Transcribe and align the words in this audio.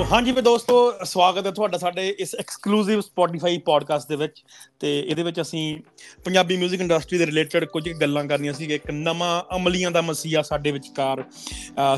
ਸੋ 0.00 0.04
ਹਾਂਜੀ 0.12 0.32
ਵੀ 0.32 0.42
ਦੋਸਤੋ 0.42 0.74
ਸਵਾਗਤ 1.04 1.46
ਹੈ 1.46 1.50
ਤੁਹਾਡਾ 1.50 1.78
ਸਾਡੇ 1.78 2.14
ਇਸ 2.18 2.34
ਐਕਸਕਲੂਸਿਵ 2.34 3.00
ਸਪੋਟੀਫਾਈ 3.00 3.58
ਪੋਡਕਾਸਟ 3.58 4.08
ਦੇ 4.08 4.16
ਵਿੱਚ 4.16 4.44
ਤੇ 4.80 5.00
ਇਹਦੇ 5.00 5.22
ਵਿੱਚ 5.22 5.40
ਅਸੀਂ 5.40 5.76
ਪੰਜਾਬੀ 6.24 6.56
뮤직 6.62 6.80
ਇੰਡਸਟਰੀ 6.80 7.18
ਦੇ 7.18 7.26
ਰਿਲੇਟਡ 7.26 7.64
ਕੁਝ 7.64 7.92
ਗੱਲਾਂ 7.92 8.24
ਕਰਨੀਆਂ 8.24 8.52
ਸੀ 8.52 8.64
ਇੱਕ 8.64 8.90
ਨਵਾਂ 8.90 9.56
ਅਮਲੀਆਂ 9.56 9.90
ਦਾ 9.90 10.00
ਮਸੀਹਾ 10.00 10.42
ਸਾਡੇ 10.42 10.70
ਵਿਚਕਾਰ 10.70 11.24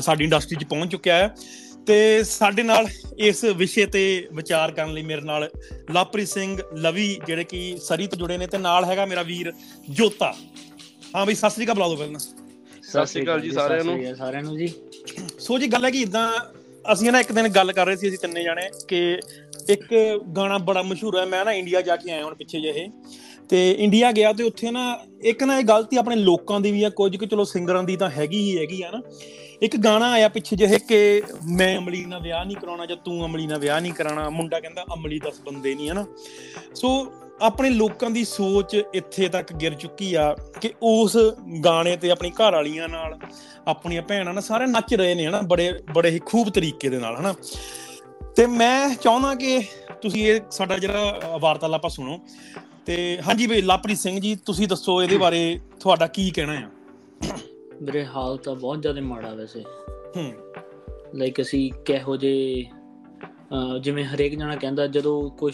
ਸਾਡੀ 0.01 0.23
ਇੰਡਸਟਰੀ 0.23 0.55
'ਚ 0.55 0.63
ਪਹੁੰਚ 0.63 0.91
ਚੁੱਕਿਆ 0.91 1.15
ਹੈ 1.15 1.35
ਤੇ 1.87 2.23
ਸਾਡੇ 2.23 2.63
ਨਾਲ 2.63 2.87
ਇਸ 3.17 3.43
ਵਿਸ਼ੇ 3.43 3.85
ਤੇ 3.85 4.27
ਵਿਚਾਰ 4.33 4.71
ਕਰਨ 4.71 4.93
ਲਈ 4.93 5.01
ਮੇਰੇ 5.01 5.21
ਨਾਲ 5.21 5.49
ਲਾਪਰੀ 5.91 6.25
ਸਿੰਘ 6.25 6.61
ਲਵੀ 6.77 7.19
ਜਿਹੜੇ 7.27 7.43
ਕਿ 7.43 7.77
ਸਰੀ 7.77 8.07
ਤੋਂ 8.07 8.17
ਜੁੜੇ 8.17 8.37
ਨੇ 8.37 8.47
ਤੇ 8.47 8.57
ਨਾਲ 8.57 8.85
ਹੈਗਾ 8.85 9.05
ਮੇਰਾ 9.05 9.21
ਵੀਰ 9.21 9.53
ਜੋਤਾ। 9.89 10.33
ਹਾਂ 11.15 11.25
ਬਈ 11.25 11.35
ਸਤਿ 11.35 11.49
ਸ੍ਰੀ 11.49 11.65
ਅਕਾਲ 11.65 11.75
ਬੁਲਾ 11.75 11.87
ਦੋ 11.87 11.95
ਪਹਿਲਾਂ। 11.95 12.19
ਸਤਿ 12.19 13.05
ਸ੍ਰੀ 13.05 13.23
ਅਕਾਲ 13.23 13.41
ਜੀ 13.41 13.51
ਸਾਰਿਆਂ 13.51 13.83
ਨੂੰ। 13.83 14.15
ਸਾਰਿਆਂ 14.15 14.43
ਨੂੰ 14.43 14.57
ਜੀ। 14.57 14.73
ਸੋ 15.39 15.59
ਜੀ 15.59 15.67
ਗੱਲ 15.67 15.85
ਹੈ 15.85 15.89
ਕਿ 15.89 16.01
ਇਦਾਂ 16.01 16.31
ਅਸੀਂ 16.91 17.11
ਨਾ 17.11 17.19
ਇੱਕ 17.19 17.31
ਦਿਨ 17.31 17.47
ਗੱਲ 17.47 17.71
ਕਰ 17.71 17.85
ਰਹੇ 17.85 17.95
ਸੀ, 17.95 18.07
ਅਸੀਂ 18.07 18.17
ਤਿੰਨੇ 18.17 18.43
ਜਾਣੇ, 18.43 18.69
ਕਿ 18.87 19.19
ਇੱਕ 19.69 19.93
ਗਾਣਾ 20.37 20.57
ਬੜਾ 20.57 20.81
ਮਸ਼ਹੂਰ 20.81 21.19
ਹੈ, 21.19 21.25
ਮੈਂ 21.25 21.45
ਨਾ 21.45 21.53
ਇੰਡੀਆ 21.53 21.81
ਜਾ 21.81 21.95
ਕੇ 21.95 22.11
ਆਇਆ 22.11 22.25
ਹੁਣ 22.25 22.35
ਪਿੱਛੇ 22.35 22.61
ਜਿਹੇ। 22.61 22.89
ਤੇ 23.49 23.71
ਇੰਡੀਆ 23.71 24.11
ਗਿਆ 24.11 24.33
ਤੇ 24.33 24.43
ਉੱਥੇ 24.43 24.71
ਨਾ, 24.71 24.99
ਇੱਕ 25.21 25.43
ਨਾ 25.43 25.59
ਇਹ 25.59 25.63
ਗਲਤੀ 25.63 25.97
ਆਪਣੇ 25.97 26.15
ਲੋਕਾਂ 26.15 26.59
ਦੀ 26.59 26.71
ਵੀ 26.71 26.83
ਆ, 26.83 26.89
ਕੁਝ 26.89 27.17
ਕਿ 27.17 27.25
ਚਲੋ 27.25 27.43
ਸਿੰਗਰਾਂ 27.43 27.83
ਦੀ 27.83 27.95
ਤਾਂ 27.95 28.09
ਹੈਗੀ 28.09 28.37
ਹੀ 28.37 28.57
ਹੈਗੀ 28.57 28.81
ਆ 28.81 28.91
ਨਾ। 28.91 29.01
ਇੱਕ 29.61 29.77
ਗਾਣਾ 29.77 30.11
ਆਇਆ 30.11 30.29
ਪਿੱਛੇ 30.29 30.55
ਜਿਹੇ 30.55 30.79
ਕਿ 30.79 31.21
ਮੈਂ 31.51 31.77
ਅਮਲੀ 31.77 32.05
ਨਾਲ 32.05 32.21
ਵਿਆਹ 32.21 32.45
ਨਹੀਂ 32.45 32.57
ਕਰਾਉਣਾ 32.57 32.85
ਜਾਂ 32.85 32.97
ਤੂੰ 32.97 33.25
ਅਮਲੀ 33.25 33.47
ਨਾਲ 33.47 33.59
ਵਿਆਹ 33.59 33.81
ਨਹੀਂ 33.81 33.93
ਕਰਾਉਣਾ, 33.93 34.29
ਮੁੰਡਾ 34.29 34.59
ਕਹਿੰਦਾ 34.59 34.85
ਅਮਲੀ 34.93 35.19
10 35.19 35.41
ਬੰਦੇ 35.45 35.75
ਨਹੀਂ 35.75 35.89
ਹਨਾ 35.89 36.05
ਸੋ 36.75 37.13
ਆਪਣੇ 37.43 37.69
ਲੋਕਾਂ 37.69 38.09
ਦੀ 38.11 38.25
ਸੋਚ 38.25 38.81
ਇੱਥੇ 38.93 39.27
ਤੱਕ 39.27 39.53
ਗਿਰ 39.53 39.73
ਚੁੱਕੀ 39.73 40.13
ਆ 40.13 40.35
ਕਿ 40.61 40.73
ਉਸ 40.83 41.17
ਗਾਣੇ 41.65 41.97
ਤੇ 41.97 42.11
ਆਪਣੀ 42.11 42.29
ਘਰ 42.29 42.53
ਵਾਲੀਆਂ 42.53 42.89
ਨਾਲ 42.89 43.19
ਆਪਣੀਆਂ 43.67 44.01
ਭੈਣਾਂ 44.01 44.33
ਨਾਲ 44.33 44.43
ਸਾਰੇ 44.43 44.65
ਨੱਚ 44.65 44.93
ਰਹੇ 44.93 45.15
ਨੇ 45.15 45.27
ਹਨਾ 45.27 45.41
ਬੜੇ 45.41 45.79
ਬੜੇ 45.93 46.09
ਹੀ 46.09 46.19
ਖੂਬ 46.25 46.49
ਤਰੀਕੇ 46.49 46.89
ਦੇ 46.89 46.99
ਨਾਲ 46.99 47.15
ਹਨਾ। 47.19 47.35
ਤੇ 48.35 48.45
ਮੈਂ 48.45 48.95
ਚਾਹੁੰਦਾ 48.95 49.35
ਕਿ 49.35 49.63
ਤੁਸੀਂ 50.01 50.27
ਇਹ 50.27 50.41
ਸਾਡਾ 50.51 50.77
ਜਿਹੜਾ 50.77 51.21
ਵਾਰਤਾਲਾਪ 51.41 51.87
ਸੁਣੋ। 51.87 52.19
ਤੇ 52.85 53.19
ਹਾਂਜੀ 53.27 53.47
ਬਈ 53.47 53.61
ਲਾਪਰੀ 53.61 53.95
ਸਿੰਘ 53.95 54.19
ਜੀ 54.19 54.35
ਤੁਸੀਂ 54.35 54.67
ਦੱਸੋ 54.67 55.03
ਇਹਦੇ 55.03 55.17
ਬਾਰੇ 55.17 55.59
ਤੁਹਾਡਾ 55.79 56.07
ਕੀ 56.07 56.29
ਕਹਿਣਾ 56.29 56.53
ਆ? 56.53 56.69
ਮੇਰੇ 57.81 58.05
ਹਾਲ 58.05 58.37
ਤਾਂ 58.37 58.55
ਬਹੁਤ 58.55 58.81
ਜ਼ਿਆਦਾ 58.81 59.01
ਮਾੜਾ 59.01 59.33
ਵੈਸੇ। 59.33 59.63
ਹੂੰ। 60.15 60.33
ਲਾਈਕ 61.15 61.41
ਅਸੀਂ 61.41 61.71
ਕਿਹੋ 61.85 62.17
ਜੇ 62.17 62.65
ਜਿਵੇਂ 63.81 64.05
ਹਰੇਕ 64.05 64.35
ਜਣਾ 64.35 64.55
ਕਹਿੰਦਾ 64.55 64.87
ਜਦੋਂ 64.87 65.29
ਕੁਝ 65.29 65.53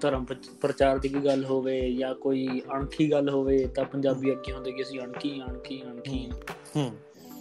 ਧਰਮ 0.00 0.24
ਪ੍ਰਚਾਰ 0.60 0.98
ਦੀ 0.98 1.08
ਗੱਲ 1.08 1.44
ਹੋਵੇ 1.44 1.92
ਜਾਂ 1.92 2.14
ਕੋਈ 2.14 2.60
ਅਣਖੀ 2.76 3.10
ਗੱਲ 3.10 3.28
ਹੋਵੇ 3.28 3.66
ਤਾਂ 3.66 3.84
ਪੰਜਾਬੀ 3.84 4.32
ਅੱਗੇ 4.32 4.52
ਹੁੰਦੇ 4.52 4.72
ਕਿ 4.72 4.82
ਅਸੀਂ 4.82 5.00
ਅਣਖੀ 5.00 5.40
ਅਣਖੀ 5.42 5.82
ਅਣਖੀ। 5.82 6.30
ਹੂੰ 6.76 6.90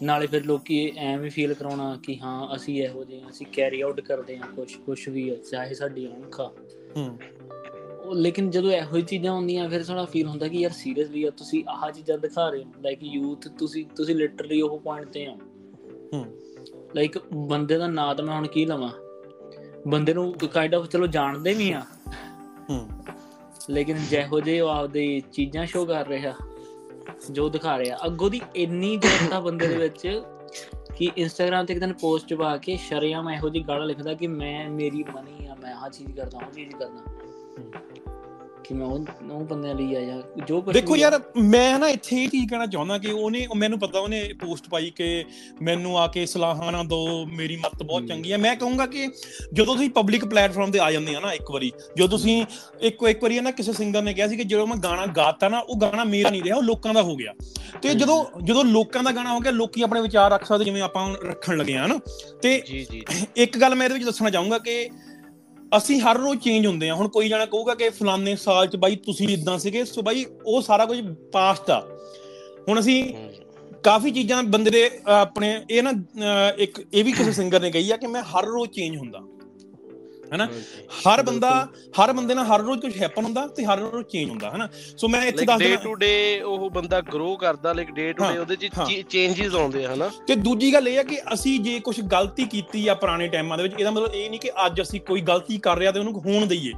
ਨਾਲੇ 0.04 0.28
ਫਿਰ 0.28 0.46
ਲੋਕੀ 0.46 0.92
ਐਵੇਂ 0.98 1.32
ਫੀਲ 1.32 1.54
ਕਰਾਉਣਾ 1.54 2.00
ਕਿ 2.04 2.18
ਹਾਂ 2.20 2.56
ਅਸੀਂ 2.56 2.84
ਇਹੋ 2.84 3.04
ਜਿਹੇ 3.04 3.22
ਅਸੀਂ 3.30 3.46
ਕੈਰੀ 3.54 3.82
ਆਊਟ 3.82 4.02
ਕਰਦੇ 4.02 4.38
ਹਾਂ 4.38 4.48
ਕੁਝ 4.56 4.76
ਕੁਝ 4.76 5.10
ਵੀ 5.10 5.36
ਚਾਹੇ 5.52 5.74
ਸਾਡੀ 5.74 6.08
ਅਣਖਾ 6.08 6.52
ਹੂੰ। 6.98 7.20
ਲੇਕਿਨ 8.16 8.50
ਜਦੋਂ 8.50 8.72
ਇਹੋ 8.72 8.96
ਹੀ 8.96 9.02
ਚੀਜ਼ਾਂ 9.02 9.34
ਹੁੰਦੀਆਂ 9.34 9.70
ਫਿਰ 9.70 9.84
ਥੋੜਾ 9.84 10.06
ਫੀਲ 10.06 10.28
ਹੁੰਦਾ 10.28 10.48
ਕਿ 10.48 10.58
ਯਾਰ 10.58 10.72
ਸੀਰੀਅਸਲੀ 10.72 11.24
ਆ 11.24 11.30
ਤੁਸੀਂ 11.30 11.64
ਆਹ 11.70 11.92
ਚੀਜ਼ਾਂ 11.92 12.18
ਦਿਖਾ 12.18 12.50
ਰਹੇ 12.50 12.64
ਹੋ। 12.64 12.72
ਲਾਈਕ 12.82 13.00
ਯੂਥ 13.04 13.48
ਤੁਸੀਂ 13.48 13.86
ਤੁਸੀਂ 13.86 14.16
ਲਿਟਰਲੀ 14.16 14.62
ਉਹ 14.62 14.80
ਪੁਆਇੰਟ 14.80 15.10
ਤੇ 15.10 15.28
ਹੋ 15.28 15.38
ਹੂੰ। 16.14 16.26
ਲਾਈਕ 16.96 17.18
ਬੰਦੇ 17.34 17.78
ਦਾ 17.78 17.88
ਨਾਂ 17.88 18.16
ਤਾਂ 18.16 18.26
ਮੈਂ 18.26 18.36
ਹੁਣ 18.36 18.48
ਕੀ 18.48 18.66
ਲਵਾਂ? 18.66 18.90
ਬੰਦੇ 19.88 20.14
ਨੂੰ 20.14 20.34
ਕਾਈਂਡ 20.54 20.76
ਆਫ 20.76 20.86
ਚਲੋ 20.88 21.08
ਜਾਣਦੇ 21.08 21.54
ਵੀ 21.54 21.72
ਆ। 21.72 21.82
ਹੂੰ। 22.70 22.88
ਲੇਕਿਨ 23.70 23.98
ਜਿਹੋ 24.10 24.40
ਜੇ 24.40 24.60
ਉਹ 24.60 24.70
ਆਪਦੇ 24.70 25.22
ਚੀਜ਼ਾਂ 25.34 25.66
ਸ਼ੋ 25.66 25.86
ਕਰ 25.86 26.08
ਰਿਹਾ 26.08 26.34
ਜੋ 27.32 27.50
ਦਿਖਾ 27.50 27.78
ਰਿਹਾ 27.78 27.98
ਅੱਗੋਂ 28.06 28.30
ਦੀ 28.30 28.42
ਇੰਨੀ 28.56 28.98
ਜਨਤਾ 28.98 29.40
ਬੰਦੇ 29.46 29.68
ਦੇ 29.68 29.78
ਵਿੱਚ 29.78 30.22
ਕਿ 30.96 31.12
ਇੰਸਟਾਗ੍ਰam 31.18 31.66
ਤੇ 31.66 31.74
ਇੱਕ 31.74 31.80
ਦਿਨ 31.80 31.94
ਪੋਸਟ 31.94 32.34
ਪਾ 32.34 32.58
ਕੇ 32.58 32.76
ਸ਼ਰਿਆਮ 32.78 33.30
ਇਹੋ 33.30 33.50
ਜੀ 33.50 33.64
ਗਾਲਾਂ 33.68 33.86
ਲਿਖਦਾ 33.88 34.14
ਕਿ 34.14 34.28
ਮੈਂ 34.28 34.70
ਮੇਰੀ 34.70 35.04
ਮਨੀ 35.16 35.46
ਆ 35.46 35.56
ਮੈਂ 35.62 35.74
ਆਹ 35.74 35.90
ਚੀਜ਼ 35.90 36.12
ਕਰਦਾ 36.16 36.40
ਹਾਂ 36.40 36.52
ਚੀਜ਼ 36.52 36.76
ਕਰਦਾ। 36.76 37.04
ਕਿ 38.68 38.74
ਮੈਂ 38.74 38.88
ਉਹ 38.88 39.06
ਉਹ 39.32 39.46
ਬੰਦਿਆਂ 39.46 39.76
ਲਈ 39.76 39.96
ਆ 39.96 40.02
ਜਾਂ 40.02 40.46
ਜੋ 40.46 40.62
ਦੇਖੋ 40.62 40.96
ਯਾਰ 40.96 41.22
ਮੈਂ 41.38 41.80
ਨਾ 41.80 41.90
ਇੱਥੇ 41.90 42.24
ਇਹ 42.24 42.30
ਚੀਜ਼ 42.30 42.50
ਕਹਿਣਾ 42.50 42.66
ਚਾਹੁੰਦਾ 42.66 42.98
ਕਿ 42.98 43.12
ਉਹਨੇ 43.12 43.48
ਮੈਨੂੰ 43.56 43.80
ਪਤਾ 43.80 44.00
ਉਹਨੇ 44.00 44.34
ਪੋਸਟ 44.42 44.70
ਪਾਈ 44.70 44.92
ਕਿ 44.96 45.26
ਮੈਨੂੰ 45.62 46.00
ਆ 46.00 46.08
ਕੇ 46.08 46.26
ਸਲਾਹਾਂ 46.26 46.72
ਨਾ 46.72 46.84
ਦੋ 46.84 47.26
ਮੇਰੀ 47.26 47.56
ਮੱਤ 47.56 47.84
ਬਹੁਤ 47.84 48.08
ਚੰਗੀ 48.08 48.32
ਹੈ 48.32 48.38
ਮੈਂ 48.38 48.56
ਕਹੂੰਗਾ 48.56 48.86
ਕਿ 48.86 49.08
ਜਦੋਂ 49.54 49.76
ਤੁਸੀਂ 49.76 49.90
ਪਬਲਿਕ 49.90 50.26
ਪਲੇਟਫਾਰਮ 50.26 50.72
ਤੇ 50.72 50.80
ਆ 50.80 50.92
ਜਾਂਦੇ 50.92 51.16
ਆ 51.16 51.20
ਨਾ 51.20 51.34
ਇੱਕ 51.34 51.52
ਵਾਰੀ 51.52 51.72
ਜਦੋਂ 51.98 52.10
ਤੁਸੀਂ 52.10 52.46
ਇੱਕ 52.82 52.98
ਇੱਕ 53.10 53.24
ਵਾਰੀ 53.24 53.40
ਨਾ 53.40 53.52
ਕਿਸੇ 53.52 53.74
ਸਿੰਗਰ 53.74 54.02
ਨੇ 54.02 54.14
ਕਿਹਾ 54.14 54.28
ਸੀ 54.28 54.38
ਕਿ 54.38 54.44
ਜਦੋਂ 54.44 54.68
ਮੈਂ 54.68 54.78
ਗਾਣਾ 54.78 55.06
ਗਾਤਾ 55.06 55.50
ਨਾ 55.50 55.60
ਉਹ 55.60 55.76
ਗਾਣਾ 55.78 56.04
ਮੇਰਾ 56.04 56.30
ਨਹੀਂ 56.30 56.44
ਰਿਹਾ 56.44 56.56
ਉਹ 56.56 56.64
ਲੋਕਾਂ 56.64 56.94
ਦਾ 56.94 57.02
ਹੋ 57.02 57.16
ਗਿਆ। 57.16 57.34
ਤੇ 57.82 57.94
ਜਦੋਂ 57.94 58.26
ਜਦੋਂ 58.44 58.64
ਲੋਕਾਂ 58.66 59.04
ਦਾ 59.04 59.12
ਗਾਣਾ 59.12 59.34
ਹੋ 59.34 59.40
ਗਿਆ 59.40 59.52
ਲੋਕੀ 59.52 59.82
ਆਪਣੇ 59.82 60.02
ਵਿਚਾਰ 60.02 60.32
ਰੱਖ 60.32 60.46
ਸਕਦੇ 60.46 60.66
ਜਿਵੇਂ 60.66 60.82
ਆਪਾਂ 60.82 61.16
ਰੱਖਣ 61.28 61.58
ਲੱਗੇ 61.58 61.74
ਆ 61.74 61.88
ਨਾ। 61.88 62.00
ਤੇ 62.42 62.64
ਇੱਕ 63.36 63.58
ਗੱਲ 63.58 63.76
ਮੈਂ 63.76 63.86
ਇਹਦੇ 63.86 63.94
ਵਿੱਚ 63.94 64.06
ਦੱਸਣਾ 64.06 64.30
ਚਾਹੂੰਗਾ 64.30 64.58
ਕਿ 64.58 64.90
ਅਸੀਂ 65.72 66.00
ਹਰ 66.02 66.18
ਰੋਜ਼ 66.18 66.40
ਚੇਂਜ 66.40 66.66
ਹੁੰਦੇ 66.68 66.90
ਆ 66.90 66.96
ਹੁਣ 66.96 67.08
ਕੋਈ 67.08 67.30
ਜਣਾ 67.30 67.46
ਕਹੂਗਾ 67.46 67.74
ਕਿ 67.76 67.90
ਫਲਾਣੇ 67.90 68.36
ਸਾਲ 68.36 68.68
ਚ 68.68 68.76
ਬਾਈ 68.76 68.96
ਤੁਸੀਂ 68.96 69.28
ਇਦਾਂ 69.28 69.58
ਸੀਗੇ, 69.60 69.84
ਸੋ 69.86 70.02
ਬਾਈ 70.02 70.26
ਉਹ 70.46 70.62
ਸਾਰਾ 70.62 70.86
ਕੁਝ 70.86 71.00
ਪਾਸਟ 71.34 71.70
ਆ। 71.72 71.80
ਹੁਣ 72.68 72.80
ਅਸੀਂ 72.80 73.14
ਕਾਫੀ 73.84 74.12
ਚੀਜ਼ਾਂ 74.12 74.42
ਬੰਦੇ 74.44 74.72
ਦੇ 74.72 74.90
ਆਪਣੇ, 75.06 75.50
ਇਹ 75.70 75.84
ਨਾ 75.84 75.92
ਇੱਕ, 76.58 76.82
ਇਹ 76.94 77.04
ਵੀ 77.04 77.12
ਕਿਸੇ 77.12 77.32
ਸਿੰਗਰ 77.32 77.62
ਨੇ 77.62 77.72
ਕਹੀ 77.72 77.92
ਆ 77.92 77.98
ਕਿ 77.98 78.08
ਮੈਂ 78.08 78.24
ਹਰ 78.24 78.46
ਰੋਜ਼ 78.46 78.72
ਚੇਂਜ 78.72 78.98
ਹੁੰਦਾ। 78.98 79.20
ਹੈਨਾ? 80.32 80.48
ਹਰ 81.08 81.22
ਬੰਦਾ 81.24 81.50
ਹਰ 82.00 82.14
ਬੰਦੇ 82.14 82.34
ਨਾਲ 82.34 82.46
ਹਰ 82.46 82.62
ਰੋਜ਼ 82.62 82.82
ਕੁਝ 82.82 82.92
ਹੈਪਨ 83.02 83.26
ਹੁੰਦਾ 83.26 83.46
ਤੇ 83.48 83.66
ਹਰ 83.66 83.80
ਰੋਜ਼ 83.80 84.06
ਚੇਂਜ 84.08 84.30
ਹੁੰਦਾ 84.30 84.50
ਹੈਨਾ? 84.50 84.68
ਸੋ 84.98 85.08
ਮੈਂ 85.08 85.22
ਇੱਥੇ 85.22 85.46
ਦੱਸ 85.46 85.60
ਡੇ 85.60 85.76
ਟੂ 85.76 85.94
ਡੇ 85.96 86.42
ਉਹ 86.42 86.70
ਬੰਦਾ 86.70 87.02
ਗਰੋ 87.14 87.36
ਕਰਦਾ 87.36 87.74
ਲਾਈਕ 87.74 87.92
ਡੇ 87.92 88.12
ਟੂ 88.14 88.24
ਡੇ 88.24 88.38
ਉਹਦੇ 88.38 88.56
ਚ 88.56 88.70
ਚੇਂਜਸ 89.10 89.56
ਆਉਂਦੇ 89.56 89.86
ਹਨਾ? 89.86 90.10
ਤੇ 90.28 90.36
ਦੂਜੀ 90.36 90.74
ਗੱਲ 90.74 90.88
ਇਹ 90.88 91.00
ਆ 91.00 91.04
ਕਿ 91.04 91.18
ਅਸੀਂ 91.34 91.60
ਜੇ 91.60 91.80
ਕੁਝ 91.80 92.00
ਗਲਤੀ 92.02 92.46
ਕੀਤੀ 92.46 92.88
ਆ 92.88 92.94
ਪੁਰਾਣੇ 92.96 93.28
ਟਾਈਮਾਂ 93.28 93.58
ਦੇ 93.58 93.64
ਵਿੱਚ 93.64 93.76
ਇਹਦਾ 93.80 93.92
ਮਤਲਬ 93.92 94.14
ਇਹ 94.14 94.30
ਨਹੀਂ 94.30 94.40
ਕਿ 94.40 94.52
ਅੱਜ 94.66 94.82
ਅਸੀਂ 94.82 95.02
ਕੋਈ 95.02 95.22
ਗਲਤੀ 95.22 95.58
ਕਰ 95.58 95.78
ਰਿਹਾ 95.78 95.92
ਤੇ 95.92 96.00
ਉਹਨੂੰ 96.00 96.22
ਹੋਣ 96.26 96.46
ਦਈਏ। 96.46 96.74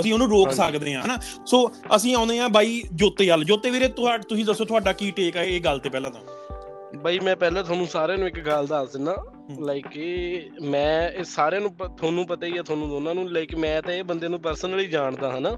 ਅਸੀਂ 0.00 0.12
ਉਹਨੂੰ 0.12 0.28
ਰੋਕ 0.28 0.52
ਸਕਦੇ 0.52 0.94
ਆ 0.94 1.00
ਹਨਾ? 1.02 1.18
ਸੋ 1.46 1.70
ਅਸੀਂ 1.96 2.14
ਆਉਂਦੇ 2.16 2.38
ਆ 2.38 2.48
ਬਾਈ 2.48 2.82
ਜੋਤੇ 2.92 3.28
ਵੱਲ 3.30 3.44
ਜੋਤੇ 3.44 3.70
ਵੀਰੇ 3.70 3.88
ਤੁਸੀਂ 3.88 4.44
ਦੱਸੋ 4.44 4.64
ਤੁਹਾਡਾ 4.64 4.92
ਕੀ 4.92 5.10
ਟੇਕ 5.10 5.36
ਆ 5.36 5.42
ਇਹ 5.42 5.60
ਗੱਲ 5.60 5.78
ਤੇ 5.78 5.88
ਪਹਿਲਾਂ 5.88 6.10
ਤਾਂ? 6.10 6.20
ਬਾਈ 6.96 7.18
ਮੈਂ 7.18 7.36
ਪਹਿਲਾਂ 7.36 7.62
ਤੁਹਾਨੂੰ 7.64 7.86
ਸਾਰਿਆਂ 7.86 8.18
ਨੂੰ 8.18 8.26
ਇੱਕ 8.28 8.38
ਗੱਲ 8.40 8.66
ਦੱਸ 8.66 8.92
ਦਿੰਦਾ 8.92 9.24
ਲਾਈਕ 9.60 9.86
ਇਹ 9.96 10.60
ਮੈਂ 10.62 11.10
ਇਹ 11.10 11.24
ਸਾਰਿਆਂ 11.24 11.60
ਨੂੰ 11.60 11.70
ਤੁਹਾਨੂੰ 11.96 12.26
ਪਤਾ 12.26 12.46
ਹੀ 12.46 12.56
ਆ 12.56 12.62
ਤੁਹਾਨੂੰ 12.62 12.88
ਦੋਨਾਂ 12.88 13.14
ਨੂੰ 13.14 13.32
ਲਾਈਕ 13.32 13.54
ਮੈਂ 13.54 13.82
ਤਾਂ 13.82 13.94
ਇਹ 13.94 14.04
ਬੰਦੇ 14.04 14.28
ਨੂੰ 14.28 14.40
ਪਰਸਨਲੀ 14.40 14.86
ਜਾਣਦਾ 14.86 15.38
ਹਨਾ? 15.38 15.56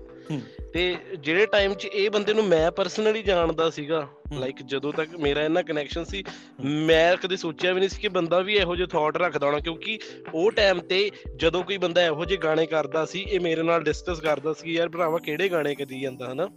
ਤੇ 0.73 0.97
ਜਿਹੜੇ 1.21 1.47
ਟਾਈਮ 1.47 1.75
'ਚ 1.75 1.85
ਇਹ 1.85 2.11
ਬੰਦੇ 2.11 2.35
ਨੂੰ 2.35 2.45
ਮੈਂ 2.45 2.71
ਪਰਸਨਲੀ 2.73 3.23
ਜਾਣਦਾ 3.23 3.71
ਸੀਗਾ 3.71 4.09
ਲਾਈਕ 4.39 4.63
ਜਦੋਂ 4.63 4.93
ਤੱਕ 4.93 5.17
ਮੇਰਾ 5.17 5.43
ਇਹਨਾਂ 5.43 5.63
ਕਨੈਕਸ਼ਨ 5.63 6.05
ਸੀ 6.05 6.25
ਮੈਂ 6.65 7.17
ਕਦੇ 7.17 7.37
ਸੋਚਿਆ 7.37 7.73
ਵੀ 7.73 7.81
ਨਹੀਂ 7.81 7.89
ਸੀ 7.89 8.01
ਕਿ 8.01 8.09
ਬੰਦਾ 8.09 8.41
ਵੀ 8.41 8.55
ਇਹੋ 8.55 8.77
ਜਿਹੇ 8.77 8.87
ਥਾਟ 8.87 9.17
ਰੱਖਦਾ 9.17 9.47
ਹੋਣਾ 9.47 9.59
ਕਿਉਂਕਿ 9.59 9.99
ਉਹ 10.35 10.51
ਟਾਈਮ 10.53 10.81
ਤੇ 10.81 11.11
ਜਦੋਂ 11.37 11.63
ਕੋਈ 11.65 11.79
ਬੰਦਾ 11.79 12.07
ਇਹੋ 12.07 12.25
ਜਿਹੇ 12.25 12.39
ਗਾਣੇ 12.39 12.67
ਕਰਦਾ 12.67 13.05
ਸੀ 13.05 13.21
ਇਹ 13.21 13.41
ਮੇਰੇ 13.41 13.63
ਨਾਲ 13.63 13.83
ਡਿਸਕਸ 13.83 14.21
ਕਰਦਾ 14.21 14.53
ਸੀ 14.53 14.75
ਯਾਰ 14.75 14.89
ਭਰਾਵਾ 14.89 15.19
ਕਿਹੜੇ 15.19 15.49
ਗਾਣੇ 15.49 15.75
ਕਦੀ 15.75 16.01
ਜਾਂਦਾ 16.01 16.33
ਹਨਾ? 16.33 16.49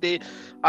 ਤੇ 0.00 0.18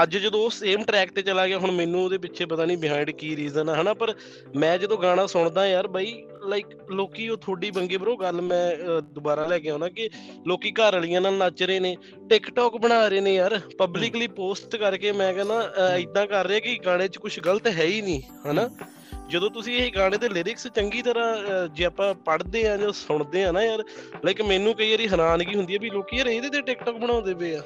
ਅੱਜ 0.03 0.18
ਜਦੋਂ 0.18 0.40
ਉਹ 0.42 0.50
ਸੇਮ 0.50 0.84
ਟਰੈਕ 0.84 1.12
ਤੇ 1.12 1.22
ਚਲਾ 1.22 1.47
ਗਿਆ 1.47 1.58
ਹੁਣ 1.59 1.72
ਮੈਨੂੰ 1.72 2.03
ਉਹਦੇ 2.03 2.18
ਪਿੱਛੇ 2.18 2.46
ਪਤਾ 2.46 2.66
ਨਹੀਂ 2.66 2.78
ਬਿਹਾਈਂਡ 2.78 3.09
ਕੀ 3.12 3.36
ਰੀਜ਼ਨ 3.36 3.69
ਆ 3.69 3.75
ਹਨਾ? 3.75 3.94
ਪਰ 3.94 4.14
ਮੈਂ 4.56 4.78
ਜਦੋਂ 4.78 4.97
ਗਾਣਾ 4.97 5.25
ਸੁਣਦਾ 5.28 5.66
ਯਾਰ 5.68 5.88
ਬਾਈ 5.88 6.14
ਲਾਈਕ 6.44 6.68
ਲੋਕੀ 6.92 7.28
ਉਹ 7.30 7.38
ਥੋੜੀ 7.38 7.72
ਬੰਗੇ 7.72 7.97
ਬਰੋ 7.97 8.16
ਗੱਲ 8.18 8.42
ਮੈਂ 8.42 9.02
ਦੁਬਾਰਾ 9.14 9.46
ਲੈ 9.47 9.59
ਕੇ 9.59 9.69
ਆਉਣਾ 9.69 9.90
ਕਿ 9.90 10.09
ਲੋਕੀ 10.47 10.72
ਘਰ 10.72 10.94
ਵਾਲੀਆਂ 10.94 11.22
ਨਾਲ 11.22 11.34
ਨੱਚ 11.34 11.64
ਰਹੇ 11.64 11.80
ਨੇ 11.80 11.96
ਟਿਕਟੌਕ 12.30 12.78
ਬਣਾ 12.78 13.08
ਰਹੇ 13.08 13.22
ਨੇ 13.22 13.34
ਯਾਰ 13.34 13.59
ਪਬਲਿਕਲੀ 13.78 14.28
ਪੋਸਟ 14.36 14.75
ਕਰਕੇ 14.75 15.12
ਮੈਂ 15.12 15.34
ਕਹਿੰਦਾ 15.34 15.62
ਐਦਾਂ 15.90 16.25
ਕਰ 16.28 16.48
ਰਹੇ 16.48 16.59
ਕਿ 16.59 16.78
ਗਾਣੇ 16.86 17.08
'ਚ 17.08 17.18
ਕੁਝ 17.18 17.40
ਗਲਤ 17.40 17.68
ਹੈ 17.68 17.86
ਹੀ 17.86 18.02
ਨਹੀਂ 18.02 18.22
ਹਨਾ? 18.48 18.69
ਜਦੋਂ 19.30 19.50
ਤੁਸੀਂ 19.50 19.75
ਇਹ 19.75 19.92
ਗਾਣੇ 19.96 20.18
ਦੇ 20.18 20.30
ਲਿਰਿਕਸ 20.30 20.68
ਚੰਗੀ 20.68 21.02
ਤਰ੍ਹਾਂ 21.02 21.68
ਜੇ 21.68 21.86
ਆਪਾਂ 21.86 22.13
ਪੜ੍ਹਦੇ 22.25 22.68
ਆ 22.68 22.75
ਜਾਂ 22.78 22.92
ਸੁਣਦੇ 22.94 23.44
ਆ 23.44 23.52
ਨਾ 23.52 23.62
ਯਾਰ 23.63 23.84
ਲਾਈਕ 24.25 24.42
ਮੈਨੂੰ 24.42 24.74
ਕਈ 24.75 24.90
ਵਾਰੀ 24.92 25.08
ਹੈਰਾਨਗੀ 25.08 25.56
ਹੁੰਦੀ 25.56 25.74
ਹੈ 25.74 25.80
ਵੀ 25.81 25.90
ਲੋਕੀ 25.90 26.18
ਯਾਰ 26.18 26.28
ਇਹਦੇ 26.28 26.50
ਤੇ 26.50 26.62
ਟਿਕਟੌਕ 26.62 26.98
ਬਣਾਉਂਦੇ 26.98 27.34
ਪਏ 27.34 27.56
ਆ। 27.56 27.62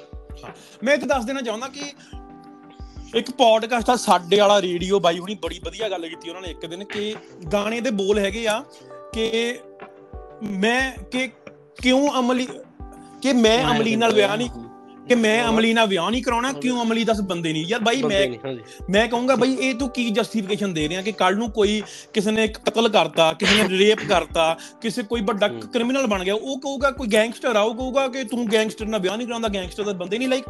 ਮੈਂ 0.84 0.94
ਇਹ 0.94 1.08
ਦੱਸ 1.08 1.26
ਦੇਣਾ 1.26 1.42
ਚਾਹੁੰਦਾ 1.42 1.68
ਕਿ 1.68 1.92
ਇੱਕ 3.16 3.32
ਪੋਡਕਾਸਟ 3.32 3.90
ਆ 3.90 3.96
ਸਾਡੇ 3.96 4.40
ਵਾਲਾ 4.40 4.62
ਰੇਡੀਓ 4.62 5.00
ਬਾਈ 5.00 5.20
ਹੁਣੀ 5.20 5.36
ਬੜੀ 5.36 5.60
ਵਧੀਆ 5.66 5.90
ਗੱਲ 5.90 6.08
ਕੀਤੀ 6.10 6.30
ਉਹਨਾਂ 6.30 6.42
ਨੇ 6.42 6.50
ਇੱਕ 6.50 6.66
ਦਿਨ 6.66 6.84
ਕਿ 6.84 7.16
ਗਾਣੇ 7.54 7.82
ਦੇ 7.82 7.92
ਬੋਲ 7.92 8.20
ਹੈਗੇ 8.20 8.48
ਆ 8.48 8.64
ਕਿ 9.14 9.60
ਮੈਂ 10.44 10.92
ਕਿ 11.12 11.28
ਕਿਉਂ 11.82 12.10
ਅਮਲੀ 12.20 12.48
ਕਿ 13.22 13.34
ਮੈਂ 13.34 13.58
ਅਮਲੀ 13.72 13.96
ਨਾਲ 13.96 14.14
ਵਿਆਹ 14.14 14.38
ਨਹੀਂ 14.38 14.50
ਕਿ 15.06 15.16
ਮੈਂ 15.16 15.34
ਅਮਲੀ 15.46 15.74
ਨਾਲ 15.74 15.88
ਵਿਆਹ 15.88 16.10
ਨਹੀਂ 16.12 16.22
ਕਰਾਉਣਾ 16.24 16.52
ਕਿਉਂ 16.54 16.82
ਅਮਲੀ 16.82 17.04
10 17.06 17.22
ਬੰਦੇ 17.24 17.52
ਨਹੀਂ? 17.54 17.66
ਯਾਰ 17.66 17.80
ਬਾਈ 17.82 18.02
ਮੈਂ 18.04 18.22
ਮੈਂ 18.90 19.08
ਕਹੂੰਗਾ 19.08 19.36
ਬਾਈ 19.36 19.56
ਇਹ 19.60 19.74
ਤੂੰ 19.76 19.90
ਕੀ 19.90 20.10
ਜਸਟੀਫਿਕੇਸ਼ਨ 20.12 20.74
ਦੇ 20.74 20.88
ਰਿਹਾ 20.90 21.02
ਕਿ 21.02 21.12
ਕੱਲ 21.12 21.36
ਨੂੰ 21.38 21.50
ਕੋਈ 21.52 21.82
ਕਿਸੇ 22.14 22.32
ਨੇ 22.32 22.48
ਕਤਲ 22.50 22.90
ਕਰਤਾ 22.90 23.32
ਕਿਸੇ 23.34 23.64
ਨੇ 23.64 23.78
ਰੇਪ 23.80 24.00
ਕਰਤਾ 24.10 24.56
ਕਿਸੇ 24.82 25.04
ਕੋਈ 25.04 25.22
ਵੱਡਾ 25.22 25.48
ਕ੍ਰਿਮੀਨਲ 25.74 26.08
ਬਣ 26.08 26.24
ਗਿਆ 26.24 26.34
ਉਹ 26.36 26.60
ਕਹੂਗਾ 26.60 26.92
ਕੋਈ 26.92 27.08
ਗੈਂਗਸਟਰ 27.08 27.56
ਆ 27.56 27.62
ਉਹ 27.62 27.76
ਕਹੂਗਾ 27.76 28.08
ਕਿ 28.08 28.24
ਤੂੰ 28.24 28.48
ਗੈਂਗਸਟਰ 28.52 28.86
ਨਾਲ 28.86 29.02
ਵਿਆਹ 29.02 29.18
ਨਹੀਂ 29.18 29.28
ਕਰਾਉਂਦਾ 29.28 29.48
ਗੈਂਗਸਟਰ 29.50 29.84
ਦਾ 29.84 29.94
ਬੰਦੇ 29.96 30.18
ਨਹੀਂ 30.18 30.28
ਲਾਈਕ 30.28 30.46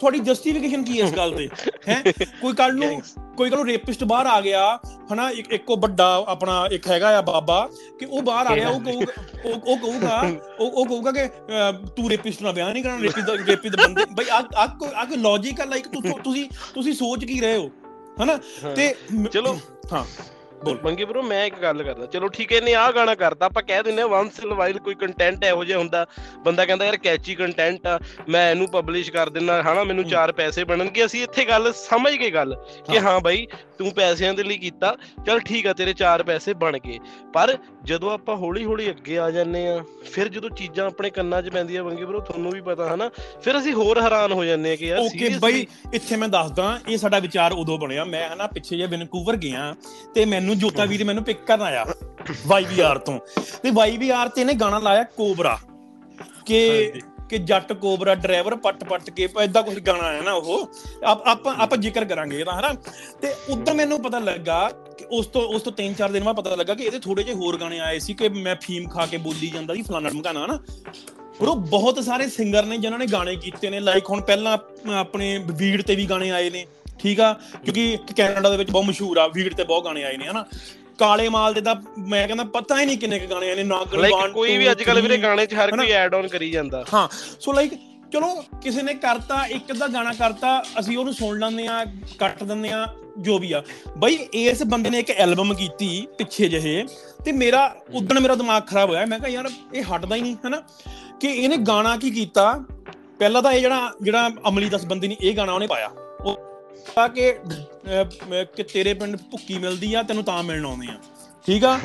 ਤੁਹਾਡੀ 0.00 0.18
ਜਸਟੀਫਿਕੇਸ਼ਨ 0.18 0.82
ਕੀ 0.84 1.00
ਹੈ 1.00 1.06
ਇਸ 1.06 1.12
ਗੱਲ 1.12 1.32
ਤੇ। 1.32 1.48
ਹੈ? 1.88 2.02
ਕੋਈ 2.40 2.52
ਕੱਲ 2.54 2.74
ਨੂੰ 2.74 3.00
ਕੋਈ 3.36 3.50
ਕੱਲ 3.50 3.58
ਨੂੰ 3.58 3.66
ਰੇਪਿਸਟ 3.66 4.04
ਬਾਹਰ 4.04 4.26
ਆ 4.26 4.40
ਗਿਆ 4.40 4.62
ਹਨਾ? 5.12 5.28
ਇੱਕ 5.30 5.52
ਇੱਕੋ 5.52 5.76
ਵੱਡਾ 5.76 6.06
ਆਪਣਾ 6.28 6.66
ਇੱਕ 6.72 6.86
ਹੈਗਾ 6.88 7.08
ਆ 7.18 7.20
ਬਾਬਾ 7.20 7.68
ਕਿ 8.00 8.06
ਉਹ 8.06 8.22
ਬਾਹਰ 8.22 8.46
ਆ 8.46 8.54
ਗਿਆ 8.54 8.68
ਉਹ 8.68 8.80
ਕਹੂਗਾ 8.80 9.12
ਉਹ 9.44 9.52
ਉਹ 9.66 9.76
ਕਹੂਗਾ 9.76 10.20
ਉਹ 10.60 10.70
ਉਹ 10.70 10.86
ਕਹੂਗਾ 10.86 11.12
ਕਿ 11.12 11.28
ਤੂੰ 11.96 12.08
ਰੇਪਿਸਟ 12.10 12.42
ਨਾਲ 12.42 12.52
ਵਿਆਹ 12.52 12.72
ਨਹੀਂ 12.72 12.82
ਕਰਨਾ 12.84 12.98
ਰੇਪਿਸਟ 13.00 13.26
ਦਾ 13.26 13.34
ਰੇਪਿਸਟ 13.46 13.76
ਬੰਦੇ 13.76 14.04
ਬਈ 14.10 14.24
ਆ 14.32 14.42
ਆ 14.56 14.66
ਕੋਈ 14.66 14.88
ਆ 14.94 15.04
ਕੋਈ 15.04 15.16
ਲੌਜੀਕ 15.16 15.60
ਆ 15.60 15.64
ਲਾਈਕ 15.64 15.88
ਤੁਸੀਂ 16.24 16.48
ਤੁਸੀਂ 16.74 16.92
ਸੋਚ 16.92 17.24
ਕੀ 17.24 17.40
ਰਹੇ 17.40 17.56
ਹੋ? 17.56 17.70
ਹਨਾ? 18.22 18.38
ਤੇ 18.76 18.94
ਚਲੋ। 19.32 19.58
ਹਾਂ। 19.92 20.04
ਬੋਲ। 20.64 20.78
ਮੰਗੇ 20.84 21.04
ਬ్రో 21.04 21.22
ਮੈਂ 21.22 21.46
ਇੱਕ 21.46 21.54
ਗੱਲ 21.62 21.82
ਕਰਦਾ। 21.82 22.06
ਚਲੋ 22.06 22.28
ਠੀਕ 22.28 22.52
ਹੈ 22.52 22.60
ਨੇ 22.60 22.74
ਆਹ 22.74 22.92
ਗਾਣਾ 22.92 23.14
ਕਰਦਾ 23.14 23.46
ਆਪਾਂ 23.46 23.62
ਕਹਿ 23.62 23.82
ਦਿੰਨੇ 23.82 24.02
ਆ 24.02 24.06
ਵਾਂਸ 24.06 24.44
ਇਨ 24.44 24.54
ਵਾਈਲ 24.54 24.78
ਕੋਈ 24.78 24.94
ਕੰਟੈਂਟ 24.94 25.44
ਇਹੋ 25.44 25.64
ਜਿਹਾ 25.64 25.78
ਹੁੰਦਾ। 25.78 26.06
ਬੰਦਾ 26.38 26.64
ਕਹਿੰਦਾ 26.64 26.84
ਯਾਰ 26.84 26.96
ਕੈਚੀ 26.96 27.34
ਕੰਟੈਂਟ 27.34 27.86
ਆ। 27.86 28.00
ਮੈਂ 28.28 28.50
ਇਹਨੂੰ 28.50 28.68
ਪਬਲਿਸ਼ 28.68 29.12
ਕਰ 29.12 29.28
ਦਿੰਨਾ 29.28 29.62
ਹਨਾ 29.62 29.84
ਮੈਨੂੰ 29.84 30.04
ਚਾਰ 30.04 30.32
ਪੈਸੇ 30.32 30.64
ਬਣਨਗੇ। 30.64 31.04
ਅਸੀਂ 31.04 31.22
ਇੱਥੇ 31.22 31.44
ਗੱਲ 31.44 31.72
ਸਮਝ 31.72 32.12
ਗਏ 32.12 32.30
ਗੱਲ 32.30 32.54
ਕਿ 32.92 33.00
ਹਾਂ। 33.00 33.20
ਬਾਈ 33.20 33.46
ਤੂੰ 33.78 33.90
ਪੈਸਿਆਂ 33.90 34.34
ਦੇ 34.34 34.42
ਲਈ 34.42 34.58
ਕੀਤਾ। 34.58 34.96
ਚਲ 35.26 35.40
ਠੀਕ 35.40 35.66
ਆ 35.66 35.72
ਤੇਰੇ 35.72 35.92
ਚਾਰ 35.92 36.22
ਪੈਸੇ 36.22 36.54
ਬਣ 36.54 36.78
ਗਏ। 36.78 36.98
ਪਰ 37.32 37.58
ਜਦੋਂ 37.84 38.10
ਆਪਾਂ 38.10 38.36
ਹੌਲੀ 38.36 38.64
ਹੌਲੀ 38.64 38.90
ਅੱਗੇ 38.90 39.18
ਆ 39.18 39.30
ਜਾਂਦੇ 39.30 39.68
ਆ 39.68 39.84
ਫਿਰ 40.12 40.28
ਜਦੋਂ 40.28 40.50
ਚੀਜ਼ਾਂ 40.50 40.86
ਆਪਣੇ 40.86 41.10
ਕੰਨਾਂ 41.10 41.42
'ਚ 41.42 41.48
ਪੈਂਦੀਆਂ 41.48 41.84
ਮੰਗੇ 41.84 42.04
ਬ్రో 42.04 42.20
ਤੁਹਾਨੂੰ 42.20 42.52
ਵੀ 42.52 42.60
ਪਤਾ 42.60 42.94
ਹਨਾ 42.94 43.10
ਫਿਰ 43.42 43.58
ਅਸੀਂ 43.58 43.72
ਹੋਰ 43.72 44.00
ਹੈਰਾਨ 44.00 44.32
ਹੋ 44.32 44.44
ਜਾਂਦੇ 44.44 44.72
ਆ 44.72 44.76
ਕਿ 44.76 44.86
ਯਾਰ 44.86 44.98
ਓਕੇ 44.98 45.28
ਬਾਈ 45.38 45.66
ਇੱਥੇ 45.94 46.16
ਮੈਂ 46.16 46.28
ਦੱਸਦਾ 46.28 46.80
ਇਹ 46.88 46.98
ਸਾਡਾ 46.98 47.18
ਵਿਚਾਰ 47.18 47.52
ਉਦੋਂ 47.52 47.78
ਬਣਿਆ। 47.78 48.04
ਮੈਂ 48.04 48.28
ਹਨਾ 48.34 48.46
ਪਿੱਛੇ 48.46 48.76
ਜੇ 48.76 48.86
ਵੈਨਕੂਵਰ 48.86 49.36
ਗਿਆ 49.36 49.74
ਤੇ 50.14 50.24
ਮੈਨੂੰ 50.24 50.47
ਜੋਤਾ 50.56 50.84
ਵੀਰ 50.84 51.04
ਮੈਨੂੰ 51.04 51.24
ਪਿਕ 51.24 51.44
ਕਰਨ 51.46 51.62
ਆਇਆ 51.62 51.84
ਵਾਈਵੀਆਰ 52.46 52.98
ਤੋਂ। 52.98 53.18
ਤੇ 53.62 53.70
ਵਾਈਵੀਆਰ 53.70 54.28
ਤੇ 54.28 54.40
ਇਹਨੇ 54.40 54.54
ਗਾਣਾ 54.54 54.78
ਲਾਇਆ 54.78 55.02
ਕੋਬਰਾ। 55.16 55.58
ਕਿ 56.46 56.92
ਕਿ 57.28 57.38
ਜੱਟ 57.38 57.72
ਕੋਬਰਾ 57.72 58.14
ਡਰਾਈਵਰ 58.14 58.54
ਪੱਟ 58.56 58.84
ਪੱਟ 58.84 59.10
ਕੇ 59.10 59.28
ਐਦਾਂ 59.40 59.62
ਕੁਝ 59.62 59.78
ਗਾਣਾ 59.78 60.04
ਆਇਆ 60.04 60.22
ਨਾ 60.22 60.32
ਉਹ। 60.32 60.70
ਆਪਾਂ 61.04 61.54
ਆਪਾਂ 61.54 61.78
ਜ਼ਿਕਰ 61.78 62.04
ਕਰਾਂਗੇ 62.04 62.40
ਇਹਦਾ 62.40 62.52
ਹਨਾ? 62.52 62.72
ਤੇ 63.22 63.34
ਉਦੋਂ 63.48 63.74
ਮੈਨੂੰ 63.74 64.02
ਪਤਾ 64.02 64.18
ਲੱਗਾ 64.18 64.68
ਕਿ 64.98 65.06
ਉਸ 65.10 65.26
ਤੋਂ 65.26 65.42
ਉਸ 65.42 65.62
ਤੋਂ 65.62 65.72
3-4 65.72 66.12
ਦਿਨ 66.12 66.24
ਬਾਅਦ 66.24 66.36
ਪਤਾ 66.36 66.54
ਲੱਗਾ 66.56 66.74
ਕਿ 66.74 66.84
ਇਹਦੇ 66.84 66.98
ਥੋੜੇ 66.98 67.22
ਜਿਹੇ 67.22 67.36
ਹੋਰ 67.36 67.58
ਗਾਣੇ 67.60 67.80
ਆਏ 67.80 67.98
ਸੀ 67.98 68.14
ਕਿ 68.14 68.28
ਮੈਂ 68.28 68.56
ਫੀਮ 68.62 68.88
ਖਾ 68.88 69.06
ਕੇ 69.06 69.16
ਬੋਲੀ 69.16 69.50
ਜਾਂਦਾ 69.50 69.74
ਸੀ 69.74 69.82
ਫਲਾਣਾ 69.82 70.08
ਢਮਕਾਣਾ 70.08 70.44
ਹਨਾ? 70.44 70.58
ਪਰ 71.40 71.48
ਉਹ 71.48 71.56
ਬਹੁਤ 71.56 72.04
ਸਾਰੇ 72.04 72.28
ਸਿੰਗਰ 72.28 72.64
ਨੇ 72.64 72.78
ਜਿਨ੍ਹਾਂ 72.78 72.98
ਨੇ 72.98 73.06
ਗਾਣੇ 73.06 73.36
ਕੀਤੇ 73.36 73.70
ਨੇ। 73.70 73.80
ਲਾਈਕ 73.80 74.10
ਹੁਣ 74.10 74.20
ਪਹਿਲਾਂ 74.20 74.58
ਆਪਣੇ 74.94 75.38
ਵੀਡ 75.46 75.82
ਤੇ 75.82 75.94
ਵੀ 75.94 76.06
ਗਾਣੇ 76.06 76.30
ਆਏ 76.30 76.50
ਨੇ। 76.50 76.66
ਠੀਕ 76.98 77.20
ਆ? 77.20 77.32
ਕਿਉਂਕਿ 77.64 77.98
ਕੈਨੇਡਾ 78.16 78.50
ਦੇ 78.50 78.56
ਵਿੱਚ 78.56 78.70
ਬਹੁਤ 78.70 78.84
ਮਸ਼ਹੂਰ 78.84 79.18
ਆ 79.18 79.26
ਵੀਡ 79.26 79.54
ਤੇ 79.54 79.64
ਬਹੁਤ 79.64 79.84
ਗਾਣੇ 79.84 80.04
ਆਏ 80.04 80.16
ਨੇ 80.16 80.26
ਹਨਾ? 80.26 80.44
ਕਾਲੇ 80.98 81.28
ਮਾਲ 81.28 81.54
ਦੇ 81.54 81.60
ਤਾਂ 81.60 81.74
ਮੈਂ 81.98 82.26
ਕਹਿੰਦਾ 82.26 82.44
ਪਤਾ 82.44 82.80
ਹੀ 82.80 82.86
ਨਹੀਂ 82.86 82.98
ਕਿੰਨੇ 82.98 83.18
ਕ 83.18 83.26
ਗਾਣੇ 83.26 83.48
ਆਏ 83.50 83.54
ਨੇ 83.54 83.62
ਨਾਗਲ 83.64 84.10
ਬਾਣ 84.12 84.32
ਕੋਈ 84.32 84.56
ਵੀ 84.56 84.70
ਅੱਜ 84.70 84.82
ਕੱਲ 84.82 85.00
ਵੀਰੇ 85.00 85.16
ਗਾਣੇ 85.18 85.46
'ਚ 85.46 85.54
ਹਰ 85.54 85.70
ਕੋਈ 85.76 85.90
ਐਡ 85.90 86.14
ਆਨ 86.14 86.28
ਕਰੀ 86.28 86.50
ਜਾਂਦਾ। 86.50 86.84
ਹਾਂ 86.94 87.08
ਸੋ 87.40 87.52
ਲਾਈਕ 87.52 87.72
ਚਲੋ 88.12 88.44
ਕਿਸੇ 88.62 88.82
ਨੇ 88.82 88.94
ਕਰਤਾ 88.94 89.46
ਇੱਕ 89.46 89.72
ਦਾ 89.72 89.86
ਗਾਣਾ 89.86 90.12
ਕਰਤਾ 90.12 90.62
ਅਸੀਂ 90.80 90.98
ਉਹਨੂੰ 90.98 91.14
ਸੁਣ 91.14 91.38
ਲੈਂਦੇ 91.38 91.66
ਆ 91.66 91.84
ਕੱਟ 92.18 92.42
ਦਿੰਦੇ 92.44 92.68
ਆ 92.68 92.86
ਜੋ 93.18 93.38
ਵੀ 93.38 93.52
ਆ। 93.52 93.62
ਬਈ 93.98 94.14
ਇਸ 94.32 94.62
ਬੰਦੇ 94.62 94.90
ਨੇ 94.90 94.98
ਇੱਕ 94.98 95.10
ਐਲਬਮ 95.10 95.54
ਕੀਤੀ 95.54 96.06
ਪਿੱਛੇ 96.18 96.48
ਜਿਹੇ 96.48 96.86
ਤੇ 97.24 97.32
ਮੇਰਾ 97.32 97.76
ਉਦੋਂ 97.94 98.20
ਮੇਰਾ 98.20 98.34
ਦਿਮਾਗ 98.34 98.62
ਖਰਾਬ 98.66 98.88
ਹੋਇਆ 98.90 99.06
ਮੈਂ 99.06 99.18
ਕਿਹਾ 99.18 99.28
ਯਾਰ 99.28 99.48
ਇਹ 99.74 99.82
ਹਟਦਾ 99.82 100.16
ਹੀ 100.16 100.20
ਨਹੀਂ 100.20 100.36
ਹੈਨਾ? 100.44 100.62
ਕਿ 101.20 101.28
ਇਹਨੇ 101.28 101.56
ਗਾਣਾ 101.56 101.96
ਕੀ 101.96 102.10
ਕੀਤਾ? 102.10 102.64
ਪਹਿਲਾਂ 103.18 103.42
ਤਾਂ 103.42 103.52
ਇਹ 103.52 103.60
ਜਿਹੜਾ 103.60 103.92
ਜਿਹੜਾ 104.02 104.30
ਅਮਲੀ 104.48 104.68
ਦਸ 104.68 104.84
ਬੰਦੇ 104.84 105.08
ਨੇ 105.08 105.16
ਇਹ 105.20 105.36
ਗਾਣਾ 105.36 105.52
ਉਹਨੇ 105.52 105.66
ਪਾਇਆ। 105.66 105.90
ਆ 106.98 107.06
ਕਿ 107.08 107.32
ਕਿ 108.56 108.62
ਤੇਰੇ 108.62 108.94
ਪਿੰਡ 108.94 109.16
ਭੁੱਕੀ 109.30 109.58
ਮਿਲਦੀ 109.58 109.94
ਆ 109.94 110.02
ਤੈਨੂੰ 110.02 110.24
ਤਾਂ 110.24 110.42
ਮਿਲਣ 110.42 110.64
ਆਉਂਦੇ 110.66 110.86
ਆ। 110.86 110.98
ਠੀਕ 111.46 111.64
ਆ? 111.64 111.78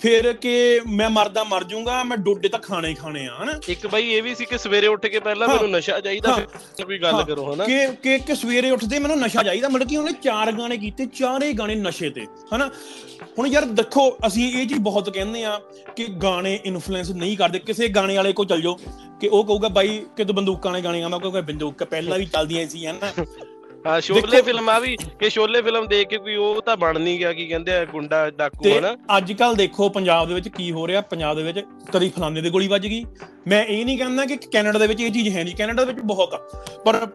ਫਿਰ 0.00 0.32
ਕਿ 0.32 0.80
ਮੈਂ 0.88 1.08
ਮਰਦਾ 1.10 1.42
ਮਰ 1.44 1.64
ਜਾਊਂਗਾ 1.64 2.02
ਮੈਂ 2.04 2.16
ਡੋਡੇ 2.16 2.48
ਤਾਂ 2.48 2.58
ਖਾਣੇ 2.58 2.88
ਹੀ 2.88 2.94
ਖਾਣੇ 2.94 3.26
ਆ 3.26 3.34
ਹਨਾ? 3.42 3.52
ਇੱਕ 3.68 3.86
ਬਾਈ 3.86 4.08
ਇਹ 4.10 4.22
ਵੀ 4.22 4.34
ਸੀ 4.34 4.44
ਕਿ 4.44 4.58
ਸਵੇਰੇ 4.58 4.86
ਉੱਠ 4.86 5.06
ਕੇ 5.06 5.18
ਪਹਿਲਾਂ 5.18 5.48
ਮੈਨੂੰ 5.48 5.70
ਨਸ਼ਾ 5.70 6.00
ਚਾਹੀਦਾ 6.00 6.32
ਫਿਰ 6.34 6.84
ਕੋਈ 6.86 6.98
ਗੱਲ 6.98 7.22
ਕਰੋ 7.24 7.52
ਹਨਾ? 7.54 7.64
ਕਿ 7.64 7.86
ਕਿ 8.02 8.18
ਕਿ 8.18 8.34
ਸਵੇਰੇ 8.34 8.70
ਉੱਠਦੇ 8.70 8.98
ਮੈਨੂੰ 8.98 9.18
ਨਸ਼ਾ 9.20 9.42
ਚਾਹੀਦਾ 9.42 9.68
ਮਤਲਬ 9.68 9.88
ਕਿ 9.88 9.96
ਉਹਨੇ 9.96 10.12
ਚਾਰ 10.22 10.52
ਗਾਣੇ 10.52 10.76
ਕੀਤੇ 10.76 11.06
ਚਾਰੇ 11.06 11.52
ਗਾਣੇ 11.52 11.74
ਨਸ਼ੇ 11.74 12.10
ਤੇ 12.10 12.26
ਹਨਾ? 12.54 12.70
ਹੁਣ 13.38 13.46
ਯਾਰ 13.46 13.64
ਦੇਖੋ 13.64 14.08
ਅਸੀਂ 14.26 14.52
ਇਹ 14.52 14.66
ਚੀਜ਼ 14.68 14.80
ਬਹੁਤ 14.80 15.10
ਕਹਿੰਦੇ 15.10 15.44
ਆ 15.44 15.58
ਕਿ 15.96 16.04
ਗਾਣੇ 16.22 16.58
ਇਨਫਲੂਐਂਸ 16.64 17.10
ਨਹੀਂ 17.10 17.36
ਕਰਦੇ। 17.36 17.58
ਕਿਸੇ 17.58 17.88
ਗਾਣੇ 17.88 18.16
ਵਾਲੇ 18.16 18.32
ਕੋ 18.32 18.44
ਚੱਲ 18.44 18.60
ਜਾਓ 18.62 18.74
ਕਿ 19.20 19.28
ਉਹ 19.28 19.44
ਕਹੂਗਾ 19.44 19.68
ਬਾਈ 19.68 20.04
ਕਿ 20.16 20.24
ਤੂੰ 20.24 20.36
ਬੰਦੂਕਾਂ 20.36 20.70
ਵਾਲੇ 20.72 20.84
ਗਾਣੇ 20.84 21.00
ਗਾਵਾਂ 21.02 21.20
ਕਿਉਂਕਿ 21.20 21.40
ਬੰਦੂਕ 21.40 21.84
ਪਹਿਲਾਂ 21.84 22.18
ਵੀ 22.18 22.26
ਚੱਲਦੀਆਂ 22.26 22.66
ਸੀ 22.68 22.86
ਹਨਾ? 22.86 23.12
ਹਾਂ 23.86 24.00
ਸ਼ੋਲੇ 24.00 24.40
ਫਿਲਮ 24.42 24.68
ਆ 24.68 24.78
ਵੀ 24.78 24.96
ਕਿ 25.18 25.28
ਸ਼ੋਲੇ 25.30 25.60
ਫਿਲਮ 25.62 25.86
ਦੇਖ 25.86 26.08
ਕੇ 26.08 26.18
ਕੋਈ 26.18 26.34
ਉਹ 26.36 26.60
ਤਾਂ 26.62 26.76
ਬਣ 26.76 26.98
ਨਹੀਂ 27.00 27.18
ਗਿਆ 27.18 27.32
ਕੀ 27.32 27.46
ਕਹਿੰਦੇ 27.46 27.72
ਆ 27.72 27.84
ਗੁੰਡਾ 27.84 28.30
ਡਾਕੂ 28.30 28.70
ਹਨਾ? 28.78 28.94
ਅੱਜ 29.16 29.32
ਕੱਲ 29.32 29.54
ਦੇਖੋ 29.54 29.88
ਪੰਜਾਬ 29.88 30.28
ਦੇ 30.28 30.34
ਵਿੱਚ 30.34 30.48
ਕੀ 30.48 30.70
ਹੋ 30.72 30.86
ਰਿਹਾ 30.88 31.00
ਪੰਜਾਬ 31.00 31.36
ਦੇ 31.36 31.42
ਵਿੱਚ 31.42 31.60
ਕਦੀ 31.92 32.08
ਫਲਾਣੇ 32.08 32.40
ਦੇ 32.40 32.50
ਗੋਲੀ 32.50 32.68
ਵੱਜ 32.68 32.86
ਗਈ। 32.86 33.04
ਮੈਂ 33.48 33.64
ਇਹ 33.64 33.84
ਨਹੀਂ 33.84 33.98
ਕਹਿੰਦਾ 33.98 34.24
ਕਿ 34.26 34.36
ਕੈਨੇਡਾ 34.36 34.78
ਦੇ 34.78 34.86
ਵਿੱਚ 34.86 35.00
ਇਹ 35.00 35.10
ਚੀਜ਼ 35.12 35.28
ਹੈ 35.36 35.44
ਨਹੀਂ 35.44 35.54
ਕੈਨੇਡਾ 35.56 35.84
ਦੇ 35.84 35.92
ਵਿੱਚ 35.92 36.04
ਬਹੁਤ 36.04 36.34
ਆ। 36.34 36.38
ਪਰ 36.86 37.06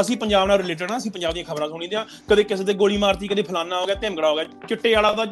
ਅਸੀਂ 0.00 0.16
ਪੰਜਾਬ 0.16 0.48
ਨਾਲ 0.48 0.58
ਰਿਲੇਟਡ 0.58 0.90
ਆ 0.92 0.96
ਅਸੀਂ 0.96 1.10
ਪੰਜਾਬ 1.10 1.34
ਦੀਆਂ 1.34 1.44
ਖਬਰਾਂ 1.44 1.68
ਸੁਣੀਦੇ 1.68 1.96
ਆ। 1.96 2.06
ਕਦੇ 2.30 2.44
ਕਿਸੇ 2.44 2.64
ਤੇ 2.64 2.74
ਗੋਲੀ 2.74 2.96
ਮਾਰਤੀ 2.96 3.28
ਕਦੇ 3.28 3.42
ਫਲਾਣਾ 3.42 3.80
ਹੋ 3.80 3.86
ਗਿਆ 3.86 3.94
ਧਿਮਗੜਾ 3.94 4.30
ਹੋ 4.30 4.34
ਗਿਆ 4.36 4.44
ਚਿੱਟੇ 4.68 4.94
ਵਾਲਾ 4.94 5.12
ਦਾ 5.12 5.26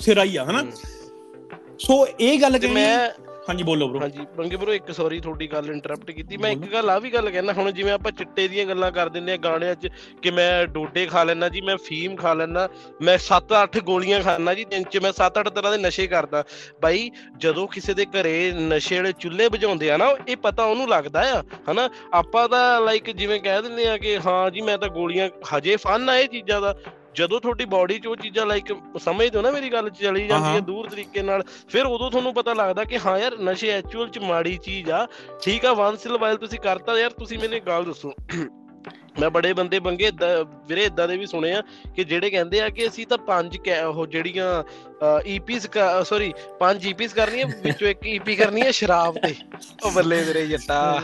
ਸਿਰਾ 0.00 0.24
ਹੀ 0.24 0.36
ਆ 0.36 0.44
ਹਨਾ? 0.44 0.64
ਸੋ 1.78 2.06
ਇਹ 2.20 2.40
ਗੱਲ 2.42 2.58
ਕਿ 2.58 2.66
ਮੈਂ 2.66 3.08
ਹਾਂਜੀ 3.48 3.62
ਬੋਲੋ 3.64 3.86
ਬ్రో 3.88 4.00
ਹਾਂਜੀ 4.00 4.24
ਬੰਗੇ 4.36 4.56
ਬ్రో 4.56 4.74
ਇੱਕ 4.74 4.90
ਸੌਰੀ 4.92 5.18
ਤੁਹਾਡੀ 5.20 5.46
ਗੱਲ 5.52 5.70
ਇੰਟਰਰਪਟ 5.70 6.10
ਕੀਤੀ। 6.10 6.36
ਮੈਂ 6.36 6.50
ਇੱਕ 6.50 6.62
ਗੱਲ 6.72 6.90
ਆ 6.90 6.98
ਵੀ 6.98 7.10
ਗੱਲ 7.12 7.30
ਕਹਿਣਾ 7.30 7.52
ਹੁਣ 7.52 7.70
ਜਿਵੇਂ 7.72 7.92
ਆਪਾਂ 7.92 8.12
ਚਿੱਟੇ 8.12 8.46
ਦੀਆਂ 8.48 8.64
ਗੱਲਾਂ 8.66 8.90
ਕਰ 8.92 9.08
ਦਿੰਦੇ 9.08 9.32
ਆ 9.32 9.36
ਗਾਣਿਆਂ 9.44 9.74
'ਚ 9.74 9.88
ਕਿ 10.22 10.30
ਮੈਂ 10.30 10.66
ਡੋਡੇ 10.66 11.04
ਖਾ 11.06 11.24
ਲੈਣਾ 11.24 11.48
ਜੀ 11.48 11.60
ਮੈਂ 11.60 11.76
ਫੀਮ 11.86 12.16
ਖਾ 12.16 12.32
ਲੈਣਾ 12.34 12.68
ਮੈਂ 13.02 13.18
7-8 13.26 13.80
ਗੋਲੀਆਂ 13.84 14.20
ਖਾਣਾ 14.22 14.54
ਜੀ 14.54 14.64
ਦਿਨ 14.64 14.84
'ਚ 14.84 14.98
ਮੈਂ 14.98 15.12
7-8 15.12 15.50
ਤਰ੍ਹਾਂ 15.50 15.72
ਦੇ 15.72 15.78
ਨਸ਼ੇ 15.78 16.06
ਕਰਦਾ। 16.06 16.42
ਬਾਈ 16.82 17.10
ਜਦੋਂ 17.38 17.66
ਕਿਸੇ 17.68 17.94
ਦੇ 17.94 18.06
ਘਰੇ 18.16 18.34
ਨਸ਼ੇ 18.72 18.96
ਵਾਲੇ 18.96 19.12
ਚੁੱਲ੍ਹੇ 19.20 19.48
ਬੁਝਾਉਂਦੇ 19.48 19.90
ਆ 19.90 19.96
ਨਾ 19.96 20.14
ਇਹ 20.28 20.36
ਪਤਾ 20.42 20.64
ਉਹਨੂੰ 20.64 20.88
ਲੱਗਦਾ 20.88 21.20
ਆ 21.34 21.42
ਹਨਾ? 21.70 21.88
ਆਪਾਂ 22.14 22.48
ਤਾਂ 22.48 22.80
ਲਾਈਕ 22.80 23.10
ਜਿਵੇਂ 23.12 23.40
ਕਹਿ 23.40 23.62
ਦਿੰਦੇ 23.62 23.88
ਆ 23.88 23.96
ਕਿ 23.98 24.18
ਹਾਂ 24.26 24.50
ਜੀ 24.50 24.60
ਮੈਂ 24.60 24.78
ਤਾਂ 24.78 24.88
ਗੋਲੀਆਂ 24.90 25.28
ਹਜੇ 25.54 25.76
ਫਨ 25.76 26.08
ਆ 26.10 26.16
ਇਹ 26.18 26.28
ਚੀਜ਼ਾਂ 26.28 26.60
ਦਾ। 26.60 26.74
ਜਦੋਂ 27.14 27.40
ਤੁਹਾਡੀ 27.40 27.64
ਬਾਡੀ 27.64 27.98
'ਚ 27.98 28.06
ਉਹ 28.06 28.16
ਚੀਜ਼ਾਂ 28.16 28.46
ਲਾਈਕ 28.46 28.72
ਸਮਝਦੇ 28.98 29.36
ਹੋ 29.38 29.42
ਨਾ 29.42 29.50
ਮੇਰੀ 29.50 29.72
ਗੱਲ 29.72 29.90
ਚਲੀ 29.90 30.26
ਜਾਂਦੀ 30.28 30.48
ਹੈ 30.48 30.60
ਦੂਰ 30.62 30.88
ਤਰੀਕੇ 30.88 31.22
ਨਾਲ 31.22 31.42
ਫਿਰ 31.68 31.86
ਉਦੋਂ 31.86 32.10
ਤੁਹਾਨੂੰ 32.10 32.32
ਪਤਾ 32.34 32.52
ਲੱਗਦਾ 32.54 32.84
ਕਿ 32.84 32.98
ਹਾਂ 32.98 33.18
ਯਾਰ 33.18 33.36
ਨਸ਼ੇ 33.40 33.70
ਐਕਚੁਅਲ 33.70 34.08
'ਚ 34.08 34.18
ਮਾੜੀ 34.18 34.56
ਚੀਜ਼ 34.56 34.90
ਆ 34.90 35.06
ਠੀਕ 35.42 35.64
ਆ 35.64 35.72
ਵਾਂਸ 35.74 36.06
ਇਨ 36.06 36.16
ਵਾਈਲ 36.16 36.36
ਤੁਸੀਂ 36.36 36.58
ਕਰਤਾ 36.58 36.98
ਯਾਰ 36.98 37.10
ਤੁਸੀਂ 37.10 37.38
ਮੈਨੂੰ 37.38 37.60
ਗੱਲ 37.66 37.84
ਦੱਸੋ। 37.84 38.12
ਮੈਂ 39.16 39.28
ਬੜੇ 39.30 39.52
ਬੰਦੇ 39.52 39.78
ਬੰਗੇ 39.80 40.10
ਵੀਰੇ 40.68 40.84
ਇਦਾਂ 40.84 41.06
ਦੇ 41.08 41.16
ਵੀ 41.16 41.26
ਸੁਣੇ 41.26 41.52
ਆ 41.52 41.60
ਕਿ 41.96 42.04
ਜਿਹੜੇ 42.04 42.30
ਕਹਿੰਦੇ 42.30 42.60
ਆ 42.60 42.68
ਕਿ 42.68 42.86
ਅਸੀਂ 42.88 43.06
ਤਾਂ 43.06 43.18
ਪੰਜ 43.18 43.56
ਉਹ 43.86 44.06
ਜਿਹੜੀਆਂ 44.06 44.62
ਈਪੀਸ 45.26 45.66
ਸੌਰੀ 46.04 46.32
ਪੰਜ 46.60 46.86
ਈਪੀਸ 46.86 47.12
ਕਰਨੀਆਂ 47.14 47.46
ਵਿੱਚੋਂ 47.62 47.88
ਇੱਕ 47.88 48.06
ਈਪੀ 48.06 48.34
ਕਰਨੀ 48.36 48.60
ਹੈ 48.60 48.70
ਸ਼ਰਾਬ 48.70 49.16
ਤੇ। 49.18 49.34
ਉਹ 49.84 49.90
ਬੱਲੇ 49.90 50.22
ਵੀਰੇ 50.22 50.46
ਜੱਟਾ। 50.46 51.00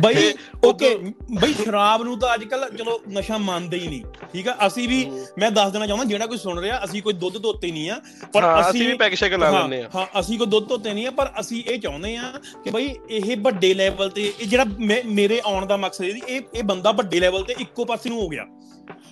ਬਈ 0.00 0.32
ਓਕੇ 0.64 0.94
ਬਈ 1.40 1.52
ਸ਼ਰਾਬ 1.54 2.02
ਨੂੰ 2.02 2.18
ਤਾਂ 2.18 2.32
ਅੱਜ 2.34 2.44
ਕੱਲ 2.44 2.68
ਚਲੋ 2.70 2.98
ਨਸ਼ਾ 3.12 3.38
ਮੰਨਦੇ 3.38 3.78
ਹੀ 3.78 3.88
ਨਹੀਂ 3.88 4.02
ਠੀਕ 4.32 4.48
ਆ? 4.48 4.56
ਅਸੀਂ 4.66 4.88
ਵੀ 4.88 5.04
ਮੈਂ 5.38 5.50
ਦੱਸ 5.50 5.72
ਦੇਣਾ 5.72 5.86
ਚਾਹੁੰਦਾ 5.86 6.04
ਜਿਹੜਾ 6.04 6.26
ਕੋਈ 6.26 6.38
ਸੁਣ 6.38 6.58
ਰਿਹਾ 6.60 6.80
ਅਸੀਂ 6.84 7.02
ਕੋਈ 7.02 7.12
ਦੁੱਧ 7.14 7.38
ਧੋਤੇ 7.38 7.70
ਨਹੀਂ 7.70 7.90
ਆ 7.90 8.00
ਪਰ 8.34 8.44
ਅਸੀਂ 8.60 8.86
ਵੀ 8.88 8.94
ਪੈਕ 8.96 9.14
ਸ਼ੈਕ 9.14 9.34
ਲਾ 9.34 9.50
ਲੈਂਦੇ 9.50 9.82
ਆ। 9.82 9.88
ਹਾਂ 9.94 10.06
ਅਸੀਂ 10.20 10.38
ਕੋਈ 10.38 10.46
ਦੁੱਧ 10.46 10.68
ਧੋਤੇ 10.68 10.92
ਨਹੀਂ 10.94 11.06
ਆ 11.06 11.10
ਪਰ 11.10 11.30
ਅਸੀਂ 11.40 11.62
ਇਹ 11.66 11.78
ਚਾਹੁੰਦੇ 11.80 12.16
ਆ 12.16 12.32
ਕਿ 12.64 12.70
ਬਈ 12.70 12.94
ਇਹ 13.10 13.36
ਵੱਡੇ 13.38 13.72
ਲੈਵਲ 13.74 14.10
ਤੇ 14.10 14.32
ਇਹ 14.40 14.46
ਜਿਹੜਾ 14.46 14.64
ਮੇਰੇ 15.12 15.40
ਆਉਣ 15.44 15.66
ਦਾ 15.66 15.76
ਮਕਸਦ 15.76 16.04
ਇਹ 16.04 16.40
ਇਹ 16.54 16.62
ਬੰਦਾ 16.64 16.92
ਵੱਡੇ 17.06 17.20
ਲੈਵਲ 17.20 17.42
ਤੇ 17.44 17.54
ਇੱਕੋ 17.60 17.84
ਪਾਸੇ 17.84 18.10
ਨੂੰ 18.10 18.20
ਹੋ 18.20 18.28
ਗਿਆ। 18.28 18.44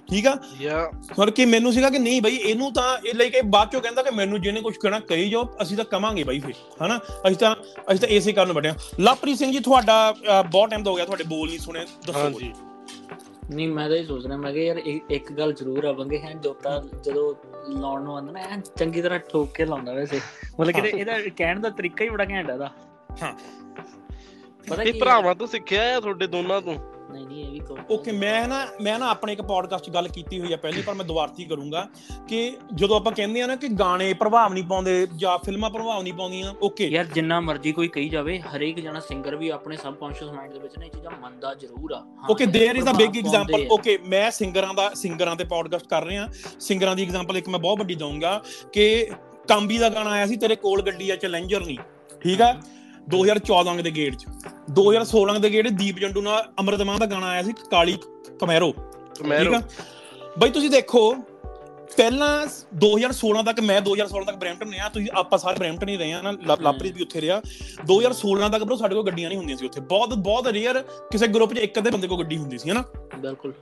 ਠੀਕ 0.08 0.26
ਆ? 0.26 0.36
ਯਾ 0.60 0.90
ਪਰ 1.16 1.30
ਕਿ 1.30 1.44
ਮੈਨੂੰ 1.44 1.72
ਸੀਗਾ 1.72 1.88
ਕਿ 1.90 1.98
ਨਹੀਂ 1.98 2.20
ਬਾਈ 2.22 2.36
ਇਹਨੂੰ 2.36 2.72
ਤਾਂ 2.72 2.86
ਇਹ 3.06 3.14
ਲਈ 3.14 3.30
ਕਿ 3.30 3.40
ਬਾਅਦ 3.44 3.70
ਚੋਂ 3.70 3.80
ਕਹਿੰਦਾ 3.80 4.02
ਕਿ 4.02 4.10
ਮੈਨੂੰ 4.10 4.40
ਜਿਹਨੇ 4.42 4.60
ਕੁਝ 4.60 4.76
ਕਹਿਣਾ 4.76 4.98
ਕਹੀ 5.00 5.28
ਜਾਓ 5.30 5.44
ਅਸੀਂ 5.62 5.76
ਤਾਂ 5.76 5.84
ਕਵਾਂਗੇ 5.84 6.24
ਬਾਈ 6.24 6.38
ਫਿਰ 6.40 6.54
ਹਨਾ? 6.84 6.98
ਅਸੀਂ 7.26 7.36
ਤਾਂ 7.36 7.54
ਅਸੀਂ 7.90 8.00
ਤਾਂ 8.00 8.08
ਇਸੇ 8.08 8.32
ਕਾਰਨ 8.32 8.52
ਬੜਿਆ 8.52 8.74
ਲਵਪ੍ਰੀਤ 9.00 9.38
ਸਿੰਘ 9.38 9.50
ਜੀ 9.52 9.58
ਤੁਹਾਡਾ 9.60 9.96
ਬਹੁਤ 10.42 10.70
ਟਾਈਮ 10.70 10.86
ਹੋ 10.86 10.94
ਗਿਆ 10.94 11.04
ਤੁਹਾਡੇ 11.04 11.24
ਬੋਲ 11.24 11.48
ਨਹੀਂ 11.48 11.58
ਸੁਣੇ 11.58 11.84
ਦੱਸੋ 12.06 12.30
ਜੀ 12.40 12.52
ਨਹੀਂ 13.54 13.68
ਮੈਂ 13.68 13.88
ਤਾਂ 13.88 13.96
ਇਹ 13.96 14.04
ਸੋਚ 14.04 14.26
ਰਿਹਾ 14.26 14.36
ਮੈਂ 14.36 14.52
ਕਿ 14.52 14.64
ਯਾਰ 14.66 14.76
ਇੱਕ 15.10 15.32
ਗੱਲ 15.32 15.52
ਜ਼ਰੂਰ 15.52 15.84
ਆਵਾਂਗੇ 15.84 16.18
ਹੈ 16.18 16.32
ਜੋਤਾ 16.34 16.82
ਜਦੋਂ 17.04 17.34
ਲਾਉਣ 17.70 18.02
ਨੂੰ 18.02 18.14
ਆਉਂਦਾ 18.14 18.32
ਨਾ 18.32 18.40
ਐ 18.40 18.56
ਚੰਗੀ 18.78 19.02
ਤਰ੍ਹਾਂ 19.02 19.18
ਠੋਕ 19.18 19.52
ਕੇ 19.54 19.64
ਲਾਉਂਦਾ 19.64 19.92
ਵੈਸੇ। 19.92 20.20
ਮਤਲਬ 20.60 20.80
ਕਿ 20.80 20.88
ਇਹਦਾ 20.88 21.18
ਕਹਿਣ 21.36 21.60
ਦਾ 21.60 21.70
ਤਰੀਕਾ 21.70 22.04
ਹੀ 22.04 22.08
ਬੜਾ 22.08 22.24
ਘੈਂਟ 22.24 22.50
ਹੈ 22.50 22.56
ਦਾ 22.56 22.70
ਹਾਂ। 23.22 23.32
ਪਤਾ 24.68 24.84
ਕੀ 24.84 24.92
ਭਰਾਵਾਂ 24.92 25.34
ਤੋਂ 25.34 25.46
ਸਿੱਖਿਆ 25.46 25.96
ਆ 25.96 26.00
ਤੁਹਾਡੇ 26.00 26.26
ਦੋਨਾਂ 26.26 26.60
ਤੋਂ। 26.60 26.74
ਨਹੀਂ 27.13 27.25
ਨਹੀਂ 27.27 27.43
ਇਹ 27.43 27.51
ਵੀ 27.51 27.59
ਕਹੋ 27.59 27.77
ਓਕੇ 27.91 28.11
ਮੈਂ 28.11 28.47
ਨਾ 28.47 28.57
ਮੈਂ 28.81 28.97
ਨਾ 28.99 29.09
ਆਪਣੇ 29.09 29.33
ਇੱਕ 29.33 29.41
ਪੋਡਕਾਸਟ 29.41 29.85
'ਚ 29.85 29.89
ਗੱਲ 29.89 30.07
ਕੀਤੀ 30.07 30.39
ਹੋਈ 30.39 30.53
ਆ 30.53 30.57
ਪਹਿਲੀ 30.57 30.81
ਪਰ 30.81 30.93
ਮੈਂ 30.93 31.05
ਦੁਬਾਰਤੀ 31.05 31.45
ਕਰੂੰਗਾ 31.45 31.87
ਕਿ 32.27 32.41
ਜਦੋਂ 32.73 32.95
ਆਪਾਂ 32.95 33.11
ਕਹਿੰਦੇ 33.11 33.41
ਆ 33.41 33.47
ਨਾ 33.47 33.55
ਕਿ 33.55 33.67
ਗਾਣੇ 33.79 34.13
ਪ੍ਰਭਾਵ 34.13 34.53
ਨਹੀਂ 34.53 34.63
ਪਾਉਂਦੇ 34.63 35.07
ਜਾਂ 35.15 35.37
ਫਿਲਮਾਂ 35.37 35.69
ਪ੍ਰਭਾਵ 35.69 36.01
ਨਹੀਂ 36.03 36.13
ਪਾਉਂਦੀਆਂ 36.13 36.53
ਓਕੇ 36.61 36.87
ਯਾਰ 36.87 37.05
ਜਿੰਨਾ 37.05 37.39
ਮਰਜ਼ੀ 37.39 37.71
ਕੋਈ 37.71 37.87
ਕਹੀ 37.87 38.09
ਜਾਵੇ 38.09 38.39
ਹਰੇਕ 38.55 38.79
ਜਣਾ 38.79 38.99
ਸਿੰਗਰ 38.99 39.35
ਵੀ 39.35 39.49
ਆਪਣੇ 39.49 39.77
ਸਬਕੌਂਸ਼ੀਅਸ 39.77 40.31
ਮਾਈਂਡ 40.31 40.53
ਦੇ 40.53 40.59
ਵਿੱਚ 40.59 40.77
ਨੇ 40.77 40.85
ਇਹ 40.85 40.91
ਚੀਜ਼ਾਂ 40.91 41.11
ਮੰਨਦਾ 41.21 41.53
ਜ਼ਰੂਰ 41.53 41.93
ਆ 41.93 42.03
okay 42.29 42.45
there 42.47 42.81
is 42.81 42.91
a 42.91 42.97
big 42.97 43.17
example 43.17 43.67
okay 43.71 43.97
ਮੈਂ 44.05 44.29
ਸਿੰਗਰਾਂ 44.31 44.73
ਦਾ 44.73 44.89
ਸਿੰਗਰਾਂ 44.95 45.35
ਤੇ 45.35 45.43
ਪੋਡਕਾਸਟ 45.45 45.87
ਕਰ 45.87 46.05
ਰਿਹਾ 46.05 46.27
ਸਿੰਗਰਾਂ 46.59 46.95
ਦੀ 46.95 47.03
ਐਗਜ਼ਾਮਪਲ 47.03 47.37
ਇੱਕ 47.37 47.49
ਮੈਂ 47.49 47.59
ਬਹੁਤ 47.59 47.79
ਵੱਡੀ 47.79 47.95
ਦਊਂਗਾ 47.95 48.41
ਕਿ 48.73 48.89
ਕਾਂਬੀ 49.47 49.77
ਦਾ 49.77 49.89
ਗਾਣਾ 49.89 50.09
ਆਇਆ 50.09 50.25
ਸੀ 50.25 50.35
ਤੇਰੇ 50.35 50.55
ਕੋਲ 50.55 50.81
ਗੱਡੀ 50.81 51.09
ਆ 51.09 51.15
ਚੈਲੰਜਰ 51.15 51.65
ਨਹੀਂ 51.65 51.77
ਠੀਕ 52.21 52.41
ਆ 52.41 52.53
2014 53.10 53.82
ਦੇ 53.82 53.90
ਗੇਟ 53.90 54.14
'ਚ। 54.14 54.26
2016 54.70 55.38
ਦੇ 55.38 55.50
ਗੇਟ 55.50 55.68
ਦੀਪ 55.68 55.98
ਜੰਡੂ 55.98 56.20
ਨਾਲ 56.22 56.52
ਅਮਰਤਮਾਨ 56.60 56.98
ਦਾ 56.98 57.06
ਗਾਣਾ 57.06 57.26
ਆਇਆ 57.26 57.42
ਸੀ 57.42 57.52
ਕਾਲੀ 57.70 57.98
ਕਮੈਰੋ। 58.40 58.72
ਠੀਕ 58.72 59.54
ਆ? 59.54 59.62
ਬਈ 60.38 60.50
ਤੁਸੀਂ 60.50 60.70
ਦੇਖੋ 60.70 61.14
ਪਹਿਲਾਂ 61.96 62.46
2016 62.84 63.42
ਤੱਕ 63.46 63.60
ਮੈਂ 63.60 63.80
2016 63.80 64.24
ਤੱਕ 64.26 64.36
ਬ੍ਰੈਂਟਨ 64.36 64.70
ਰਿਹਾ 64.70 64.88
ਤੁਸੀਂ 64.88 65.08
ਆਪਾਂ 65.14 65.38
ਸਾਰੇ 65.38 65.58
ਬ੍ਰੈਂਟਨ 65.58 65.88
ਹੀ 65.88 65.96
ਰਹੇ 65.96 66.12
ਆ 66.12 66.20
ਨਾ 66.22 66.32
ਲਾਪਰੀਤ 66.60 66.94
ਵੀ 66.94 67.02
ਉੱਥੇ 67.02 67.20
ਰਿਹਾ। 67.20 67.40
2016 67.90 68.48
ਤੱਕ 68.52 68.64
ਬਰੋ 68.64 68.76
ਸਾਡੇ 68.76 68.94
ਕੋਲ 68.94 69.06
ਗੱਡੀਆਂ 69.06 69.28
ਨਹੀਂ 69.28 69.38
ਹੁੰਦੀਆਂ 69.38 69.58
ਸੀ 69.58 69.66
ਉੱਥੇ। 69.66 69.80
ਬਹੁਤ 69.80 70.14
ਬਹੁਤ 70.28 70.46
ਰੇਅਰ 70.48 70.80
ਕਿਸੇ 71.12 71.26
ਗਰੁੱਪ 71.26 71.54
'ਚ 71.54 71.58
ਇੱਕ 71.58 71.78
ਅੱਧੇ 71.78 71.90
ਬੰਦੇ 71.90 72.08
ਕੋਲ 72.08 72.18
ਗੱਡੀ 72.18 72.36
ਹੁੰਦੀ 72.36 72.58
ਸੀ 72.58 72.70
ਹਨਾ? 72.70 72.84
ਬਿਲਕੁਲ। 73.18 73.52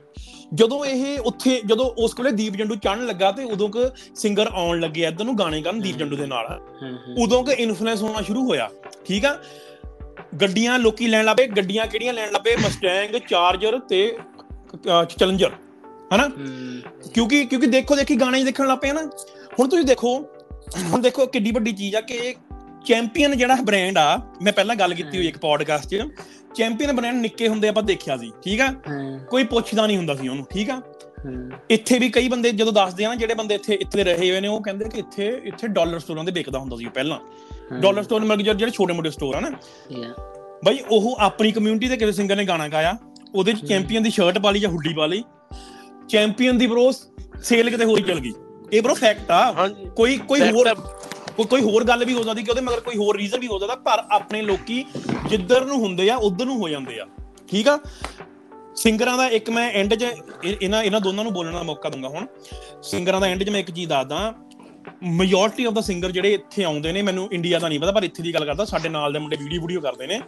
ਜਦੋਂ 0.53 0.85
ਇਹ 0.85 1.19
ਉੱਥੇ 1.19 1.61
ਜਦੋਂ 1.65 1.85
ਉਸ 2.03 2.13
ਕੋਲੇ 2.13 2.31
ਦੀਪ 2.31 2.55
ਜੰਡੂ 2.55 2.75
ਚੜਨ 2.75 3.05
ਲੱਗਾ 3.05 3.31
ਤੇ 3.31 3.43
ਉਦੋਂ 3.43 3.69
ਕ 3.69 3.91
ਸਿੰਗਰ 4.15 4.49
ਆਉਣ 4.53 4.79
ਲੱਗੇ 4.79 5.05
ਇਧਰ 5.07 5.25
ਨੂੰ 5.25 5.37
ਗਾਣੇ 5.37 5.61
ਕਰਨ 5.61 5.79
ਦੀਪ 5.79 5.97
ਜੰਡੂ 5.97 6.15
ਦੇ 6.15 6.25
ਨਾਲ। 6.25 6.59
ਉਦੋਂ 7.17 7.43
ਕ 7.43 7.49
ਇਨਫਲੂਐਂਸ 7.49 8.01
ਹੋਣਾ 8.01 8.21
ਸ਼ੁਰੂ 8.21 8.47
ਹੋਇਆ 8.47 8.69
ਠੀਕ 9.05 9.25
ਆ? 9.25 9.37
ਗੱਡੀਆਂ 10.41 10.79
ਲੋਕੀ 10.79 11.07
ਲੈਣ 11.07 11.25
ਲੱਗੇ 11.25 11.47
ਗੱਡੀਆਂ 11.47 11.87
ਕਿਹੜੀਆਂ 11.87 12.13
ਲੈਣ 12.13 12.31
ਲੱਗੇ 12.31 12.55
ਮਸਟੈਂਗ 12.55 13.15
ਚਾਰਜਰ 13.29 13.79
ਤੇ 13.79 14.17
ਚੈਲੰਜਰ 15.09 15.51
ਹਨਾ? 16.13 16.27
ਕਿਉਂਕਿ 17.13 17.45
ਕਿਉਂਕਿ 17.45 17.67
ਦੇਖੋ 17.67 17.95
ਦੇਖੀ 17.95 18.15
ਗਾਣੇ 18.15 18.43
ਦੇਖਣ 18.43 18.67
ਲੱਪੇ 18.67 18.91
ਨਾ। 18.91 19.01
ਹੁਣ 19.59 19.67
ਤੁਸੀਂ 19.69 19.85
ਦੇਖੋ 19.85 20.17
ਹੁਣ 20.91 21.01
ਦੇਖੋ 21.01 21.25
ਕਿੱਡੀ 21.25 21.51
ਵੱਡੀ 21.51 21.71
ਚੀਜ਼ 21.71 21.95
ਆ 21.95 22.01
ਕਿ 22.01 22.35
ਚੈਂਪੀਅਨ 22.85 23.35
ਜਿਹੜਾ 23.37 23.55
ਬ੍ਰਾਂਡ 23.55 23.97
ਆ 23.97 24.17
ਮੈਂ 24.41 24.53
ਪਹਿਲਾਂ 24.53 24.75
ਗੱਲ 24.75 24.93
ਕੀਤੀ 24.93 25.17
ਹੋਈ 25.17 25.27
ਇੱਕ 25.27 25.37
ਪੋਡਕਾਸਟ 25.37 25.89
'ਚ 25.89 26.01
ਚੈਂਪੀਅਨ 26.55 26.93
ਬ੍ਰਾਂਡ 26.95 27.15
ਨਿੱਕੇ 27.15 27.47
ਹੁੰਦੇ 27.47 27.67
ਆਪਾਂ 27.67 27.83
ਦੇਖਿਆ 27.83 28.17
ਸੀ 28.17 28.31
ਠੀਕ 28.43 28.61
ਆ? 28.61 28.67
ਕੋਈ 29.29 29.43
ਪੁੱਛਦਾ 29.43 29.87
ਨਹੀਂ 29.87 29.97
ਹੁੰਦਾ 29.97 30.15
ਸੀ 30.15 30.27
ਉਹਨੂੰ 30.27 30.45
ਠੀਕ 30.49 30.69
ਆ? 30.69 30.81
ਇੱਥੇ 31.69 31.99
ਵੀ 31.99 32.09
ਕਈ 32.09 32.27
ਬੰਦੇ 32.29 32.51
ਜਦੋਂ 32.51 32.73
ਦੱਸਦੇ 32.73 33.05
ਆ 33.05 33.09
ਨਾ 33.09 33.15
ਜਿਹੜੇ 33.15 33.33
ਬੰਦੇ 33.33 33.55
ਇੱਥੇ 33.55 33.73
ਇੱਥੇ 33.73 34.03
ਰਹੇ 34.03 34.29
ਹੋਏ 34.31 34.39
ਨੇ 34.41 34.47
ਉਹ 34.47 34.61
ਕਹਿੰਦੇ 34.61 34.85
ਕਿ 34.89 34.99
ਇੱਥੇ 34.99 35.41
ਇੱਥੇ 35.45 35.67
ਡਾਲਰ 35.67 35.99
ਸਟੋਰਾਂ 35.99 36.23
ਦੇ 36.23 36.31
ਵਿਕਦਾ 36.31 36.59
ਹੁੰਦਾ 36.59 36.77
ਸੀ 36.77 36.85
ਪਹਿਲਾਂ। 36.85 37.19
ਡਾਲਰ 37.79 38.03
ਸਟੋਰ 38.03 38.21
ਮਤਲਬ 38.25 38.41
ਜਿਹੜੇ 38.57 38.71
ਛੋਟੇ 38.71 38.93
ਮੋਟੇ 38.93 39.09
ਸਟੋਰ 39.09 39.35
ਆ 39.35 39.39
ਨਾ। 39.39 39.49
ਬਾਈ 40.65 40.79
ਉਹ 40.91 41.15
ਆਪਣੀ 41.19 41.51
ਕਮਿਊਨਿਟੀ 41.51 41.87
ਦੇ 41.87 41.97
ਕਿਸੇ 41.97 42.11
ਸਿੰਗਰ 42.11 42.35
ਨੇ 42.35 42.45
ਗਾਣਾ 42.45 42.67
ਗਾਇਆ 42.67 42.97
ਉਹਦੇ 43.35 43.53
ਚ 43.53 43.65
ਚੈਂਪੀਅਨ 43.65 44.03
ਦੀ 44.03 44.09
ਸ਼ਰਟ 44.09 44.39
ਪਾ 44.39 44.51
ਲਈ 44.51 44.59
ਜਾਂ 44.59 44.69
ਹੁੱਡੀ 44.69 44.93
ਪਾ 44.93 45.05
ਲਈ। 45.05 45.23
ਚੈਂਪੀਅਨ 46.09 46.57
ਦੀ 46.57 46.67
ਬ్రో 46.67 46.91
ਸੇਲ 47.43 47.69
ਕਿਤੇ 47.69 47.85
ਹੋਰ 47.85 48.01
ਚਲ 48.01 48.19
ਗਈ। 48.19 48.33
ਇਹ 48.73 48.81
ਬ్రో 48.81 48.93
ਫੈਕਟ 48.95 49.31
ਆ। 49.31 49.67
ਕੋਈ 49.95 50.17
ਕੋਈ 50.27 50.41
ਹੋਰ 50.51 50.73
ਕੋਈ 51.49 51.61
ਹੋਰ 51.61 51.83
ਗੱਲ 51.83 52.05
ਵੀ 52.05 52.13
ਹੋ 52.13 52.23
ਸਕਦੀ 52.23 52.43
ਕਿ 52.43 52.51
ਉਹਦੇ 52.51 52.61
ਮਗਰ 52.61 52.79
ਕੋਈ 52.79 52.95
ਹੋਰ 52.95 53.17
ਰੀਜ਼ਨ 53.17 53.39
ਵੀ 53.39 53.47
ਹੋ 53.47 53.57
ਸਕਦਾ 53.59 53.75
ਪਰ 53.85 54.03
ਆਪਣੇ 54.11 54.41
ਲੋਕੀ 54.41 54.83
ਜਿੱਧਰ 55.29 55.65
ਨੂੰ 55.65 55.79
ਹੁੰਦੇ 55.79 56.09
ਆ 56.09 56.15
ਉਧਰ 56.27 56.45
ਨੂੰ 56.45 56.57
ਹੋ 56.57 56.69
ਜਾਂਦੇ 56.69 56.99
ਆ। 56.99 57.05
ਠੀਕ 57.49 57.67
ਆ? 57.67 57.79
ਸਿੰਗਰਾਂ 58.75 59.17
ਦਾ 59.17 59.27
ਇੱਕ 59.29 59.49
ਮੈਂ 59.49 59.69
ਐਂਡ 59.71 59.93
'ਚ 59.95 60.05
ਇਹਨਾਂ 60.45 60.83
ਇਹਨਾਂ 60.83 61.01
ਦੋਨਾਂ 61.01 61.23
ਨੂੰ 61.23 61.33
ਬੋਲਣ 61.33 61.53
ਦਾ 61.53 61.63
ਮੌਕਾ 61.63 61.89
ਦੂੰਗਾ 61.89 62.07
ਹੁਣ। 62.09 62.25
ਸਿੰਗਰਾਂ 62.83 63.21
ਦਾ 63.21 63.27
ਐਂਡ 63.27 63.43
'ਚ 63.43 63.49
ਮੈਂ 63.49 63.59
ਇੱਕ 63.59 63.71
ਚੀਜ਼ 63.71 63.89
ਦੱਸਦਾ। 63.89 64.33
ਮੈਜੋਰਟੀ 65.03 65.65
ਆਫ 65.65 65.73
ਦਾ 65.73 65.81
ਸਿੰਗਰ 65.81 66.11
ਜਿਹੜੇ 66.11 66.33
ਇੱਥੇ 66.33 66.63
ਆਉਂਦੇ 66.63 66.91
ਨੇ 66.91 67.01
ਮੈਨੂੰ 67.01 67.27
ਇੰਡੀਆ 67.31 67.59
ਦਾ 67.59 67.67
ਨਹੀਂ 67.67 67.79
ਪਤਾ 67.79 67.91
ਪਰ 67.91 68.03
ਇੱਥੇ 68.03 68.23
ਦੀ 68.23 68.33
ਗੱਲ 68.33 68.45
ਕਰਦਾ 68.45 68.65
ਸਾਡੇ 68.65 68.89
ਨਾਲ 68.89 69.13
ਦੇ 69.13 69.19
ਮੁੰਡੇ 69.19 69.37
ਵੀਡੀਓ 69.41 69.61
ਵੀਡੀਓ 69.61 69.81
ਕਰਦੇ 69.81 70.07
ਨੇ। 70.07 70.19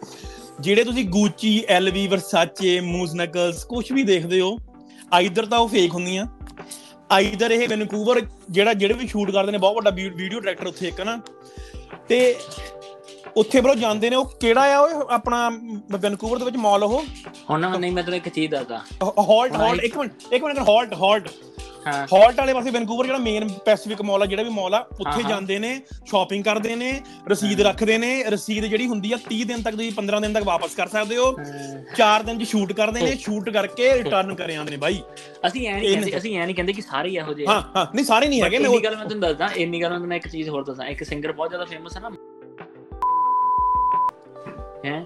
ਜਿਹੜੇ 0.60 0.84
ਤੁਸੀਂ 0.84 1.06
ਗੂਚੀ 1.10 1.64
ਐਲਵੀ 1.70 2.08
ਵਰਸਾਚੇ 2.08 2.80
ਮੂਜ਼ਨਕਲਸ 2.80 3.64
ਕੁਝ 3.64 3.92
ਵੀ 3.92 4.04
ਦੇਖਦੇ 4.04 4.42
ਹੋ 4.42 4.58
ਆਈਦਰ 5.14 5.46
ਤਾਂ 5.46 5.60
ਉਹ 5.60 5.68
ਫੇਕ 5.68 5.94
ਹੁੰਦੀਆਂ। 5.94 6.26
ਆਈਦਰ 7.12 7.52
ਇਹ 7.52 7.68
ਵੈਨਕੂਵਰ 7.70 8.22
ਜਿਹੜਾ 8.50 8.74
ਜਿਹੜੇ 8.74 8.94
ਵੀ 8.94 9.08
ਸ਼ੂਟ 9.08 9.32
ਕਰਦੇ 9.32 9.52
ਨੇ 9.52 9.58
ਬਹੁਤ 9.58 9.76
ਵੱਡਾ 9.76 9.90
ਵੀਡੀਓ 9.90 10.40
ਡਾਇਰੈਕਟਰ 10.40 10.68
ਉੱਥੇ 10.68 10.88
ਇੱਕ 10.88 11.02
ਨਾ। 11.02 11.20
ਤੇ 12.10 12.36
ਉੱਥੇ 13.38 13.62
ਬਰੋ 13.62 13.74
ਜਾਂਦੇ 13.76 14.10
ਨੇ 14.10 14.16
ਉਹ 14.16 14.26
ਕਿਹੜਾ 14.40 14.76
ਆ 14.76 14.80
ਉਹ 14.80 15.10
ਆਪਣਾ 15.10 15.50
ਵੈਨਕੂਵਰ 15.92 16.40
ਦੇ 16.40 16.46
ਵਿੱਚ 16.46 16.58
ਮਾਲ 16.58 16.84
ਉਹ? 16.84 17.04
ਹੁਣ 17.50 17.80
ਨਹੀਂ 17.80 17.92
ਮੈਂ 17.92 18.04
ਤੈਨੂੰ 18.04 18.18
ਇੱਕ 18.18 18.30
ਚੀਜ਼ 18.30 18.52
ਦੱਸਦਾ। 18.52 18.78
ਹਾਲਟ 19.30 19.56
ਹਾਲਟ 19.56 19.84
ਇੱਕ 19.84 19.98
ਮਿੰਟ 19.98 20.34
ਇੱਕ 20.34 20.44
ਮਿੰਟ 20.44 20.60
ਹਾਲਟ 20.60 20.94
ਹਾਲਟ 20.94 21.30
ਹਾਲਟ 21.86 22.40
ਵਾਲੇ 22.40 22.54
ਪਾਸੇ 22.54 22.72
ਵੈਨਕੂਵਰ 22.72 23.06
ਜਿਹੜਾ 23.06 23.18
ਮੇਨ 23.20 23.48
ਪੈਸੀਫਿਕ 23.66 24.02
ਮਾਲ 24.02 24.22
ਆ 24.22 24.26
ਜਿਹੜਾ 24.26 24.44
ਵੀ 24.44 24.50
ਮਾਲ 24.50 24.74
ਆ 24.74 24.80
ਉੱਥੇ 25.00 25.24
ਜਾਂਦੇ 25.24 25.58
ਨੇ 25.60 25.82
ਸ਼ਾਪਿੰਗ 26.06 26.44
ਕਰਦੇ 26.44 26.76
ਨੇ 26.76 27.02
ਰਸੀਦ 27.32 27.62
ਰੱਖਦੇ 27.62 27.98
ਨੇ 27.98 28.24
ਰਸੀਦ 28.24 28.66
ਜਿਹੜੀ 28.66 28.88
ਹੁੰਦੀ 28.88 29.12
ਆ 29.12 29.18
30 29.26 29.44
ਦਿਨ 29.44 29.62
ਤੱਕ 29.62 29.76
ਤੁਸੀਂ 29.76 29.92
15 29.92 30.22
ਦਿਨ 30.22 30.34
ਤੱਕ 30.34 30.44
ਵਾਪਸ 30.44 30.76
ਕਰ 30.76 30.88
ਸਕਦੇ 30.88 31.18
ਹੋ। 31.18 31.32
4 31.96 32.24
ਦਿਨ 32.24 32.40
ਚ 32.40 32.48
ਸ਼ੂਟ 32.48 32.74
ਕਰਦੇ 32.74 33.02
ਨੇ 33.02 33.16
ਸ਼ੂਟ 33.16 33.50
ਕਰਕੇ 33.50 33.94
ਰਿਟਰਨ 33.94 34.36
ਕਰ 34.36 34.50
ਆਉਂਦੇ 34.58 34.72
ਨੇ 34.72 34.78
ਬਾਈ। 34.78 35.02
ਅਸੀਂ 35.48 35.68
ਐ 35.68 35.80
ਨਹੀਂ 35.80 35.92
ਕਹਿੰਦੇ 35.94 36.18
ਅਸੀਂ 36.18 36.38
ਐ 36.40 36.46
ਨਹੀਂ 36.46 36.56
ਕਹਿੰਦੇ 36.56 36.74
ਕਿ 36.74 36.82
ਸਾਰੇ 36.82 37.12
ਇਹੋ 37.14 37.34
ਜਿਹੇ 37.34 37.48
ਹਾਂ 37.48 37.62
ਹਾਂ। 37.76 37.86
ਨਹੀਂ 37.96 38.06
ਸਾਰੇ 38.06 38.28
ਨਹੀਂ 38.28 38.42
ਹੈਗੇ 38.42 38.58
ਮੈਂ 38.60 38.70
ਉਹ 38.70 38.80
ਗੱਲ 38.80 38.96
ਮੈਂ 38.96 39.06
ਤੁਹਾਨੂੰ 39.06 39.20
ਦੱਸਦਾ 39.20 39.50
ਇੰਨੀ 39.56 39.82
ਗੱਲ 39.82 40.00
ਮੈਂ 40.00 40.18
ਇੱਕ 40.18 40.28
ਚੀਜ਼ 40.28 40.50
ਹੋਰ 40.50 40.64
ਦੱਸਾਂ। 40.64 40.86
ਇੱਕ 40.86 41.04
ਸਿੰਗਰ 41.04 41.32
ਬਹੁਤ 41.32 41.50
ਜ਼ਿਆਦਾ 41.50 41.66
ਫੇਮਸ 41.66 41.98
ਹੈ 41.98 42.02
ਨਾ। 42.02 42.10
ਹੈ? 44.86 45.06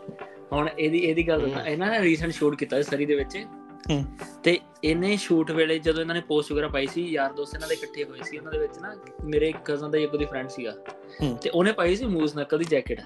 ਹੁਣ 0.54 0.70
ਇਹਦੀ 0.80 0.98
ਇਹਦੀ 0.98 1.28
ਗੱਲ 1.28 1.42
ਦੱਸਾਂ। 1.42 1.66
ਇਹਨਾਂ 1.66 1.92
ਨੇ 1.92 2.00
ਰੀਸੈਂਟ 2.02 2.32
ਸ਼ੂਟ 2.34 2.56
ਕੀਤਾ 2.56 2.82
ਸਰੀ 2.82 3.06
ਦੇ 3.06 3.16
ਵਿੱਚ। 3.16 3.38
ਤੇ 4.44 4.60
ਇਹਨੇ 4.84 5.18
ਸ਼ੂਟ 5.18 5.52
ਵੇਲੇ 5.52 5.80
ਜਦੋਂ 5.80 6.02
ਇਹਨਾਂ 6.02 6.16
ਨੇ 6.16 6.22
ਪੋਸਟ 6.22 6.52
ਵਗੈਰਾ 6.52 6.68
ਪਾਈ 6.68 6.88
ਸੀ 6.88 7.08
ਯਾਰ 7.08 7.34
ਦੋਸਤ 7.34 7.56
ਇਹਨਾਂ 7.56 7.68
ਦੇ 7.68 7.76
ਇਕੱਠੇ 7.76 8.04
ਹੋਏ 8.04 8.20
ਸੀ 8.24 8.38
ਉਹਨਾਂ 8.38 8.52
ਦੇ 8.52 8.58
ਵਿੱਚ 8.58 8.80
ਨਾ 8.80 8.96
ਮੇਰੇ 9.24 9.54
ਕਜ਼ਨ 9.66 9.92
ਦਾ 9.92 9.98
ਇੱਕ 9.98 10.16
ਦੀ 10.16 10.26
ਫਰੈਂਡ 10.26 10.50
ਸੀਗਾ। 10.50 10.74
ਤੇ 11.42 11.50
ਉਹਨੇ 11.50 11.72
ਪਾਈ 11.72 11.96
ਸੀ 11.96 12.06
ਮੂਜ਼ 12.06 12.38
ਨਕਲ 12.38 12.58
ਦੀ 12.58 12.66
ਜੈਕਟ 12.66 13.02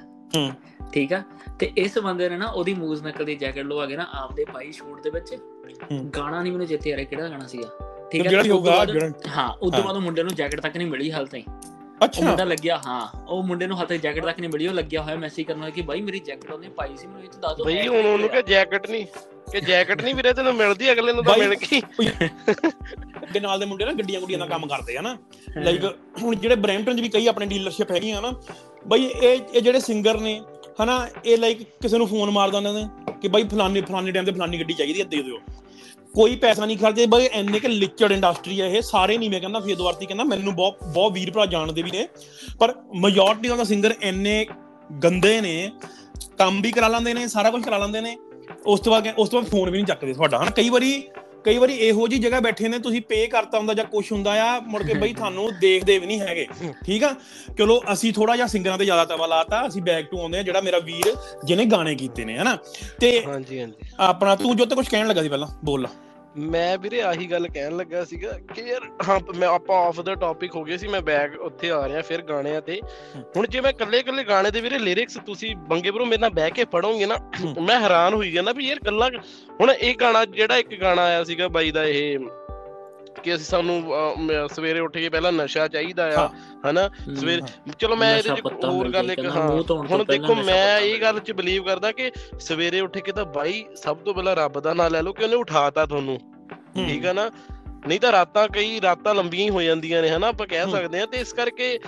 ਠੀਕ 0.94 1.14
ਆ? 1.14 1.24
ਤੇ 1.60 1.72
ਇਸ 1.78 1.98
ਬੰਦੇ 1.98 2.30
ਨੇ 2.30 2.38
ਨਾ 2.38 2.46
ਉਹਦੀ 2.46 2.74
ਮੂਜ਼ 2.74 3.04
ਨਕਲ 3.04 3.26
ਦੀ 3.26 3.36
ਜੈਕਟ 3.36 3.58
ਲਵਾ 3.58 3.86
ਕੇ 3.86 3.98
ਨਾ 3.98 4.08
ਆਪਦੇ 4.14 4.46
ਪਾਈ 4.54 4.72
ਸ਼ੂਟ 4.72 5.02
ਦੇ 5.02 5.10
ਵਿੱਚ। 5.10 5.36
ਗਾਣਾ 6.18 6.42
ਨਹੀਂ 6.42 6.52
ਮੈਨੂੰ 6.52 6.68
ਚੇਤੇ 6.68 6.94
ਆ 6.94 6.96
ਰਿਹਾ 6.96 7.06
ਕਿਹੜਾ 7.06 7.30
ਗਾਣਾ 7.30 7.48
ਸੀਗਾ। 7.48 7.70
ਠੀਕ 8.12 8.34
ਹੈ 8.34 9.12
ਹਾਂ 9.28 9.54
ਉਦੋਂ 9.62 9.84
ਬਾਅਦ 9.84 9.98
ਮੁੰਡੇ 9.98 10.24
ਨੂੰ 10.24 10.36
ਜੈਕਟ 10.36 10.60
ਤੱਕ 10.62 10.78
ਨਹੀਂ 10.78 10.88
ਮਿਲੀ 10.88 11.12
ਹਾਲ 11.12 11.28
ਤਾਈਂ। 11.28 11.44
ਅੱਛਾ। 12.04 12.26
ਮੁੰਡਾ 12.26 12.44
ਲੱਗਿਆ 12.44 12.82
ਹਾਂ। 12.86 13.26
ਉਹ 13.28 13.44
ਮੁੰਡੇ 13.44 13.68
ਨੂੰ 13.68 13.82
ਹੱਥੇ 13.82 13.98
ਜੈਕਟ 13.98 14.26
ਤੱਕ 14.26 14.40
ਨਹੀਂ 14.40 14.50
ਮਿਲੀ 14.50 14.68
ਉਹ 14.68 14.74
ਲੱਗਿਆ 14.74 15.02
ਹੋਇਆ 15.02 15.16
ਮੈਸੇਜ 15.16 15.46
ਕਰਨ 15.46 15.70
ਕਿ 15.70 15.82
ਬਾਈ 15.82 16.02
ਮੇਰੀ 16.02 16.20
ਜੈਕਟ 16.20 16.52
ਉਹਨੇ 16.52 16.70
ਪਾਈ 16.70 16.98
ਸੀ 16.98 17.08
ਮੈਨੂੰ 17.08 17.24
ਇਹ 17.24 17.30
ਤਾਂ 17.30 17.40
ਦੱਸ 17.42 17.58
ਦੋ 17.58 17.64
ਬਈ 17.64 17.88
ਹੁਣ 17.88 18.06
ਉਹਨੂੰ 18.06 18.30
ਕਿ 18.30 18.42
ਜੈਕਟ 18.42 18.90
ਨਹੀਂ 18.90 19.06
ਕਿ 19.54 19.60
ਜੈਕਟ 19.62 20.02
ਨਹੀਂ 20.02 20.14
ਵੀਰੇ 20.16 20.34
ਤੈਨੂੰ 20.34 20.54
ਮਿਲਦੀ 20.56 20.92
ਅਗਲੇ 20.92 21.14
ਨੂੰ 21.14 21.24
ਤਾਂ 21.24 21.38
ਮਿਲ 21.38 21.54
ਗਈ। 21.56 21.82
ਦੇ 23.34 23.40
ਨਾਲ 23.40 23.60
ਦੇ 23.60 23.66
ਮੁੰਡੇ 23.66 23.86
ਨਾ 23.86 23.92
ਗੱਡੀਆਂ 23.92 24.20
ਗੁੱਡੀਆਂ 24.20 24.40
ਦਾ 24.40 24.46
ਕੰਮ 24.46 24.66
ਕਰਦੇ 24.68 24.98
ਆ 24.98 25.02
ਨਾ। 25.02 25.16
ਲਾਈਕ 25.58 25.84
ਹੁਣ 26.22 26.36
ਜਿਹੜੇ 26.36 26.56
ਬ੍ਰੈਂਟਨ 26.56 26.98
'ਚ 26.98 27.02
ਵੀ 27.02 27.10
ਕਈ 27.10 27.28
ਆਪਣੇ 27.28 27.46
ਡੀਲਰਸ਼ਿਪ 27.46 27.92
ਹੈਗੀਆਂ 27.92 28.22
ਨਾ 28.22 28.32
ਬਈ 28.88 29.06
ਇਹ 29.06 29.40
ਇਹ 29.54 29.62
ਜਿਹੜੇ 29.62 29.80
ਸਿੰਗਰ 29.80 30.20
ਨੇ 30.20 30.40
ਹਨਾ 30.82 30.96
ਇਹ 31.26 31.38
ਲਾਈਕ 31.38 31.62
ਕਿਸੇ 31.82 31.98
ਨੂੰ 31.98 32.08
ਫੋਨ 32.08 32.30
ਮਾਰ 32.30 32.50
ਦਿੰਦੇ 32.50 32.72
ਨੇ 32.72 32.88
ਕਿ 33.22 33.28
ਬਾਈ 33.28 33.44
ਫਲਾਣੇ 33.44 33.82
ਫਲਾਣੇ 33.82 34.12
ਟਾਈਮ 34.12 34.26
ਤੇ 34.26 34.32
ਫਲਾਣੀ 34.32 34.60
ਗੱਡੀ 34.60 34.74
ਚਾਹੀਦੀ 34.74 35.00
ਹੈ 35.02 35.06
ਦੇ 35.06 35.22
ਦਿਓ। 35.22 35.38
ਕੋਈ 36.16 36.36
ਪੈਸਾ 36.36 36.66
ਨਹੀਂ 36.66 36.78
ਖਰਚਦੇ 36.78 37.06
ਬਈ 37.06 37.28
ਐਨੇ 37.34 37.60
ਕਿ 37.60 37.68
ਲਿਚੜ 37.68 38.12
ਇੰਡਸਟਰੀ 38.12 38.60
ਹੈ 38.62 38.68
ਇਹ 38.68 38.82
ਸਾਰੇ 38.82 39.18
ਨਹੀਂ 39.18 39.30
ਮੈਂ 39.30 39.40
ਕਹਿੰਦਾ 39.40 39.60
ਫੇਦਵਾਰਤੀ 39.60 40.06
ਕਹਿੰਦਾ 40.06 40.24
ਮੈਨੂੰ 40.24 40.56
ਬਹੁਤ 40.56 40.84
ਬਹੁਤ 40.84 41.14
ਵੀਰ 41.14 41.32
ਭਰਾ 41.32 41.46
ਜਾਣਦੇ 41.46 41.82
ਵੀ 41.82 41.92
ਨੇ 41.92 42.08
ਪਰ 42.60 42.74
ਮੈਜੋਰਟੀ 42.96 43.48
ਦਾ 43.48 43.64
ਸਿੰਗਰ 43.64 43.94
ਐਨੇ 44.02 44.46
ਗੰਦੇ 45.04 45.40
ਨੇ 45.42 45.72
ਕੰਮ 46.38 46.62
ਵੀ 46.62 46.72
ਕਰਾ 46.72 46.88
ਲੈਂਦੇ 46.88 47.14
ਨੇ 47.14 47.28
ਸਾਰਾ 47.28 47.50
ਕੁਝ 47.52 47.64
ਕਰਾ 47.64 47.78
ਲੈਂਦੇ 47.78 48.02
ਨੇ 48.02 48.16
ਉਸ 48.66 48.80
ਤੋਂ 48.80 48.92
ਬਾਅਦ 48.92 49.08
ਉਸ 49.10 49.30
ਤੋਂ 49.30 49.42
ਬਾਅਦ 49.42 49.50
ਫੋਨ 49.52 49.70
ਵੀ 49.70 49.78
ਨਹੀਂ 49.78 49.86
ਚੱਕਦੇ 49.86 50.14
ਤੁਹਾਡਾ 50.14 50.38
ਹਨ? 50.40 50.50
ਕਈ 50.52 50.70
ਵਾਰੀ 50.70 51.04
ਕਈ 51.46 51.58
ਵਾਰੀ 51.58 51.74
ਇਹੋ 51.78 52.08
ਜੀ 52.08 52.18
ਜਗ੍ਹਾ 52.20 52.40
ਬੈਠੇ 52.40 52.68
ਨੇ 52.70 52.78
ਤੁਸੀਂ 52.80 53.02
ਪੇ 53.02 53.26
ਕਰਤਾ 53.28 53.58
ਹੁੰਦਾ 53.58 53.74
ਜਾਂ 53.74 53.84
ਕੁਝ 53.86 54.04
ਹੁੰਦਾ 54.12 54.32
ਆ 54.44 54.60
ਮੁੜ 54.66 54.82
ਕੇ 54.84 54.94
ਬਈ 54.94 55.14
ਤੁਹਾਨੂੰ 55.14 55.50
ਦੇਖਦੇ 55.62 55.98
ਵੀ 56.00 56.06
ਨਹੀਂ 56.08 56.20
ਹੈਗੇ 56.20 56.46
ਠੀਕ 56.86 57.04
ਆ? 57.04 57.14
ਚਲੋ 57.58 57.80
ਅਸੀਂ 57.94 58.12
ਥੋੜਾ 58.14 58.36
ਜਿਹਾ 58.36 58.48
ਸਿੰਗਰਾਂ 58.48 58.78
ਤੇ 58.78 58.86
ਜ਼ਿਆਦਾ 58.86 59.06
ਤਵਾ 59.06 59.28
ਲਾਤਾ 59.28 59.66
ਅਸੀਂ 59.68 59.82
ਬੈਕ 59.82 60.10
ਟੂ 60.12 60.20
ਆਉਂਦੇ 60.20 60.40
ਆ 60.40 60.44
ਜਿਹੜਾ 60.44 60.62
ਮੇਰਾ 60.62 60.80
ਵੀਰ 60.80 61.14
ਜਿਹਨੇ 61.46 61.66
ਗਾਣੇ 61.66 61.96
ਕੀਤੇ 61.96 62.26
ਨੇ 62.26 62.38
ਹਨਾ? 62.38 62.58
ਤੇ 63.00 63.12
ਹਾਂਜੀ 63.26 63.60
ਹਾਂਜੀ। 63.60 63.92
ਆਪਣਾ 64.02 64.36
ਤੂੰ 64.36 64.56
ਜੋ 64.58 64.66
ਤੇ 64.66 64.76
ਕੁਝ 64.76 64.88
ਕਹਿਣ 64.90 65.08
ਲੱਗਾ 65.08 65.22
ਸੀ 65.24 65.30
ਪਹਿਲਾਂ? 65.30 65.48
ਬੋਲ 65.66 65.88
ਮੈਂ 66.38 66.78
ਵੀਰੇ 66.78 67.02
ਆਹੀ 67.02 67.32
ਗੱਲ 67.32 67.48
ਕਹਿਣ 67.48 67.78
ਲੱਗਾ 67.78 68.06
ਸੀਗਾ 68.06 68.32
ਕਿ 68.56 68.62
ਯਾਰ, 68.62 68.82
ਹਾਂ, 69.10 69.20
ਮੈਂ, 69.36 69.48
ਆਪਾਂ 69.48 69.78
ਆਫ 69.88 70.02
ਦਾ 70.02 70.16
ਟੌਪਿਕ 70.16 70.56
ਹੋ 70.56 70.64
ਗਿਆ 70.64 70.78
ਸੀ, 70.78 70.88
ਮੈਂ 70.88 71.02
ਬੈਕ 71.02 71.42
ਉੱਥੇ 71.42 71.72
ਆ 71.72 71.88
ਰਿਹਾ 71.88 72.02
ਫਿਰ 72.02 72.22
ਗਾਣਿਆਂ 72.22 72.62
ਤੇ। 72.62 72.82
ਹੁਣ 73.38 73.48
ਜੇ 73.48 73.62
ਮੈਂ 73.62 73.72
ਇਕੱਲੇ 73.72 74.00
ਇਕੱਲੇ 74.00 74.24
ਗਾਣੇ 74.24 74.52
ਦੇ 74.52 74.62
ਵੀਰੇ 74.62 74.80
ਲਿਰਿਕਸ 74.80 75.18
ਤੁਸੀਂ 75.26 75.56
ਬੰਗੇ 75.56 75.92
ਬਰੋ 75.92 76.06
ਮੇਰੇ 76.06 76.22
ਨਾਲ 76.22 76.30
ਬਹਿ 76.30 76.52
ਕੇ 76.52 76.66
ਪੜੋਗੇ 76.66 77.06
ਨਾ, 77.06 77.18
ਮੈਂ 77.62 77.80
ਹੈਰਾਨ 77.80 78.14
ਹੋਈ 78.14 78.32
ਜਾਂਦਾ 78.32 78.52
ਵੀ 78.52 78.68
ਯਾਰ 78.68 78.80
ਗੱਲਾਂ, 78.86 79.10
ਹੁਣ 79.62 79.72
ਇਹ 79.72 79.96
ਗਾਣਾ, 79.96 80.26
ਜਿਹੜਾ 80.26 80.58
ਇੱਕ 80.58 80.82
ਗਾਣਾ 80.82 81.02
ਆਇਆ 81.02 81.24
ਸੀਗਾ 81.24 81.48
ਬਾਈ 81.48 81.72
ਦਾ 81.72 81.84
ਇਹ 81.84 82.20
ਕਿ 83.20 83.34
ਅਸੀਂ 83.36 83.46
ਸਾਨੂੰ 83.46 83.82
ਸਵੇਰੇ 84.54 84.80
ਉੱਠ 84.80 84.98
ਕੇ 84.98 85.10
ਪਹਿਲਾਂ 85.10 85.32
ਨਸ਼ਾ 85.32 85.68
ਚਾਹੀਦਾ 85.68 86.06
ਆ 86.18 86.28
ਹਨਾ? 86.68 86.90
ਸਵੇਰੇ 87.16 87.42
ਚਲੋ 87.80 87.96
ਮੈਂ 87.96 88.18
ਇਹਦੇ 88.18 88.30
ਚ 88.32 88.64
ਹੋਰ 88.66 88.90
ਗੱਲ 88.90 89.12
ਇੱਕ 89.12 89.26
ਹਾਂ 89.26 89.48
ਹੁਣ 89.90 90.04
ਦੇਖੋ 90.04 90.36
ਮੈਂ 90.36 90.80
ਇਹ 90.80 91.02
ਗੱਲ 91.02 91.20
ਚ 91.20 91.32
ਬਲੀਵ 91.32 91.64
ਕਰਦਾ 91.64 91.92
ਕਿ 91.92 92.12
ਸਵੇਰੇ 92.40 92.80
ਉੱਠ 92.80 92.98
ਕੇ 92.98 93.12
ਤਾਂ 93.12 93.26
ਬਾਈ 93.26 93.64
ਸਭ 93.76 93.98
ਤੋਂ 93.98 94.14
ਪਹਿਲਾਂ 94.14 94.36
ਰੱਬ 94.36 94.60
ਦਾ 94.60 94.74
ਨਾਮ 94.74 94.92
ਲੈ 94.94 95.02
ਲਓ 95.02 95.14
ਕਿ 95.14 95.24
ਉਹਨੇ 95.24 95.36
ਉਠਾਤਾ 95.36 95.86
ਤੁਹਾਨੂੰ 95.86 96.20
ਠੀਕ 96.76 97.06
ਆ 97.06 97.14
ਨਾ? 97.14 97.30
ਨਹੀਂ 97.88 98.00
ਤਾਂ 98.00 98.12
ਰਾਤਾਂ 98.12 98.48
ਕਈ 98.48 98.82
ਰਾਤਾਂ 98.82 99.14
ਲੰਬੀਆਂ 99.16 99.44
ਹੀ 99.44 99.50
ਹੋ 99.50 99.62
ਜਾਂਦੀਆਂ 99.62 100.02
ਨੇ 100.02 100.10
ਹਨਾ? 100.10 100.28
ਆਪਾਂ 100.28 100.48
ਕਹਿ 100.48 100.72
ਸਕਦੇ 100.72 101.02
ਆ 101.02 101.06
ਤੇ 101.06 101.18
ਇਸ 101.18 101.34
ਕਰਕੇ 101.34 101.80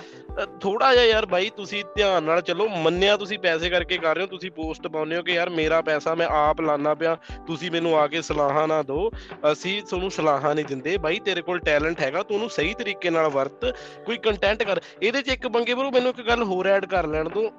ਥੋੜਾ 0.60 0.92
ਜਿਹਾ 0.94 1.04
ਯਾਰ 1.04 1.26
ਬਾਈ 1.26 1.50
ਤੁਸੀਂ 1.56 1.82
ਧਿਆਨ 1.94 2.22
ਨਾਲ 2.22 2.40
ਚੱਲੋ 2.40 2.68
ਮੰਨਿਆ 2.68 3.16
ਤੁਸੀਂ 3.16 3.38
ਪੈਸੇ 3.38 3.70
ਕਰਕੇ 3.70 3.98
ਕਰ 3.98 4.14
ਰਹੇ 4.14 4.22
ਹੋ 4.22 4.26
ਤੁਸੀਂ 4.26 4.50
ਪੋਸਟ 4.50 4.86
ਪਾਉਂਦੇ 4.86 5.16
ਹੋ 5.16 5.22
ਕਿ 5.22 5.32
ਯਾਰ 5.32 5.50
ਮੇਰਾ 5.50 5.80
ਪੈਸਾ 5.82 6.14
ਮੈਂ 6.14 6.26
ਆਪ 6.26 6.60
ਲਾਣਾ 6.60 6.94
ਪਿਆ 6.94 7.16
ਤੁਸੀਂ 7.46 7.70
ਮੈਨੂੰ 7.70 7.96
ਆ 7.98 8.06
ਕੇ 8.06 8.22
ਸਲਾਹਾਂ 8.22 8.66
ਨਾ 8.68 8.82
ਦਿਓ। 8.82 9.10
ਅਸੀਂ 9.52 9.82
ਤੁਹਾਨੂੰ 9.82 10.10
ਸਲਾਹਾਂ 10.10 10.54
ਨਹੀਂ 10.54 10.64
ਦਿੰਦੇ। 10.64 10.96
ਬਾਈ 10.96 11.20
ਤੇਰੇ 11.24 11.42
ਕੋਲ 11.42 11.58
ਟੈਲੈਂਟ 11.58 12.00
ਹੈਗਾ 12.00 12.22
ਤੂੰ 12.22 12.34
ਉਹਨੂੰ 12.36 12.50
ਸਹੀ 12.50 12.74
ਤਰੀਕੇ 12.74 13.10
ਨਾਲ 13.10 13.28
ਵਰਤ 13.28 13.64
ਕੋਈ 14.06 14.16
ਕੰਟੈਂਟ 14.16 14.62
ਕਰ। 14.62 14.80
ਇਹਦੇ 15.02 15.22
'ਚ 15.22 15.28
ਇੱਕ 15.28 15.46
ਬੰਗੇ 15.48 15.74
ਬਰੂ 15.74 15.90
ਮੈਨੂੰ 15.90 16.10
ਇੱਕ 16.10 16.26
ਗੱਲ 16.28 16.42
ਹੋਰ 16.42 16.66
ਐਡ 16.66 16.86
ਕਰ 16.86 17.06
ਲੈਣ 17.06 17.28
ਦੋ। 17.28 17.50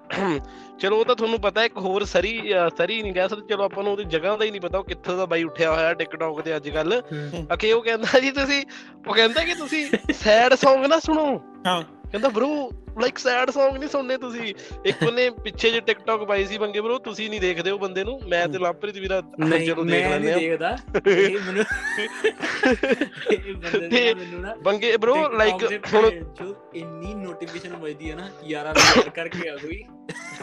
ਚਲੋ 0.79 0.97
ਉਹ 0.97 1.05
ਤਾਂ 1.05 1.15
ਤੁਹਾਨੂੰ 1.15 1.39
ਪਤਾ 1.41 1.63
ਇੱਕ 1.63 1.77
ਹੋਰ 1.77 2.03
ਸਰੀ 2.03 2.53
ਸਰੀ 2.77 3.01
ਨਹੀਂ 3.01 3.13
ਕਹਿ 3.13 3.29
ਸਕਦੇ। 3.29 3.53
ਚਲੋ 3.53 3.63
ਆਪਾਂ 3.63 3.83
ਨੂੰ 3.83 3.91
ਉਹਦੀ 3.91 4.03
ਜਗ੍ਹਾ 4.03 4.35
ਦਾ 4.37 4.45
ਹੀ 4.45 4.51
ਨਹੀਂ 4.51 4.61
ਪਤਾ 4.61 4.77
ਉਹ 4.77 4.83
ਕਿੱਥੋਂ 4.83 5.17
ਦਾ 5.17 5.25
ਬਾਈ 5.25 5.43
ਉੱਠਿਆ 5.43 5.71
ਹੋਇਆ 5.71 5.93
ਟਿਕਟੌਕ 5.93 6.41
ਤੇ 6.41 6.55
ਅੱਜ 6.55 6.69
ਕੱਲ 6.69 7.01
ਅਕੇ 7.53 7.71
ਉਹ 7.71 7.83
ਕਹਿੰਦਾ 7.83 8.19
ਜੀ 8.19 8.31
ਤੁਸੀਂ 8.31 8.63
ਉਹ 9.07 9.13
ਕਹਿੰਦਾ 9.13 9.43
ਕਿ 9.43 9.53
ਤੁਸੀਂ 9.55 9.85
ਸੈਡ 10.13 10.53
Song 10.53 10.87
ਨਾ 10.87 10.99
ਸੁਣੋ। 10.99 11.25
ਹਾਂ। 11.67 11.81
ਕਹਿੰਦਾ 12.17 12.39
ਬ్రో 12.39 12.86
ਲਾਈਕ 13.01 13.17
ਸੈਡ 13.17 13.49
Song 13.49 13.77
ਨਹੀਂ 13.79 13.89
ਸੁਣਨੇ 13.89 14.17
ਤੁਸੀਂ? 14.17 14.53
ਇੱਕ 14.85 15.03
ਉਹਨੇ 15.03 15.29
ਪਿੱਛੇ 15.29 15.71
ਜੇ 15.71 15.79
ਟਿਕਟੌਕ 15.79 16.23
ਪਾਈ 16.23 16.45
ਸੀ 16.45 16.57
ਬੰਗੇ 16.57 16.81
ਬ్రో 16.81 16.97
ਤੁਸੀਂ 16.97 17.29
ਨਹੀਂ 17.29 17.41
ਦੇਖਦੇ 17.41 17.71
ਉਹ 17.71 17.79
ਬੰਦੇ 17.79 18.03
ਨੂੰ 18.03 18.19
ਮੈਂ 18.27 18.47
ਤੇ 18.47 18.57
ਲਾਪਰੀਤ 18.57 18.97
ਵੀਰਾ 18.97 19.21
ਚਲੋ 19.65 19.83
ਦੇਖ 19.83 20.07
ਲੈਂਦੇ 20.07 20.33
ਆ। 20.33 20.37
ਦੇਖਦਾ। 20.37 20.77
ਇਹ 21.07 21.39
ਮੈਨੂੰ 21.39 21.65
ਇਹ 23.33 23.53
ਬੰਦੇ 23.55 24.13
ਮੈਨੂੰ 24.13 24.41
ਨਾ 24.41 24.55
ਬੰਗੇ 24.55 24.97
ਬ్రో 24.97 25.15
ਲਾਈਕ 25.37 25.63
ਹੁਣ 25.93 26.09
ਜੋ 26.09 26.55
ਇੰਨੀ 26.75 27.13
ਨੋਟੀਫਿਕੇਸ਼ਨ 27.13 27.75
ਵੱਜਦੀ 27.75 28.11
ਹੈ 28.11 28.15
ਨਾ 28.15 28.29
ਯਾਰਾਂ 28.47 28.73
ਦਾ 28.73 29.01
ਕਰਕੇ 29.09 29.49
ਆ 29.49 29.55
ਕੋਈ। 29.55 29.83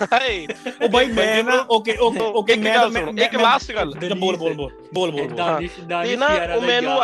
ਹਾਏ। 0.03 0.47
ਉਹ 0.83 0.89
ਬਾਈ 0.89 1.07
ਮੈਂ 1.07 1.45
ਨਾ 1.45 1.67
ਓਕੇ 1.71 1.97
ਓਕੇ 2.01 2.21
ਓਕੇ 2.21 2.57
ਮੈਂ 2.57 2.75
ਇੱਕ 3.25 3.35
ਲਾਸਟ 3.35 3.73
ਗੱਲ। 3.73 3.95
ਬੋਲ 4.19 4.37
ਬੋਲ 4.37 4.55
ਬੋਲ 4.55 4.71
ਬੋਲ 4.95 5.11
ਬੋਲ 5.11 5.29
ਦਾਨਿਸ਼ 5.29 5.73
ਯਾਰਾ 5.91 6.47
ਦਾ 6.47 6.67
ਮੈਨੂੰ 6.67 6.99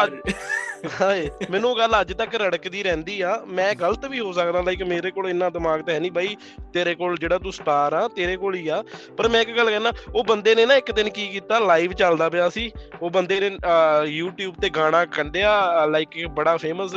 ਹਾਏ 1.01 1.31
ਮੈਨੂੰ 1.51 1.77
ਗੱਲ 1.79 2.01
ਅੱਜ 2.01 2.13
ਤੱਕ 2.13 2.35
ਰੜਕਦੀ 2.35 2.83
ਰਹਿੰਦੀ 2.83 3.21
ਆ। 3.21 3.43
ਮੈਂ 3.47 3.75
ਗਲਤ 3.75 4.05
ਵੀ 4.05 4.21
ਹੋ 4.21 4.33
ਸਕਦਾ 4.33 4.61
ਲਾਈਕ 4.61 4.83
ਮੇਰੇ 4.83 5.11
ਕੋਲ 5.11 5.29
ਇੰਨਾ 5.41 5.49
ਦਿਮਾਗ 5.51 5.81
ਤਾਂ 5.81 5.95
ਹੈ 5.95 6.01
ਨਹੀਂ 6.01 6.13
ਬਾਈ 6.13 6.37
ਤੇਰੇ 6.75 6.95
ਕੋਲ 6.95 7.17
ਜਿਹੜਾ 7.19 7.39
ਤੂੰ 7.39 7.53
ਸਟਾਰ 7.53 7.93
ਆ 7.93 8.07
ਤੇਰੇ 8.09 8.37
ਕੋਲ 8.37 8.55
ਹੀ 8.55 8.69
ਆ। 8.69 8.83
ਪਰ 9.19 9.29
ਮੈਂ 9.29 9.41
ਇੱਕ 9.43 9.51
ਗੱਲ 9.57 9.71
ਕਹਿਣਾ 9.71 9.93
ਉਹ 10.15 10.25
ਬੰਦੇ 10.25 10.55
ਨੇ 10.55 10.67
ਨਾ 10.67 10.75
ਇੱਕ 10.75 10.93
ਦਿਨ 10.93 11.09
ਕੀ 11.11 11.27
ਕੀਤਾ 11.29 11.59
ਲਾਈਵ 11.61 11.93
ਚੱਲਦਾ 11.93 12.29
ਪਿਆ 12.29 12.49
ਸੀ। 12.49 12.71
ਉਹ 13.03 13.11
ਬੰਦੇ 13.11 13.41
ਨੇ 13.41 13.49
YouTube 13.49 14.61
ਤੇ 14.63 14.69
ਗਾਣਾ 14.71 15.05
ਕੰਡਿਆ 15.17 15.53
ਲਾਈਕ 15.87 16.17
ਇੱਕ 16.17 16.29
ਬੜਾ 16.39 16.57
ਫੇਮਸ 16.57 16.95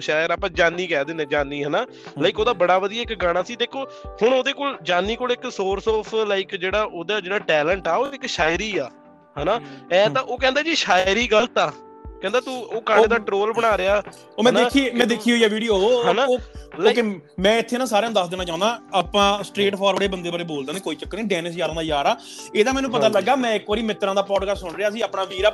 ਸ਼ਾਇਰ 0.00 0.30
ਆਪਾਂ 0.30 0.50
ਜਾਨੀ 0.52 0.86
ਕਹਿ 0.86 1.04
ਦਿੰਦੇ 1.04 1.26
ਜਾਨੀ 1.30 1.62
ਹਨਾ? 1.64 1.86
ਲਾਈਕ 2.18 2.38
ਉਹਦਾ 2.40 2.52
ਬੜਾ 2.64 2.78
ਵਧੀਆ 2.78 3.02
ਇੱਕ 3.02 3.14
ਗਾਣਾ 3.22 3.42
ਸੀ। 3.42 3.56
ਦੇਖੋ 3.56 3.84
ਹੁਣ 4.22 4.32
ਉਹਦੇ 4.32 4.52
ਕੋਲ 4.52 4.76
ਜਾਨੀ 4.82 5.16
ਕੋਲ 5.16 5.32
ਇੱਕ 5.32 5.50
ਸੋਰਸ 5.52 5.88
ਆਫ 5.88 6.14
ਲਾਈਕ 6.26 6.54
ਜਿਹੜਾ 6.56 6.82
ਉਹਦਾ 6.82 7.20
ਜਿਹੜਾ 7.20 7.38
ਟੈਲੈਂਟ 7.48 7.88
ਆ 7.88 7.96
ਉਹ 7.96 8.12
ਇੱਕ 8.12 8.26
ਸ਼ਾਇਰੀ 8.28 8.76
ਆ 8.78 8.90
ਹਨਾ? 9.38 9.60
ਐ 9.92 10.08
ਤਾਂ 10.08 10.22
ਉਹ 10.22 10.38
ਕਹਿੰਦਾ 10.38 10.62
ਜੀ 10.62 10.74
ਸ਼ਾਇਰੀ 10.74 11.26
ਗਲਤ 11.28 11.58
ਆ। 11.58 11.72
ਕਹਿੰਦਾ 12.26 12.40
ਤੂੰ 12.40 12.54
ਉਹ 12.66 12.80
ਕਾਲੇ 12.82 13.06
ਦਾ 13.08 13.18
ਟ੍ਰੋਲ 13.26 13.52
ਬਣਾ 13.52 13.76
ਰਿਹਾ। 13.78 14.02
ਉਹ 14.38 14.44
ਮੈਂ 14.44 14.52
ਦੇਖੀ 14.52 14.88
ਮੈਂ 14.90 15.06
ਦੇਖੀ 15.06 15.30
ਹੋਈ 15.30 15.44
ਆ 15.44 15.48
ਵੀਡੀਓ 15.48 15.76
ਹਨਾ? 16.10 16.24
ਓਕੇ 16.88 17.02
ਮੈਂ 17.40 17.56
ਇੱਥੇ 17.58 17.78
ਨਾ 17.78 17.84
ਸਾਰਿਆਂ 17.86 18.10
ਨੂੰ 18.10 18.14
ਦੱਸ 18.14 18.28
ਦੇਣਾ 18.28 18.44
ਚਾਹੁੰਦਾ 18.44 18.78
ਆਪਾਂ 18.94 19.26
ਸਟ੍ਰੇਟ 19.44 19.76
ਫਾਰਵਰਡ 19.76 20.10
ਬੰਦੇ 20.12 20.30
ਬਾਰੇ 20.30 20.44
ਬੋਲਦੇ 20.44 20.72
ਨੇ 20.72 20.80
ਕੋਈ 20.80 20.96
ਚੱਕਰ 20.96 21.16
ਨਹੀਂ 21.16 21.26
ਡੈਨਿਸ 21.26 21.56
ਯਾਰਾਂ 21.58 21.74
ਦਾ 21.74 21.82
ਯਾਰ 21.82 22.06
ਆ। 22.06 22.16
ਇਹਦਾ 22.54 22.72
ਮੈਨੂੰ 22.72 22.90
ਪਤਾ 22.90 23.08
ਲੱਗਾ 23.08 23.36
ਮੈਂ 23.36 23.54
ਇੱਕ 23.54 23.68
ਵਾਰੀ 23.70 23.82
ਮਿੱਤਰਾਂ 23.82 24.14
ਦਾ 24.14 24.22
ਪੋਡਕਾਸਟ 24.22 24.60
ਸੁਣ 24.60 24.74
ਰਿਹਾ 24.76 24.90
ਸੀ 24.90 25.00
ਆਪਣਾ 25.00 25.24
ਵੀਰ 25.24 25.44
ਆ 25.46 25.50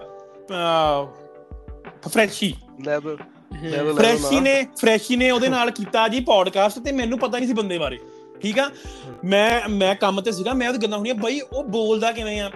ਫਰੈਸ਼ੀ। 2.08 2.52
ਲੈ 2.86 2.98
ਦੋ 3.00 3.16
ਲੈ 3.64 3.82
ਦੋ 3.84 3.94
ਫਰੈਸ਼ੀ 3.94 4.40
ਨੇ 4.40 4.54
ਫਰੈਸ਼ੀ 4.80 5.16
ਨੇ 5.16 5.30
ਉਹਦੇ 5.30 5.48
ਨਾਲ 5.48 5.70
ਕੀਤਾ 5.70 6.06
ਜੀ 6.08 6.20
ਪੋਡਕਾਸਟ 6.24 6.78
ਤੇ 6.84 6.92
ਮੈਨੂੰ 6.92 7.18
ਪਤਾ 7.18 7.38
ਨਹੀਂ 7.38 7.48
ਸੀ 7.48 7.54
ਬੰਦੇ 7.54 7.78
ਬਾਰੇ। 7.78 7.98
ਠੀਕ 8.42 8.58
ਆ? 8.58 8.68
ਮੈਂ 9.24 9.68
ਮੈਂ 9.68 9.94
ਕੰਮ 9.94 10.20
ਤੇ 10.20 10.32
ਸੀਗਾ 10.32 10.52
ਮੈਂ 10.52 10.68
ਉਹਦੀ 10.68 10.78
ਗੱਲਾਂ 10.82 10.98
ਸੁਣੀਆਂ 10.98 11.14
ਬਈ 11.14 11.40
ਉਹ 11.52 11.64
ਬੋਲਦਾ 11.64 12.10
ਕਿਵੇਂ 12.12 12.40
ਆ? 12.40 12.50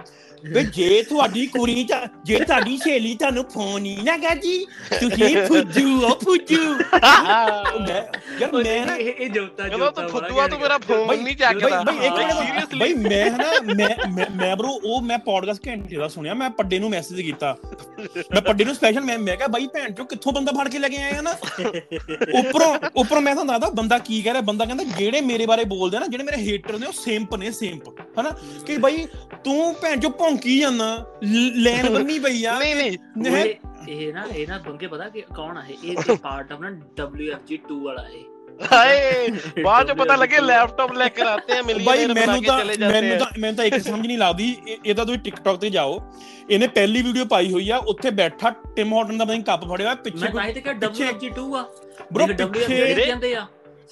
ਵੇ 0.45 0.63
ਜੇ 0.65 1.01
ਤੁਹਾਡੀ 1.03 1.45
ਕੁੜੀ 1.47 1.83
ਤਾਂ 1.83 1.99
ਜੇ 2.25 2.37
ਤੁਹਾਡੀ 2.39 2.77
ਸਹੇਲੀ 2.77 3.13
ਤੁਹਾਨੂੰ 3.15 3.43
ਫੋਨ 3.45 3.85
ਹੀ 3.85 3.95
ਨਾ 4.03 4.15
ਕਰਦੀ 4.17 4.57
ਤੁਸੀਂ 4.99 5.37
ਫੁੱਜੂ 5.37 6.01
ਉਹ 6.01 6.19
ਫੁੱਜੂ। 6.19 6.57
ਮੈਂ 7.79 8.01
ਯਾਰ 8.41 8.51
ਮੈਂ 8.53 8.85
ਨਾ 8.85 8.95
ਇਹ 8.95 9.29
ਜੋਤਾ 9.29 9.67
ਕਹਿੰਦਾ 9.67 9.89
ਤੂੰ 9.91 10.07
ਫੁੱਦੂਆ 10.09 10.47
ਤੂੰ 10.47 10.59
ਮੇਰਾ 10.59 10.77
ਫੋਨ 10.77 11.23
ਨਹੀਂ 11.23 11.35
ਚੱਕਦਾ। 11.35 11.81
ਬਈ 11.81 12.05
ਇੱਕ 12.05 12.13
ਮਿੰਟ 12.13 12.31
ਸੀਰੀਅਸਲੀ 12.33 12.79
ਬਈ 12.79 12.93
ਮੈਂ 12.99 13.29
ਹਨਾ 13.29 13.51
ਮੈਂ 13.67 13.89
ਮੈਂ- 14.31 14.55
ਬਰੋ 14.57 14.69
ਉਹ 14.85 15.01
ਮੈਂ 15.01 15.17
ਪੋਡਕਾਸਟ 15.19 15.67
ਘੰਟੇ 15.67 15.97
ਦਾ 15.97 16.07
ਸੁਣਿਆ 16.07 16.33
ਮੈਂ 16.33 16.49
ਪੱਡੇ 16.49 16.79
ਨੂੰ 16.79 16.89
ਮੈਸੇਜ 16.89 17.21
ਕੀਤਾ। 17.21 17.55
ਮੈਂ 18.31 18.41
ਪੱਡੇ 18.41 18.65
ਨੂੰ 18.65 18.75
ਸਪੈਸ਼ਲ 18.75 19.01
ਮੈਂ 19.01 19.17
ਮੈਂ 19.19 19.35
ਕਿਹਾ 19.37 19.47
ਬਾਈ 19.47 19.67
ਭੈਣ 19.67 19.91
ਚੋ 19.91 20.03
ਕਿੱਥੋਂ 20.05 20.33
ਬੰਦਾ 20.33 20.51
ਫੜ 20.53 20.67
ਕੇ 20.69 20.79
ਲੈ 20.79 20.89
ਕੇ 20.89 21.01
ਆਇਆ 21.03 21.21
ਨਾ? 21.21 21.31
ਉੱਪਰੋਂ 22.39 22.73
ਉੱਪਰੋਂ 22.95 23.21
ਮੈਂ 23.21 23.33
ਤੁਹਾਨੂੰ 23.35 23.53
ਦੱਸਦਾ 23.53 23.69
ਬੰਦਾ 23.73 23.97
ਕੀ 23.99 24.21
ਕਹਿ 24.21 24.33
ਰਿਹਾ 24.33 24.41
ਬੰਦਾ 24.41 24.65
ਕਹਿੰਦਾ 24.65 24.83
ਜਿਹੜੇ 24.97 25.21
ਮੇਰੇ 25.23 25.45
ਬਾਰੇ 25.45 25.63
ਬੋਲਦੇ 25.67 25.97
ਆ 25.97 25.99
ਨਾ 25.99 26.07
ਜਿਹੜੇ 26.07 26.23
ਮੇਰੇ 26.23 26.37
ਹੇਟਰ 26.43 26.77
ਨੇ 26.79 26.85
ਉਹ 26.87 26.93
ਸਿੰਪ 26.95 27.35
ਨੇ 27.35 27.51
ਸਿੰਪ 27.53 27.89
ਹਨਾ? 28.19 28.31
ਕਿ 28.65 28.77
ਬਾਈ 28.77 29.05
ਤੂੰ 29.43 29.73
ਭੈਣ 29.81 29.99
ਚੋ 29.99 30.09
ਭੌਂਕੀ 30.27 30.59
ਜਾਂਦਾ 30.59 30.85
ਲੈਨ 31.57 31.89
ਬੰਨੀ 31.93 32.17
ਪਈ 32.19 32.43
ਆ। 32.45 32.57
ਨਹੀਂ 32.59 32.75
ਨਹੀਂ। 32.75 32.97
ਇਹ 33.27 33.55
ਇਹ 33.89 34.13
ਨਾ 34.13 34.23
ਇਹ 34.35 34.47
ਨਾ 34.47 34.57
ਬੰਗੇ 34.57 34.87
ਪਤਾ 34.87 35.07
ਕਿ 35.09 35.21
ਕੌਣ 35.35 35.57
ਆ 35.57 35.63
ਇਹ? 35.69 35.91
ਇਹ 35.91 36.15
ਪਾਰਟ 36.17 36.51
ਆਫ 36.51 36.59
ਨਾ 36.61 36.69
WFG 37.01 37.57
2 37.69 37.83
ਵਾਲਾ 37.83 38.07
ਇਹ। 38.09 38.23
ਹਾਏ 38.71 39.27
ਬਾਅਦ 39.63 39.87
ਚ 39.87 39.91
ਪਤਾ 39.97 40.15
ਲੱਗੇ 40.15 40.39
ਲੈਪਟਾਪ 40.41 40.91
ਲੈ 40.93 41.07
ਕੇ 41.09 41.21
ਆਤੇ 41.23 41.53
ਆ 41.53 41.61
ਬਾਈ 41.61 41.65
ਮਿਲੀਅਨਰ 41.65 42.13
ਬਣਾ 42.13 42.25
ਮੈਨੂੰ 42.25 42.41
ਕੇ 42.41 42.47
ਤਾਂ 42.47 42.59
ਚਲੇ 42.59 42.75
ਜਾਂਦੇ 42.75 42.93
ਮੈਨੂੰ 42.93 43.17
ਤਾਂ 43.17 43.27
ਮੈਨੂੰ 43.39 43.55
ਤਾਂ 43.55 43.65
ਇੱਕ 43.65 43.77
ਸਮਝ 43.79 44.05
ਨਹੀਂ 44.07 44.17
ਲੱਗਦੀ 44.17 44.49
ਇਹ- 44.67 44.77
ਇਹਦਾ 44.85 45.03
ਤੁਸੀਂ 45.05 45.19
ਟਿਕਟੌਕ 45.19 45.59
ਤੇ 45.59 45.69
ਜਾਓ। 45.69 45.99
ਇਹਨੇ 46.49 46.67
ਪਹਿਲੀ 46.69 47.01
ਵੀਡੀਓ 47.01 47.25
ਪਾਈ 47.25 47.51
ਹੋਈ 47.53 47.69
ਆ 47.69 47.77
ਉੱਥੇ 47.87 48.09
ਬੈਠਾ 48.11 48.49
ਟਿਮ 48.75 48.93
ਹਾਰਟਨ 48.93 49.17
ਦਾ 49.17 49.25
ਨਹੀਂ 49.25 49.43
ਕੱਪ 49.43 49.65
ਫੜਿਆ 49.65 49.85
ਹੋਇਆ 49.85 49.95
ਪਿੱਛੇ 49.95 50.17
ਮੈਂ 50.17 50.27
ਤਾਂ 50.27 50.31
ਕੋਈ 50.33 50.49
ਇਹ 50.49 50.53
ਤੇ 50.53 50.61
ਕਿ 50.61 50.73
ਪਿੱਛੇ- 50.73 51.07
WFG 51.07 51.31
2 51.35 51.45
ਆ। 51.55 51.65
WFG 52.15 52.47
ਪਿੱਛੇ- 52.53 53.05
ਜਾਂਦੇ 53.07 53.35
ਆ। 53.35 53.45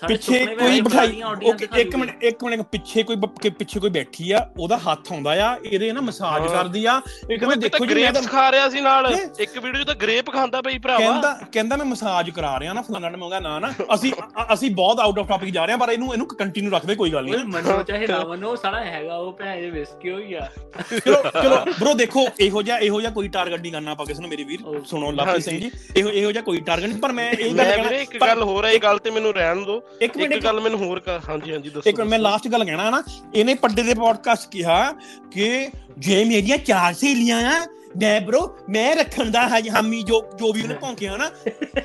ਪਿੱਛੇ 0.07 0.45
ਕੋਈ 0.45 0.81
ਬਿਠਾਈ 0.81 1.21
ਓਕੇ 1.49 1.67
ਇੱਕ 1.81 1.95
ਮਿੰਟ 1.95 2.23
ਇੱਕ 2.23 2.43
ਮਿੰਟ 2.43 2.61
ਪਿੱਛੇ 2.71 3.03
ਕੋਈ 3.03 3.15
ਪਿੱਛੇ 3.49 3.79
ਕੋਈ 3.79 3.89
ਬੈਠੀ 3.89 4.31
ਆ 4.31 4.39
ਉਹਦਾ 4.59 4.77
ਹੱਥ 4.87 5.11
ਆਉਂਦਾ 5.11 5.31
ਆ 5.45 5.55
ਇਹਦੇ 5.65 5.91
ਨਾ 5.91 6.01
ਮਸਾਜ। 6.01 6.47
ਕਰਦੀ 6.51 6.83
ਆ। 6.85 6.99
ਇਹ 7.29 7.37
ਕਹਿੰਦਾ 7.37 7.55
ਦੇਖੋ 7.55 7.85
ਜੀ 7.85 7.93
ਮੈਂ 7.95 8.11
ਤਾਂ 8.13 8.21
ਖਾ 8.23 8.49
ਰਿਹਾ 8.51 8.69
ਸੀ 8.69 8.81
ਨਾਲ? 8.81 9.05
ਇੱਕ 9.39 9.57
ਵੀਡੀਓ 9.57 9.81
'ਚ 9.83 9.87
ਤਾਂ 9.87 9.95
ਗ੍ਰੇਪ 10.01 10.29
ਖਾਂਦਾ 10.33 10.61
ਬਈ 10.61 10.77
ਭਰਾਵਾ। 10.79 10.99
ਕਹਿੰਦਾ 10.99 11.33
ਕਹਿੰਦਾ 11.53 11.75
ਮੈਂ 11.75 11.85
ਮਸਾਜ 11.85 12.29
ਕਰਾ 12.29 12.59
ਰਿਹਾ 12.59 12.73
ਨਾ 12.73 12.81
ਫਲਾਣਾ 12.81 13.09
ਟਮੋਗਾ 13.09 13.39
ਨਾ 13.39 13.57
ਨਾ 13.59 13.71
ਅਸੀਂ 13.95 14.11
ਅਸੀਂ 14.53 14.71
ਬਹੁਤ 14.75 14.99
ਆਊਟ 14.99 15.19
ਆਫ 15.19 15.27
ਟਾਪਿਕ 15.29 15.49
ਜਾ 15.53 15.65
ਰਹੇ 15.65 15.71
ਹਾਂ 15.73 15.79
ਪਰ 15.79 15.91
ਇਹਨੂੰ 15.91 16.11
ਇਹਨੂੰ 16.13 16.27
ਕੰਟੀਨਿਊ 16.29 16.71
ਰੱਖਦੇ 16.71 16.95
ਕੋਈ 16.95 17.13
ਗੱਲ 17.13 17.25
ਨਹੀਂ। 17.25 17.43
ਮਨੋ 17.45 17.81
ਚਾਹੇ 17.83 18.07
ਨਾ 18.07 18.19
ਮਨੋ 18.29 18.55
ਸਾਲਾ 18.55 18.83
ਹੈਗਾ 18.83 19.15
ਉਹ 19.17 19.31
ਭੈਣ 19.39 19.61
ਦੇ 19.61 19.69
ਵਿਸਕੀ 19.69 20.11
ਹੋਈ 20.11 20.33
ਆ। 20.33 20.47
ਚਲੋ 20.91 21.21
ਚਲੋ 21.33 21.55
ਬ్రో 21.69 21.93
ਦੇਖੋ 21.97 22.27
ਇਹੋ 22.39 22.61
ਜਿਹਾ 22.61 22.77
ਇਹੋ 22.79 23.01
ਜਿਹਾ 23.01 23.11
ਕੋਈ 23.11 23.27
ਟਾਰਗੇਟ 23.35 23.61
ਨਹੀਂ 23.61 23.71
ਕਰਨਾ 23.71 23.91
ਆਪਾਂ 23.91 24.05
ਕਿਸੇ 24.05 24.21
ਨੂੰ 24.21 24.29
ਮੇਰੇ 24.29 24.43
ਵੀਰ। 24.43 24.59
ਸੁਣੋ 24.85 25.11
ਲਵਪ੍ਰੀਤ 25.11 25.43
ਸਿੰਘ 25.43 25.59
ਜੀ। 25.59 25.71
ਇਹੋ 25.97 26.09
ਇਹੋ 26.09 26.31
ਜਿਹਾ 26.31 26.43
ਕੋਈ 26.43 26.59
ਟਾਰਗੇਟ 26.67 26.89
ਨਹੀਂ 26.89 26.99
ਪਰ 27.01 27.11
ਮੈਂ 27.11 27.29
ਇਹ 27.31 27.53
ਗੱਲ 27.55 27.65
ਕਹਿਣਾ 27.65 27.89
ਇੱਕ 27.97 28.17
ਗੱਲ 28.21 28.43
ਹੋਰ 28.43 28.65
ਹੈ 28.65 28.71
ਇਹ 28.71 28.79
ਗੱਲ 28.79 28.97
ਤੇ 28.99 29.09
ਮੈਨੂੰ 29.11 29.33
ਰਹਿਣ 29.33 29.63
ਦਿਓ। 29.65 29.81
ਇੱਕ 30.01 30.17
ਮਿੰਟ 30.17 30.43
ਗੱਲ 30.43 30.61
ਮੈਨੂੰ 30.61 30.79
ਹੋਰ 30.79 30.99
ਕਰ 30.99 31.19
ਹਾਂਜੀ 31.29 31.51
ਹਾਂਜੀ 31.51 31.69
ਦੱਸੋ 31.69 31.89
ਇੱਕ 31.89 31.97
ਮਿੰਟ 31.97 32.09
ਮੈਂ 32.09 32.19
ਲਾਸਟ 32.19 32.47
ਗੱਲ 32.47 32.65
ਕਹਿਣਾ 32.65 32.89
ਨਾ 32.89 33.03
ਇਹਨੇ 33.35 33.53
ਪੱਡੇ 33.53 33.83
ਦੇ 33.83 33.93
ਪੋਡਕਾਸਟ 33.93 34.49
ਕਿਹਾ 34.49 34.93
ਕਿ 35.31 35.69
ਜੇ 35.99 36.25
ਮੇਰੀਆਂ 36.25 36.57
ਚਾਰ 36.57 36.93
ਸਹੇਲੀਆਂ 36.93 37.51
ਆ 37.51 37.67
ਮੈਂ 37.97 38.21
ਬ్రో 38.21 38.47
ਮੈਂ 38.69 38.95
ਰੱਖਣ 38.95 39.31
ਦਾ 39.31 39.49
ਹਾਮੀ 39.49 40.01
ਜੋ 40.01 40.31
ਜੋ 40.39 40.53
ਵੀ 40.53 40.61
ਉਹਨੇ 40.61 40.73
ਭੌਂਕਿਆ 40.73 41.17
ਨਾ 41.17 41.31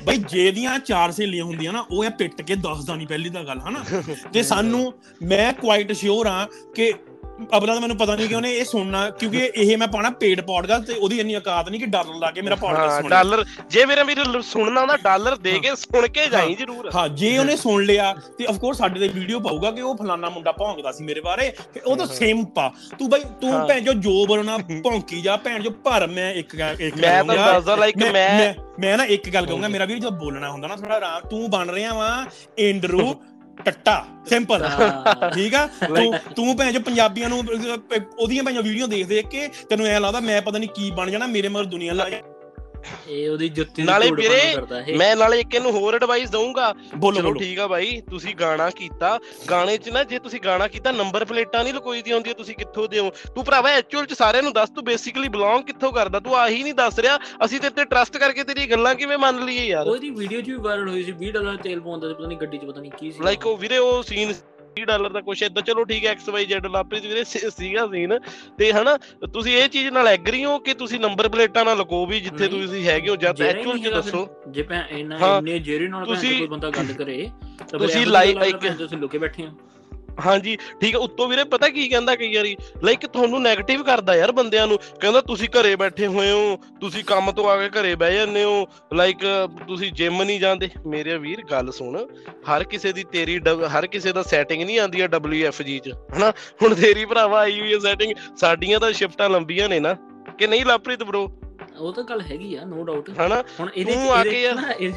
ਬਈ 0.03 0.17
ਜੇ 0.17 0.51
ਦੀਆਂ 0.51 0.79
ਚਾਰ 0.79 1.11
ਸਹੇਲੀਆਂ 1.11 1.43
ਹੁੰਦੀਆਂ 1.43 1.73
ਨਾ 1.73 1.85
ਉਹ 1.91 2.05
ਇਹ 2.05 2.09
ਪਿੱਟ 2.09 2.41
ਕੇ 2.41 2.55
ਦੱਸਦਾ 2.55 2.95
ਨਹੀਂ 2.95 3.07
ਪਹਿਲੀ 3.07 3.29
ਤਾਂ 3.29 3.43
ਗੱਲ 3.43 3.59
ਹਨਾ? 3.59 4.01
ਤੇ 4.33 4.43
ਸਾਨੂੰ 4.51 4.93
ਮੈਂ 5.21 5.53
ਕੁਆਇਟ 5.53 5.91
ਸ਼ੋਰ 5.91 6.27
ਆ 6.27 6.47
ਕਿ 6.75 6.93
ਅਬਲਾ 7.57 7.73
ਤਾਂ 7.73 7.81
ਮੈਨੂੰ 7.81 7.95
ਪਤਾ 7.97 8.15
ਨਹੀਂ 8.15 8.27
ਕਿ 8.27 8.35
ਉਹਨੇ 8.35 8.51
ਇਹ 8.53 8.65
ਸੁਣਨਾ 8.65 9.09
ਕਿਉਂਕਿ 9.11 9.49
ਇਹ 9.55 9.77
ਮੈਂ 9.77 9.87
ਪਾਣਾ 9.87 10.09
ਪੇਡ 10.19 10.41
ਪੋਡਕਾਸਟ 10.41 10.85
ਤੇ 10.87 10.93
ਉਹਦੀ 10.93 11.19
ਇੰਨੀ 11.19 11.35
ਔਕਾਤ 11.35 11.69
ਨਹੀਂ 11.69 11.79
ਕਿ 11.79 11.85
ਡਾਲਰ 11.87 12.15
ਲਾ 12.15 12.31
ਕੇ 12.31 12.41
ਮੇਰਾ 12.41 12.55
ਪੋਡਕਾਸਟ 12.55 12.97
ਸੁਣੇ 12.97 13.09
ਡਾਲਰ 13.09 13.43
ਜੇ 13.69 13.85
ਮੇਰਾ 13.85 14.03
ਵੀਰ 14.03 14.19
ਲ- 14.25 14.41
ਸੁਣਨਾ 14.43 14.81
ਹੁੰਦਾ 14.81 14.97
ਡਾਲਰ 15.03 15.35
ਦੇ 15.37 15.57
ਕੇ 15.59 15.75
ਸੁਣ 15.75 16.07
ਕੇ 16.09 16.27
ਜਾਈ 16.27 16.55
ਜ਼ਰੂਰ। 16.55 16.89
ਹਾਂ 16.95 17.07
ਜੇ 17.15 17.37
ਉਹਨੇ 17.37 17.55
ਸੁਣ 17.55 17.83
ਲਿਆ 17.83 18.13
ਤੇ 18.39 18.45
ਆਫ 18.45 18.57
ਕੋਰਸ 18.57 18.77
ਸਾਡੇ 18.77 18.99
ਤੇ 18.99 19.07
ਵੀਡੀਓ 19.09 19.39
ਪਾਊਗਾ 19.39 19.71
ਕਿ 19.71 19.81
ਉਹ 19.81 19.95
ਫਲਾਨਾ 19.97 20.29
ਮੁੰਡਾ 20.29 20.51
ਭੌਂਕਦਾ 20.51 20.91
ਸੀ 20.91 21.03
ਮੇਰੇ 21.03 21.21
ਬਾਰੇ 21.21 21.51
ਤੇ 21.73 21.79
ਉਹ 21.79 21.97
ਤਾਂ 21.97 22.05
ਸੇਮ 22.07 22.43
ਪਾ। 22.55 22.71
ਤੂੰ 22.99 23.09
ਬਈ 23.09 23.23
ਤੂੰ। 23.41 23.51
ਭੈਣ 23.67 23.79
ਜੋ 23.79 23.93
ਜੋ 24.01 24.25
ਬਰਨਾ 24.25 24.57
ਭੌਂਕੀ 24.83 25.21
ਜਾ 25.21 25.35
ਭੈਣ 25.37 25.61
ਜੋ 25.61 25.69
ਪਰ 25.83 26.07
ਮੈਂ 26.07 26.31
ਇੱਕ 26.33 26.55
ਇੱਕ 26.79 26.95
ਮੈਂ 26.97 27.23
ਤਾਂ 27.25 27.35
ਦੱਸਦਾ 27.37 27.75
ਲਾਈਕ 27.75 27.97
ਮੈਂ 27.97 28.53
ਮੈਂ 28.79 28.97
ਨਾ 28.97 29.03
ਇੱਕ 29.05 29.29
ਗੱਲ 29.29 29.45
ਕਹੂੰਗਾ 29.45 29.67
ਮੇਰਾ 29.67 29.85
ਵੀਰ 29.85 29.97
ਜਦੋਂ 29.97 30.11
ਬੋਲਣਾ 30.11 30.49
ਹੁੰਦਾ 30.51 30.67
ਨਾ 30.67 30.75
ਥੋੜਾ 30.75 30.95
ਆਰਾਮ 30.95 31.27
ਤੂੰ 31.29 31.49
ਬਣ 31.49 31.69
ਰਿਹਾ 31.69 31.93
ਵਾ 31.93 32.09
ਇੰਡਰੂ 32.59 33.13
ਟੱਟਾ 33.65 34.03
ਸਿੰਪਲ। 34.29 34.63
ਠੀਕ 35.33 35.55
ਆ? 35.55 35.65
ਤੂੰ 35.87 36.13
ਤੂੰ 36.35 36.55
ਭੈਣ 36.57 36.71
ਜੋ 36.71 36.79
ਪੰਜਾਬੀਆਂ 36.79 37.29
ਨੂੰ 37.29 37.39
ਉਹਦੀਆਂ 37.39 38.43
ਭੈਣ 38.43 38.61
ਵੀਡੀਓ 38.61 38.87
ਦੇਖ 38.87 39.07
ਦੇਖ 39.07 39.27
ਕੇ 39.27 39.47
ਤੈਨੂੰ 39.69 39.85
ਐ 39.87 39.99
ਲੱਗਦਾ 39.99 40.19
ਮੈਂ 40.19 40.41
ਪਤਾ 40.41 40.57
ਨਹੀਂ 40.57 40.69
ਕੀ 40.69 40.91
ਬਣ 40.91 41.11
ਜਾਣਾ 41.11 41.27
ਮੇਰੇ 41.27 41.47
ਮਗਰ 41.47 41.65
ਦੁਨੀਆ 41.65 41.93
ਲਾ 41.93 42.07
ਇਹ 43.07 43.29
ਉਹਦੀ 43.29 43.47
ਜੁੱਤੀ 43.49 43.83
ਨਾਲੇ 43.83 44.09
ਵੀਰੇ, 44.11 44.95
ਮੈਂ 44.97 45.15
ਨਾਲੇ 45.15 45.39
ਇੱਕ 45.39 45.55
ਇਹਨੂੰ 45.55 45.71
ਹੋਰ 45.71 45.95
ਐਡਵਾਈਸ 45.95 46.29
ਦਊਂਗਾ। 46.29 46.73
ਬੋਲੋ 46.95 47.15
ਚਲੋ 47.15 47.23
ਬੋਲੋ। 47.23 47.39
ਠੀਕ 47.39 47.59
ਆ 47.59 47.67
ਬਾਈ 47.67 47.99
ਤੁਸੀਂ 48.09 48.35
ਗਾਣਾ 48.35 48.69
ਕੀਤਾ। 48.75 49.17
ਗਾਣੇ 49.49 49.77
'ਚ 49.77 49.89
ਨਾ 49.89 50.03
ਜੇ 50.03 50.19
ਤੁਸੀਂ 50.19 50.39
ਗਾਣਾ 50.41 50.67
ਕੀਤਾ 50.67 50.91
ਨੰਬਰ 50.91 51.25
ਪਲੇਟਾਂ 51.25 51.63
ਨਹੀਂ 51.63 51.73
ਲਕੋਈ 51.73 52.01
ਦੀ 52.01 52.11
ਹੁੰਦੀ 52.13 52.33
ਤੁਸੀਂ 52.33 52.55
ਕਿੱਥੋਂ 52.55 52.87
ਦੇ 52.87 52.99
ਹੋ 52.99 53.11
ਤੂੰ 53.35 53.43
ਭਰਾਵਾ 53.43 53.71
ਐਕਚੁਅਲ 53.71 54.05
'ਚ 54.05 54.13
ਸਾਰਿਆਂ 54.13 54.43
ਨੂੰ 54.43 54.53
ਦੱਸ 54.53 54.69
ਤੂੰ 54.69 54.83
ਬੇਸਿਕਲੀ 54.83 55.27
ਬਿਲੋਂਗ 55.29 55.63
ਕਿੱਥੋਂ 55.65 55.91
ਕਰਦਾ? 55.93 56.19
ਤੂੰ 56.19 56.35
ਆਹੀ 56.37 56.61
ਨਹੀਂ 56.63 56.73
ਦੱਸ 56.73 56.99
ਰਿਹਾ 56.99 57.17
ਅਸੀਂ 57.45 57.59
ਤੇਰੇ 57.59 57.73
ਤੇ 57.73 57.85
ਟਰਸਟ 57.85 58.17
ਕਰਕੇ 58.17 58.43
ਤੇਰੀ 58.43 58.69
ਗੱਲਾਂ 58.71 58.95
ਕਿਵੇਂ 58.95 59.17
ਮੰਨ 59.17 59.45
ਲਈਏ 59.45 59.65
ਯਾਰ? 59.65 59.87
ਉਹਦੀ 59.87 60.09
ਵੀਡੀਓ 60.11 60.41
'ਚ 60.41 60.49
ਵੀ 60.49 60.55
ਵਾਇਰਲ 60.61 60.89
ਹੋਈ 60.89 61.03
ਸੀ 61.03 61.11
20 61.19 61.31
ਡਾਲਰ 61.31 61.57
ਤੇਲ 61.63 61.79
ਪਾਉਂਦਾ 61.81 62.13
ਪਤਾ 62.13 62.27
ਨਹੀਂ 62.27 62.37
ਗੱਡੀ 62.37 62.57
'ਚ 62.57 62.65
ਪਤਾ 62.65 62.81
ਨਹੀਂ 62.81 62.91
ਕੀ 62.99 63.11
ਸੀ। 63.11 63.23
ਲਾਈਕ 63.23 63.45
ਉਹ 63.47 63.57
ਵੀਰੇ 63.57 63.77
ਉਹ 63.77 64.01
ਸੀਨ 64.03 64.33
30 64.75 64.85
ਡਾਲਰ 64.85 65.09
ਦਾ 65.09 65.21
ਕੁਛ 65.21 65.41
ਏਦਾਂ 65.43 65.61
ਚਲੋ 65.63 65.83
ਠੀਕ 65.83 66.05
ਹੈ 66.05 66.11
ਐਕਸ 66.11 66.29
ਵਾਈ 66.29 66.45
ਜ਼ੈਡ 66.45 66.65
ਲਾਪਰੀਤ 66.67 67.05
ਵੀਰੇ 67.05 67.23
ਸੀਗਾ 67.23 67.85
ਸੀਨ 67.87 68.17
ਤੇ 68.57 68.71
ਹਨਾ 68.73 68.97
ਤੁਸੀਂ 69.33 69.55
ਇਹ 69.57 69.67
ਚੀਜ਼ 69.69 69.87
ਨਾਲ 69.89 70.07
ਐਗਰੀ 70.07 70.43
ਹੋ 70.45 70.57
ਕਿ 70.59 70.73
ਤੁਸੀਂ 70.73 70.99
ਨੰਬਰ 70.99 71.29
ਪਲੇਟਾਂ 71.29 71.65
ਨਾਲ 71.65 71.77
ਲਕੋ 71.77 72.05
ਵੀ 72.05 72.19
ਜਿੱਥੇ 72.19 72.47
ਤੁਸੀਂ 72.47 72.85
ਹੈਗੇ 72.85 73.09
ਹੋ 73.09 73.15
ਜਾਂ 73.17 73.33
ਐਕਚੁਅਲ 73.41 73.79
'ਚ 73.79 73.87
ਦੱਸੋ। 73.89 74.27
ਜੇ 74.47 74.63
ਭੈਣ 74.63 74.97
ਇੰਨਾ 74.97 75.17
ਇੰਨੇ 75.37 75.59
ਜੇਰੇ 75.61 75.87
ਨਾਲ 75.87 76.05
ਕੋਈ 76.05 76.45
ਬੰਦਾ 76.47 76.69
ਗੱਲ 76.69 76.93
ਕਰੇ 76.93 77.29
ਤਾਂ 77.59 77.65
ਤੁਸੀਂ 77.69 77.79
ਇਹੋ 77.79 77.87
ਜਿਹੀ 77.89 78.05
ਲਾਈ- 78.05 78.35
ਗੱਲ 78.35 78.43
ਆ, 78.43 78.45
ਇੱਕ- 78.45 78.59
ਭੈਣ 78.61 78.69
ਚੋਦ 78.69 78.77
ਤੁਸੀਂ 78.79 78.97
ਲੁਕੇ 78.97 79.17
ਬੈਠੇ 79.17 79.45
ਹੋ 79.45 79.51
ਹਾਂਜੀ 80.25 80.57
ਠੀਕ 80.81 80.93
ਹੈ 80.93 80.99
ਉੱਤੋਂ 80.99 81.27
ਵੀਰੇ 81.27 81.43
ਪਤਾ 81.43 81.69
ਕੀ 81.69 81.87
ਕਹਿੰਦਾ 81.87 82.15
ਕਈ 82.15 82.35
ਵਾਰੀ? 82.35 82.57
ਲਾਈਕ 82.83 83.05
ਤੁਹਾਨੂੰ 83.05 83.39
네ਗੇਟਿਵ 83.39 83.83
ਕਰਦਾ 83.83 84.15
ਯਾਰ 84.15 84.31
ਬੰਦਿਆਂ 84.31 84.67
ਨੂੰ। 84.67 84.77
ਕਹਿੰਦਾ 85.01 85.21
ਤੁਸੀਂ 85.21 85.49
ਘਰੇ 85.49 85.75
ਬੈਠੇ 85.75 86.07
ਹੋਏ 86.07 86.31
ਹੋ 86.31 86.57
ਤੁਸੀਂ 86.81 87.03
ਕੰਮ 87.03 87.31
ਤੋਂ 87.31 87.49
ਆ 87.49 87.57
ਕੇ 87.57 87.81
ਘਰੇ 87.81 87.95
ਬਹਿ 87.95 88.15
ਜਾਂਦੇ 88.15 88.43
ਹੋ। 88.43 88.67
ਲਾਈਕ 88.93 89.49
ਤੁਸੀਂ 89.67 89.91
ਜਿਮ 89.91 90.23
ਨਹੀਂ 90.23 90.39
ਜਾਂਦੇ। 90.39 90.69
ਮੇਰੇ 90.85 91.17
ਵੀਰ 91.17 91.43
ਗੱਲ 91.51 91.71
ਸੁਣ। 91.71 92.05
ਹਰ 92.33 92.63
ਕਿਸੇ 92.63 92.91
ਦੀ 92.93 93.03
ਤੇਰੀ 93.03 93.39
ਹਰ 93.77 93.87
ਕਿਸੇ 93.87 94.11
ਦਾ 94.11 94.23
ਸੈਟਿੰਗ 94.23 94.63
ਨਹੀਂ 94.63 94.79
ਆਂਦੀ 94.79 95.01
ਆ 95.01 95.05
WFG 95.05 95.79
ਚ 95.79 95.89
ਹਨਾ? 96.17 96.29
ਹੁਣ 96.61 96.75
ਤੇਰੀ 96.75 97.05
ਭਰਾਵਾ 97.05 97.39
ਆਈ 97.39 97.59
ਹੋਈ 97.59 97.73
ਹੈ 97.73 97.79
ਸੈਟਿੰਗ 97.79 98.13
ਸਾਡੀਆਂ 98.37 98.79
ਤਾਂ 98.79 98.91
ਸ਼ਿਫਟਾਂ 98.91 99.29
ਲੰਬੀਆਂ 99.29 99.69
ਨੇ 99.69 99.79
ਨਾ। 99.79 99.93
ਕਿ 100.37 100.47
ਨਹੀਂ 100.47 100.65
ਲਾਪ੍ਰੀਤ 100.65 101.03
ਬ్రో 101.03 101.29
ਉਹ 101.79 101.93
ਤਾਂ 101.93 102.03
ਗੱਲ 102.03 102.21
ਹੈਗੀ 102.21 102.55
ਆ 102.55 102.65
ਨੋ 102.65 102.83
ਡਾਊਟ 102.83 103.09
ਹਨਾ? 103.09 103.43
ਹੁਣ 103.59 103.69
ਇਹਦੇ 103.75 103.93
ਤੂੰ 103.93 104.11
ਆ 104.13 104.23
ਕੇ 104.23 104.41
ਯਾਰ- 104.41 104.75
ਇਹ 104.79 104.93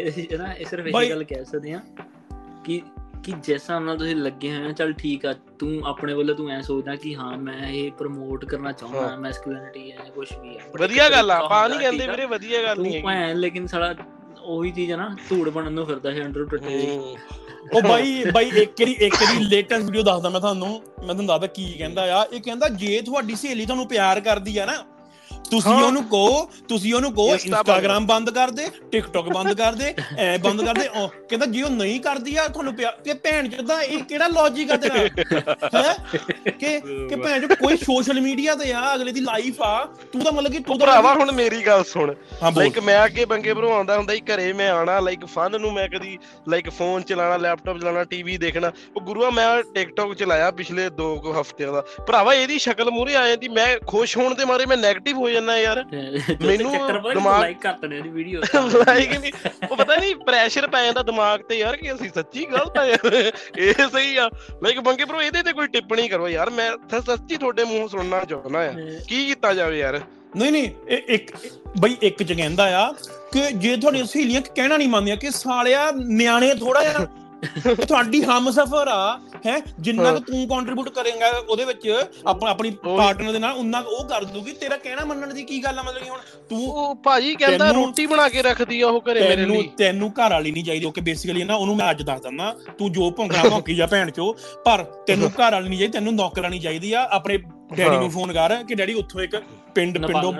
ਇਹ 0.00 0.38
ਨਾ 0.38 0.52
ਇਹ 0.52 0.64
ਸਿਰਫ 0.66 0.86
ਇਹ 0.86 1.10
ਗੱਲ 1.10 1.24
ਕਹਿ 1.24 1.44
ਸਕਦੇ 1.44 1.72
ਆ 1.72 1.80
ਕਿ 2.64 2.82
ਕਿ 3.24 3.32
ਜਿਸ 3.34 3.48
ਹਿਸਾਬ 3.52 3.82
ਨਾਲ 3.82 3.96
ਤੁਸੀਂ 3.98 4.14
ਲੱਗੇ 4.16 4.50
ਹੋਏ 4.50 4.66
ਹੋ 4.66 4.72
ਚੱਲ 4.72 4.92
ਠੀਕ 4.92 5.26
ਆ 5.26 5.32
ਤੂੰ 5.58 5.82
ਆਪਣੇ 5.86 6.14
ਵੱਲੋਂ 6.14 6.34
ਤੂੰ 6.34 6.50
ਐ 6.50 6.60
ਸੋਚਦਾ 6.62 6.94
ਕਿ 6.96 7.14
ਹਾਂ 7.14 7.36
ਮੈਂ 7.38 7.68
ਇਹ 7.68 7.90
ਪ੍ਰਮੋਟ 7.92 8.44
ਕਰਨਾ 8.44 8.72
ਚਾਹੁੰਦਾ 8.72 9.00
ਹਾਂ। 9.02 9.16
ਮੈਸਕੁਲਿਨਿਟੀ 9.18 9.90
ਹੈ 9.92 10.04
ਕੁਝ 10.14 10.26
ਵੀ 10.32 10.48
ਹੈ 10.50 10.64
But 10.66 10.80
ਵਧੀਆ 10.80 11.08
ਗੱਲ 11.10 11.30
ਆ 11.30 11.36
ਆਪਾਂ 11.36 11.68
ਨਹੀਂ 11.68 11.78
ਹੁੰਦਾ, 11.78 11.90
ਕਹਿੰਦੇ 11.90 12.04
ਆ। 12.04 12.10
ਵੀਰੇ 12.10 12.26
ਵਧੀਆ 12.28 12.62
ਗੱਲ 12.62 12.80
ਨਹੀਂ 12.80 13.02
ਭੈਣ 13.02 13.36
ਲੇਕਿਨ 13.36 13.66
ਸਾਲਾ 13.66 13.94
ਉਹੀ 14.42 14.70
ਚੀਜ਼ 14.70 14.92
ਆ 14.92 14.96
ਨਾ 14.96 15.08
ਧੂੜ 15.28 15.48
ਬਣਨ 15.48 15.72
ਨੂੰ 15.72 15.86
ਫਿਰਦਾ 15.86 16.12
ਹੈ 16.12 16.24
ਅੰਡਰ 16.24 16.44
ਟੱਟੇ 16.46 16.86
ਹੂੰ। 16.88 17.16
ਉਹ 17.72 17.82
ਬਾਈ 17.82 18.24
ਬਾਈ 18.34 18.50
ਇੱਕ 18.56 18.82
ਦੀ 18.84 18.92
ਇੱਕ 19.00 19.14
ਦੀ 19.22 19.44
ਲੇਟੈਸਟ 19.44 19.84
ਵੀਡੀਓ 19.84 20.02
ਦੱਸਦਾ 20.02 20.28
ਮੈਂ 20.28 20.40
ਤੁਹਾਨੂੰ 20.40 20.68
ਮੈਂ 20.70 21.06
ਤੁਹਾਨੂੰ 21.06 21.26
ਦੱਸਦਾ 21.26 21.46
ਕੀ 21.48 21.72
ਕਹਿੰਦਾ 21.72 22.02
ਆ 22.14 22.24
ਇਹ 22.32 22.40
ਕਹਿੰਦਾ 22.40 22.68
ਜੇ 22.76 23.00
ਤੁਹਾਡੀ 23.02 23.34
ਸਹੇਲੀ 23.34 23.66
ਤੁਹਾਨੂੰ 23.66 23.86
ਪਿਆਰ 23.88 24.20
ਕਰਦੀ 24.20 24.56
ਆ 24.58 24.66
ਨਾ 24.66 24.72
ਤੁਸੀਂ 25.50 25.70
ਹਾਂ। 25.72 25.82
ਉਹਨੂੰ 25.82 26.02
ਕਹੋ 26.04 26.50
ਤੁਸੀਂ 26.68 26.92
ਉਹਨੂੰ 26.94 27.12
ਕਹੋ। 27.14 27.28
ਇੰਸਟਾਗ੍ਰam 27.34 28.06
ਬੰਦ 28.06 28.30
ਕਰ 28.30 28.50
ਦੇ 28.50 28.66
ਟਿਕਟੌਕ 28.92 29.28
ਬੰਦ 29.28 29.52
ਕਰ 29.52 29.72
ਦੇ 29.72 29.94
ਐ 30.18 30.36
ਬੰਦ 30.38 30.64
ਕਰ 30.64 30.74
ਦੇ 30.74 30.86
ਉਹ 30.88 31.08
ਕਹਿੰਦਾ 31.28 31.46
ਜੇ 31.46 31.62
ਉਹ 31.62 31.70
ਨਹੀਂ 31.70 32.00
ਕਰਦੀ 32.00 32.36
ਆ 32.36 32.46
ਤੁਹਾਨੂੰ 32.48 32.74
ਤੇ 33.04 33.14
ਭੈਣ 33.14 33.48
ਚੋਦਾ 33.48 33.80
ਇਹ 33.82 33.98
ਕਿਹੜਾ 33.98 34.28
ਲੌਜੀਕ 34.28 34.70
ਆ 34.72 34.76
ਤੇਰਾ? 34.76 34.96
ਹੈ? 35.74 35.94
ਕਿ 36.50 36.80
ਕਿ 36.80 37.16
ਭੈਣ 37.16 37.46
ਚੋ 37.46 37.54
ਕੋਈ 37.54 37.76
ਸੋਸ਼ਲ 37.76 38.20
ਮੀਡੀਆ 38.20 38.54
ਤੇ 38.54 38.72
ਆ 38.72 38.94
ਅਗਲੇ 38.94 39.12
ਦੀ 39.12 39.20
ਲਾਈਫ 39.20 39.60
ਆ 39.62 39.72
ਤੂੰ 40.12 40.22
ਤਾਂ 40.22 40.32
ਮਤਲਬ 40.32 40.52
ਕਿ 40.52 40.58
ਤੂੰ 40.58 40.78
ਤਾਂ 40.78 40.86
ਭਰਾਵਾ 40.86 41.14
ਹੁਣ 41.14 41.32
ਮੇਰੀ 41.32 41.60
ਗੱਲ 41.66 41.84
ਸੁਣ। 41.84 42.14
ਹਾਂ 42.42 42.52
ਲਾਈਕ 42.52 42.78
ਮੈਂ 42.78 43.04
ਅੱਗੇ 43.04 43.24
ਬੰਗੇ 43.24 43.54
ਭਰੋ 43.54 43.72
ਆਉਂਦਾ 43.72 43.96
ਹੁੰਦਾ 43.96 44.14
ਸੀ 44.14 44.20
ਘਰੇ 44.20 44.52
ਮੈਂ 44.52 44.70
ਆਣਾ 44.70 44.98
ਲਾਈਕ 45.00 45.24
ਫਨ 45.24 45.60
ਨੂੰ 45.60 45.72
ਮੈਂ 45.72 45.88
ਕਦੀ 45.88 46.18
ਲਾਈਕ 46.48 46.70
ਫੋਨ 46.70 47.02
ਚਲਾਣਾ 47.02 47.36
ਲੈਪਟਾਪ 47.36 47.78
ਚਲਾਣਾ 47.78 48.04
ਟੀਵੀ 48.04 48.36
ਦੇਖਣਾ। 48.36 48.72
ਉਹ 48.96 49.00
ਗੁਰੂਆ 49.00 49.30
ਮੈਂ 49.30 49.62
ਟਿਕਟੌਕ 49.74 50.14
ਚਲਾਇਆ 50.14 50.50
ਪਿਛਲੇ 50.50 50.86
2 51.00 51.14
ਕੁ 51.22 51.32
ਹਫ਼ਤਿਆਂ 51.40 51.72
ਦਾ। 51.72 51.80
ਭਰਾਵਾ 52.06 52.34
ਇਹਦੀ 52.34 52.58
ਸ਼ਕਲ 52.58 52.90
ਮੂਰੇ 52.90 53.16
ਆ 53.16 53.26
ਜਾਂਦੀ 53.28 53.48
ਮੈਂ 53.48 53.66
ਖੁਸ਼ 53.86 54.16
ਹੋਣ 54.16 54.34
ਦੇ 54.34 54.44
ਮਾਰੇ 54.44 54.66
ਮੈਂ 54.66 54.76
네ਗੇਟਿਵ 54.76 55.18
ਹੋ 55.22 55.30
ਜਾਂਦਾ 55.30 55.58
ਯਾਰ। 55.58 55.84
ਮੈਨੂੰ 56.46 56.72
ਦਿਮਾਗ 57.14 57.40
ਲਾਈਕ 57.40 57.60
ਕਰਤਨੇ 57.60 58.00
ਦੀ 58.00 58.08
ਵੀਡੀਓ 58.08 58.40
ਲਾਈਕ 58.86 59.12
ਨਹੀਂ 59.18 59.32
ਉਹ 59.70 59.76
ਪਤਾ 59.76 59.96
ਨਹੀਂ 59.96 60.14
ਪ੍ਰੈਸ਼ਰ 60.16 60.66
ਪੈ 60.66 60.84
ਜਾਂਦਾ 60.84 61.02
ਦਿਮਾਗ 61.02 61.40
ਤੇ 61.40 61.58
ਯਾਰ 61.58 61.76
ਕਿ 61.76 61.92
ਅਸੀਂ 61.94 62.10
ਸੱਚੀ 62.14 62.44
ਗਲਤ 62.44 62.78
ਆ 62.78 62.84
ਯਾਰ। 62.86 63.32
ਇਹ 63.58 63.74
ਸਹੀ 63.74 64.16
ਆ। 64.16 64.28
ਲਾਈਕ 64.62 64.80
ਬੰਗੇ 64.80 65.04
ਭਰੋ 65.04 65.22
ਇਹਦੇ 65.22 65.42
ਤੇ 65.42 65.52
ਕੋਈ 65.52 65.66
ਟਿੱਪਣੀ 65.66 66.08
ਕਰੋ 66.08 66.28
ਯਾਰ। 66.28 66.50
ਮੈਂ 66.50 66.70
ਸੱਚੀ 67.00 67.36
ਤੁਹਾਡੇ 67.36 67.64
ਮੂੰਹੋਂ 67.64 67.88
ਸੁਣਨਾ 67.88 68.24
ਚਾਹੁੰਦਾ 68.24 68.58
ਆ। 68.58 68.72
ਕੀ 69.08 69.26
ਕੀਤਾ 69.26 69.54
ਜਾਵੇ 69.54 69.78
ਯਾਰ? 69.78 70.00
ਨਹੀਂ 70.36 70.52
ਨਹੀਂ 70.52 70.70
ਇਹ 70.88 71.02
ਇੱਕ 71.08 71.30
ਬਈ 71.80 71.96
ਇੱਕ 72.02 72.22
ਚ 72.22 72.32
ਕਹਿੰਦਾ 72.32 72.64
ਆ 72.78 72.92
ਕਿ 73.32 73.42
ਜੇ 73.52 73.76
ਤੁਹਾਡੀਆਂ 73.76 74.04
ਸਹੇਲੀਆਂ 74.04 74.40
ਕਹਿਣਾ 74.54 74.76
ਨਹੀਂ 74.76 74.88
ਮੰਨਦੀਆਂ 74.88 75.16
ਕਿ 75.16 75.30
ਸਾਲਿਆ 75.30 75.90
ਨਿਆਣੇ 76.06 76.54
ਥੋੜਾ 76.54 76.82
ਜਿਹਾ 76.82 77.06
ਤੁਹਾਡੀ 77.42 78.22
ਹਮਸਫਰ 78.22 78.88
ਆ 78.88 79.18
ਹੈ 79.46 79.58
ਜਿੰਨਾ। 79.80 80.12
ਕੁ 80.12 80.18
ਤੂੰ 80.22 80.46
ਕੰਟਰੀਬਿਊਟ 80.48 80.88
ਕਰੇਂਗਾ 80.88 81.28
ਉਹਦੇ 81.38 81.64
ਵਿੱਚ 81.64 81.88
ਆਪਣਾ 82.26 82.50
ਆਪਣੀ। 82.50 82.70
ਪਾਰਟਨਰ 82.84 83.32
ਦੇ 83.32 83.38
ਨਾਲ 83.38 83.54
ਕੁ 83.82 83.90
ਉਹ 83.92 84.04
ਕਰ 84.08 84.24
ਦੂਗੀ 84.24 84.52
ਤੇਰਾ 84.52 84.76
ਕਹਿਣਾ 84.76 85.04
ਮੰਨਣ 85.04 85.32
ਦੀ 85.34 85.42
ਕੀ 85.44 85.62
ਗੱਲ 85.64 85.78
ਆ 85.78 85.82
ਮਤਲਬ 85.82 86.02
ਕਿ 86.02 86.10
ਹੁਣ 86.10 86.18
ਤੂੰ 86.50 86.66
ਉਹ 86.66 86.94
ਭਾਜੀ 87.04 87.34
ਕਹਿੰਦਾ 87.34 87.66
ਤੈਨੂੰ- 87.66 87.84
ਰੋਟੀ 87.84 88.06
ਬਣਾ 88.06 88.28
ਕੇ 88.28 88.42
ਰੱਖਦੀ 88.42 88.80
ਆ 88.80 88.88
ਉਹ 88.88 89.00
ਘਰੇ 89.02 89.20
ਮੇਰੇ 89.20 89.36
ਤੈਨੂੰ 89.36 89.56
ਲਈ 89.56 89.68
ਤੈਨੂੰ 89.78 90.10
ਘਰ 90.10 90.30
ਵਾਲੀ 90.30 90.50
ਨਹੀਂ 90.50 90.64
ਚਾਹੀਦੀ 90.64 90.86
ਓਕੇ 90.86 91.00
ਬੇਸਿਕਲੀ 91.00 91.44
ਨਾ 91.44 91.54
ਉਹਨੂੰ 91.54 91.76
ਮੈਂ 91.76 91.90
ਅੱਜ 91.90 92.02
ਦੱਸ 92.02 92.20
ਦਿੰਦਾ 92.20 92.54
ਤੂੰ 92.78 92.92
ਜੋ 92.92 93.10
ਭੌਂਕਣਾ 93.10 93.48
ਭੌਂਕੀ 93.50 93.74
ਜਾ 93.74 93.86
ਭੈਣ 93.86 94.10
ਚੋ 94.10 94.32
ਪਰ 94.64 94.82
ਤੈਨੂੰ 95.06 95.30
ਘਰ 95.30 95.52
ਵਾਲੀ 95.52 95.68
ਨਹੀਂ 95.68 95.78
ਚਾਹੀਦੀ 95.78 95.92
ਤੈਨੂੰ 95.92 96.14
ਨੌਕਰਾਨੀ 96.14 96.58
ਚਾਹੀਦੀ 96.58 96.92
ਆ 96.92 97.06
ਆਪਣੇ 97.10 97.38
ਡੈਡੀ। 97.76 97.96
ਨੂੰ 97.96 98.10
ਫੋਨ 98.10 98.32
ਕਰ 98.32 98.54
ਕਿ 98.64 98.74
ਡੈਡੀ 98.74 98.94
ਉੱਥੋਂ 98.94 99.20
ਇੱਕ 99.20 99.36
ਪਿੰਡ 99.74 99.98
ਪਿੰਡੋਂ 100.06 100.32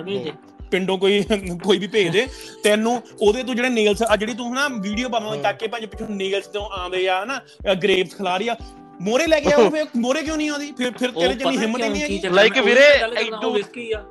ਪਿੰਡੋਂ 0.72 0.98
ਕੋਈ 0.98 1.22
ਕੋਈ 1.62 1.78
ਵੀ 1.78 1.86
ਭੇਜ 1.86 2.08
ਦੇ। 2.08 2.26
ਤੈਨੂੰ 2.64 3.00
ਉਹਦੇ 3.22 3.42
ਤੋਂ 3.42 3.54
ਜਿਹੜੇ 3.54 3.68
ਨੇਲਸ 3.68 4.02
ਆ 4.02 4.16
ਜਿਹੜੀ 4.16 4.34
ਤੂੰ 4.34 4.52
ਹਨਾ 4.52 4.68
ਵੀਡੀਓ 4.78 5.08
ਬਣਾਉਂਦਾ 5.08 5.36
ਹਾਂ। 5.36 5.42
ਕਾਕੇ 5.44 5.66
ਪੰਜ 5.68 5.84
ਪਿੱਛੋਂ 5.86 6.08
ਨੇਲਸ 6.10 6.46
ਤੋਂ 6.48 6.68
ਆਉਂਦੇ 6.72 7.08
ਆ 7.08 7.22
ਹਨਾ 7.24 7.40
ਗ੍ਰੇਪਸ 7.74 8.16
ਖਿਲਾ 8.16 8.36
ਰਹੀ 8.36 8.48
ਆ। 8.48 8.56
ਮੋਰੇ 9.00 9.26
ਲੈ 9.26 9.38
ਕੇ 9.40 9.52
ਆਓ 9.52 9.68
ਫਿਰ 9.70 9.86
ਮੋਰੇ 9.96 10.22
ਕਿਉਂ 10.22 10.36
ਨਹੀਂ 10.36 10.48
ਆਉਂਦੀ? 10.50 10.70
ਫਿਰ 10.72 10.90
ਫਿਰ 10.90 11.10
ਤੇਰੇ 11.10 11.34
ਨਹੀਂ 11.34 11.58
ਹਿੰਮਤ 11.58 11.80
ਨਹੀਂ 11.80 12.02
ਹੈਗੀ। 12.02 12.18
Like 12.30 12.62
ਵੀਰੇ, 12.64 12.84
ਐਡੋ 13.18 13.50
ਵਿਸਕੀ 13.50 13.90
ਆ। 13.92 14.02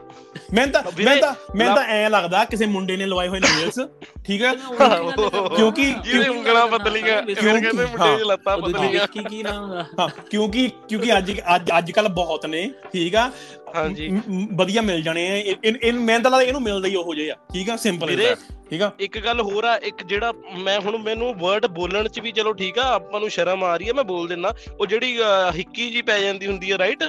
ਮੈਂ 0.54 0.65
ਤਾਂ 0.67 0.82
ਮੈਂ 0.97 1.15
ਤਾਂ 1.17 1.34
ਮੈਂ 1.56 1.67
ਤਾਂ 1.67 1.84
ਐ 1.86 2.10
ਲੱਗਦਾ 2.10 2.43
ਕਿਸੇ 2.45 2.65
ਮੁੰਡੇ 2.65 2.95
ਨੇ 2.97 3.06
ਲਵਾਏ 3.06 3.28
ਹੋਏ 3.28 3.39
ਨੇਲਸ 3.39 3.80
ਠੀਕ 4.26 4.43
ਹੈ? 4.43 4.54
ਕਿਉਂਕਿ 4.56 5.56
ਕਿਉਂਕਿ- 5.56 5.93
ਜਿਹਦੇ 6.04 6.28
ਉਂਗਲਾਂ 6.30 6.65
ਪਤਲੀਆਂ 6.67 7.21
ਫਿਰ 7.26 7.60
ਕਹਿੰਦੇ 7.62 7.86
ਮੁੰਡੇ 7.86 8.15
ਦੀ 8.17 8.24
ਲੱਤਾਂ 8.24 8.58
ਵਿਸਕੀ 8.58 9.24
ਕੀ 9.24 9.41
ਨਾਮ 9.43 9.69
ਦਾ 9.71 9.86
ਹਾਂ 10.00 10.08
ਕਿਉਂਕਿ 10.30 10.67
ਕਿਉਂਕਿ 10.89 11.17
ਅੱਜ 11.17 11.32
ਅੱਜ 11.56 11.71
ਅੱਜ 11.78 11.91
ਕੱਲ 11.91 12.08
ਬਹੁਤ 12.12 12.45
ਨੇ 12.45 12.69
ਠੀਕ 12.93 13.15
ਆ? 13.15 13.30
ਹਾਂਜੀ। 13.75 14.10
ਵਧੀਆ 14.55 14.81
ਮਿਲ 14.81 15.01
ਜਾਣੇ 15.01 15.27
ਆ। 15.29 15.36
ਇਹ- 15.36 15.93
ਮੈਂ 15.93 16.19
ਤਾਂ 16.19 16.31
ਲੱਗਦਾ 16.31 16.43
ਇਹਨੂੰ 16.43 16.62
ਮਿਲਦਾ 16.62 16.88
ਹੀ 16.88 16.95
ਉਹੋ 16.95 17.15
ਜਿਹੇ 17.15 17.34
ਠੀਕ 17.53 17.69
ਆ? 17.69 17.75
ਸਿੰਪਲ 17.75 18.10
ਵੀਰੇ, 18.10 18.36
ਠੀਕ 18.69 18.81
ਆ? 18.81 18.91
ਇੱਕ 18.99 19.17
ਗੱਲ 19.19 19.41
ਹੋਰ 19.41 19.63
ਆ 19.63 19.75
ਇੱਕ 19.84 20.03
ਜਿਹੜਾ 20.03 20.34
ਮੈਂ 20.57 20.79
ਹੁਣ 20.79 20.97
ਮੈਨੂੰ 20.97 21.34
ਵਰਡ 21.38 21.65
ਬੋਲਣ 21.65 22.07
ਚ 22.07 22.19
ਵੀ 22.19 22.31
ਚਲੋ 22.31 22.53
ਠੀਕ 22.53 22.79
ਆ 22.79 22.84
ਆਪਾਂ 22.84 23.19
ਨੂੰ 23.19 23.29
ਸ਼ਰਮ 23.29 23.63
ਆ 23.63 23.75
ਰਹੀ 23.77 23.89
ਆ 23.89 23.93
ਮੈਂ 23.93 24.03
ਬੋਲ 24.03 24.27
ਦਿੰਨਾ। 24.27 24.53
ਉਹ 24.79 24.86
ਜਿਹੜੀ 24.86 25.17
ਹਿੱਕੀ 25.55 25.89
ਜੀ 25.89 26.01
ਪੈ 26.01 26.19
ਜਾਂਦੀ 26.19 26.47
ਹੁੰਦੀ 26.47 26.71
ਆ 26.71 26.77
ਰਾਈਟ 26.77 27.03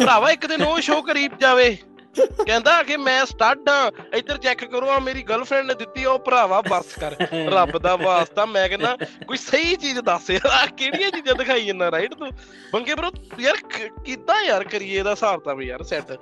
ਭਰਾਵਾ 0.00 0.30
ਇੱਕ 0.30 0.46
ਦਿਨ 0.46 0.62
ਉਹ 0.62 0.80
ਸ਼ੋਅ 0.80 1.02
ਕਰੀਬ 1.02 1.32
ਜਾਵੇ। 1.40 1.76
ਕਹਿੰਦਾ 2.16 2.82
ਕਿ 2.82 2.96
ਮੈਂ 2.96 3.24
ਸਟੱਡ 3.26 3.68
ਇੱਧਰ 4.14 4.36
ਚੈੱਕ 4.38 4.64
ਕਰੋ 4.64 4.88
ਆ 4.90 4.98
ਮੇਰੀ 4.98 5.22
ਗਰਲਫ੍ਰੈਂਡ 5.22 5.66
ਨੇ 5.66 5.74
ਦਿੱਤੀ 5.74 6.04
ਉਹ 6.04 6.18
ਭਰਾਵਾ 6.18 6.60
ਬਸ 6.60 6.94
ਕਰ। 7.00 7.16
ਰੱਬ 7.52 7.78
ਦਾ 7.78 7.94
ਵਾਸਤਾ 7.96 8.46
ਮੈਂ 8.46 8.68
ਕਹਿੰਦਾ 8.68 8.96
ਕੋਈ 9.26 9.36
ਸਹੀ 9.36 9.76
ਚੀਜ਼ 9.76 9.98
ਦੱਸ 10.00 10.30
ਯਾਰ 10.30 10.66
ਕਿਹੜੀਆਂ 10.76 11.10
ਚੀਜ਼ਾਂ 11.10 11.34
ਦਿਖਾਈ 11.34 11.64
ਜਾਂਦਾ 11.66 11.90
ਰਾਈਟ 11.90 12.14
ਤੂੰ? 12.14 12.30
ਬੰਗੇ 12.72 12.94
ਬਰੋ 12.94 13.10
ਯਾਰ 13.40 13.56
ਕਿੱਦਾਂ 14.04 14.42
ਯਾਰ 14.44 14.64
ਕਰੀਏ 14.64 14.98
ਇਹਦਾ 14.98 15.10
ਹਿਸਾਬ 15.10 15.40
ਤਾਂ 15.40 15.54
ਵੀ 15.54 15.66
ਯਾਰ 15.66 15.82
ਸੈੱਟ 15.82 16.12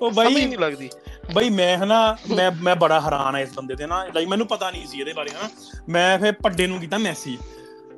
ਉਹ 0.00 0.10
ਬਾਈ 0.10 0.34
ਨਹੀਂ 0.34 0.58
ਲੱਗਦੀ। 0.58 0.90
ਬਈ 1.34 1.50
ਮੈਂ 1.50 1.76
ਹਨਾ 1.78 2.16
ਮੈਂ 2.30 2.50
ਮੈਂ 2.62 2.74
ਬੜਾ 2.76 3.00
ਹੈਰਾਨ 3.00 3.34
ਆ 3.34 3.38
ਇਸ 3.40 3.52
ਬੰਦੇ 3.54 3.74
ਤੇ 3.74 3.86
ਨਾ 3.86 4.04
ਲਾਈਕ 4.14 4.28
ਮੈਨੂੰ 4.28 4.46
ਪਤਾ 4.46 4.70
ਨਹੀਂ 4.70 4.86
ਸੀ 4.86 5.00
ਇਹਦੇ 5.00 5.12
ਬਾਰੇ 5.12 5.30
ਹਨਾ 5.30 5.48
ਮੈਂ 5.88 6.18
ਫਿਰ 6.18 6.32
ਪੱਡੇ 6.32 6.66
ਨੂੰ 6.66 6.80
ਕੀਤਾ 6.80 6.98
ਮੈਸੇਜ 6.98 7.36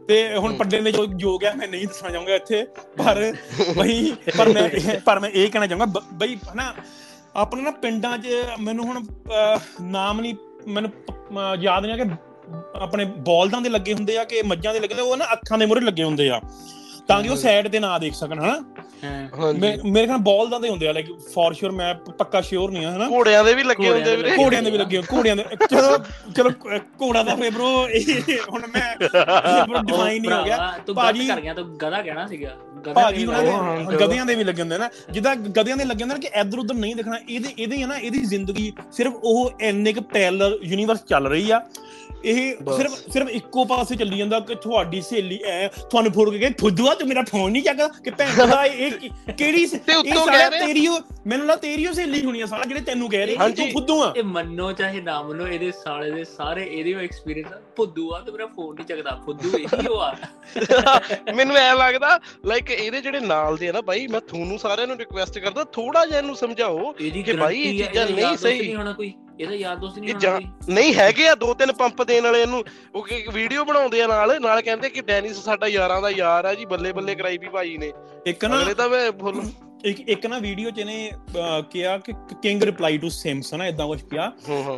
ਤੇ 0.08 0.16
ਹੁਣ 0.36 0.50
ਹੂੰ। 0.50 0.58
ਪੱਡੇ 0.58 0.80
ਨੇ 0.80 0.92
ਜੋ 0.92 1.04
ਜੋ 1.14 1.36
ਗਿਆ 1.38 1.52
ਮੈਂ 1.54 1.68
ਨਹੀਂ 1.68 1.86
ਦੱਸਣਾ 1.86 2.10
ਚਾਹੂੰਗਾ 2.10 2.34
ਇੱਥੇ 2.34 2.64
ਪਰ 2.98 3.20
ਬਈ 3.78 4.12
ਪਰ 4.38 4.48
ਮੈਂ 4.48 4.68
ਪਰ 5.04 5.18
ਮੈਂ 5.20 5.30
ਇਹ 5.30 5.50
ਕਹਿਣਾ 5.50 5.66
ਚਾਹੂੰਗਾ 5.66 6.00
ਬਈ 6.12 6.36
ਹਨਾ 6.52 6.72
ਆਪਣੇ 7.36 7.62
ਨਾ 7.62 7.70
ਪਿੰਡਾਂ 7.70 8.16
'ਚ 8.18 8.28
ਮੈਨੂੰ 8.60 8.84
ਹੁਣ 8.86 9.04
ਨਾਮ 9.82 10.20
ਨਹੀਂ 10.20 10.34
ਮੈਨੂੰ 10.68 10.90
ਯਾਦ 11.60 11.86
ਨਹੀਂ 11.86 12.00
ਆ 12.00 12.04
ਕਿ 12.04 12.10
ਆਪਣੇ 12.80 13.04
ਬੋਲਦਾਂ 13.04 13.60
ਦੇ 13.60 13.68
ਲੱਗੇ 13.68 13.94
ਹੁੰਦੇ 13.94 14.16
ਆ 14.18 14.24
ਕਿ 14.24 14.42
ਮੱਝਾਂ 14.42 14.72
ਦੇ 14.74 14.80
ਲੱਗੇ 14.80 15.00
ਉਹ 15.00 15.16
ਨਾ 15.16 15.26
ਅੱਖਾਂ 15.32 15.58
ਦੇ 15.58 15.66
ਮੂਹਰੇ 15.66 15.80
ਲੱਗੇ 15.80 16.02
ਹੁੰਦੇ 16.04 16.28
ਆ 16.30 16.40
ਤਾਂ 17.08 17.22
ਕਿ 17.22 17.28
ਉਹ 17.28 17.36
ਸਾਈਡ 17.36 17.68
ਤੇ 17.68 17.78
ਨਾ 17.80 17.98
ਦੇਖ 17.98 18.14
ਸਕਣ 18.14 18.38
ਹਨਾ? 18.40 18.56
ਹਾਂ। 19.04 19.52
ਮੇਰੇ 19.54 20.06
ਖਿਆਲ 20.06 20.18
ਬੋਲਦਾਂ 20.18 20.60
ਦੇ 20.60 20.68
ਹੁੰਦੇ 20.68 20.88
ਆ 20.88 20.92
ਲਾਈਕ 20.92 21.06
ਫੋਰ 21.34 21.52
ਸ਼ੋਰ 21.54 21.72
ਮੈਂ 21.72 21.94
ਪੱਕਾ 22.18 22.40
ਸ਼ੋਰ 22.40 22.70
ਨਹੀਂ 22.70 22.86
ਆ 22.86 22.90
ਹਨਾ? 22.92 23.08
ਘੋੜਿਆਂ 23.10 23.42
ਦੇ 23.44 23.54
ਵੀ 23.54 23.62
ਲੱਗੇ 23.62 23.88
ਹੁੰਦੇ 23.88 24.04
ਦੇ 24.04 24.16
ਵੀਰੇ। 24.16 24.30
ਘੋੜਿਆਂ 24.38 24.62
ਦੇ 24.62 24.70
ਵੀ 24.70 24.78
ਲੱਗੇ 24.78 25.02
ਘੋੜਿਆਂ 25.12 25.36
ਦੇ 25.36 25.44
ਚਲੋ 25.70 25.96
ਚਲੋ 26.36 26.50
ਘੋੜਾ 27.02 27.22
ਦਾ 27.22 27.34
ਫੇ 27.36 27.46
ਇਹ 27.46 28.38
ਹੁਣ 28.50 28.62
ਮੈਂ 28.66 28.96
ਡਿਫਾਈਨ 29.84 30.22
ਨਹੀਂ 30.22 30.30
ਹੋ 30.32 30.42
ਗਿਆ। 30.44 30.78
ਤੂੰ 30.86 30.94
ਭਾਜੀ- 30.94 31.26
ਗਲਤ 31.26 31.34
ਕਰ 31.34 31.40
ਗਿਆ 31.40 31.54
ਤੂੰ 31.54 31.66
ਗਧਾ 31.76 32.02
ਕਹਿਣਾ 32.02 32.26
ਸੀਗਾ। 32.26 32.56
ਗਧਾ 32.80 32.92
ਭਾਜੀ 32.92 33.26
ਉਹਨਾਂ 33.26 33.38
ਹਾਂ, 33.38 33.76
ਦੇ 33.76 33.84
ਹਾਂ। 33.84 33.92
ਗਧਿਆਂ 33.98 34.26
ਦੇ 34.26 34.34
ਵੀ 34.34 34.44
ਲੱਗੇ 34.44 34.62
ਹੁੰਦੇ 34.62 34.78
ਨਾ। 34.78 34.88
ਜਿੱਦਾਂ 35.10 35.36
ਗਧਿਆਂ 35.36 35.76
ਦੇ 35.76 35.84
ਲੱਗੇ 35.84 36.04
ਹੁੰਦੇ 36.04 36.14
ਨੇ 36.14 36.20
ਕਿ 36.20 36.40
ਇੱਧਰ 36.40 36.58
ਉੱਧਰ 36.58 36.74
ਨਹੀਂ 36.74 36.94
ਦੇਖਣਾ 36.96 37.18
ਇਹਦੇ 37.28 37.54
ਇਹਦੇ 37.58 37.82
ਆ 37.82 37.86
ਨਾ 37.86 37.96
ਇਹਦੀ 37.96 38.18
ਜ਼ਿੰਦਗੀ 38.24 38.72
ਸਿਰਫ 38.92 39.14
ਉਹ 39.22 39.50
ਇੰਨੇ 39.60 39.92
ਕੁ 39.92 40.00
ਪੈਰਲਲ 40.12 40.58
ਯੂਨੀਵਰਸ 40.62 41.04
ਚੱਲ 41.04 41.26
ਰਹੀ 41.26 41.50
ਆ। 41.50 41.60
ਇਹ। 42.26 42.72
ਸਿਰਫ 42.72 42.92
ਸਿਰਫ 43.12 43.28
ਇੱਕੋ 43.30 43.64
ਪਾਸੇ 43.64 43.96
ਚੱਲੀ 43.96 44.18
ਜਾਂਦਾ 44.18 44.38
ਕਿ 44.42 44.54
ਤੁਹਾਡੀ 44.62 45.00
ਸਹੇਲੀ 45.00 45.38
ਐ 45.46 45.66
ਤੁਹਾਨੂੰ 45.68 46.12
ਫੋੜ 46.12 46.28
ਕੇ 46.30 46.48
ਫੁੱਦੂਆ 46.60 46.94
ਤੂੰ 46.94 47.08
ਮੇਰਾ 47.08 47.22
ਫੋਨ 47.30 47.50
ਨਹੀਂ 47.52 47.62
ਚੱਕਦਾ 47.62 47.88
ਕਿ 48.04 48.10
ਭੈਣ 48.12 48.46
ਦਾ 48.46 48.64
ਇਹ 48.66 48.90
ਕਿਹੜੀ 49.32 49.66
ਤੇ 49.66 49.94
ਉੱਤੋਂ 49.94 50.24
ਕਹਿ 50.26 50.48
ਰਹੇ- 50.50 50.60
ਤੇਰੀ 50.62 50.86
ਮੈਨੂੰ 51.26 51.46
ਲੱਗਾ 51.46 51.56
ਤੇਰੀ 51.58 51.86
ਸਹੇਲੀ 51.88 52.24
ਹੋਣੀ 52.24 52.40
ਆ 52.40 52.46
ਸਾਲਾ 52.46 52.64
ਜਿਹੜੇ 52.64 52.80
ਤੈਨੂੰ 52.82 53.08
ਕਹਿ 53.10 53.26
ਰਹੇ। 53.26 53.50
ਤੂੰ 53.52 53.68
ਫੁੱਦੂ 53.72 54.00
ਆ 54.02 54.12
ਇਹ 54.16 54.22
ਮੰਨੋ 54.26 54.70
ਚਾਹੇ 54.74 55.00
ਨਾ 55.02 55.20
ਮੰਨੋ 55.22 55.46
ਇਹਦੇ 55.48 55.70
ਸਾਲੇ 55.76 56.10
ਦੇ 56.10 56.24
ਸਾਰੇ 56.26 56.64
ਇਹਦੇ 56.66 56.94
ਐਕਸਪੀਰੀਅੰਸ 57.04 57.52
ਆ 57.52 57.60
ਫੁੱਦੂ 57.76 58.12
ਆ 58.14 58.20
ਤੇ 58.20 58.32
ਮੇਰਾ 58.32 58.46
ਫੋਨ 58.46 58.74
ਨਹੀਂ 58.74 58.86
ਚੱਕਦਾ 58.86 59.14
ਫੁੱਦੂ 59.26 59.56
ਇਹੀ 59.58 59.86
ਉਹ 59.86 60.00
ਆ 60.00 60.12
ਮੈਨੂੰ 61.34 61.56
ਐ 61.56 61.72
ਲੱਗਦਾ 61.74 62.18
ਲਾਈਕ 62.46 62.70
ਇਹਦੇ 62.70 63.00
ਜਿਹੜੇ 63.00 63.20
ਨਾਲ 63.22 63.56
ਦੇ 63.56 63.68
ਆ 63.68 63.72
ਨਾ 63.72 63.80
ਬਾਈ 63.82 64.06
ਮੈਂ 64.06 64.20
ਤੁਹਾਨੂੰ 64.22 64.58
ਸਾਰਿਆਂ 64.58 64.86
ਨੂੰ 64.86 64.96
ਰਿਕੁਐਸਟ 64.98 65.38
ਕਰਦਾ 65.38 65.64
ਥੋੜਾ 65.72 66.04
ਜਿਹਾ 66.06 66.18
ਇਹਨੂੰ 66.18 66.36
ਸਮਝਾਓ 66.36 66.92
ਕਿ 66.92 67.32
ਬਾਈ 67.34 67.62
ਇਹ 67.62 67.84
ਚੀਜ਼ਾਂ 67.84 68.06
ਨਹੀਂ 68.06 68.36
ਸਹੀ। 68.36 68.58
ਨਹੀਂ 68.58 68.74
ਹੋਣਾ 68.76 68.92
ਕੋਈ 68.92 69.12
ਇਹਦਾ 69.40 69.54
ਯਾਰ 69.54 69.76
ਦੋਸਤ 69.76 69.98
ਨਹੀਂ 69.98 70.14
ਹੋਣਾ 70.14 70.38
ਨਹੀਂ 70.68 70.94
ਹੈਗੇ 70.94 71.28
ਆ 71.28 71.34
ਦੋ 71.34 71.52
ਤਿੰਨ 71.54 71.72
ਪੰਪ 71.72 72.02
ਦੇਣ 72.02 72.24
ਵਾਲੇ 72.24 72.40
ਇਹਨੂੰ। 72.42 72.62
ਉਹ 72.94 73.06
ਵੀਡੀਓ 73.32 73.64
ਬਣਾਉਂਦੇ 73.64 74.00
ਆ 74.02 74.06
ਨਾਲ। 74.06 74.38
ਨਾਲ 74.40 74.60
ਕਹਿੰਦੇ 74.60 74.88
ਕਿ 74.90 75.00
ਡੈਨਿਸ 75.02 75.44
ਸਾਡਾ 75.44 75.66
ਯਾਰਾਂ 75.66 76.00
ਦਾ 76.02 76.10
ਯਾਰ 76.10 76.44
ਆ 76.44 76.54
ਜੀ 76.54 76.64
ਬੱਲੇ 76.64 76.92
ਬੱਲੇ 76.92 77.14
ਕਰਾਈ 77.14 77.38
ਵੀ 77.38 77.48
ਭਾਈ 77.48 77.76
ਨੇ। 77.78 77.92
ਇੱਕ 78.26 78.44
ਨਾ 78.44 78.60
ਅਗਲੇ 78.62 78.74
ਤਾਂ 78.74 78.88
ਮੈਂ 78.88 79.10
ਫੁੱਲ 79.12 79.42
ਇੱਕ 79.86 80.00
ਇੱਕ 80.08 80.26
ਨਾ 80.26 80.38
ਵੀਡੀਓ 80.38 80.70
ਚ 80.70 80.78
ਇਹਨੇ 80.78 81.10
ਕਿਹਾ 81.70 81.96
ਕਿ 81.98 82.12
ਕਿੰਗ 82.42 82.62
ਰਿਪਲਾਈ 82.62 82.98
ਟੂ 82.98 83.08
ਸਿਮਸ 83.08 83.52
ਨਾ 83.54 83.66
ਇਦਾਂ 83.66 83.86
ਕੁਝ 83.86 84.00
ਕਿਹਾ। 84.02 84.30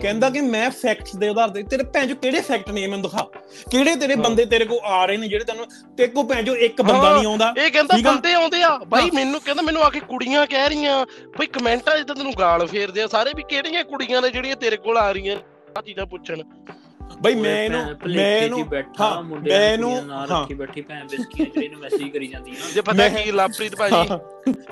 ਕਹਿੰਦਾ 0.03 0.31
ਕਿ 0.31 0.41
ਮੈਂ 0.41 0.71
ਫੈਕਟਸ 0.71 1.17
ਦੇ 1.17 1.29
ਆਧਾਰ 1.29 1.49
ਤੇ 1.49 1.63
ਤੇਰੇ 1.63 1.83
ਭੈਣ 1.85 2.07
ਚੋ 2.09 2.15
ਕਿਹੜੇ 2.15 2.41
ਫੈਕਟ 2.41 2.71
ਨੇ 2.71 2.87
ਮੈਨੂੰ 2.87 3.03
ਦਿਖਾ? 3.03 3.23
ਕਿਹੜੇ 3.71 3.95
ਤੇਰੇ। 3.97 4.15
ਬੰਦੇ 4.17 4.45
ਤੇਰੇ 4.45 4.65
ਕੋਲ 4.65 4.79
ਆ 4.85 5.05
ਰਹੇ 5.07 5.17
ਨੇ 5.17 5.29
ਜਿਹੜੇ 5.29 5.45
ਤੈਨੂੰ 5.45 5.67
ਤੇਰੇ 5.97 6.09
ਕੋਲ 6.09 6.25
ਭੈਣ 6.27 6.45
ਚੋ 6.45 6.57
ਇੱਕ 6.57 6.83
ਬੰਦਾ 6.83 7.15
ਨਹੀਂ 7.17 7.27
ਆਉਂਦਾ? 7.27 7.53
ਇਹ 7.59 7.71
ਕਹਿੰਦਾ। 7.71 7.97
ਬੰਦੇ 8.13 8.33
ਆਉਂਦੇ 8.35 8.63
ਆ। 8.63 8.77
ਬਾਈ। 8.89 9.11
ਮੈਨੂੰ 9.15 9.41
ਕਹਿੰਦਾ 9.41 9.63
ਮੈਨੂੰ 9.63 9.83
ਆ 9.83 9.91
ਕੇ 9.91 10.01
ਕੁੜੀਆਂ 10.01 10.47
ਕਹਿ 10.47 10.69
ਰਹੀਆਂ 10.69 11.05
ਬਈ 11.39 11.47
ਕਮੈਂਟਾਂ 11.47 12.05
ਤਾਂ 12.05 12.15
ਤੈਨੂੰ 12.15 12.33
ਗਾਲ 12.39 12.67
ਫੇਰਦੇ 12.67 13.03
ਆ 13.03 13.07
ਸਾਰੇ 13.07 13.33
ਵੀ 13.37 13.43
ਕਿਹੜੀਆਂ 13.49 13.85
ਕੁੜੀਆਂ 13.85 14.23
ਨੇ 14.23 14.31
ਜਿਹੜੀਆਂ 14.31 14.57
ਤੇਰੇ 14.57 14.77
ਕੋਲ 14.77 14.99
ਆ 14.99 15.11
ਰਹੀਆਂ 15.13 15.37
ਆ 15.79 15.83
ਚੀਜ਼ਾਂ 15.83 16.07
ਪੁੱਛਣ। 16.07 16.43
ਬਈ 17.23 17.35
ਮੈਂ 17.35 17.65
ਇਹਨੂੰ 17.65 17.81
ਮੈਂ 18.09 18.39
ਇਹਨੂੰ 18.39 18.67
ਬੈਠਾ 18.69 19.05
ਹਾਂ, 19.05 19.23
ਮੁੰਡੇ 19.23 19.51
ਮੈਂ 19.51 19.79
ਨੂੰ 19.79 19.91
ਇਹਨੂੰ- 19.91 20.09
ਨਾਲ 20.09 20.31
ਹਾਂ। 20.31 20.41
ਰੱਖੀ 20.43 20.55
ਬੈਠੀ 20.55 20.81
ਭੈਣ 20.81 21.07
ਬਿਸਕੀਆਂ 21.07 21.47
ਜਿਹੜੀ 21.47 21.69
ਨੂੰ 21.69 21.81
ਮੈਸੇਜ 21.81 22.09
ਕਰੀ 22.09 22.27
ਜਾਂਦੀ 22.27 22.51
ਆ 22.51 22.71
ਜੇ 22.75 22.81
ਪਤਾ 22.81 23.09
ਕੀ 23.09 23.31
ਲਾਪ੍ਰੀਤ 23.33 23.77
ਭਾਜੀ। 23.77 23.97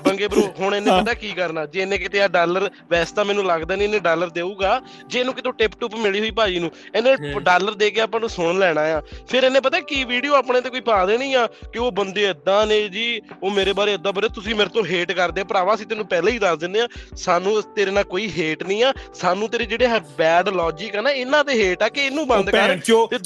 ਬੰਗੇ 0.04 0.28
ਬ్రో 0.28 0.42
ਹੁਣ 0.60 0.74
ਇਹਨੇ। 0.74 0.90
ਪਤਾ 0.90 1.14
ਕੀ 1.14 1.32
ਕਰਨਾ? 1.32 1.66
ਜੇ 1.66 1.80
ਇਹਨੇ 1.80 1.98
ਕਿਤੇ 1.98 2.22
ਆ 2.22 2.28
ਡਾਲਰ 2.28 2.70
ਵੈਸੇ 2.90 3.14
ਤਾਂ 3.14 3.24
ਮੈਨੂੰ 3.24 3.44
ਲੱਗਦਾ 3.46 3.76
ਨਹੀਂ 3.76 3.88
ਇਹਨੇ 3.88 3.98
ਡਾਲਰ 3.98 4.30
ਦੇਊਗਾ। 4.30 4.80
ਜੇ 5.06 5.20
ਇਹਨੂੰ 5.20 5.34
ਕਿਤੋਂ 5.34 5.52
ਟਿਪ 5.52 5.72
ਟੁਪ 5.80 5.94
ਮਿਲੀ 5.94 6.20
ਹੋਈ 6.20 6.30
ਭਾਜੀ 6.30 6.58
ਨੂੰ 6.58 6.70
ਇਹਨੇ। 6.94 7.16
ਡਾਲਰ 7.40 7.74
ਦੇ 7.74 7.90
ਕੇ 7.90 8.00
ਆਪਾਂ 8.00 8.20
ਨੂੰ 8.20 8.28
ਸੁਣ 8.28 8.58
ਲੈਣਾ 8.58 8.80
ਆ। 8.80 9.00
ਫਿਰ 9.28 9.44
ਇਹਨੇ 9.44 9.60
ਪਤਾ 9.60 9.80
ਕੀ 9.80 10.02
ਵੀਡੀਓ 10.04 10.34
ਆਪਣੇ 10.34 10.60
ਤੇ 10.60 10.70
ਕੋਈ 10.70 10.80
ਪਾ 10.80 11.04
ਦੇਣੀ 11.06 11.32
ਆ 11.34 11.46
ਕਿ 11.46 11.78
ਉਹ 11.78 11.90
ਬੰਦੇ 11.92 12.22
ਏਦਾਂ 12.22 12.66
ਨੇ 12.66 12.88
ਜੀ 12.88 13.20
ਉਹ 13.42 13.50
ਮੇਰੇ 13.50 13.72
ਬਾਰੇ 13.72 13.92
ਏਦਾਂ 13.94 14.12
ਬਰੇ 14.12 14.28
ਤੁਸੀਂ 14.28 14.54
ਮੇਰੇ 14.54 14.70
ਤੋਂ 14.70 14.84
ਹੇਟ 14.84 15.12
ਕਰਦੇ 15.12 15.44
ਭਰਾਵਾ 15.44 15.74
ਅਸੀਂ 15.74 15.86
ਤੈਨੂੰ 15.86 16.06
ਪਹਿਲਾਂ 16.06 16.32
ਹੀ 16.32 16.38
ਦੱਸ 16.38 16.58
ਦਿੰਦੇ 16.58 16.80
ਆ 16.80 16.88
ਸਾਨੂੰ 17.16 17.62
ਤੇਰੇ 17.76 17.90
ਨਾਲ 17.90 18.04
ਕੋਈ 18.04 18.30
ਹੇਟ 18.38 18.62
ਨਹੀਂ 18.62 18.84
ਆ। 18.84 18.92
ਸਾਨੂੰ 19.14 19.48
ਤੇਰੇ 19.48 19.64
ਜਿਹੜੇ 19.64 19.88
ਹੈ 19.88 19.98
ਬੈਡ 20.18 20.48
ਲੌਜੀਕ 20.48 20.96
ਆ 20.96 21.00
ਨਾ 21.00 21.10
ਇਹਨਾਂ 21.10 21.44
ਤੇ 21.44 21.54
ਹੇਟ 21.54 21.82
ਆ 21.82 21.88
ਕਿ 21.88 22.06
ਇਹਨੂੰ 22.06 22.26
ਬੰਦ 22.26 22.50
ਕਰ। 22.50 22.78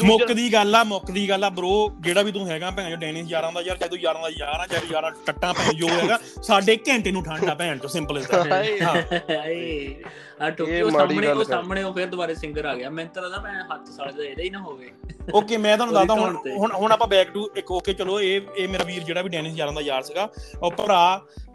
ਮੁੱਕ 0.04 0.32
ਦੀ 0.32 0.52
ਗੱਲ 0.52 0.74
ਆ 0.74 0.82
ਮੁੱਕ 0.84 1.10
ਦੀ 1.10 1.28
ਗੱਲ 1.28 1.44
ਆ 1.44 1.48
ਬ్రో 1.50 1.72
ਜਿਹੜਾ 2.00 2.22
ਵੀ 2.22 2.32
ਤੂੰ 2.32 2.48
ਹੈਗਾ 2.48 2.70
ਭੈਣ 2.70 2.90
ਚੋ 2.90 2.96
ਡੈਨਿਸ 2.96 3.26
ਯਾਰਾਂ 3.28 3.52
ਦਾ 3.52 3.60
ਯਾਰ 3.60 3.76
ਚਾਹੇ 3.76 3.88
ਤੂੰ 3.88 3.98
ਯਾਰਾਂ 3.98 4.22
ਦਾ 4.22 4.28
ਯਾਰ 4.28 4.60
ਆ 4.60 4.66
ਚਾਹੇ 4.66 4.82
ਯਾਰਾਂ 4.92 5.10
ਟੱਟਾਂ 5.26 5.54
ਭੈਣ 5.54 5.72
ਜੋ 5.72 5.88
ਹੈਗਾ 5.88 6.18
ਸਾਡੇ 6.42 6.76
ਘੰਟੇ 6.88 7.10
ਨੂੰ 7.12 7.22
ਠੰਡਾ 7.24 7.54
ਭੈਣ 7.54 7.78
ਚੋ 7.78 7.88
ਸਿੰਪਲ 7.88 8.18
ਇਸ 8.18 8.26
ਦਾ 8.26 8.44
ਹਾਏ। 8.44 8.80
ਹਾਂ। 8.80 8.96
ਆ 10.40 10.50
ਮਾੜੀ 10.50 10.90
ਸਾਹਮਣੇ 10.90 11.26
ਉਹ। 11.28 11.42
ਸਾਹਮਣੇ 11.44 11.82
ਉਹ 11.82 11.92
ਫਿਰ 11.94 12.06
ਦੁਬਾਰੇ 12.06 12.34
ਸਿੰਗਰ 12.34 12.64
ਆ 12.64 12.74
ਗਿਆ 12.74 12.90
ਮੈਨੂੰ 12.90 13.12
ਤਾਂ 13.14 13.22
ਲੱਗਦਾ 13.22 13.40
ਮੈਂ 13.40 13.62
ਹੱਥ 13.64 13.88
ਸਾਲੇ 13.88 14.12
ਦਾ 14.12 14.22
ਇਹਦਾ 14.24 14.42
ਹੀ 14.42 14.50
ਨਾ 14.50 14.58
ਹੋਵੇ 14.60 14.90
ਓਕੇ 15.34 15.56
ਮੈਂ 15.56 15.76
ਤੁਹਾਨੂੰ 15.76 15.94
ਦੱਸਦਾ 15.94 16.14
ਹੁਣ। 16.14 16.36
ਹੁਣ 16.58 16.72
ਹੁਣ 16.72 16.92
ਆਪਾਂ 16.92 17.06
ਬੈਕ 17.08 17.30
ਟੂ 17.30 17.48
ਇੱਕ 17.56 17.70
ਓਕੇ 17.70 17.92
ਚਲੋ 17.92 18.20
ਇਹ 18.20 18.40
ਇਹ 18.56 18.68
ਮੇਰਾ 18.68 18.84
ਵੀਰ 18.84 19.02
ਜਿਹੜਾ 19.02 19.22
ਵੀ 19.22 19.28
ਡੈਨਿਸ 19.28 19.56
ਯਾਰਾਂ 19.56 19.72
ਦਾ 19.72 19.80
ਯਾਰ 19.80 20.02
ਸੀਗਾ 20.02 20.28
ਉਹ 20.62 20.70
ਭਰਾ 20.70 21.00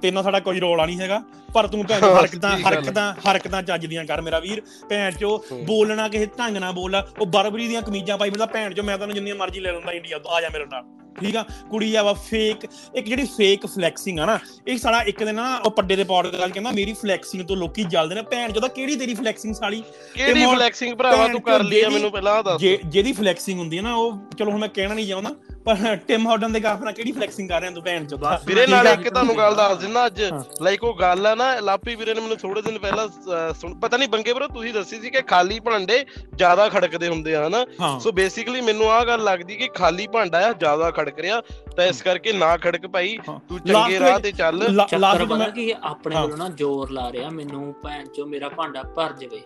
ਤੇ 0.02 0.12
ਨਾਲ 0.12 0.24
ਸਾਡਾ 0.24 0.40
ਕੋਈ 0.40 0.60
ਰੋਲਾ 0.60 0.86
ਨਹੀਂ 0.86 1.00
ਹੈਗਾ 1.00 1.22
ਪਰ 1.54 1.68
ਤੂੰ 1.68 1.84
ਭੈਣ 1.86 2.04
ਹਰਕਤਾਂ। 2.04 2.58
ਹਰਕਤਾਂ 2.60 3.14
ਹਰਕਤਾਂ 3.28 3.62
ਚੱਜ 3.64 3.86
ਦੀਆਂ 3.86 4.04
ਕਰ 4.06 4.22
ਮੇਰਾ 4.22 4.40
ਵੀਰ 4.40 4.62
ਭੈਣ 4.90 5.12
ਚੋ। 5.12 5.38
ਬੋਲਣਾ 5.64 6.08
ਕਿਸੇ 6.10 6.26
ਢੰਗ 6.40 6.58
ਨਾਲ 6.58 6.74
ਬੋਲ 6.74 6.96
ਉਹ 7.20 7.26
ਬਰਬਰੀ 7.28 7.68
ਦੀਆਂ 7.68 7.82
ਕਮੀਜ਼ਾਂ 7.82 8.18
ਪਾਈ 8.18 8.30
ਫਿਰਦਾ 8.30 8.46
ਭੈਣ 8.48 8.74
ਚੋ 8.74 8.84
ਮੈਂ 8.84 8.98
ਤੈਨੂੰ 8.98 9.16
ਜਿੰਨੀਆਂ 9.16 9.36
ਮਰਜ਼ੀ 9.36 9.60
ਲੈ 9.60 9.72
ਲੈਂਦਾ 9.72 9.92
ਇੰਡੀਆ 9.92 10.20
ਤੋਂ 10.20 10.32
ਆ 10.32 10.42
ਜਾ 10.42 10.50
ਮੇਰੇ 10.50 10.66
ਨਾਲ 10.66 10.84
ਠੀਕ 11.20 11.36
ਆ 11.36 11.44
ਕੁੜੀ 11.70 11.94
ਆ 11.96 12.02
ਵਾ 12.04 12.14
ਫੇਕ 12.22 12.66
ਇੱਕ 12.96 13.06
ਜਿਹੜੀ 13.08 13.26
ਫੇਕ 13.38 13.66
ਫਲੈਕਸਿੰਗ 13.66 14.20
ਆ 14.20 14.26
ਨਾ 14.26 14.38
ਇਹ 14.68 14.78
ਸਾਲਾ 14.78 15.02
ਇੱਕ 15.04 15.24
ਦਿਨ 15.24 15.36
ਨਾ 15.36 15.56
ਉਹ 15.58 15.72
ਪੱਡੇ 15.72 15.96
ਦੇ 15.96 16.04
ਪੌਡਕਾਸਟ 16.04 16.54
ਕਹਿੰਦਾ 16.54 16.72
ਮੇਰੀ 16.72 16.94
ਫਲੈਕਸਿੰਗ 16.94 17.44
ਤੋਂ 17.48 17.56
ਲੋਕੀ 17.58 17.84
ਜਲਦੇ 17.86 18.16
ਨੇ 18.16 18.22
ਭੈਣ 18.22 18.52
ਚੋ 18.52 18.60
ਤਾਂ 18.60 18.70
ਕਿਹੜੀ 18.76 18.96
ਤੇਰੀ 18.96 19.14
ਫਲੈਕਸਿੰਗ 19.14 19.54
ਸਾਲੀ? 19.56 19.82
ਕਿਹੜੀ 20.16 20.46
ਫਲੈਕਸਿੰਗ 20.46 20.96
ਭਰਾਵਾ 20.96 21.28
ਤੂੰ 21.28 21.42
ਕਰ 21.42 21.64
ਲਈ 21.64 21.82
ਆ 21.82 21.90
ਮੈਨੂੰ 21.90 22.12
ਪਹਿਲਾਂ 22.12 22.42
ਦੱਸ 22.44 22.60
ਜੇ 22.62 22.78
ਜਿਹਦੀ 22.86 23.12
ਫਲੈਕਸਿੰਗ 23.14 23.60
ਹੁੰਦੀ 23.60 23.78
ਹੈ 23.78 23.82
ਨਾ 23.82 23.96
ਉਹ 23.96 24.18
ਚਲੋ 24.38 24.52
ਹੁਣ 24.52 24.60
ਮੈਂ 24.60 24.70
ਕਹਿਣਾ 24.70 24.94
ਨਹੀਂ 24.94 25.08
ਚਾਹੁੰਦਾ 25.08 25.34
ਪਰ 25.66 25.96
ਟਿਮ 26.08 26.28
ਹਾਰਡਨ 26.28 26.52
ਦੇ 26.54 26.60
ਗਾਫ 26.60 26.82
ਨਾਲ 26.82 26.94
ਕਿਹੜੀ 26.94 27.12
ਫਲੈਕਸਿੰਗ 27.12 27.48
ਕਰ 27.50 27.62
ਰਿਹਾ 27.62 27.72
ਤੂੰ 27.72 27.84
ਭੈਣ 27.84 28.04
ਚੋਦ 28.06 28.24
ਵੀਰੇ 28.46 28.66
ਨਾਲ। 28.68 28.88
ਇੱਕ 28.88 29.08
ਤੁਹਾਨੂੰ 29.10 29.38
ਗੱਲ 29.38 29.56
ਦੱਸ 29.56 29.78
ਦਿੰਦਾ 29.78 30.06
ਅੱਜ। 30.06 30.22
ਲਾਈਕ 30.62 30.84
ਉਹ 30.84 30.94
ਗੱਲ 30.96 31.26
ਆ 31.28 31.34
ਨਾ 31.36 31.50
ਲਾਪੀ 31.60 31.96
ਵੀਰੇ 31.96 32.14
ਨੇ 32.14 32.22
ਮੈਨੂੰ 32.22 32.38
ਥੋੜੇ 32.38 32.62
ਦਿਨ 32.62 32.78
ਪਹਿਲਾਂ 32.80 33.08
ਸੁਣ- 33.54 33.74
ਪਤਾ 33.80 33.98
ਨਹੀਂ 33.98 34.10
ਬੰਗੇ 34.10 34.34
ਬਰੋ 34.34 34.48
ਤੁਸੀਂ 34.48 34.74
ਦੱਸੀ 34.74 35.00
ਸੀ 35.02 35.10
ਕਿ 35.10 35.22
ਖਾਲੀ 35.22 35.60
ਭਾਂਡੇ 35.60 36.04
ਜ਼ਿਆਦਾ 36.36 36.68
ਖੜਕਦੇ 36.70 37.08
ਹੁੰਦੇ 37.08 37.36
ਆ 37.36 37.48
ਹਨਾ? 37.48 37.64
ਸੋ 38.00 38.12
ਬੇਸਿਕਲੀ 38.12 38.62
ਮੈਨੂੰ 38.62 38.92
ਆਹ 38.92 39.04
ਗੱਲ 39.06 39.24
ਲੱਗਦੀ 39.24 39.56
ਕਿ 39.56 39.68
ਖਾਲੀ 39.76 40.08
ਭਾਂਡਾ 40.08 40.46
ਆ 40.48 40.52
ਜ਼ਿਆਦਾ 40.54 40.92
ਖੜਕ 40.92 41.20
ਰਿਹਾ 41.20 41.42
ਤਾਂ 41.78 41.86
ਇਸ 41.86 42.02
ਕਰਕੇ 42.02 42.34
ਨਾ 42.34 42.56
ਖੜਕ 42.58 42.88
ਭਾਈ। 42.88 43.18
ਤੂੰ 43.50 43.60
ਚੰਗੇ 43.60 44.00
ਰਾਹ 44.00 44.20
ਤੇ 44.20 44.32
ਚੱਲ। 44.32 44.64
ਲਾਸਟ 44.72 45.22
ਮੈਂ 45.32 45.50
ਕੀ 45.52 45.70
ਆਪਣੇ। 45.84 46.16
ਵੱਲੋਂ 46.16 46.38
ਨਾ 46.38 46.48
ਜ਼ੋਰ 46.50 46.92
ਲਾ 46.92 47.12
ਰਿਹਾ 47.12 47.30
ਮੈਨੂੰ 47.30 47.74
ਭੈਣ 47.84 48.06
ਚੋ 48.08 48.26
ਮੇਰਾ 48.26 48.50
ਭਾਂਡਾ 48.66 48.84
ਭਰ 48.96 49.14
ਜਾਵੇ। 49.14 49.42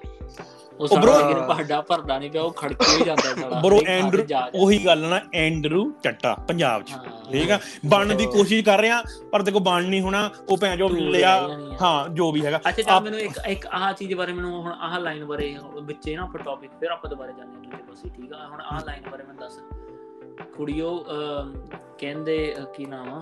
ਉਹ 0.79 0.87
ਸਾਡਾ 0.87 1.13
ਕਿ 1.23 1.33
ਭਾਂਡਾ 1.47 1.79
ਭਰਦਾ 1.81 2.17
ਨਹੀਂ 2.19 2.29
ਪਿਆ 2.31 2.41
ਉਹ 2.41 2.51
ਖੜਕੇ 2.51 2.85
ਹੀ 2.91 3.05
ਜਾਂਦਾ 3.05 3.33
ਸਾਡਾ 3.35 3.59
ਬਰੋ 3.63 3.79
ਐਂਡਰੂ। 3.87 4.23
ਉਹੀ 4.55 4.77
ਗੱਲ 4.85 4.99
ਨਾ 4.99 5.19
ਐਂਡਰੂ 5.33 5.81
ਚੱਟਾ 6.03 6.33
ਪੰਜਾਬ 6.47 6.83
ਚ। 6.83 6.93
ਠੀਕ 7.31 7.51
ਆ? 7.51 7.59
ਬਣਨ 7.85 8.17
ਦੀ 8.17 8.25
ਕੋਸ਼ਿਸ਼ 8.25 8.63
ਕਰ 8.65 8.79
ਰਿਹਾ 8.79 9.01
ਪਰ 9.31 9.43
ਕੋ 9.51 9.59
ਬਣ 9.59 9.83
ਨਹੀਂ 9.83 10.01
ਹੋਣਾ 10.01 10.29
ਉਹ 10.49 10.57
ਭੈਣ 10.57 10.77
ਜੋ 10.77 10.87
ਲਿਆ। 10.89 11.33
ਹਾਂ 11.81 12.09
ਜੋ 12.09 12.31
ਵੀ 12.31 12.45
ਹੈਗਾ। 12.45 12.59
ਅੱਛਾ 12.69 12.81
ਚੱਲ 12.81 13.01
ਮੈਨੂੰ 13.01 13.19
ਇੱਕ 13.19 13.39
ਇੱਕ 13.47 13.67
ਆਹ 13.71 13.91
ਚੀਜ਼ 13.93 14.13
ਬਾਰੇ 14.13 14.33
ਮੈਨੂੰ 14.33 14.61
ਹੁਣ 14.61 14.71
ਆਹ 14.71 14.99
ਲਾਈਨ 14.99 15.25
ਬਾਰੇ 15.25 15.55
ਵਿੱਚੇ 15.81 16.15
ਨਾ 16.15 16.23
ਆਪਾਂ 16.23 16.43
ਟੌਪਿਕ 16.43 16.71
ਫਿਰ 16.79 16.91
ਆਪਾਂ 16.91 17.09
ਦੁਬਾਰਾ 17.09 17.31
ਜਾਂਦੇ 17.31 17.55
ਹਾਂ 17.55 17.63
ਦੂਜੇ 17.63 17.83
ਪਾਸੇ 17.83 18.09
ਠੀਕ 18.09 18.33
ਆ? 18.33 18.47
ਹੁਣ 18.47 18.61
ਆਹ 18.61 18.79
ਲਾਈਨ 18.85 19.09
ਬਾਰੇ 19.11 19.23
ਮੈਨੂੰ 19.23 19.41
ਦੱਸ। 19.41 19.59
ਕੁੜੀਓ 20.57 20.97
ਕਹਿੰਦੇ 21.99 22.55
ਕੀ 22.75 22.85
ਨਾਮ 22.85 23.09
ਆ? 23.09 23.21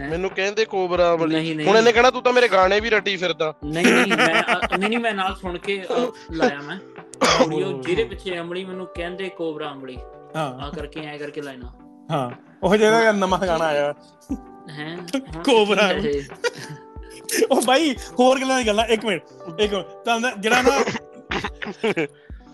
ਮੈਨੂੰ 0.00 0.30
ਕਹਿੰਦੇ 0.30 0.64
ਕੋਬਰਾ 0.64 1.14
ਵਾਲੀ। 1.16 1.34
ਹੁਣ 1.66 1.76
ਇਹਨੇ 1.76 1.92
ਕਹਿਣਾ 1.92 2.10
ਤੂੰ 2.10 2.22
ਤਾਂ 2.22 2.32
ਮੇਰੇ 2.32 2.48
ਗਾਣੇ 2.48 2.80
ਵੀ 2.80 2.90
ਰੱਟੀ 2.90 3.16
ਫਿਰਦਾ। 3.16 3.52
ਨਹੀਂ 3.64 3.84
ਨਹੀਂ 3.86 4.16
ਮੈਂ 4.16 4.42
ਨਹੀਂ 4.78 4.88
ਨਹੀਂ 4.88 4.98
ਮੈਂ 4.98 5.12
ਨਾਲ 5.14 5.34
ਸੁਣ 5.34 5.58
ਕੇ 5.58 5.82
ਲਾਇਆ 6.32 6.60
ਮੈਂ। 6.60 6.78
ਕੁੜੀਓ 7.38 7.72
ਜਿਹਦੇ 7.82 8.04
ਪਿੱਛੇ 8.04 8.38
ਅਮਲੀ 8.38 8.64
ਮੈਨੂੰ 8.64 8.86
ਕਹਿੰਦੇ 8.86 9.28
ਕੋਬਰਾ 9.28 9.72
ਅਮਲੀ। 9.72 9.96
ਹਾਂ। 10.36 10.48
ਆ 10.60 10.70
ਕਰਕੇ 10.70 11.00
ਐ 11.06 11.16
ਕਰਕੇ 11.18 11.40
ਲਾਈਨਾ 11.40 11.72
ਹਾਂ 12.10 12.30
ਉਹ 12.62 12.76
ਜਿਹੜਾ 12.76 13.12
ਨਵਾਂ 13.12 13.38
ਗਾਣਾ 13.38 13.64
ਆਇਆ। 13.64 13.92
ਹੈ? 14.70 14.96
ਕੋਬਰਾ 15.44 15.90
ਉਹ 17.50 17.60
ਬਾਈ 17.62 17.94
ਹੋਰ 18.18 18.40
ਗੱਲਾਂ 18.40 18.58
ਦੀ 18.58 18.66
ਗੱਲਾਂ 18.66 18.84
ਇੱਕ 18.86 19.04
ਮਿੰਟ 19.04 19.60
ਇੱਕ 19.60 19.74
ਤਾਂ 20.04 20.20
ਜਿਹੜਾ 20.38 20.62
ਨਾ 20.62 20.78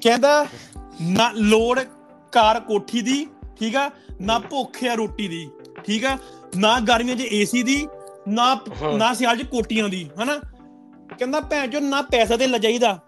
ਕਹਿੰਦਾ 0.03 0.47
ਨਾ 1.11 1.31
ਲੋੜ 1.37 1.79
ਕਾਰ 2.33 2.61
ਕੋਠੀ 2.61 3.01
ਦੀ 3.03 3.27
ਠੀਕ 3.59 3.77
ਆ 3.77 3.91
ਨਾ 4.21 4.39
ਭੁੱਖ 4.39 4.83
ਆ 4.85 4.95
ਰੋਟੀ 4.95 5.29
ਦੀ 5.29 5.49
ਠੀਕ 5.85 6.05
ਆ। 6.05 6.17
ਨਾ 6.57 6.79
ਗਰਮੀਆਂ 6.81 7.17
'ਚ 7.17 7.27
ਏਸੀ 7.33 7.63
ਦੀ 7.63 7.87
ਨਾ। 8.29 8.55
ਨਾ 8.97 9.13
ਸਿਆਲ 9.15 9.37
'ਚ 9.37 9.43
ਕੋਟੀਆਂ 9.43 9.89
ਦੀ 9.89 10.09
ਹਨਾ? 10.23 10.39
ਕਹਿੰਦਾ 11.19 11.41
ਭੈਣ 11.41 11.71
ਚੋ 11.71 11.81
ਨਾ 11.81 12.01
ਪੈਸਾ 12.03 12.37
ਤੇ 12.37 12.47
ਲਜਾਈਦਾ 12.47 12.99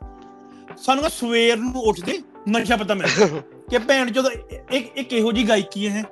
ਸਾਨੂੰ 0.83 1.03
ਨਾ 1.03 1.09
ਸਵੇਰ 1.09 1.57
ਨੂੰ 1.57 1.83
ਉੱਠਦੇ 1.83 2.19
ਨਸ਼ਾ 2.49 2.77
ਪਤਾ 2.77 2.95
ਮਿਲਦਾ 2.95 3.27
ਕਿ 3.71 3.79
ਭੈਣ 3.79 4.11
ਚੋ 4.13 4.23
ਇੱਕ 4.73 4.97
ਇੱਕ 4.97 5.13
ਇਹੋ 5.13 5.33
ਜੀ 5.33 5.49
ਗਾਇਕੀ 5.49 5.89
ਹੈ। 5.89 6.05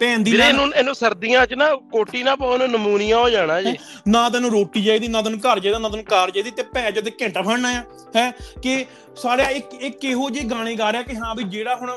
ਭੈਣ 0.00 0.22
ਦੀ 0.22 0.30
ਇਹਨੂੰ 0.36 0.66
ਇਹਨੂੰ 0.74 0.94
ਸਰਦੀਆਂ 0.94 1.46
'ਚ 1.46 1.54
ਨਾ 1.54 1.68
ਕੋਟੀ 1.92 2.22
ਨਾ 2.22 2.34
ਪਾਉਣ 2.36 2.58
ਨੂੰ 2.58 2.68
ਨਮੂਨੀਆ 2.70 3.18
ਹੋ 3.18 3.28
ਜਾਣਾ 3.30 3.60
ਜੀ। 3.62 3.74
ਨਾ 4.08 4.28
ਤੈਨੂੰ 4.28 4.50
ਰੋਟੀ 4.50 4.82
ਚਾਹੀਦੀ 4.82 5.08
ਨਾ 5.08 5.22
ਤੈਨੂੰ 5.22 5.38
ਘਰ 5.40 5.60
ਚਾਹੀਦਾ 5.60 5.78
ਨਾ 5.78 5.88
ਤੈਨੂੰ 5.88 6.04
ਕਾਰ 6.04 6.30
ਚਾਹੀਦੀ 6.30 6.50
ਤੇ 6.50 6.62
ਭੈ 6.62 6.90
ਤੇ 6.90 7.10
ਘੰਟਾ 7.22 7.42
ਫੜਨਾ 7.42 7.68
ਆ। 7.68 7.82
ਹੈ? 8.16 8.30
ਕਿ 8.62 8.84
ਸਾਰਿਆ 9.16 9.48
ਇੱਕ 9.50 9.74
ਇੱਕ 9.80 10.04
ਇਹੋ 10.04 10.28
ਜਿਹੇ 10.30 10.44
ਗਾਣੇ 10.44 10.74
ਗਾ 10.74 10.90
ਰਿਹਾ 10.92 11.02
ਕਿ 11.02 11.16
ਹਾਂ 11.16 11.34
ਵੀ 11.34 11.44
ਜਿਹੜਾ 11.44 11.74
ਹੁਣ 11.76 11.90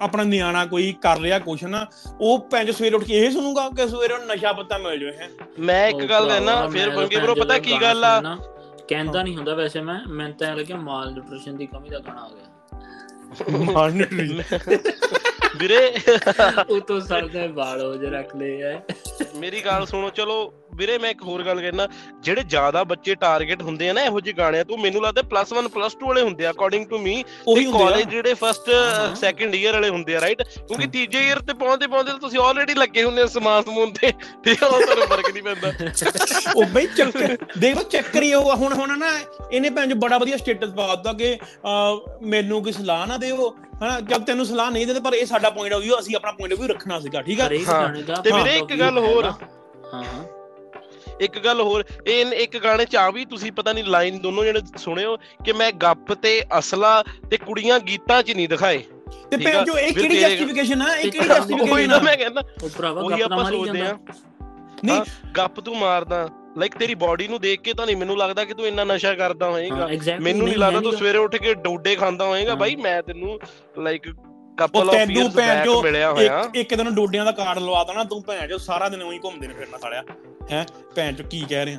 ਆਪਣਾ 0.00 0.22
ਨਿਆਣਾ 0.22 0.64
ਕੋਈ 0.66 0.92
ਕਰ 0.92 1.20
ਰਿਹਾ 1.20 1.38
ਕੁਛ 1.38 1.64
ਨਾ 1.64 1.86
ਉਹ 2.20 2.38
ਭੈਣ 2.50 2.70
ਸਵੇਰੇ 2.72 2.96
ਉੱਠ 2.96 3.04
ਕੇ 3.04 3.14
ਇਹ 3.18 3.30
ਸੁਣੂਗਾ 3.30 3.68
ਕਿ 3.68 3.88
ਸਵੇਰੇ 3.88 4.14
ਉਹਨੂੰ 4.14 4.28
ਨਸ਼ਾ 4.28 4.52
ਪੱਤਾ 4.52 4.78
ਮਿਲ 4.78 4.98
ਜਾਵੇ 5.00 5.16
ਹੈ। 5.16 5.28
ਮੈਂ 5.58 5.88
ਇੱਕ 5.88 6.04
ਗੱਲ 6.04 6.28
ਕਹਿਣਾ 6.28 6.66
ਫਿਰ 6.68 6.90
ਬੰਗੇ 6.90 7.16
ਬਰੋ 7.16 7.34
ਪਤਾ 7.34 7.58
ਕੀ 7.58 7.76
ਗੱਲ 7.82 8.04
ਆ? 8.04 8.36
ਕਹਿੰਦਾ 8.88 9.22
ਨਹੀਂ 9.22 9.36
ਹੁੰਦਾ 9.36 9.54
ਵੈਸੇ 9.54 9.80
ਮੈਂ 9.80 9.98
ਮੈਨੂੰ 10.08 10.34
ਤਾਂ 10.36 10.54
ਲੱਗਿਆ 10.56 10.76
ਮਾਲ 10.76 11.12
ਨਿਊਟ੍ਰੀਸ਼ਨ 11.12 11.56
ਦੀ 11.56 11.66
ਕਮੀ 11.66 11.88
ਦਾ 11.88 11.98
ਗਾਣਾ 11.98 12.20
ਆ 12.20 12.28
ਗਿਆ। 12.28 12.46
ਵੀਰੇ। 15.60 15.78
ਉਹ 16.70 16.80
ਤੋਂ 16.88 17.00
ਸਰਦੇ 17.00 17.46
ਵਾਲ 17.54 17.80
ਹੋ 17.80 17.94
ਜੇ 17.96 18.10
ਰੱਖ 18.10 18.34
ਲਏ 18.36 18.60
ਐ। 18.62 18.78
ਮੇਰੀ 19.40 19.60
ਗੱਲ 19.64 19.86
ਸੁਣੋ 19.86 20.10
ਚਲੋ 20.16 20.36
ਵੀਰੇ 20.78 20.96
ਮੈਂ 20.98 21.10
ਇੱਕ 21.10 21.22
ਹੋਰ 21.22 21.42
ਗੱਲ 21.44 21.60
ਕਹਿਣਾ 21.60 21.86
ਜਿਹੜੇ 22.22 22.42
ਜ਼ਿਆਦਾ 22.48 22.82
ਬੱਚੇ 22.90 23.14
ਟਾਰਗੇਟ 23.20 23.62
ਹੁੰਦੇ 23.62 23.88
ਆ 23.90 23.92
ਨਾ 23.92 24.02
ਇਹੋ 24.04 24.20
ਜਿਹੇ 24.20 24.34
ਗਾਣਿਆਂ 24.38 24.64
ਤੋਂ 24.64 24.76
ਮੈਨੂੰ 24.78 25.02
ਲੱਗਦਾ 25.02 25.22
ਪਲੱਸ 25.30 25.52
1 25.54 25.68
ਪਲੱਸ 25.74 25.96
2 26.02 26.06
ਵਾਲੇ 26.08 26.22
ਹੁੰਦੇ 26.22 26.46
ਆ 26.46 26.50
ਅਕੋਰਡਿੰਗ 26.50 26.86
ਟੂ 26.88 26.98
ਮੀ 26.98 27.14
ਉਹੀ 27.46 27.64
ਤੇ 27.64 27.72
ਕਾਲਜ 27.72 28.10
ਜਿਹੜੇ 28.10 28.34
ਫਸਟ। 28.34 28.70
ਸੈਕੰਡ 29.20 29.54
ਈਅਰ 29.54 29.72
ਵਾਲੇ 29.74 29.88
ਹੁੰਦੇ 29.88 30.16
ਆ 30.16 30.20
ਰਾਈਟ 30.20 30.42
ਕਿਉਂਕਿ 30.42 30.86
ਤੀਜੇ 30.88 31.22
ਈਅਰ 31.28 31.38
ਤੇ 31.40 31.54
ਪਹੁੰਚਦੇ 31.54 31.86
ਪਹੁੰਚਦੇ 31.86 32.18
ਤੁਸੀਂ 32.20 32.38
ਆਲਰੇਡੀ 32.40 32.74
ਲੱਗੇ 32.74 33.02
ਹੁੰਦੇ 33.04 33.22
ਆ 33.22 33.26
ਸਮਾਨ 33.28 33.62
ਸਮੂਨ 33.62 33.92
ਤੇ 33.92 34.12
ਠੀਕ 34.44 34.62
ਆ 34.62 34.66
ਉਹ 34.66 34.80
ਤੁਹਾਨੂੰ 34.82 35.06
ਫ਼ਰਕ 35.06 35.30
ਨਹੀਂ 35.30 35.42
ਪੈਂਦਾ। 35.42 36.52
ਉਹ 36.56 36.64
ਬਈ 36.74 36.86
ਚੱਕਰ 36.96 37.36
ਦੇਖੋ 37.58 37.82
ਚੱਕਰ 37.82 38.22
ਹੀ 38.22 38.32
ਉਹ 38.34 38.50
ਆ, 38.50 38.54
ਹੁਣ 38.54 38.72
ਹੁਣ 38.72 38.98
ਨਾ 38.98 39.06
ਇਹਨੇ 39.52 39.70
ਭੈਣ 39.70 39.88
ਜੋ 39.88 39.94
ਬੜਾ 39.96 40.18
ਵਧੀਆ 40.18 40.36
ਸਟੇਟਸ 40.36 40.70
ਪਾ 40.76 40.94
ਦਿੱਤਾ 40.94 41.12
ਕਿ 41.14 41.36
ਮੈਨੂੰ 42.26 42.62
ਕੋਈ 42.62 42.72
ਸਲਾਹ 42.72 43.06
ਨਾ 43.06 43.16
ਦਿਓ 43.16 43.54
ਹਨਾ 43.82 44.00
ਜਦ 44.00 44.24
ਤੈਨੂੰ 44.24 44.46
ਸਲਾਹ 44.46 44.70
ਨਹੀਂ 44.70 44.86
ਦਿੰਦੇ 44.86 45.00
ਪਰ 45.00 45.12
ਇਹ 45.12 45.26
ਸਾਡਾ 45.26 45.50
ਪੁਆਇੰਟ 45.50 45.74
ਆਫ 45.74 45.82
View 45.82 46.00
ਅਸੀਂ 46.00 46.16
ਆਪਣਾ 46.16 46.32
ਪੁਆਇੰਟ 46.32 46.52
ਆਫ 46.52 46.58
View 46.60 46.68
ਰੱਖਣਾ 46.70 47.00
ਸੀਗਾ 47.00 47.22
ਠੀਕ 47.22 47.40
ਆ? 47.40 47.48
ਹਾਂ। 47.68 48.22
ਤੇ 48.22 48.30
ਵੀਰੇ 48.32 48.56
ਇੱਕ 48.58 48.80
ਗੱਲ 48.80 48.98
ਹੋਰ। 48.98 49.24
ਹਾਂ 49.24 50.04
ਹਾਂ। 50.04 50.24
ਇੱਕ 51.20 51.38
ਗੱਲ 51.38 51.60
ਹੋਰ 51.60 51.84
ਇਹ 52.06 52.26
ਇੱਕ 52.26 52.58
ਗਾਣੇ 52.58 52.84
ਚ 52.84 52.96
ਆ 52.96 53.10
ਵੀ 53.10 53.24
ਤੁਸੀਂ 53.24 53.52
ਪਤਾ 53.52 53.72
ਨਹੀਂ 53.72 53.84
ਲਾਈਨ 53.84 54.18
ਦੋਨੋਂ 54.18 54.44
ਜਿਹੜੇ 54.44 54.60
ਸੁਣਿਓ 54.76 55.16
ਕਿ 55.16 55.52
ਮੈਂ 55.52 55.72
ਗੱਪ 55.72 56.12
ਤੇ 56.12 56.42
ਅਸਲਾ 56.58 57.04
ਤੇ 57.30 57.36
ਕੁੜੀਆਂ 57.36 57.80
ਗੀਤਾਂ 57.80 58.22
ਚ 58.22 58.30
ਨਹੀਂ 58.30 58.48
ਦਿਖਾਏ। 58.48 58.78
ਤੇ 59.30 59.36
ਭੈਣ 59.36 59.64
ਜੋ 59.64 59.78
ਇਹ 59.78 59.92
ਕਿਹੜੀ 59.94 60.18
ਜਸਟੀਫਿਕੇਸ਼ਨ 60.18 60.82
ਆ? 60.82 60.96
ਇਹ 60.96 61.10
ਕਿਹੜੀ 61.10 61.28
ਜਸਟੀਫਿਕੇਸ਼ਨ 61.28 61.88
ਨਾ 61.88 61.96
ਆ? 61.96 62.00
ਮੈਂ 62.00 62.16
ਕਹਿੰਦਾ 62.16 62.42
ਉਹ 62.64 62.68
ਭਰਾਵਾ 62.78 63.02
ਗੱਪ 63.18 63.30
ਨਾ 63.30 63.36
ਮਾਰੀ 63.36 63.64
ਜਾਂਦਾ। 63.64 63.98
ਨਹੀਂ। 64.84 65.02
ਗੱਪ 65.36 65.60
ਤੂੰ 65.60 65.76
ਮਾਰਦਾ। 65.76 66.28
ਲਾਈਕ 66.58 66.76
ਤੇਰੀ 66.78 66.94
ਬਾਡੀ 66.94 67.26
ਨੂੰ 67.28 67.40
ਦੇਖ 67.40 67.60
ਕੇ 67.60 67.72
ਤਾਂ 67.74 67.86
ਨਹੀਂ 67.86 67.96
ਮੈਨੂੰ 67.96 68.16
ਲੱਗਦਾ 68.18 68.44
ਕਿ 68.44 68.54
ਤੂੰ 68.54 68.66
ਇੰਨਾ 68.66 68.84
ਨਸ਼ਾ 68.84 69.14
ਕਰਦਾ 69.14 69.50
ਹੋਏਗਾ। 69.50 69.88
ਮੈਨੂੰ 70.20 70.46
ਨਹੀਂ 70.46 70.56
ਲੱਗਦਾ 70.56 70.80
ਤੂੰ 70.80 70.92
ਸਵੇਰੇ 70.92 71.18
ਉੱਠ 71.18 71.36
ਕੇ 71.36 71.54
ਡੋਡੇ 71.56 71.94
ਖਾਂਦਾ 71.96 72.24
ਹੋਏਗਾ। 72.24 72.54
ਬਾਈ 72.54 72.76
ਮੈਂ 72.76 73.02
ਤੈਨੂੰ 73.02 73.38
ਲਾਈਕ 73.78 74.08
ਕਪਲ 74.58 74.90
ਆਫ 74.90 74.94
ਭੈਣ 74.94 75.28
ਬੈਕ 75.28 75.68
ਮਿਲਿਆ 75.84 76.10
ਹੋਇਆ। 76.12 76.42
ਇੱਕ 76.54 76.74
ਦਿਨ 76.74 76.90
ਡੋਡਿਆਂ 76.94 77.24
ਦਾ 77.24 77.32
ਕਾਰਡ 77.32 77.58
ਲਵਾ 77.58 77.82
ਦੇਣਾ 77.84 78.04
ਤੂੰ 78.04 78.22
ਭੈਣ 78.22 78.46
ਜੋ 78.48 78.58
ਸਾਰਾ 78.58 78.88
ਦਿਨ 78.88 79.02
ਉਹੀ 79.02 79.18
ਘੁੰਮਦੇ 79.18 79.46
ਨੇ 79.46 79.54
ਫਿਰਨਾ 79.54 79.78
ਸਾਲਿਆ 79.78 80.02
ਹੈ? 80.52 80.64
ਭੈਣ 80.96 81.14
ਚੋ 81.14 81.24
ਕੀ 81.30 81.44
ਕਹਿ 81.48 81.64
ਰਿਹਾ। 81.66 81.78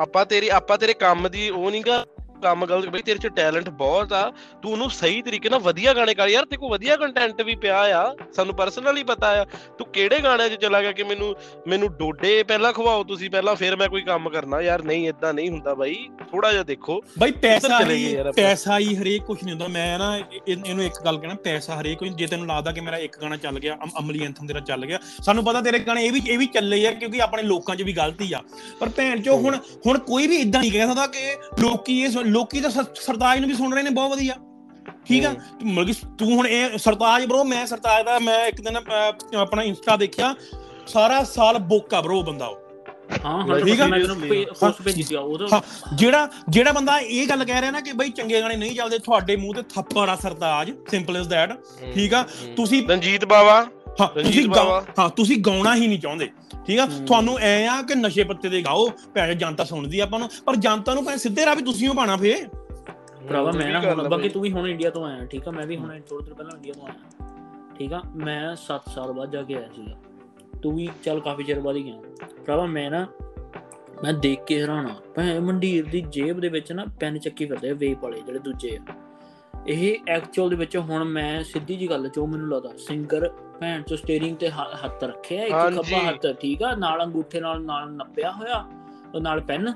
ਆਪਾਂ 0.00 0.24
ਤੇਰੀ 0.26 0.48
ਆਪਾਂ 0.48 0.78
ਤੇਰੇ 0.78 0.94
ਕੰਮ 0.94 1.28
ਦੀ 1.28 1.48
ਉਹ 1.50 1.70
ਨਹੀਂਗਾ 1.70 2.04
ਕੰਮ 2.42 2.66
ਗਲਤ 2.66 2.88
ਬਈ 2.88 3.02
ਤੇਰੇ 3.02 3.18
ਚ 3.18 3.26
ਟੈਲੈਂਟ 3.26 3.68
ਬਹੁਤ 3.68 4.12
ਆ। 4.12 4.32
ਤੂੰ 4.62 4.72
ਉਹਨੂੰ 4.72 4.90
ਸਹੀ 4.90 5.22
ਤਰੀਕੇ 5.22 5.48
ਨਾਲ 5.48 5.60
ਵਧੀਆ 5.60 5.94
ਗਾਣੇ 5.94 6.14
ਕਰ। 6.14 6.28
ਯਾਰ 6.28 6.44
ਤੇ 6.44 6.56
ਕੋ 6.56 6.68
ਵਧੀਆ 6.68 6.96
ਕੰਟੈਂਟ 6.96 7.42
ਵੀ 7.42 7.54
ਪਿਆ 7.54 7.80
ਆ। 7.80 8.14
ਸਾਨੂੰ 8.32 8.54
ਪਰਸਨਲੀ 8.54 9.02
ਪਤਾ 9.02 9.42
ਆ। 9.42 9.44
ਤੂੰ 9.78 9.86
ਕਿਹੜੇ 9.86 10.18
ਗਾਣਿਆਂ 10.18 10.48
'ਚ 10.48 10.54
ਚਲਾ 10.54 10.80
ਗਿਆ 10.80 10.92
ਕਿ 10.92 11.02
ਮੈਨੂੰ 11.02 11.34
ਮੈਨੂੰ 11.68 11.92
ਡੋਡੇ 11.92 12.42
ਪਹਿਲਾਂ 12.42 12.72
ਖਵਾਓ 12.72 13.04
ਤੁਸੀਂ 13.04 13.30
ਪਹਿਲਾਂ 13.30 13.56
ਫਿਰ 13.56 13.76
ਮੈਂ 13.76 13.88
ਕੋਈ 13.88 14.02
ਕੰਮ 14.02 14.28
ਕਰਨਾ। 14.28 14.60
ਯਾਰ 14.60 14.82
ਨਹੀਂ 14.82 15.08
ਇਦਾਂ 15.08 15.34
ਨਹੀਂ 15.34 15.50
ਹੁੰਦਾ 15.50 15.74
ਬਾਈ। 15.74 16.08
ਥੋੜਾ 16.30 16.52
ਜਿਹਾ 16.52 16.62
ਦੇਖੋ। 16.62 17.00
ਬਾਈ 17.18 17.32
ਪੈਸਾ 17.32 17.80
ਹੀ। 17.84 18.16
ਪੈਸਾ 18.36 18.78
ਹੀ 18.78 18.96
ਹਰੇਕ 18.96 19.22
ਕੁਝ 19.22 19.38
ਨਹੀਂ 19.42 19.52
ਹੁੰਦਾ। 19.52 19.68
ਮੈਂ 19.68 19.98
ਨਾ 19.98 20.18
ਇਹ- 20.18 20.40
ਇਹ- 20.48 20.64
ਇਹਨੂੰ 20.66 20.84
ਇੱਕ 20.84 21.02
ਗੱਲ 21.04 21.18
ਕਹਿਣਾ 21.18 21.34
ਪੈਸਾ 21.34 21.80
ਹਰੇਕ 21.80 21.98
ਕੋਈ 21.98 22.08
ਜੇ 22.08 22.26
ਤੈਨੂੰ 22.26 22.46
ਲੱਗਦਾ 22.46 22.72
ਕਿ 22.72 22.80
ਮੇਰਾ 22.80 22.96
ਇੱਕ 22.96 23.16
ਗਾਣਾ 23.22 23.36
ਚੱਲ 23.36 23.58
ਗਿਆ 23.58 23.74
ਅਮ- 23.74 23.92
ਅਮਲੀ 23.98 24.24
ਐਂਥਮ 24.24 24.46
ਤੇਰਾ 24.46 24.60
ਚੱਲ 24.60 24.86
ਗਿਆ 24.86 24.98
ਸਾਨੂੰ 25.22 25.44
ਪਤਾ 25.44 25.60
ਤੇਰੇ 25.60 25.78
ਗਾਣੇ 25.78 26.04
ਇਹ 26.04 26.12
ਵੀ 26.12 26.22
ਇਹ 26.28 26.38
ਵੀ 26.38 26.46
ਚੱਲੇ 26.46 26.86
ਆ 26.86 26.90
ਕਿਉਂਕਿ 26.90 27.22
ਆਪਣੇ 27.22 27.42
ਲੋਕਾਂ 27.42 27.76
'ਚ 27.76 27.82
ਵੀ 27.82 27.92
ਗਲਤੀ 27.92 28.32
ਆ। 28.32 28.40
ਪਰ 28.80 28.88
ਭੈਣ 28.88 29.22
ਚੋ 29.22 29.36
ਹੁਣ 29.36 29.58
ਹੁਣ 29.86 29.98
ਕੋਈ 29.98 30.26
ਵੀ 30.26 30.36
ਇਦਾਂ 30.36 30.60
ਨਹੀਂ 30.60 30.72
ਕਹਿ 30.72 30.86
ਸਕਦਾ 30.86 31.06
ਕਿ 31.06 31.36
ਲੋਕੀ 31.60 32.00
ਇਹ 32.00 32.08
ਲੋਕੀ 32.32 32.60
ਤਾਂ 32.60 32.70
ਸਰਤਾਜ 32.70 33.38
ਨੂੰ 33.38 33.48
ਵੀ 33.48 33.54
ਸੁਣ 33.54 33.72
ਰਹੇ 33.74 33.82
ਨੇ 33.82 33.90
ਬਹੁਤ 33.90 34.10
ਵਧੀਆ। 34.10 34.34
ਠੀਕ 35.06 35.24
ਆ? 35.26 35.34
ਮਤਲਬ 35.64 35.86
ਕਿ 35.86 35.92
ਤੂੰ 36.18 36.32
ਹੁਣ 36.36 36.46
ਇਹ 36.46 36.78
ਸਰਤਾਜ 36.78 37.24
ਬ్రో 37.24 37.44
ਮੈਂ 37.44 37.66
ਸਰਤਾਜ 37.66 38.04
ਦਾ 38.04 38.18
ਮੈਂ 38.18 38.46
ਇੱਕ 38.46 38.60
ਦਿਨ 38.60 38.76
ਆਪਣਾ 39.36 39.62
ਇੰਸਟਾ 39.62 39.96
ਦੇਖਿਆ। 39.96 40.34
ਸਾਰਾ 40.86 41.22
ਸਾਲ 41.24 41.58
ਬੋਕਾ 41.58 42.00
ਬ్రో 42.00 42.22
ਬੰਦਾ 42.24 42.46
ਉਹ। 42.46 42.58
ਹਾਂ 43.24 43.32
ਹਾਂ 43.48 43.58
ਠੀਕ 43.60 43.80
ਆ? 43.80 43.86
ਪੋਸਟ 44.60 44.82
ਭੇਜੀ 44.82 45.02
ਸੀ 45.02 45.14
ਉਹ 45.14 45.38
ਹਾਂ, 45.52 45.60
ਜਿਹੜਾ 45.94 46.28
ਜਿਹੜਾ 46.48 46.72
ਬੰਦਾ 46.72 46.98
ਇਹ 46.98 47.26
ਗੱਲ 47.28 47.44
ਕਹਿ 47.44 47.60
ਰਿਹਾ 47.60 47.70
ਨਾ 47.70 47.80
ਕਿ 47.80 47.92
ਬਈ 47.92 48.10
ਚੰਗੇ 48.10 48.40
ਗਾਣੇ 48.40 48.56
ਨਹੀਂ 48.56 48.76
ਚੱਲਦੇ 48.76 48.98
ਤੁਹਾਡੇ 48.98 49.36
ਮੂੰਹ 49.36 49.54
ਤੇ 49.54 49.62
ਥੱਪੜ 49.74 50.08
ਆ 50.10 50.16
ਸਰਤਾਜ 50.16 50.70
ਸਿੰਪਲ 50.90 51.16
ਇਜ਼ 51.16 51.28
ਦੈਟ 51.28 51.52
ਠੀਕ 51.94 52.14
ਆ? 52.14 52.24
ਤੁਸੀਂ 52.56 52.88
ਰਣਜੀਤ 52.88 53.24
ਬਾਵਾ। 53.24 53.66
ਹਾਂ 54.00 54.08
ਰਣਜੀਤ 54.16 54.46
ਤੁਸੀਂ। 54.46 54.92
ਹਾਂ 54.98 55.08
ਤੁਸੀਂ 55.10 55.36
ਗਾਉਣਾ 55.46 55.74
ਹੀ 55.76 55.86
ਨਹੀਂ 55.86 55.98
ਚਾਹੁੰਦੇ। 55.98 56.28
ਠੀਕ 56.66 56.78
ਆ? 56.80 56.86
ਹੂੰ। 56.86 57.04
ਤੁਹਾਨੂੰ 57.06 57.38
ਐ 57.38 57.66
ਆ 57.66 57.80
ਕਿ 57.82 57.94
ਨਸ਼ੇ 57.94 58.24
ਪੱਤੇ 58.24 58.48
ਦੇ 58.48 58.62
ਗਾਓ 58.62 58.88
ਭੈਣ 59.14 59.34
ਜਨਤਾ 59.34 59.64
ਸੁਣਦੀ 59.64 60.00
ਆ 60.00 60.04
ਆਪਾਂ 60.04 60.18
ਨੂੰ। 60.18 60.28
ਪਰ 60.46 60.56
ਜਨਤਾ 60.56 60.94
ਨੂੰ 60.94 61.04
ਭੈਣ 61.04 61.16
ਸਿੱਧੇ 61.16 61.46
ਰਾਹ 61.46 61.56
ਵੀ 61.56 61.62
ਤੁਸੀਂ 61.62 61.88
ਉਹ 61.88 61.94
ਪਾਣਾ 61.94 62.16
ਫੇ 62.16 62.34
ਭਰਾਵਾ 63.28 63.50
ਮੈਂ 63.52 63.72
ਨਾ 63.72 63.80
ਹੁਣ 63.80 64.00
ਆ 64.00 64.08
ਬਾਕੀ। 64.08 64.28
ਤੂੰ 64.28 64.42
ਵੀ 64.42 64.50
ਹੁਣ 64.52 64.68
ਇੰਡੀਆ 64.68 64.90
ਤੋਂ 64.90 65.04
ਆਇਆ 65.06 65.24
ਠੀਕ 65.24 65.48
ਆ? 65.48 65.50
ਮੈਂ 65.50 65.66
ਵੀ 65.66 65.76
ਹੁਣ 65.76 66.00
ਥੋੜੇ 66.00 66.24
ਦਿਨ 66.24 66.34
ਪਹਿਲਾਂ 66.34 66.56
ਇੰਡੀਆ 66.56 66.72
ਤੋਂ 66.72 66.86
ਆਇਆ। 66.86 67.74
ਠੀਕ 67.78 67.92
ਆ? 67.92 68.02
ਮੈਂ 68.14 68.56
7 68.56 68.88
ਸਾਲ 68.94 69.12
ਬਾਅਦ 69.12 69.30
ਜਾ 69.30 69.42
ਕੇ 69.42 69.54
ਆਇਆ 69.54 69.68
ਸੀਗਾ। 69.76 69.94
ਤੂੰ 70.62 70.74
ਵੀ 70.76 70.88
ਚੱਲ 71.04 71.20
ਕਾਫੀ 71.20 71.44
ਚਿਰ 71.44 71.60
ਬਾਅਦ 71.60 71.76
ਹੀ 71.76 71.84
ਗਿਆ। 71.84 72.26
ਭਰਾਵਾ 72.46 72.66
ਮੈਂ 72.66 72.90
ਨਾ 72.90 73.06
ਮੈਂ 74.04 74.12
ਦੇਖ 74.12 74.44
ਕੇ 74.44 74.60
ਹੈਰਾਨਾ 74.62 74.94
ਭੈ 75.16 75.38
ਮੰਡੀਰ 75.40 75.84
ਦੀ 75.84 76.00
ਜੇਬ 76.00 76.40
ਦੇ 76.40 76.48
ਵਿੱਚ 76.48 76.72
ਨਾ 76.72 76.84
ਪੈਨ 77.00 77.18
ਚੱਕੀ 77.18 77.46
ਫਿਰਦੇ 77.46 77.70
ਆ 77.70 77.74
ਵੇਪ 77.74 78.02
ਵਾਲੇ 78.02 78.20
ਜਿਹੜੇ 78.20 78.38
ਦੂਜੇ 78.38 78.76
ਆ। 78.76 78.94
ਇਹ 79.68 79.98
ਐਕਚੁਅਲ 80.08 80.50
ਦੇ 80.50 80.56
ਵਿੱਚ 80.56 80.76
ਹੁਣ 80.76 81.04
ਮੈਂ 81.04 81.42
ਸਿੱਧੀ 81.44 81.76
ਜੀ 81.76 81.90
ਗੱਲ 81.90 82.08
ਜੋ 82.08 82.26
ਮੈਨੂੰ 82.26 82.48
ਲੱਗਦਾ 82.48 82.70
ਸਿੰਗਰ 82.76 83.28
ਭੈਣ 83.60 83.82
ਚੋ 83.82 83.96
ਸਟੀਅਰਿੰਗ 83.96 84.36
ਤੇ 84.36 84.48
ਹੱਥ 84.50 85.04
ਰੱਖਿਆ 85.04 85.44
ਇੱਕ। 85.44 85.52
ਖੱਬਾ 85.76 85.98
ਹੱਥ 86.08 86.26
ਠੀਕ 86.40 86.62
ਆ 86.62 86.74
ਨਾਲ 86.74 87.02
ਅੰਗੂਠੇ 87.04 87.40
ਨਾਲ 87.40 87.62
ਨਾਲ 87.62 87.90
ਨੱਪਿਆ 87.92 88.32
ਹੋਇਆ 88.32 88.64
ਉਹ 89.14 89.20
ਨਾਲ 89.20 89.40
ਪੈਨ 89.40 89.72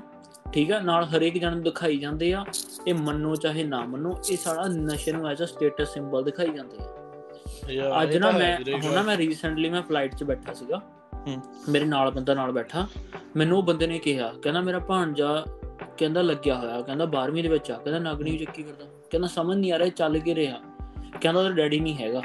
ਠੀਕ 0.53 0.71
ਆ 0.71 0.79
ਨਾਲ 0.79 1.03
ਹਰੇਕ 1.03 1.37
ਜਣ 1.37 1.51
ਨੂੰ 1.51 1.63
ਦਿਖਾਈ 1.63 1.97
ਜਾਂਦੇ 1.97 2.33
ਆ 2.33 2.45
ਇਹ 2.87 2.93
ਮੰਨੋ 2.93 3.35
ਚਾਹੇ 3.35 3.63
ਨਾ 3.63 3.79
ਮੰਨੋ 3.85 4.15
ਇਹ 4.31 4.37
ਸਾਰਾ 4.37 4.65
ਨਸ਼ੇ 4.67 5.11
ਨੂੰ 5.11 5.27
ਐਜ਼ 5.27 5.43
ਅ 5.43 5.45
ਸਟੇਟਸ 5.45 5.93
ਸਿੰਬਲ 5.93 6.23
ਦਿਖਾਈ 6.23 6.49
ਜਾਂਦੇ 6.49 6.77
ਆ। 6.79 8.03
ਅੱਜ 8.03 8.17
ਨਾ 8.17 8.31
ਮੈਂ 8.31 8.57
ਹੁਣ 8.83 8.93
ਨਾ 8.93 9.01
ਮੈਂ 9.01 9.17
ਰੀਸੈਂਟਲੀ 9.17 9.69
ਮੈਂ 9.69 9.81
ਫਲਾਈਟ 9.81 10.15
'ਚ 10.15 10.23
ਬੈਠਾ 10.23 10.53
ਸੀਗਾ। 10.53 10.81
ਮੇਰੇ 11.69 11.85
ਨਾਲ 11.85 12.11
ਬੰਦਾ 12.11 12.33
ਨਾਲ 12.33 12.51
ਬੈਠਾ। 12.51 12.87
ਮੈਨੂੰ 13.35 13.57
ਉਹ 13.57 13.63
ਬੰਦੇ 13.63 13.87
ਨੇ 13.87 13.99
ਕਿਹਾ 13.99 14.33
ਕਹਿੰਦਾ 14.43 14.61
ਮੇਰਾ 14.61 14.79
ਭਾਣਜਾ 14.79 15.45
ਕਹਿੰਦਾ 15.97 16.21
ਲੱਗਿਆ 16.21 16.55
ਹੋਇਆ 16.55 16.81
ਕਹਿੰਦਾ 16.81 17.05
12ਵੀਂ 17.05 17.43
ਦੇ 17.43 17.49
ਵਿੱਚ 17.49 17.71
ਆ 17.71 17.77
ਕਹਿੰਦਾ 17.77 18.11
ਨਗਣੀ 18.11 18.37
ਚੱਕੀ 18.37 18.63
ਫਿਰਦਾ 18.63 18.85
ਕਹਿੰਦਾ 19.11 19.27
ਸਮਝ 19.27 19.57
ਨਹੀਂ 19.57 19.71
ਆ 19.73 19.79
ਰਿਹਾ 19.79 19.89
ਚੱਲ 19.89 20.19
ਕੀ 20.19 20.35
ਰਿਹਾ। 20.35 20.59
ਕਹਿੰਦਾ 21.21 21.39
ਉਹਦਾ 21.39 21.51
ਡੈਡੀ 21.51 21.79
ਨਹੀਂ 21.79 21.97
ਹੈਗਾ। 21.97 22.21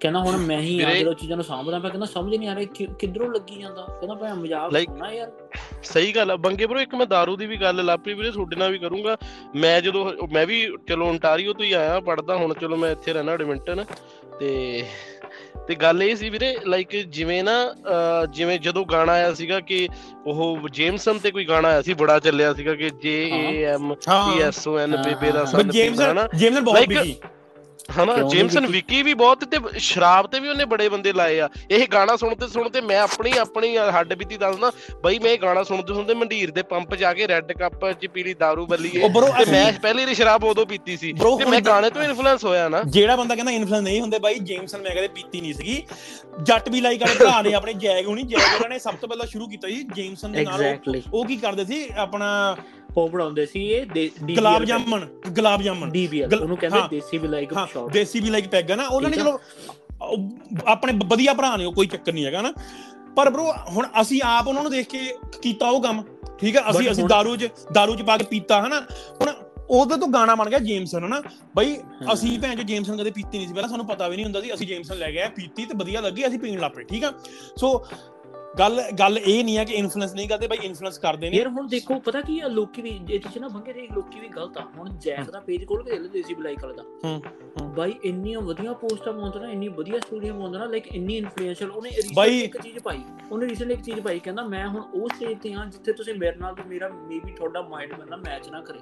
ਕਹਿੰਦਾ 0.00 0.20
ਹੁਣ 0.20 0.36
ਮੈਂ 0.36 0.60
ਹੀ 0.60 0.80
ਆ 0.82 0.94
ਜਿਹੜਾ 0.94 1.12
ਚੀਜ਼ਾਂ 1.12 1.36
ਨੂੰ 1.36 1.44
ਸਾਂਭਦਾ 1.44 1.78
ਪਿਆ। 1.78 1.90
ਕਹਿੰਦਾ 1.90 2.06
ਸਮਝ 2.06 2.36
ਨਹੀਂ 2.36 2.48
ਆ 2.48 2.54
ਰਿਹਾ 2.54 2.94
ਕਿੱਧਰੋਂ 2.98 3.30
ਲੱਗੀ 3.30 3.60
ਜਾਂਦਾ? 3.60 3.82
ਕਹਿੰਦਾ 3.82 4.14
ਭਾਈ 4.14 4.32
ਮਜ਼ਾਕ 4.32 4.88
ਹੋਣਾ 4.88 5.12
ਯਾਰ। 5.12 5.32
ਸਹੀ 5.82 6.12
ਗੱਲ 6.12 6.30
ਆ। 6.30 6.36
ਬੰਗੇ 6.36 6.66
ਬਰੋ 6.66 6.80
ਇੱਕ 6.80 6.94
ਮੈਂ 6.94 7.06
दारू 7.06 7.36
ਦੀ 7.36 7.46
ਵੀ 7.46 7.56
ਗੱਲ 7.56 7.84
ਲਾਪਰੀ 7.84 8.14
ਵੀਰੇ 8.14 8.30
ਤੁਹਾਡੇ 8.30 8.56
ਨਾਲ 8.56 8.72
ਵੀ 8.72 8.78
ਕਰੂੰਗਾ। 8.78 9.16
ਮੈਂ 9.56 9.80
ਜਦੋਂ 9.80 10.12
ਮੈਂ 10.32 10.46
ਵੀ 10.46 10.66
ਚਲੋ 10.88 11.06
ਓਨਟਾਰੀਓ 11.06 11.52
ਤੋਂ 11.52 11.64
ਹੀ 11.64 11.72
ਆਇਆ 11.72 12.00
ਪੜਦਾ 12.00 12.36
ਹੁਣ। 12.36 12.54
ਚਲੋ 12.54 12.76
ਮੈਂ 12.76 12.90
ਇੱਥੇ 12.90 13.12
ਰਹਿਣਾ 13.12 13.32
ਐਡਮਿੰਟਨ 13.32 13.84
ਤੇ 14.40 14.84
ਤੇ 15.68 15.74
ਗੱਲ 15.74 16.02
ਇਹ 16.02 16.16
ਸੀ 16.16 16.30
ਵੀਰੇ 16.30 16.56
ਲਾਈਕ 16.66 16.96
ਜਿਵੇਂ 16.96 17.42
ਨਾ 17.44 17.52
ਜਿਵੇਂ 18.30 18.58
ਜਦੋਂ 18.58 18.84
ਗਾਣਾ 18.84 19.12
ਆਇਆ 19.12 19.34
ਸੀਗਾ 19.34 19.60
ਕਿ 19.60 19.88
ਉਹ 20.26 20.68
ਜੇਮਸਨ 20.68 21.18
ਤੇ 21.18 21.30
ਕੋਈ 21.30 21.44
ਗਾਣਾ 21.44 21.68
ਆਇਆ 21.68 21.82
ਸੀ 21.82 21.94
ਬੜਾ 21.94 22.18
ਚੱਲਿਆ 22.18 22.52
ਸੀਗਾ 22.54 22.74
ਕਿ 22.74 22.90
J 23.02 23.14
A 23.32 23.64
M 23.64 23.94
T 23.94 24.42
S 24.42 24.66
O 24.68 24.78
N 24.78 24.96
ਬੇਬੇ 24.96 25.32
ਦਾ 25.32 25.44
ਸੰਨ 25.44 25.70
ਜੇਮਸਨ 25.70 26.26
ਜੇਮਸਨ 26.36 26.64
ਬਹੁਤ 26.64 26.88
ਬਿਗੀ 26.88 27.16
ਹਨਾ 27.92 28.16
ਜੇਮਸਨ 28.24 28.66
ਵਿਕੀ 28.66 29.02
ਵੀ 29.02 29.14
ਬਹੁਤ 29.14 29.44
ਤੇ 29.44 29.58
ਸ਼ਰਾਬ 29.80 30.26
ਤੇ 30.26 30.40
ਵੀ 30.40 30.48
ਉਹਨੇ 30.48 30.64
ਬੜੇ 30.66 30.88
ਬੰਦੇ 30.88 31.12
ਲਾਏ 31.12 31.38
ਆ। 31.40 31.48
ਇਹ 31.70 31.86
ਗਾਣਾ 31.92 32.16
ਸੁਣਦੇ 32.16 32.48
ਸੁਣਦੇ 32.48 32.80
ਮੈਂ 32.82 33.00
ਆਪਣੀ 33.00 33.32
ਆਪਣੀ 33.38 33.76
ਹੱਡ 33.96 34.14
ਬੀਤੀ 34.14 34.36
ਦੱਸਦਾ 34.36 34.70
ਬਈ 35.04 35.18
ਮੈਂ 35.18 35.30
ਇਹ 35.32 35.38
ਗਾਣਾ 35.38 35.62
ਸੁਣਦੇ 35.62 35.94
ਸੁਣਦੇ 35.94 36.14
ਮੰਡੀਰ 36.14 36.50
ਦੇ 36.50 36.62
ਪੰਪ 36.70 36.94
ਜਾ 36.94 37.12
ਕੇ 37.14 37.28
ਰੈੱਡ 37.28 37.52
ਕੱਪ 37.52 37.90
'ਚ 37.92 38.06
ਪੀਲੀ 38.14 38.34
दारू 38.42 38.66
ਬੱਲੀਏ 38.66 39.08
ਤੇ 39.38 39.50
ਮੈਂ 39.50 39.72
ਪਹਿਲੀ 39.72 40.02
ਵਾਰੀ 40.02 40.14
ਸ਼ਰਾਬ 40.14 40.44
ਉਦੋਂ 40.44 40.66
ਪੀਤੀ 40.66 40.96
ਸੀ। 40.96 41.12
ਤੇ 41.12 41.44
ਮੈਂ 41.44 41.60
ਗਾਣੇ 41.60 41.90
ਤੋਂ 41.90 42.02
ਇਨਫਲੂਐਂਸ 42.02 42.44
ਹੋਇਆ 42.44 42.68
ਨਾ। 42.68 42.82
ਜਿਹੜਾ 42.88 43.16
ਬੰਦਾ 43.16 43.34
ਕਹਿੰਦਾ 43.34 43.52
ਇਨਫਲੂਐਂਸ 43.52 43.84
ਨਹੀਂ 43.84 44.00
ਹੁੰਦੇ 44.00 44.18
ਬਾਈ 44.18 44.38
ਜੇਮਸਨ 44.40 44.82
ਮੈਂ 44.82 44.94
ਕਦੇ 44.96 45.08
ਪੀਤੀ 45.10 45.40
ਨਹੀਂ 45.40 45.54
ਸੀਗੀ। 45.54 45.82
ਜੱਟ 46.42 46.68
ਵੀ 46.68 46.80
ਲਾਈਕ 46.80 47.02
ਵਾਲੇ 47.02 47.14
ਭਰਾ 47.18 47.40
ਨੇ 47.42 47.52
ਆਪਣੇ 47.54 47.72
ਜੈਗ 47.74 48.06
ਹੁਣੀ 48.06 48.22
ਜੈਗ 48.24 48.54
ਉਹਨਾਂ 48.54 48.68
ਨੇ 48.68 48.78
ਸਭ 48.78 48.94
ਤੋਂ 48.94 49.08
ਪਹਿਲਾਂ 49.08 49.26
ਸ਼ੁਰੂ 49.26 49.48
ਕੀਤਾ 49.48 49.68
ਸੀ 49.68 49.82
ਜੇਮਸਨ 49.94 50.32
ਦੇ 50.32 50.44
ਨਾਲ। 50.44 51.00
ਉਹ 51.12 51.24
ਕੀ 51.24 51.36
ਕਰਦੇ 51.36 51.64
ਸੀ 51.64 51.88
ਆਪਣਾ 51.96 52.56
ਉਹ 52.96 53.08
ਬਣਾਉਂਦੇ 53.08 53.46
ਸੀ 53.46 53.64
ਇਹ 53.66 53.86
ਗੁਲਾਬ 54.34 54.64
ਜਾਮਣ 54.64 55.06
ਗੁਲਾਬ 55.28 55.62
ਜਾਮਣ। 55.62 55.90
ਡੀਬੀਐਲ 55.90 56.34
ਉਹਨੂੰ 56.34 56.56
ਕਹਿੰਦੇ 56.56 56.80
ਦੇਸੀ 56.90 57.18
ਬਿਲਾਈ 57.18 57.46
ਕਪ 57.46 57.68
ਸ਼ਾਪ 57.72 57.90
ਦੇਸੀ 57.90 58.20
ਬਿਲਾਈ 58.20 58.42
ਪੈਗ 58.42 58.70
ਹੈ 58.70 58.76
ਨਾ 58.76 58.86
ਉਹਨਾਂ 58.86 59.10
ਨੇ 59.10 59.16
ਚਲੋ 59.16 59.38
ਆਪਣੇ 60.66 60.92
ਵਧੀਆ 61.06 61.34
ਭਰਾ 61.34 61.56
ਨੇ 61.56 61.64
ਉਹ 61.64 61.72
ਕੋਈ 61.72 61.86
ਚੱਕਰ 61.86 62.12
ਨਹੀਂ 62.12 62.24
ਹੈਗਾ 62.26 62.42
ਨਾ। 62.42 62.52
ਪਰ 63.16 63.30
ਬ్రో 63.30 63.44
ਹੁਣ 63.72 63.86
ਅਸੀਂ 64.00 64.20
ਆਪ 64.24 64.48
ਉਹਨਾਂ 64.48 64.62
ਨੂੰ 64.62 64.70
ਦੇਖ 64.72 64.88
ਕੇ 64.88 64.98
ਕੀਤਾ 65.42 65.68
ਉਹ 65.68 65.82
ਕੰਮ 65.82 66.02
ਠੀਕ 66.38 66.56
ਹੈ 66.56 66.62
ਅਸੀਂ 66.70 66.90
ਅਸੀਂ 66.90 67.04
दारू 67.04 67.36
'ਚ 67.36 67.48
दारू 67.78 67.96
'ਚ 67.96 68.02
ਪਾ 68.02 68.16
ਕੇ 68.16 68.24
ਪੀਤਾ 68.30 68.60
ਹਨਾ? 68.66 68.80
ਹੁਣ 69.20 69.32
ਉਹਦੇ 69.70 69.96
ਤੋਂ 69.96 70.08
ਗਾਣਾ 70.08 70.34
ਬਣ 70.34 70.48
ਗਿਆ 70.50 70.58
ਜੇਮਸਨ 70.58 71.04
ਹਨਾ? 71.04 71.22
ਬਈ 71.56 71.76
ਅਸੀਂ 72.12 72.38
ਭੈਣ 72.40 72.54
ਜੋ 72.56 72.62
ਜੇਮਸਨ 72.62 72.96
ਕਦੇ 72.96 73.10
ਪੀਤੀ 73.10 73.38
ਨਹੀਂ 73.38 73.48
ਸੀ। 73.48 73.54
ਪਹਿਲਾਂ 73.54 73.68
ਸਾਨੂੰ 73.68 73.86
ਪਤਾ 73.86 74.08
ਵੀ 74.08 74.16
ਨਹੀਂ 74.16 74.24
ਹੁੰਦਾ 74.24 74.40
ਸੀ 74.40 74.52
ਅਸੀਂ 74.54 74.66
ਜੇਮਸਨ 74.66 74.96
ਲੈ 74.98 75.10
ਗਏ 75.12 75.28
ਪੀਤੀ 75.36 75.64
ਤੇ 75.66 75.74
ਵਧੀਆ 75.76 76.00
ਲੱਗੀ 76.00 76.26
ਅਸੀਂ 76.26 76.38
ਪੀਣ 76.38 76.58
ਲੱਗ 76.60 76.70
ਪਏ 76.70 76.84
ਠੀਕ 76.84 77.04
ਆ? 77.04 77.12
ਸੋ 77.56 77.84
ਗੱਲ 78.58 78.80
ਗੱਲ 78.98 79.18
ਇਹ 79.18 79.42
ਨਹੀਂ 79.44 79.56
ਹੈ 79.58 79.64
ਕਿ 79.64 79.74
ਇਨਫਲੂਐਂਸ 79.74 80.14
ਨਹੀਂ 80.14 80.28
ਕਰਦੇ 80.28 80.46
ਬਾਈ 80.48 80.58
ਇਨਫਲੂਐਂਸ 80.66 80.98
ਕਰਦੇ 80.98 81.30
ਨੇ। 81.30 81.36
ਯਾਰ 81.36 81.48
ਹੁਣ 81.48 81.68
ਦੇਖੋ 81.68 81.98
ਪਤਾ 82.00 82.20
ਕੀ 82.20 82.38
ਆ 82.40 82.48
ਲੋਕੀ 82.48 82.82
ਵੀ 82.82 82.90
ਇਹ 83.10 83.20
ਚ 83.20 83.38
ਨਾ 83.38 83.48
ਬੰਗੇ 83.48 83.72
ਦੇ 83.72 83.86
ਲੋਕੀ 83.94 84.20
ਵੀ 84.20 84.28
ਗਲਤ 84.28 84.58
ਆ। 84.58 84.64
ਹੁਣ 84.78 84.88
ਜੈਕ 85.02 85.30
ਦਾ 85.30 85.40
ਪੇਜ 85.40 85.64
ਖੋਲ 85.68 85.82
ਕੇ 85.84 85.90
ਦੇਖ 85.90 86.10
ਦੇਸੀ 86.12 86.34
ਬਲਾਈ 86.34 86.56
ਵਾਲੇ 86.62 86.74
ਦਾ। 86.74 86.82
ਹੂੰ 87.04 87.72
ਬਾਈ 87.74 87.94
ਇੰਨੀਆਂ 88.04 88.40
ਵਧੀਆ 88.40 88.72
ਪੋਸਟਾਂ 88.72 89.12
ਪਾਉਂਦਾ 89.12 89.40
ਨਾ 89.40 89.50
ਇੰਨੀ 89.50 89.68
ਵਧੀਆ 89.68 89.98
ਸਟੋਰੀਆਂ 89.98 90.34
ਪਾਉਂਦਾ 90.34 90.58
ਨਾ 90.58 90.64
ਲਾਈਕ 90.64 90.86
ਇੰਨੀ 90.86 91.16
ਇਨਫਲੂਐਂਸ਼ੀਅਲ 91.16 91.70
ਉਹਨੇ 91.70 91.90
ਰੀਸੈਂਟਲੀ 91.90 92.40
ਇੱਕ 92.40 92.60
ਚੀਜ਼ 92.62 92.78
ਪਾਈ। 92.78 93.00
ਉਹਨੇ 93.30 93.46
ਰੀਸੈਂਟਲੀ 93.48 93.74
ਇੱਕ 93.74 93.82
ਚੀਜ਼ 93.82 94.00
ਪਾਈ 94.00 94.18
ਕਹਿੰਦਾ 94.18 94.42
ਮੈਂ 94.42 94.66
ਹੁਣ 94.68 94.82
ਉਹ 94.82 95.08
ਸਟੇਜ 95.08 95.38
ਤੇ 95.42 95.52
ਆ 95.52 95.64
ਜਿੱਥੇ 95.64 95.92
ਤੁਸੀਂ 95.92 96.14
ਮੇਰੇ 96.14 96.36
ਨਾਲ 96.36 96.56
ਮੇਰਾ 96.66 96.88
ਮੇਬੀ 96.88 97.32
ਤੁਹਾਡਾ 97.32 97.62
ਮਾਈਂਡ 97.62 97.94
ਬੰਦਾ 97.94 98.16
ਮੈਚ 98.16 98.48
ਨਾ 98.48 98.60
ਕਰੇ। 98.60 98.78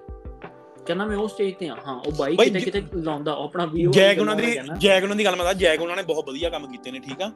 ਕਹਿੰਦਾ 0.87 1.05
ਮੈਂ 1.07 1.17
ਉਸ 1.19 1.33
ਸਟੇਜ 1.33 1.55
ਤੇ 1.55 1.69
ਆ 1.69 1.75
ਹਾਂ 1.87 1.95
ਉਹ 1.97 2.13
ਬਾਈ 2.13 2.37
ਕਿਤੇ 2.39 2.61
ਕਿਤੇ 2.61 2.83
ਲਾਉਂਦਾ 2.97 3.33
ਆਪਣਾ 3.41 3.65
ਵੀਊ 3.67 3.91
ਜੈਗ 3.93 4.19
ਉਹਨਾਂ 4.21 4.35
ਦੀ 4.37 4.53
ਜੈਗ 4.79 5.03
ਉਹਨਾਂ 5.03 5.17
ਦੀ 5.17 5.25
ਗੱਲ 5.25 5.37
ਮੈਂ 5.37 5.45
ਦੱਸ 5.45 5.57
ਜੈਗ 5.57 5.81
ਉਹਨਾਂ 5.81 5.97
ਨੇ 5.97 6.03
ਬਹੁਤ 6.05 6.29
ਵਧੀਆ 6.29 6.49
ਕੰਮ 6.51 6.67
ਕੀਤੇ 6.67 6.91
ਨੇ 6.91 6.99
ਠੀਕ 7.01 7.21
ਆ? 7.23 7.31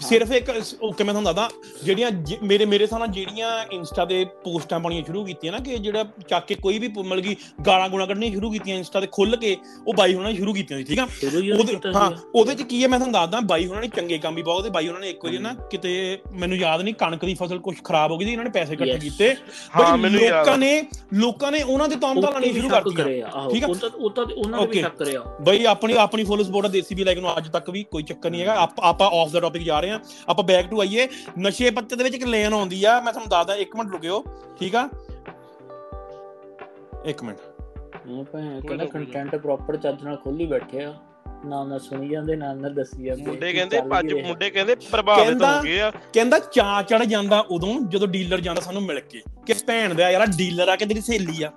ਸਿਰਫ 0.00 0.32
ਇੱਕ 0.32 0.50
ਓਕੇ 0.50 1.04
ਮੈਂ 1.04 1.14
ਤੁਹਾਨੂੰ 1.14 1.24
ਦੱਸਦਾ 1.24 1.48
ਜਿਹੜੀਆਂ 1.84 2.10
ਮੇਰੇ 2.42 2.64
ਮੇਰੇ 2.66 2.86
ਸਾਹਮਣੇ 2.86 3.12
ਜਿਹੜੀਆਂ 3.14 3.50
ਇੰਸਟਾ 3.72 4.04
ਦੇ 4.04 4.24
ਪੋਸਟਾਂ 4.44 4.80
ਪਾਉਣੀਆਂ 4.80 5.02
ਸ਼ੁਰੂ 5.04 5.24
ਕੀਤੀਆਂ 5.24 5.52
ਨਾ 5.52 5.58
ਕਿ 5.60 5.76
ਜਿਹੜਾ 5.78 6.04
ਚੱਕ 6.28 6.46
ਕੇ 6.46 6.54
ਕੋਈ 6.56 6.78
ਵੀ 6.78 6.88
ਮਤਲਬ 6.90 7.22
ਕਿ 7.22 7.36
ਗਾਲਾਂ 7.66 7.88
ਗੁਣਾ 7.88 8.06
ਕੱਢਣੀਆਂ 8.06 8.32
ਸ਼ੁਰੂ 8.32 8.50
ਕੀਤੀਆਂ 8.50 8.76
ਇੰਸਟਾ 8.76 9.00
ਤੇ 9.00 9.06
ਖੁੱਲ 9.12 9.36
ਕੇ 9.36 9.56
ਉਹ 9.86 9.94
ਬਾਈ 9.94 10.14
ਉਹਨਾਂ 10.14 10.30
ਨੇ 10.30 10.36
ਸ਼ੁਰੂ 10.36 10.52
ਕੀਤੀਆਂ 10.54 10.78
ਸੀ 10.78 10.84
ਠੀਕ 10.86 10.98
ਆ? 10.98 11.06
ਉਹਦੇ 11.52 11.78
ਹਾਂ 11.94 12.10
ਉਹਦੇ 12.34 12.54
ਚ 12.54 12.62
ਕੀ 12.64 12.82
ਹੈ 12.82 12.88
ਮੈਂ 12.88 12.98
ਤੁਹਾਨੂੰ 12.98 13.12
ਦੱਸਦਾ 13.14 13.40
ਬਾਈ 13.46 13.66
ਉਹਨਾਂ 13.66 13.82
ਨੇ 13.82 13.88
ਚੰਗੇ 13.90 14.18
ਕੰਮ 14.18 14.34
ਵੀ 14.34 14.42
ਬਹੁਤ 14.42 14.64
ਤੇ 14.64 14.70
ਬਾਈ 14.70 14.88
ਉਹਨਾਂ 14.88 15.00
ਨੇ 15.00 15.10
ਇੱਕ 15.10 15.24
ਵਾਰੀ 15.24 15.38
ਨਾ 15.38 15.54
ਕਿਤੇ 15.70 15.94
ਮੈਨੂੰ 16.34 16.56
ਯਾਦ 16.58 16.82
ਨਹੀਂ 16.82 16.94
ਕਣਕ 16.96 17.24
ਦੀ 17.24 17.34
ਫਸਲ 17.36 17.58
ਕੁਝ 17.60 17.76
ਖਰਾਬ 17.84 18.10
ਹੋ 18.10 18.18
ਗਈ 18.18 18.26
ਸੀ 18.26 18.32
ਇਹਨਾਂ 18.32 18.44
ਨੇ 18.44 18.50
ਪੈਸੇ 18.50 18.72
ਇਕੱਠੇ 18.74 18.98
ਕੀਤੇ 19.00 19.34
ਬਈ 19.96 20.08
ਲੋਕਾਂ 20.10 20.56
ਨੇ 20.58 20.82
ਲੋਕਾਂ 21.16 21.52
ਨੇ 21.52 21.62
ਉਹਨਾਂ 21.62 21.88
ਦੇ 21.88 21.96
ਤੌਮ 21.98 22.18
ਲਾਣੀ 22.20 22.52
ਸ਼ੁਰੂ 22.52 22.68
ਕਰ 22.68 22.82
ਕਰਿਆ। 22.92 23.26
ਆਹੋ 23.26 23.50
ਉਹ 23.68 23.74
ਤਾਂ 23.74 23.90
ਉਹ 23.90 24.10
ਤਾਂ 24.10 24.24
ਉਹਨਾਂ 24.26 24.60
ਨੇ 24.60 24.66
ਵੀ 24.66 24.80
ਸ਼ੱਕ 24.80 24.96
ਕਰਿਆ। 24.96 25.22
ਬਈ 25.40 25.64
ਆਪਣੀ 25.64 25.94
ਆਪਣੀ 25.98 26.24
ਫੁੱਲ 26.24 26.44
ਸਪੋਰਟ 26.44 26.66
ਦੇਸੀ 26.66 26.94
ਵੀ 26.94 27.04
ਲਾਈਕ 27.04 27.18
ਨੂੰ 27.18 27.36
ਅੱਜ 27.36 27.48
ਤੱਕ 27.48 27.70
ਵੀ 27.70 27.82
ਕੋਈ 27.90 28.02
ਚੱਕਰ 28.02 28.30
ਨਹੀਂ 28.30 28.40
ਹੈਗਾ। 28.40 28.54
ਆਪਾਂ 28.82 29.10
ਆਫ 29.12 29.32
ਦਾ 29.32 29.40
ਟਾਪਿਕ 29.40 29.62
ਜਾ 29.62 29.80
ਰਹੇ 29.80 29.90
ਆ 29.90 30.00
ਆਪਾਂ 30.28 30.44
ਬੈਕ 30.44 30.70
ਟੂ 30.70 30.80
ਆਈਏ। 30.80 31.08
ਨਸ਼ੇ 31.38 31.70
ਪੱਤੇ 31.70 31.96
ਦੇ 31.96 32.04
ਵਿੱਚ 32.04 32.14
ਇੱਕ 32.14 32.24
ਲੇਨ 32.26 32.52
ਆਉਂਦੀ 32.52 32.84
ਆ। 32.84 33.00
ਮੈਂ 33.00 33.12
ਤੁਹਾਨੂੰ 33.12 33.30
ਦੱਸਦਾ 33.30 33.56
1 33.56 33.76
ਮਿੰਟ 33.76 33.90
ਰੁਕਿਓ। 33.92 34.22
ਠੀਕ 34.60 34.76
ਆ? 34.76 34.88
1 37.10 37.24
ਮਿੰਟ। 37.24 37.38
ਉਹ 38.08 38.24
ਭੈਣ 38.24 38.60
ਕਹਿੰਦਾ 38.60 38.84
ਕੰਟੈਂਟ 38.84 39.34
ਪ੍ਰੋਪਰ 39.36 39.76
ਚੱਜ 39.76 40.02
ਨਾਲ 40.04 40.16
ਖੋਲੀ 40.16 40.46
ਬੈਠੇ 40.46 40.84
ਆ। 40.84 40.94
ਨਾ 41.46 41.62
ਨਾ 41.64 41.78
ਸੁਣੀ 41.78 42.08
ਜਾਂਦੇ 42.08 42.34
ਨਾ 42.36 42.52
ਨਾ 42.54 42.68
ਦੱਸੀ 42.68 43.04
ਜਾਂਦੇ। 43.04 43.22
ਮੁੰਡੇ 43.22 43.52
ਕਹਿੰਦੇ 43.52 43.80
ਪੰਜ 43.80 44.12
ਮੁੰਡੇ 44.14 44.48
ਕਹਿੰਦੇ 44.50 44.74
ਪ੍ਰਭਾਵਿਤ 44.90 45.42
ਹੋ 45.42 45.60
ਗਏ 45.62 45.80
ਆ। 45.80 45.90
ਕਹਿੰਦਾ 46.12 46.38
ਚਾ 46.38 46.82
ਚੜ 46.82 47.02
ਜਾਂਦਾ 47.04 47.38
ਉਦੋਂ 47.50 47.74
ਜਦੋਂ 47.88 48.08
ਡੀਲਰ 48.08 48.40
ਜਾਂਦਾ 48.40 48.60
ਸਾਨੂੰ 48.60 48.82
ਮਿਲ 48.82 49.00
ਕੇ। 49.00 49.22
ਕਿ 49.46 49.54
ਭੈਣ 49.66 49.94
ਦਾ 49.94 50.10
ਯਾਰ 50.10 50.26
ਡੀਲਰ 50.36 50.68
ਆ 50.68 50.76
ਕੇ 50.76 50.86
ਤੇਰੀ 50.86 51.00
ਸਹੇਲੀ 51.00 51.42
ਆ? 51.42 51.50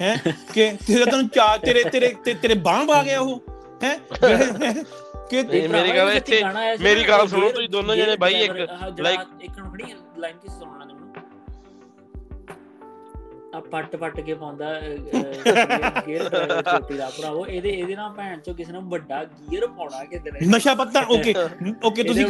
ਹੈ 0.00 0.14
ਕਿ 0.52 0.70
ਤੇਰੇ 0.86 1.04
ਤੈਨੂੰ 1.04 1.28
ਚਾ 1.28 1.56
ਤੇਰੇ 1.56 1.82
ਤੇਰੇ 1.84 2.14
ਤੇਰੇ 2.34 2.54
ਬਾਹ 2.60 2.90
ਆ 2.90 3.02
ਗਿਆ 3.02 3.20
ਉਹ 3.20 3.40
ਹੈ? 3.84 3.98
ਕਿ 5.30 5.42
ਮੇਰੀ 5.68 5.96
ਗੱਲ 5.96 6.10
ਇੱਥੇ 6.10 6.42
ਮੇਰੀ 6.80 7.04
ਗੱਲ 7.08 7.26
ਸੁਣੋ 7.28 7.50
ਤੁਸੀਂ 7.50 7.68
ਦੋਨੋਂ 7.68 7.96
ਜਣੇ 7.96 8.16
ਬਾਈ 8.16 8.34
ਇੱਕ 8.34 8.52
ਲਾਈਕ 9.00 9.20
ਇੱਕ 9.40 9.58
ਨੂੰ 9.58 9.70
ਖੜੀ 9.72 9.94
ਲਾਈਨ 10.18 10.36
ਕੀ 10.36 10.48
ਸੁਣਨਾ 10.48 10.84
ਨੇ 10.84 10.92
ਆ 10.92 10.93
ਪੱਟ 13.62 13.94
ਪੱਟ 13.96 14.20
ਕੇ 14.20 14.34
ਪਾਉਂਦਾ 14.34 14.68
ਗੇਅਰ 14.80 16.28
ਛੋਟੀ 16.62 16.96
ਦਾ 16.98 17.08
ਭਰਾਵੋ। 17.10 17.44
ਇਹਦੇ 17.46 17.70
ਇਹਦੇ 17.70 17.94
ਨਾਲ 17.96 18.10
ਭੈਣ 18.10 18.40
ਚੋ 18.40 18.54
ਕਿਸੇ 18.54 18.72
ਨੂੰ 18.72 18.82
ਵੱਡਾ 18.90 19.22
ਗੀਅਰ 19.24 19.66
ਪਾਉਣਾ 19.68 20.04
ਕਿਤੇ 20.04 20.30
ਨਸ਼ਾ 20.46 20.74
ਪੱਤਾ 20.74 21.02
ਓਕੇ 21.10 21.34
ਓਕੇ 21.84 22.02
ਤੁਸੀਂ 22.02 22.26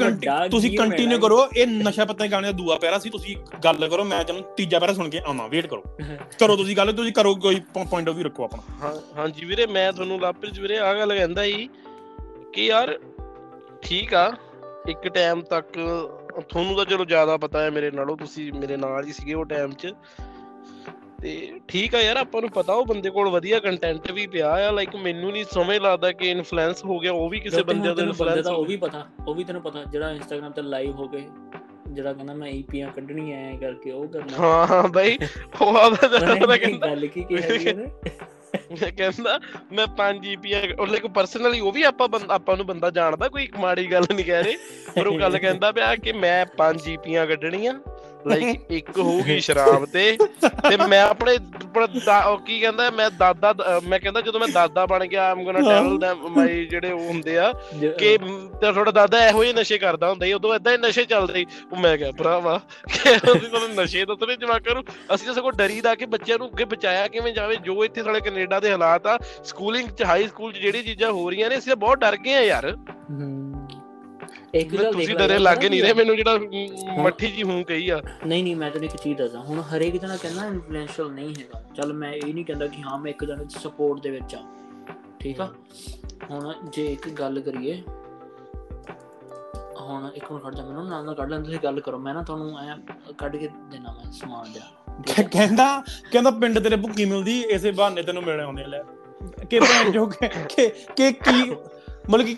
ਤੁਸੀਂ 0.51 0.77
ਕੰਟੀਨਿਊ 0.79 1.19
ਕਰੋ 1.19 1.39
ਇਹ 1.57 1.67
ਨਸ਼ਾ 1.67 2.05
ਪੱਤਾ 2.05 2.27
ਗਾਣੇ 2.27 2.47
ਦਾ 2.49 2.53
ਦੂਆ 2.53 2.77
ਪੈਰਾ 2.79 2.99
ਸੀ 2.99 3.11
ਤੁਸੀਂ 3.11 3.37
ਗੱਲ 3.65 3.89
ਕਰੋ 3.89 4.05
ਮੈਂ 4.05 4.23
ਤੁਹਾਨੂੰ 4.25 4.45
ਤੀਜਾ 4.57 4.79
ਪੈਰਾ 4.79 4.93
ਸੁਣ 4.93 5.09
ਕੇ 5.11 5.21
ਆਵਾਂ 5.27 5.49
ਵੇਟ 5.49 5.67
ਕਰੋ। 5.67 5.83
ਕਰੋ 6.39 6.57
ਤੁਸੀਂ 6.57 6.77
ਗੱਲ 6.77 6.93
ਤੁਸੀਂ 6.93 7.13
ਕਰੋ 7.13 7.35
ਕੋਈ 7.37 7.61
ਪੁਆਇੰਟ 7.75 8.09
ਆਫ 8.09 8.17
ਵੀ 8.17 8.23
ਰੱਖੋ 8.23 8.45
ਆਪਣਾ। 8.45 8.63
ਹਾਂ 8.83 8.95
ਹਾਂਜੀ 9.17 9.45
ਵੀਰੇ 9.47 9.67
ਮੈਂ 9.69 9.93
ਤੁਹਾਨੂੰ 9.93 10.21
ਲਾਪਰਿਜ 10.21 10.61
ਵੀਰੇ 10.61 10.79
ਆ 10.79 10.93
ਗੱਲ 10.95 11.15
ਕਹਿੰਦਾ 11.15 11.45
ਹੀ 11.45 11.69
ਕਿ 12.53 12.67
ਯਾਰ 12.67 12.99
ਠੀਕ 13.83 14.15
ਆ 14.15 14.31
ਇੱਕ 14.89 15.09
ਟਾਈਮ 15.09 15.41
ਤੱਕ 15.43 15.73
ਤੁਹਾਨੂੰ 16.41 16.77
ਤਾਂ 16.77 16.85
ਚਲੋ 16.85 17.05
ਜ਼ਿਆਦਾ 17.05 17.37
ਪਤਾ 17.37 17.63
ਹੈ 17.63 17.71
ਮੇਰੇ 17.71 17.91
ਨਾਲੋਂ 17.91 18.17
ਤੁਸੀਂ 18.17 18.53
ਮੇਰੇ 18.53 18.77
ਨਾਲ 18.77 19.05
ਹੀ 19.07 19.13
ਸੀਗੇ 19.13 19.35
ਉਹ 19.35 19.45
ਟਾਈਮ 19.45 19.73
'ਚ। 19.73 19.93
ਤੇ 21.25 21.61
ਠੀਕ 21.69 21.95
ਆ 21.95 22.01
ਯਾਰ 22.01 22.17
ਆਪਾਂ 22.17 22.41
ਨੂੰ 22.41 22.51
ਪਤਾ 22.51 22.73
ਉਹ 22.73 22.87
ਬੰਦੇ 22.87 23.11
ਕੋਲ 23.11 23.29
ਵਧੀਆ 23.29 23.59
ਕੰਟੈਂਟ 23.61 24.11
ਵੀ 24.13 24.27
ਪਿਆ 24.27 24.49
ਆ 24.63 24.71
ਲਾਈਕ 24.71 24.97
ਮੈਨੂੰ 24.97 25.31
ਨਹੀਂ 25.33 25.45
ਸਮਝ 25.45 25.77
ਲੱਗਦਾ 25.77 26.11
ਕਿ 26.13 26.31
ਇਨਫਲੂਐਂਸ 26.31 26.85
ਹੋ 26.85 26.99
ਗਿਆ 26.99 27.13
ਉਹ 27.13 27.29
ਵੀ 27.31 27.41
ਕਿਸੇ 27.41 27.63
ਬੰਦੇ 27.63 27.95
ਦਾ 27.95 28.03
ਇਨਫਲੂਐਂਸ 28.03 28.47
ਉਹ 28.47 28.65
ਵੀ 28.65 28.77
ਪਤਾ 28.77 29.07
ਉਹ 29.27 29.35
ਵੀ 29.35 29.45
ਤੈਨੂੰ 29.45 29.63
ਪਤਾ 29.63 29.85
ਜਿਹੜਾ 29.85 30.11
ਇੰਸਟਾਗ੍ਰam 30.11 30.53
ਤੇ 30.53 30.63
ਲਾਈਵ 30.63 30.91
ਹੋ 30.91 31.09
ਗਏ 31.09 31.23
ਜਿਹੜਾ 31.89 32.13
ਕਹਿੰਦਾ 32.13 32.35
ਮੈਂ 32.35 32.49
ਈਪੀਆਂ 32.49 32.89
ਕੱਢਣੀ 32.89 33.33
ਐ 33.33 33.57
ਕਰਕੇ 33.57 33.91
ਉਹ 33.91 34.07
ਕਰਨਾ। 34.09 34.37
ਹਾਂ 34.39 34.67
ਹਾਂ 34.67 34.89
ਬਾਈ 34.89 35.19
ਉਹ 35.61 35.77
ਆਦਾ 35.79 36.09
ਤਾਂ 36.09 36.21
ਕਹਿੰਦਾ। 36.59 36.87
ਗੱਲ 36.87 37.07
ਕੀ 37.07 37.23
ਕੀ 37.25 37.37
ਹੈ 37.37 37.75
ਮੈਂ 38.73 38.91
ਕਹਿੰਦਾ 38.93 39.39
ਮੈਂ 39.73 39.87
5 39.97 40.25
ਈਪੀਆਂ 40.27 40.61
ਉਹ 40.79 40.87
ਲਾਈਕ 40.87 41.07
ਪਰਸਨਲੀ 41.07 41.61
ਉਹ 41.61 41.73
ਵੀ 41.73 41.83
ਆਪਾਂ 41.83 42.09
ਆਪਾਂ 42.31 42.57
ਨੂੰ 42.57 42.67
ਬੰਦਾ 42.67 42.91
ਜਾਣਦਾ 42.91 43.29
ਕੋਈ 43.29 43.49
ਮਾੜੀ 43.61 43.91
ਗੱਲ 43.93 44.07
ਨਹੀਂ 44.15 44.25
ਕਹਿ 44.25 44.43
ਰਹੇ 44.43 44.57
ਪਰ 44.97 45.07
ਉਹ 45.07 45.19
ਗੱਲ 45.21 45.39
ਕਹਿੰਦਾ 45.39 45.73
ਪਿਆ 45.73 45.95
ਕਿ 45.97 46.13
ਮੈਂ 46.19 46.37
5 46.59 46.89
ਈਪੀਆਂ 46.89 47.27
ਕੱਢਣੀਆਂ। 47.27 47.75
ਲਾਈਕ 48.27 48.61
ਇੱਕ 48.71 48.99
ਹੋਊਗੀ 48.99 49.39
ਸ਼ਰਾਬ 49.41 49.85
ਤੇ। 49.85 50.17
ਤੇ 50.69 50.77
ਮੈਂ 50.89 51.01
ਆਪਣੇ 51.03 51.37
ਉਹ 52.27 52.39
ਕੀ 52.39 52.59
ਕਹਿੰਦਾ 52.61 52.91
ਮੈਂ 52.91 53.11
ਦਾਦਾ 53.11 53.53
ਮੈਂ 53.89 53.99
ਕਹਿੰਦਾ 54.01 54.21
ਜਦੋਂ 54.21 54.41
ਮੈਂ 54.41 54.49
ਦਾਦਾ 54.49 54.85
ਬਣ 54.87 55.05
ਗਿਆ 55.07 55.31
ਆਮ 55.31 55.43
ਗੋਣਾ 55.45 55.61
ਟੈਲ 55.61 55.99
ਦੈਮ 55.99 56.29
ਮਾਈ 56.37 56.65
ਜਿਹੜੇ 56.67 56.91
ਉਹ 56.91 57.07
ਹੁੰਦੇ 57.07 57.37
ਆ 57.39 57.53
ਕਿ 57.99 58.17
ਤੁਹਾਡਾ 58.61 58.91
ਦਾਦਾ 58.91 59.27
ਇਹੋ 59.29 59.45
ਜਿਹੇ 59.45 59.55
ਨਸ਼ੇ 59.55 59.79
ਕਰਦਾ 59.79 60.11
ਹੁੰਦਾ 60.11 60.27
ਸੀ। 60.27 60.33
ਉਦੋਂ 60.33 60.55
ਇਦਾਂ 60.55 60.73
ਹੀ 60.73 60.79
ਨਸ਼ੇ 60.79 61.05
ਚੱਲਦੇ 61.05 61.35
ਸੀ। 61.35 61.47
ਉਹ 61.73 61.77
ਮੈਂ 61.77 61.97
ਕਿਹਾ 61.99 62.11
ਭਰਾਵਾ 62.19 62.59
ਕਿ 62.93 63.15
ਅਸੀਂ 63.17 63.49
ਕੋਲ 63.51 63.69
ਨਸ਼ੇ 63.75 64.05
ਤਾਂ 64.05 64.17
ਤਨੇ 64.17 64.37
ਜਵਾਕਾਂ 64.37 64.75
ਨੂੰ। 64.75 64.85
ਅਸੀਂ 65.15 65.27
ਤਾਂ 65.27 65.35
ਸਗੋਂ 65.35 65.53
ਡਰੀਦਾ 65.53 65.95
ਕਿ 65.95 66.07
ਬੱਚਿਆਂ 66.07 66.39
ਨੂੰ 66.39 66.49
ਅੱਗੇ 66.49 66.65
ਬਚਾਇਆ 66.65 67.09
ਕਿਵੇਂ 67.09 67.33
ਜਾਵੇ। 67.35 67.57
ਜੋ 67.65 67.85
ਇੱਥੇ 67.85 68.03
ਸਾਡੇ 68.03 68.21
ਕੈਨੇਡਾ 68.21 68.61
ਦੇ 68.61 68.71
ਹਾਲਾਤ 68.73 69.07
ਆ 69.07 69.19
ਸਕੂਲਿੰਗ 69.45 69.89
ਚ 69.91 70.05
ਹਾਈ 70.05 70.27
ਸਕੂਲ 70.29 70.53
ਚ 70.53 70.59
ਜਿਹੜੀ 70.59 70.83
ਚੀਜ਼ਾਂ 70.83 71.11
ਹੋ 71.13 71.29
ਰਹੀਆਂ 71.31 71.51
ਨੇ 71.51 71.59
ਅਸੀਂ 71.59 71.77
ਬਹੁਤ 71.77 71.99
ਡਰ 71.99 72.17
ਗਏ 72.17 72.35
ਆ 72.35 72.41
ਯਾਰ। 72.43 72.75
ਇੱਕ 74.55 74.75
ਗੱਲ 74.77 74.93
ਤੁਸੀਂ 74.93 75.15
ਡਰੇ 75.17 75.39
ਲੱਗੇ 75.39 75.69
ਨਹੀਂ 75.69 75.83
ਰਹੇ 75.83 75.93
ਮੈਨੂੰ 75.95 76.17
ਜਿਹੜਾ 76.17 76.39
ਮੱਠੀ 77.03 77.31
ਜੀ 77.31 77.43
ਹੂੰ 77.43 77.63
ਕਹੀ 77.65 77.89
ਆ। 77.89 78.01
ਨਹੀਂ 78.27 78.43
ਨਹੀਂ 78.43 78.55
ਮੈਂ 78.57 78.71
ਤੈਨੂੰ 78.71 78.89
ਇੱਕ 78.89 78.97
ਚੀਜ਼ 78.97 79.17
ਦੱਸਾਂ 79.19 79.41
ਹੁਣ 79.45 79.61
ਹਰੇਕ 79.61 79.97
ਜਣਾ 79.97 80.17
ਕਹਿੰਦਾ 80.17 80.47
ਇਨਫਲੂਐਂਸ਼ੀਅਲ 80.47 81.11
ਨਹੀਂ 81.13 81.35
ਹੈਗਾ। 81.39 81.63
ਚੱਲ 81.77 81.93
ਮੈਂ 81.93 82.13
ਇਹ 82.13 82.35
ਨਹੀਂ 82.35 82.45
ਕਹਿੰਦਾ 82.45 82.67
ਕਿ 82.67 82.83
ਹਾਂ 82.83 82.99
ਮੈਂ 82.99 83.11
ਇੱਕ 83.11 83.25
ਜਣੇ 83.25 83.45
ਦੀ 83.45 83.59
ਸਪੋਰਟ 83.63 84.01
ਦੇ 84.03 84.11
ਵਿੱਚ 84.11 84.35
ਆ। 84.35 84.39
ਠੀਕ 85.21 85.41
ਆ? 85.41 85.49
ਹੁਣ 86.31 86.53
ਜੇ 86.73 86.85
ਇੱਕ 86.87 87.09
ਗੱਲ 87.11 87.41
ਕਰੀਏ 87.41 87.83
ਹੁਣ 89.81 90.09
ਇੱਕ 90.15 90.31
ਮਿੰਟ 90.33 90.45
ਖੜ 90.45 90.55
ਜਾ 90.55 90.65
ਮੈਨੂੰ 90.65 90.87
ਨਾਲ 90.89 91.05
ਨਾਲ 91.05 91.15
ਕੱਢ 91.15 91.31
ਲੈਣ 91.31 91.43
ਤੁਸੀਂ 91.45 91.59
ਗੱਲ 91.65 91.81
ਕਰੋ। 91.81 91.99
ਮੈਂ 91.99 92.15
ਨਾ 92.15 92.23
ਤੁਹਾਨੂੰ 92.23 92.59
ਐ 92.61 92.77
ਕੱਢ 93.19 93.37
ਕੇ 93.37 93.49
ਦੇਣਾ 93.71 93.93
ਮੈਂ 93.93 94.13
ਸਮਾਨ 94.13 94.53
ਜਿਹਾ। 94.53 95.23
ਕਹਿੰਦਾ 95.23 95.67
ਕਹਿੰਦਾ 96.13 96.31
ਪਿੰਡ 96.31 96.59
ਤੇਰੇ 96.59 96.77
ਭੁੱਕੀ 96.77 97.05
ਮਿਲਦੀ 97.05 97.41
ਇਸੇ 97.51 97.71
ਬਹਾਨੇ 97.71 98.03
ਤੈਨੂੰ 98.03 98.23
ਮਿਲ 98.23 98.41
ਆਉਂਦੇ 98.41 98.65
ਲੈ। 98.65 98.83
ਕਿ 99.51 99.61
ਭੈਣ 99.61 99.91
ਜੋ 99.91 100.07
ਕਿ 100.07 100.29
ਕਿ 100.97 101.13
ਕੀ 101.13 101.51
ਮਤਲਬ 102.11 102.27
ਕਿ 102.27 102.37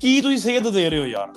ਕੀ 0.00 0.20
ਤੁਸੀਂ 0.20 0.38
ਸੇਧ 0.38 0.68
ਦੇ 0.68 0.88
ਰਹੇ 0.90 0.98
ਹੋ 1.00 1.06
ਯਾਰ? 1.06 1.32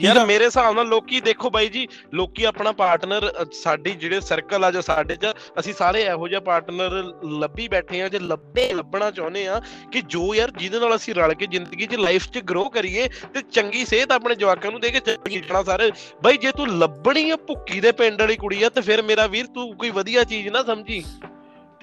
ਯਾਰ 0.00 0.24
ਮੇਰੇ 0.26 0.44
ਹਿਸਾਬ 0.44 0.74
ਨਾਲ 0.74 0.88
ਲੋਕੀ 0.88 1.20
ਦੇਖੋ 1.20 1.50
ਬਾਈ 1.50 1.68
ਜੀ 1.68 1.86
ਲੋਕੀ 2.14 2.44
ਆਪਣਾ 2.44 2.72
ਪਾਰਟਨਰ 2.72 3.30
ਸਾਡੀ 3.52 3.90
ਜਿਹੜੇ 3.94 4.20
ਸਰਕਲ 4.20 4.64
ਆ 4.64 4.70
ਜੋ 4.70 4.80
ਸਾਡੇ 4.80 5.16
ਚ 5.16 5.32
ਅਸੀਂ 5.58 5.74
ਸਾਰੇ 5.74 6.02
ਇਹੋ 6.02 6.28
ਜਿਹਾ 6.28 6.40
ਪਾਰਟਨਰ 6.40 7.02
ਲੱਭੀ 7.40 7.68
ਬੈਠੇ 7.68 8.00
ਆ 8.02 8.08
ਜੇ 8.08 8.18
ਲੱਭੇ 8.18 8.68
ਲੱਭਣਾ 8.72 9.10
ਚਾਹੁੰਦੇ 9.10 9.46
ਆ 9.48 9.60
ਕਿ 9.92 10.00
ਜੋ 10.06 10.34
ਯਾਰ 10.34 10.50
ਜਿਹਦੇ 10.50 10.80
ਨਾਲ 10.80 10.96
ਅਸੀਂ 10.96 11.14
ਰਲ 11.14 11.34
ਕੇ 11.34 11.46
ਜ਼ਿੰਦਗੀ 11.46 11.86
'ਚ 11.86 11.96
ਲਾਈਫ 11.96 12.28
'ਚ 12.28 12.38
ਗਰੋ 12.44 12.64
ਕਰੀਏ 12.68 13.08
ਤੇ 13.34 13.42
ਚੰਗੀ 13.42 13.84
ਸਿਹਤ 13.84 14.12
ਆਪਣੇ 14.12 14.34
ਜਵਾਕਾਂ 14.34 14.70
ਨੂੰ 14.70 14.80
ਦੇ 14.80 14.90
ਕੇ 14.90 15.00
ਚੰਗੀ 15.00 15.40
ਜਾਣਾ 15.40 15.62
ਸਾਰੇ। 15.62 15.90
ਬਾਈ 16.22 16.36
ਜੇ 16.36 16.52
ਤੂੰ 16.52 16.68
ਲੱਭਣੀ 16.78 17.30
ਆ 17.30 17.36
ਭੁੱਕੀ 17.46 17.80
ਦੇ 17.80 17.92
ਪਿੰਡ 17.92 18.20
ਵਾਲੀ 18.20 18.36
ਕੁੜੀ 18.36 18.62
ਆ 18.62 18.68
ਤੇ 18.68 18.80
ਫਿਰ 18.80 19.02
ਮੇਰਾ 19.02 19.26
ਵੀਰ 19.26 19.46
ਤੂੰ 19.46 19.72
ਕੋਈ 19.76 19.90
ਵਧੀਆ 19.90 20.24
ਚੀਜ਼ 20.24 20.48
ਨਾ 20.48 20.62
ਸਮਝੀ। 20.62 21.02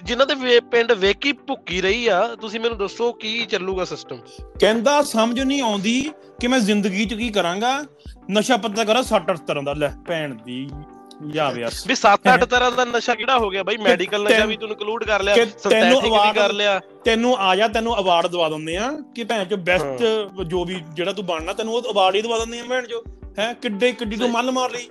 ਜਿਨ੍ਹਾਂ 0.04 0.28
ਦੇ 0.28 0.60
ਪਿੰਡ 0.60 0.91
ਵੇਖੀ 0.91 1.32
ਭੁੱਕੀ 1.32 1.82
ਰਹੀ 1.82 2.08
ਆ 2.08 2.36
ਤੁਸੀਂ 2.41 2.60
ਮੈਨੂੰ 2.60 2.78
ਦੱਸੋ 2.78 3.12
ਕੀ 3.14 3.45
ਚੱਲੂਗਾ 3.45 3.86
ਸਿਸਟਮ 3.86 4.18
ਕਹਿੰਦਾ 4.60 5.02
ਸਮਝ 5.02 5.39
ਨਹੀਂ 5.39 5.62
ਆਉਂਦੀ 5.62 6.12
ਕਿ 6.39 6.47
ਮੈਂ 6.47 6.60
ਜ਼ਿੰਦਗੀ 6.60 7.06
'ਚ 7.06 7.14
ਕੀ 7.14 7.30
ਕਰਾਂਗਾ। 7.30 7.84
ਨਸ਼ਾ 8.32 8.58
ਪੱਤਾ 8.58 8.84
ਕਰਾਂ 8.84 9.04
60 9.04 9.36
ਤਰ੍ਹਾਂ 9.47 9.64
ਦਾ। 9.64 9.74
ਲੈ 9.74 9.91
ਭੈਣ 10.08 10.34
ਦੀ 10.36 10.70
ਯਾਰ 11.34 11.58
ਯਾਰ। 11.58 11.72
ਵੀ 11.88 11.95
7-8 11.95 12.45
ਤਰ੍ਹਾਂ 12.45 12.72
ਦਾ 12.72 12.86
ਨਸ਼ਾ 12.86 13.16
ਕਿਹੜਾ 13.16 13.38
ਹੋ 13.39 13.49
ਗਿਆ 13.49 13.64
ਬਾਈ? 13.64 13.78
ਮੈਡੀਕਲ 13.78 14.24
ਨਸ਼ਾ 14.24 14.45
ਵੀ 14.45 14.58
ਤੂੰ 14.58 14.70
ਇਨਕਲੂਡ 14.70 15.04
ਕਰ 15.04 15.24
ਲਿਆ 15.24 15.36
ਤੈਨੂੰ 15.70 15.97
ਆਵਾਜ਼- 16.02 16.36
ਕਰ 16.36 16.54
ਲਿਆ। 16.54 16.80
ਤੈਨੂੰ 17.06 17.36
ਆ 17.38 17.56
ਜਾ 17.56 17.68
ਤੈਨੂੰ 17.68 17.99
ਅਵਾਰਡ 17.99 18.28
ਦਵਾ 18.28 18.49
ਦਿੰਦੇ 18.49 18.78
ਆ 18.78 18.91
ਕਿ 19.16 19.24
ਭੈਣ 19.24 19.45
ਚੋ 19.45 19.58
ਬੈਸਟ 19.58 20.04
ਜੋ 20.43 20.66
ਵੀ 20.66 20.82
ਜਿਹੜਾ 20.93 21.12
ਤੂੰ 21.12 21.26
ਬਣਨਾ 21.26 21.54
ਤੈਨੂੰ 21.54 21.74
ਉਹ 21.74 21.91
ਅਵਾਰਡ 21.91 22.16
ਹੀ 22.16 22.22
ਦਵਾ 22.22 22.39
ਦਿੰਦੇ 22.39 22.60
ਆ 22.60 22.64
ਭੈਣ 22.70 22.86
ਚੋ। 22.86 23.04
ਹੈ 23.39 23.54
ਕਿੱਡੇ 23.54 23.91
ਕਿੱਡੀ 23.91 24.18
ਤੂੰ 24.18 24.30
ਮੱਲ 24.30 24.52
ਮਾਰ 24.52 24.72
ਲਈ। 24.72 24.88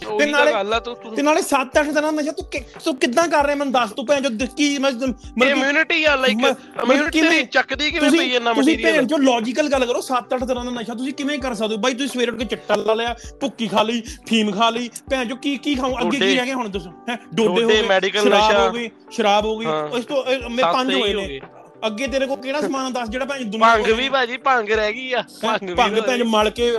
ਤਾਂ 0.00 0.26
ਨਾਲੇ- 0.26 0.52
ਗੱਲ 0.54 0.74
ਆ 0.74 0.78
ਤੂੰ 0.80 0.94
ਤੂੰ 0.96 1.14
ਤੇ 1.14 1.22
ਨਾਲੇ 1.22 1.40
7-8 1.42 1.84
ਦਿਨਾਂ 1.84 2.02
ਦਾ 2.02 2.10
ਨਸ਼ਾ 2.10 2.32
ਤੂੰ 2.32 2.44
ਤੂੰ 2.84 2.94
ਕਿੱਦਾਂ 2.96 3.26
ਕਰ 3.28 3.44
ਰਿਹਾ 3.46 3.56
ਮੈਨੂੰ 3.56 3.72
ਦੱਸ 3.72 3.90
ਤੂੰ 3.90 4.04
ਭੈਣ 4.06 4.22
ਚੋ 4.22 4.46
ਕੀ 4.56 4.66
ਇਮਿਊਨਿਟੀ 4.74 6.04
ਆ 6.04 6.14
ਲਾਈਕ 6.16 6.38
ਇਮਿਊਨਿਟੀ 6.84 7.44
ਚੱਕਦੀ 7.46 7.90
ਕਿਵੇਂ 7.90 8.10
ਪਈ 8.10 8.16
ਤੁਸੀਂ 8.38 8.40
ਮਟੀਰੀਅਲ 8.52 8.92
ਭੈਣ 8.92 9.06
ਚੋ 9.06 9.16
ਲੌਜੀਕਲ 9.18 9.68
ਗੱਲ 9.68 9.86
ਕਰੋ 9.86 10.00
7-8 10.02 10.44
ਦਿਨਾਂ 10.46 10.64
ਦਾ 10.64 10.70
ਨਸ਼ਾ 10.70 10.94
ਤੁਸੀਂ 10.94 11.12
ਕਿਵੇਂ 11.12 11.38
ਕਰ 11.38 11.54
ਸਕਦੇ 11.54 11.74
ਹੋ? 11.74 11.80
ਬਾਈ 11.80 11.94
ਤੁਸੀਂ 11.94 12.08
ਸਵੇਰੇ 12.08 12.30
ਉੱਠ 12.30 12.38
ਕੇ 12.38 12.44
ਚਿੱਟਾ 12.46 12.74
ਲਾ 12.76 12.94
ਲਿਆ 12.94 13.14
ਭੁੱਕੀ 13.40 13.68
ਖਾ 13.68 13.82
ਲਈ 13.82 14.00
ਫੀਮ 14.28 14.50
ਖਾ 14.52 14.68
ਲਈ। 14.70 14.88
ਭੈਣ 15.10 15.28
ਚੋ 15.28 15.36
ਕੀ 15.36 15.56
ਕੀ 15.56 15.74
ਖਾਉ 15.74 15.94
ਅੱਗੇ 16.00 16.18
ਕੀ 16.18 16.34
ਰਹਿ 16.36 16.44
ਗਿਆ 16.46 16.54
ਹੁਣ 16.54 16.68
ਦੱਸੋ 16.68 16.90
ਹੈ? 17.08 17.18
ਡੋਡੇ 17.34 17.62
ਹੋ 17.64 17.68
ਗਏ 17.68 17.82
ਸ਼ਰਾਬ 18.12 18.50
ਨਸ਼ਾ। 18.50 18.60
ਹੋ 18.60 18.70
ਗਈ 18.72 18.90
ਸ਼ਰਾਬ 19.10 19.44
ਹੋ 19.44 19.56
ਗਈ। 19.58 19.66
ਇਸ 19.98 20.04
ਤੋਂ 20.04 20.24
ਮੇ 20.50 20.62
ਪੰਜ 20.62 20.94
ਹੋਏ 20.94 21.12
ਨੇ। 21.14 21.40
ਅੱਗੇ 21.86 22.06
ਤੇਰੇ 22.06 22.26
ਕੋਲ 22.26 22.36
ਕਿਹੜਾ 22.36 22.60
ਸਮਾਨ 22.60 22.92
ਦੱਸ 22.92 23.08
ਜਿਹੜਾ 23.08 23.24
ਭੈਣ 23.24 23.44
ਦੁਨੀਆ 23.44 23.74
ਭੰਗ 23.76 23.86
ਵੀ 23.92 24.08
ਭਾਜੀ 24.08 24.36
ਭੰਗ 24.44 24.70
ਰਹਿ 24.72 24.92
ਗਈ 24.92 25.12
ਆ। 25.12 25.22
ਭੰਗ 25.42 25.68
ਵੀ 25.68 25.74
ਭੰਗ 25.74 25.96
ਚੋ 26.18 26.24
ਮਲ 26.26 26.50
ਕੇ 26.50 26.70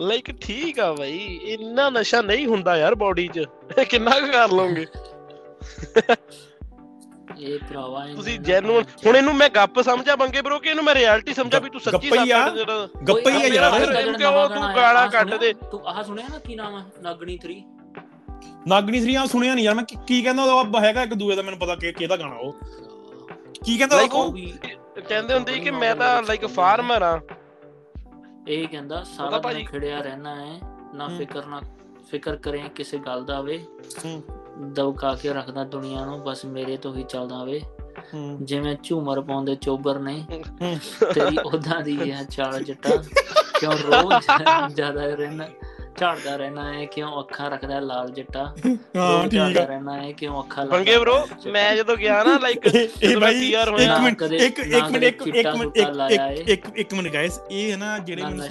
ਲਾਈਕ 0.00 0.40
ਠੀਕ 0.40 0.80
ਆ 0.80 0.92
ਬਾਈ। 0.92 1.40
ਇੰਨਾ 1.44 1.90
ਨਸ਼ਾ 1.90 2.22
ਨਹੀਂ 2.22 2.46
ਹੁੰਦਾ 2.46 2.76
ਯਾਰ 2.76 2.94
ਬਾਡੀ 2.94 3.28
'ਚ। 3.28 3.44
ਕਿੰਨਾ 3.88 4.20
ਕੁ 4.20 4.26
ਕਰ 4.26 4.50
ਲਓਗੇ? 4.50 4.86
ਇਹ 7.38 7.58
ਭਰਾਵਾ 7.58 8.06
ਤੁਸੀਂ 8.16 8.40
ਜੈਨੂਨ 8.40 8.84
ਹੁਣ 9.06 9.16
ਇਹਨੂੰ 9.16 9.34
ਮੈਂ 9.34 9.48
ਗੱਪ 9.48 9.80
ਸਮਝਾ 9.80 10.16
ਬੰਗੇ 10.16 10.42
ਬਰੋ 10.42 10.58
ਕਿ 10.58 10.68
ਇਹਨੂੰ 10.68 10.84
ਮੈਂ 10.84 10.94
ਰਿਐਲਿਟੀ 10.94 11.34
ਸਮਝਾ 11.34 11.58
ਵੀ 11.58 11.70
ਤੂੰ 11.70 11.80
ਸੱਚੀ 11.80 12.30
ਆ। 12.30 12.48
ਜਿਹੜਾ 12.48 12.88
ਗੱਪਾ 13.08 13.30
ਹੀ 13.30 13.42
ਆ 13.42 13.46
ਯਾਰ। 13.46 13.92
ਕਿਉਂ 14.12 14.48
ਤੂੰ 14.48 14.62
ਗਾਲਾਂ 14.76 15.08
ਕੱਢ 15.08 15.34
ਦੇ। 15.34 15.52
ਤੂੰ 15.52 15.86
ਆਹ 15.88 16.02
ਸੁਣਿਆ 16.02 16.28
ਨਾ 16.30 16.38
ਕੀ 16.38 16.54
ਨਾਮ 16.54 16.78
ਹੈ 16.78 16.84
ਨਾਗਣੀ 17.02 17.38
3 17.38 17.62
ਨਾਗਣੀ 18.66 19.00
ਸਰੀਆ 19.00 19.26
ਸੁਣਿਆ 19.26 19.54
ਨਹੀਂ 19.54 19.64
ਯਾਰ 19.64 19.74
ਮੈਂ। 19.74 19.84
ਕੀ- 19.84 20.22
ਕਹਿੰਦਾ 20.24 20.42
ਉਹ 20.42 20.80
ਹੈਗਾ 20.80 21.02
ਇੱਕ 21.02 21.14
ਦੂਏ 21.14 21.36
ਦਾ 21.36 21.42
ਮੈਨੂੰ 21.42 21.58
ਪਤਾ 21.58 21.74
ਕਿ 21.76 21.92
ਕਿਹਦਾ 21.92 22.16
ਗਾਣਾ 22.16 22.36
ਉਹ। 22.36 22.52
ਕੀ 23.64 23.78
ਕਹਿੰਦਾ 23.78 23.96
Like 24.02 24.12
ਉਹ? 24.12 24.36
ਕਹਿੰਦੇ 25.08 25.34
ਹੁੰਦੇ 25.34 25.58
ਕਿ 25.58 25.70
ਮੈਂ 25.70 25.94
ਤਾਂ 25.96 26.22
ਲਾਈਕ 26.22 26.46
ਫਾਰਮਰ 26.46 27.02
ਆ। 27.02 27.20
ਇਹ 28.48 28.68
ਕਹਿੰਦਾ 28.68 29.04
ਸਾਰਾ 29.04 29.38
ਦਿਨ 29.38 29.64
ਖੜਿਆ 29.64 30.00
ਰਹਿਣਾ 30.00 30.34
ਹੈ 30.36 30.58
ਨਾ। 30.94 31.08
ਫਿਕਰ 31.08 31.46
ਨਾ 31.46 31.60
ਫਿਕਰ 32.10 32.36
ਕਰੇ 32.36 32.62
ਕਿਸੇ 32.74 32.98
ਗੱਲ 32.98 33.24
ਦਾ 33.24 33.40
ਵੇ। 33.40 33.64
ਦਬਕਾ 34.72 35.14
ਕੇ 35.14 35.32
ਰੱਖਦਾ 35.32 35.64
ਦੁਨੀਆ 35.64 36.04
ਨੂੰ 36.04 36.20
ਬਸ 36.20 36.44
ਮੇਰੇ 36.44 36.76
ਤੋਂ 36.76 36.94
ਹੀ 36.94 37.02
ਚੱਲਦਾ 37.02 37.44
ਵੇ 37.44 37.60
ਜਿਵੇਂ 38.42 38.76
ਝੂਮਰ 38.82 39.20
ਪਾਉਂਦੇ 39.20 39.54
ਚੋਬਰ 39.54 39.98
ਨੇ। 39.98 40.24
ਤੇਰੀ 41.14 41.36
ਉਹਦਾ 41.44 41.80
ਦੀ 41.80 42.12
ਹੈ 42.12 42.24
ਚਾਲ 42.24 42.62
ਜੱਟਾ 42.62 42.96
ਕਿਉਂ 43.60 43.72
ਰੋਜ਼ 43.72 44.30
ਜ਼ਿਆਦਾ 44.74 45.04
ਰਹਿਣਾ 45.04 45.44
ਝਾੜਦਾ 45.96 46.36
ਰਹਿਣਾ 46.36 46.72
ਹੈ 46.72 46.84
ਕਿਉਂ 46.84 47.20
ਅੱਖਾਂ 47.20 47.50
ਰੱਖਦਾ 47.50 47.74
ਹੈ 47.74 47.80
ਲਾਲ 47.80 48.10
ਜੱਟਾ 48.10 48.54
ਹਾਂ 48.96 49.28
ਠੀਕ 49.28 49.58
ਆ। 49.58 49.64
ਰਹਿਣਾ 49.64 50.02
ਹੈ 50.02 50.12
ਕਿਉਂ 50.12 50.42
ਅੱਖਾਂ 50.42 50.66
ਬੰਗੇ 50.66 50.98
ਬ్రో 50.98 51.50
ਮੈਂ 51.52 51.76
ਜਦੋਂ 51.76 51.96
ਗਿਆ 51.96 52.22
ਨਾ 52.24 52.38
ਲਾਈਕ 52.38 52.68
ਜਦੋਂ 52.68 53.08
ਮੈਂ 53.08 53.16
ਬਾਈ 53.20 53.34
PR 53.34 53.60
ਇੱਕ 53.60 53.68
ਹੋਇਆ 53.68 53.98
ਮਿੰਟ 53.98 54.22
ਇੱਕ 54.22 54.58
ਇੱਕ 54.58 54.74
ਮਿੰਟ 54.90 55.04
ਇੱਕ 55.04 55.22
ਇੱਕ 55.22 55.24
ਚਿੱਟਾ 55.24 55.52
ਮਿੰਟ 55.54 55.76
ਇੱਕ 55.76 55.88
ਇੱਕ 56.10 56.48
ਇੱਕ 56.48 56.66
ਇੱਕ 56.76 56.94
ਮਿੰਟ 56.94 57.14
ਗਾਇਸ 57.14 57.40
ਇਹ 57.50 57.72
ਹੈ 57.72 57.76
ਨਾ 57.76 57.98
ਜਿਹੜੇ 57.98 58.22
ਮੈਨੂੰ 58.22 58.46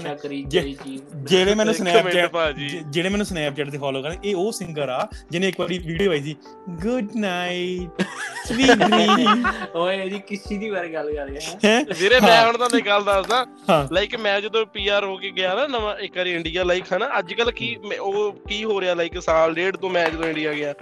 ਜਿਹੜੇ 1.23 1.55
ਮੈਨੂੰ 1.55 1.73
ਸਨੈਪਚੈਟ। 1.75 2.55
ਜਿਹੜੇ 2.89 3.09
ਮੈਨੂੰ 3.09 3.25
ਸਨੈਪਚੈਟ 3.25 3.69
ਤੇ 3.69 3.77
ਫੋਲੋ 3.77 4.01
ਕਰਦੇ 4.01 4.29
ਇਹ 4.29 4.35
ਉਹ 4.35 4.51
ਸਿੰਗਰ 4.51 4.89
ਆ 4.89 5.07
ਜਿਹਨੇ 5.31 5.47
ਇੱਕ 5.47 5.59
ਵਾਰੀ 5.59 5.77
ਵੀਡੀਓ 5.79 6.11
ਆਈ 6.11 6.21
ਸੀ 6.21 6.35
ਗੁੱਡ 6.69 7.07
ਨਾਈਟ 7.15 8.01
ਸਵੀਟ 8.45 8.71
ਡ੍ਰੀਮ 8.71 9.45
ਓਏ 9.75 9.97
ਇਹਦੀ 9.97 10.19
ਕਿਸੇ 10.19 10.57
ਦੀ 10.57 10.69
ਬਾਰੇ 10.69 10.93
ਗੱਲ 10.93 11.15
ਕਰ 11.15 11.25
ਰਿਹਾ। 11.25 11.57
ਹੈ? 11.65 11.83
ਵੀਰੇ 11.99 12.19
ਮੈਂ 12.19 12.45
ਹੁਣ 12.45 12.57
ਤੁਹਾਨੂੰ 12.57 12.79
ਗੱਲ 12.85 13.03
ਦੱਸਦਾ 13.03 13.45
ਲਾਈਕ 13.91 14.15
ਮੈਂ 14.15 14.41
ਜਦੋਂ 14.41 14.65
ਪੀਆਰ 14.65 15.03
ਹੋ 15.03 15.17
ਕੇ 15.17 15.31
ਗਿਆ 15.31 15.55
ਨਾ 15.55 15.67
ਨਵਾਂ 15.67 15.97
ਇੱਕ 15.97 16.17
ਵਾਰੀ 16.17 16.31
ਇੰਡੀਆ 16.31 16.63
ਲਾਈਕ 16.63 16.93
ਹਨਾ 16.93 17.19
ਅੱਜ 17.19 17.30
ਕੱਲ 17.33 17.51
ਕੀ 17.51 17.75
ਉਹ 17.99 18.31
ਕੀ 18.47 18.63
ਹੋ 18.63 18.79
ਰਿਹਾ 18.81 18.93
ਲਾਈਕ 18.93 19.19
ਸਾਲ 19.21 19.53
ਡੇਢ 19.53 19.77
ਤੋਂ 19.77 19.89
ਮੈਂ 19.89 20.09
ਜਦੋਂ 20.09 20.25
ਇੰਡੀਆ 20.25 20.53
ਗਿਆ। 20.53 20.73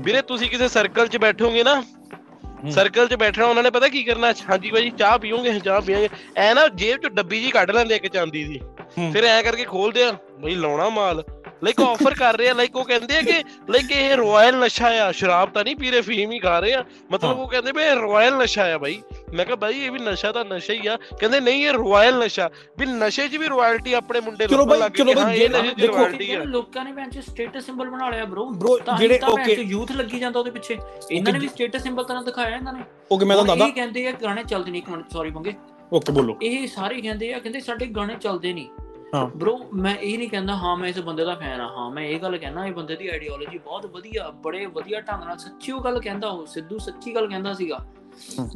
ਵੀਰੇ 0.00 0.22
ਤੁਸੀਂ 0.22 0.48
ਕਿਸੇ 0.50 0.68
ਸਰਕਲ 0.68 1.08
'ਚ 1.08 1.16
ਬੈਠੋਗੇ 1.16 1.62
ਨਾ 1.64 1.82
ਸਰਕਲ 2.70 3.08
'ਚ 3.08 3.14
ਬੈਠਣਾ 3.14 3.46
ਉਹਨਾਂ 3.46 3.62
ਨੇ 3.62 3.70
ਪਤਾ 3.70 3.88
ਕੀ 3.88 4.02
ਕਰਨਾ? 4.04 4.32
ਹਾਂਜੀ 4.50 4.70
ਭਾਈ 4.70 4.90
ਚਾਹ 4.90 5.18
ਪੀਓਗੇ 5.18 5.58
ਚਾਹ 5.60 5.80
ਪੀਓਗੇ 5.80 6.08
ਐ 6.36 6.52
ਨਾ 6.54 6.66
ਜੇਬ 6.74 7.00
'ਚ 7.00 7.06
ਡੱਬੀ 7.06 7.40
ਜੀ 7.40 7.50
ਕੱਢ 7.50 7.70
ਲੈਂਦੇ 7.70 7.96
ਇੱਕ 7.96 8.06
ਚਾਂਦੀ 8.06 8.44
ਦੀ। 8.44 8.60
ਫਿਰ 9.12 9.24
ਐ 9.24 9.40
ਕਰਕੇ 9.42 9.64
ਖੋਲਦੇ 9.64 10.04
ਆ 10.04 10.12
ਬਈ 10.40 10.54
ਲਾਉਣਾ 10.54 10.88
ਮਾਲ। 10.88 11.22
ਲਾਈਕ 11.64 11.80
ਆਫਰ 11.80 12.14
ਕਰ 12.14 12.36
ਰਹੇ 12.36 12.48
ਆ 12.48 12.54
ਲਾਈਕ 12.54 12.76
ਉਹ 12.76 12.84
ਕਹਿੰਦੇ 12.84 13.16
ਆ 13.16 13.22
ਕਿ 13.22 13.44
ਲਾਈਕ 13.70 13.92
ਇਹ 13.92 14.16
ਰਾਇਲ 14.16 14.56
ਨਸ਼ਾ 14.56 15.06
ਆ 15.06 15.12
ਸ਼ਰਾਬ 15.12 15.50
ਤਾਂ 15.50 15.64
ਨਹੀਂ 15.64 15.76
ਪੀ 15.76 15.90
ਰਹੇ 15.90 16.00
ਫੀਮ 16.00 16.32
ਹੀ 16.32 16.38
ਖਾ 16.38 16.58
ਰਹੇ 16.58 16.74
ਆ। 16.74 16.84
ਮਤਲਬ। 17.12 17.38
ਉਹ 17.38 17.48
ਕਹਿੰਦੇ 17.48 17.72
ਵੀ 17.72 17.82
ਇਹ 17.82 18.14
ਰਾਇਲ 18.14 18.34
ਨਸ਼ਾ 18.34 18.74
ਆ 18.74 18.78
ਬਾਈ। 18.78 19.02
ਮੈਂ 19.34 19.44
ਕਿਹਾ 19.44 19.56
ਬਾਈ 19.56 19.78
ਇਹ 19.78 19.90
ਵੀ 19.90 19.98
ਨਸ਼ਾ 19.98 20.32
ਤਾਂ 20.32 20.44
ਨਸ਼ਾ 20.44 20.74
ਹੀ 20.74 20.86
ਆ। 20.86 20.96
ਕਹਿੰਦੇ 20.96 21.40
ਨਹੀਂ 21.40 21.66
ਇਹ 21.66 21.72
ਰਾਇਲ 21.72 22.18
ਨਸ਼ਾ। 22.18 22.50
ਵੀ 22.78 22.86
ਨਸ਼ੇ 22.86 23.28
'ਚ 23.28 23.36
ਵੀ 23.36 23.48
ਰਾਇਲਟੀ 23.48 23.92
ਆਪਣੇ 23.92 24.20
ਮੁੰਡੇ 24.20 24.46
ਬਾਈ, 24.46 24.80
ਲੱਗ 24.80 24.90
ਗਏ 24.90 25.04
ਚਲੋ 25.04 25.22
ਬਾਈ, 25.22 25.38
'ਚ 25.48 25.80
ਦੇਖੋ, 25.80 26.44
ਲੋਕਾਂ 26.44 26.84
ਨੇ 26.84 26.92
ਭੈਣ 26.92 27.10
ਚ 27.10 27.18
ਸਟੇਟਸ 27.18 27.66
ਸਿੰਬਲ 27.66 27.90
ਬਣਾ 27.90 28.10
ਲਿਆ 28.10 28.24
ਬ్రో 28.24 28.42
Bro, 28.42 28.98
ਜਿਹੜੇ- 28.98 29.28
okay. 29.28 29.58
ਯੂਥ 29.58 29.92
ਲੱਗੀ 29.92 30.18
ਜਾਂਦਾ 30.18 30.38
ਉਹਦੇ 30.38 30.50
ਪਿੱਛੇ। 30.50 30.76
ਇਹਨਾਂ 31.12 31.32
ਨੇ 31.32 31.38
ਵੀ 31.38 31.48
ਸਟੇਟਸ 31.48 31.82
ਸਿੰਬਲ 31.82 32.04
ਤਰ੍ਹਾਂ 32.04 32.22
ਦਿਖਾਇਆ 32.22 32.56
ਇਹਨਾਂ 32.56 32.72
ਨੇ। 32.72 32.80
ਓਕੇ 33.12 33.24
ਮੈਂ 33.24 33.36
ਹੁਣ 33.36 33.44
ਤੁਹਾਨੂੰ 33.44 33.66
ਇਹ 33.68 33.72
ਕਹਿੰਦੇ 33.72 34.08
ਆ 34.08 34.10
ਗਾਣੇ 34.10 34.44
ਚੱਲਦੇ 34.44 34.70
ਨਹੀਂ 34.70 34.82
ਇੱਕ 34.82 34.90
ਮਿੰਟ 34.90 35.10
ਸੌਰੀ 35.12 35.30
ਦੱਸਦਾ 35.30 35.52
ਓਕੇ 35.92 36.12
ਬੋਲੋ। 36.12 36.38
ਇਹ 36.42 36.66
ਸਾਰੇ 36.66 37.00
ਕਹਿੰਦੇ 37.00 37.34
ਆ 37.34 37.38
ਕਹਿੰਦੇ 37.38 37.60
ਸਾਡੇ 37.60 37.86
ਗਾਣੇ 37.86 38.14
ਚੱਲਦੇ 38.14 38.52
ਨਹੀਂ। 38.52 38.68
ਬ్రో 39.24 39.56
ਮੈਂ 39.74 39.96
ਇਹ 39.96 40.18
ਨਹੀਂ 40.18 40.28
ਕਹਿੰਦਾ 40.28 40.56
ਹਾਂ 40.56 40.76
ਮੈਂ 40.76 40.88
ਇਸ 40.88 40.98
ਬੰਦੇ 40.98 41.24
ਦਾ 41.24 41.34
ਫੈਨ 41.34 41.60
ਆ 41.60 41.68
ਹਾਂ 41.68 41.90
ਮੈਂ 41.90 42.04
ਇਹ 42.04 42.20
ਗੱਲ 42.20 42.38
ਕਹਿੰਦਾ 42.38 42.66
ਇਹ 42.66 42.72
ਬੰਦੇ 42.72 42.96
ਦੀ 42.96 43.08
ਆਈਡੀਓਲੋਜੀ 43.08 43.58
ਬਹੁਤ 43.58 43.86
ਵਧੀਆ 43.86 44.30
ਬੜੇ 44.30 44.66
ਵਧੀਆ 44.66 45.00
ਢੰਗ 45.00 45.24
ਨਾਲ 45.24 45.38
ਸੱਚੀ 45.38 45.72
ਉਹ 45.72 45.80
ਗੱਲ 45.84 46.00
ਕਹਿੰਦਾ 46.00 46.28
ਉਹ 46.28 46.46
ਸਿੱਧੂ 46.46 46.78
ਸੱਚੀ 46.78 47.14
ਗੱਲ 47.14 47.26
ਕਹਿੰਦਾ 47.28 47.54
ਸੀਗਾ। 47.54 47.86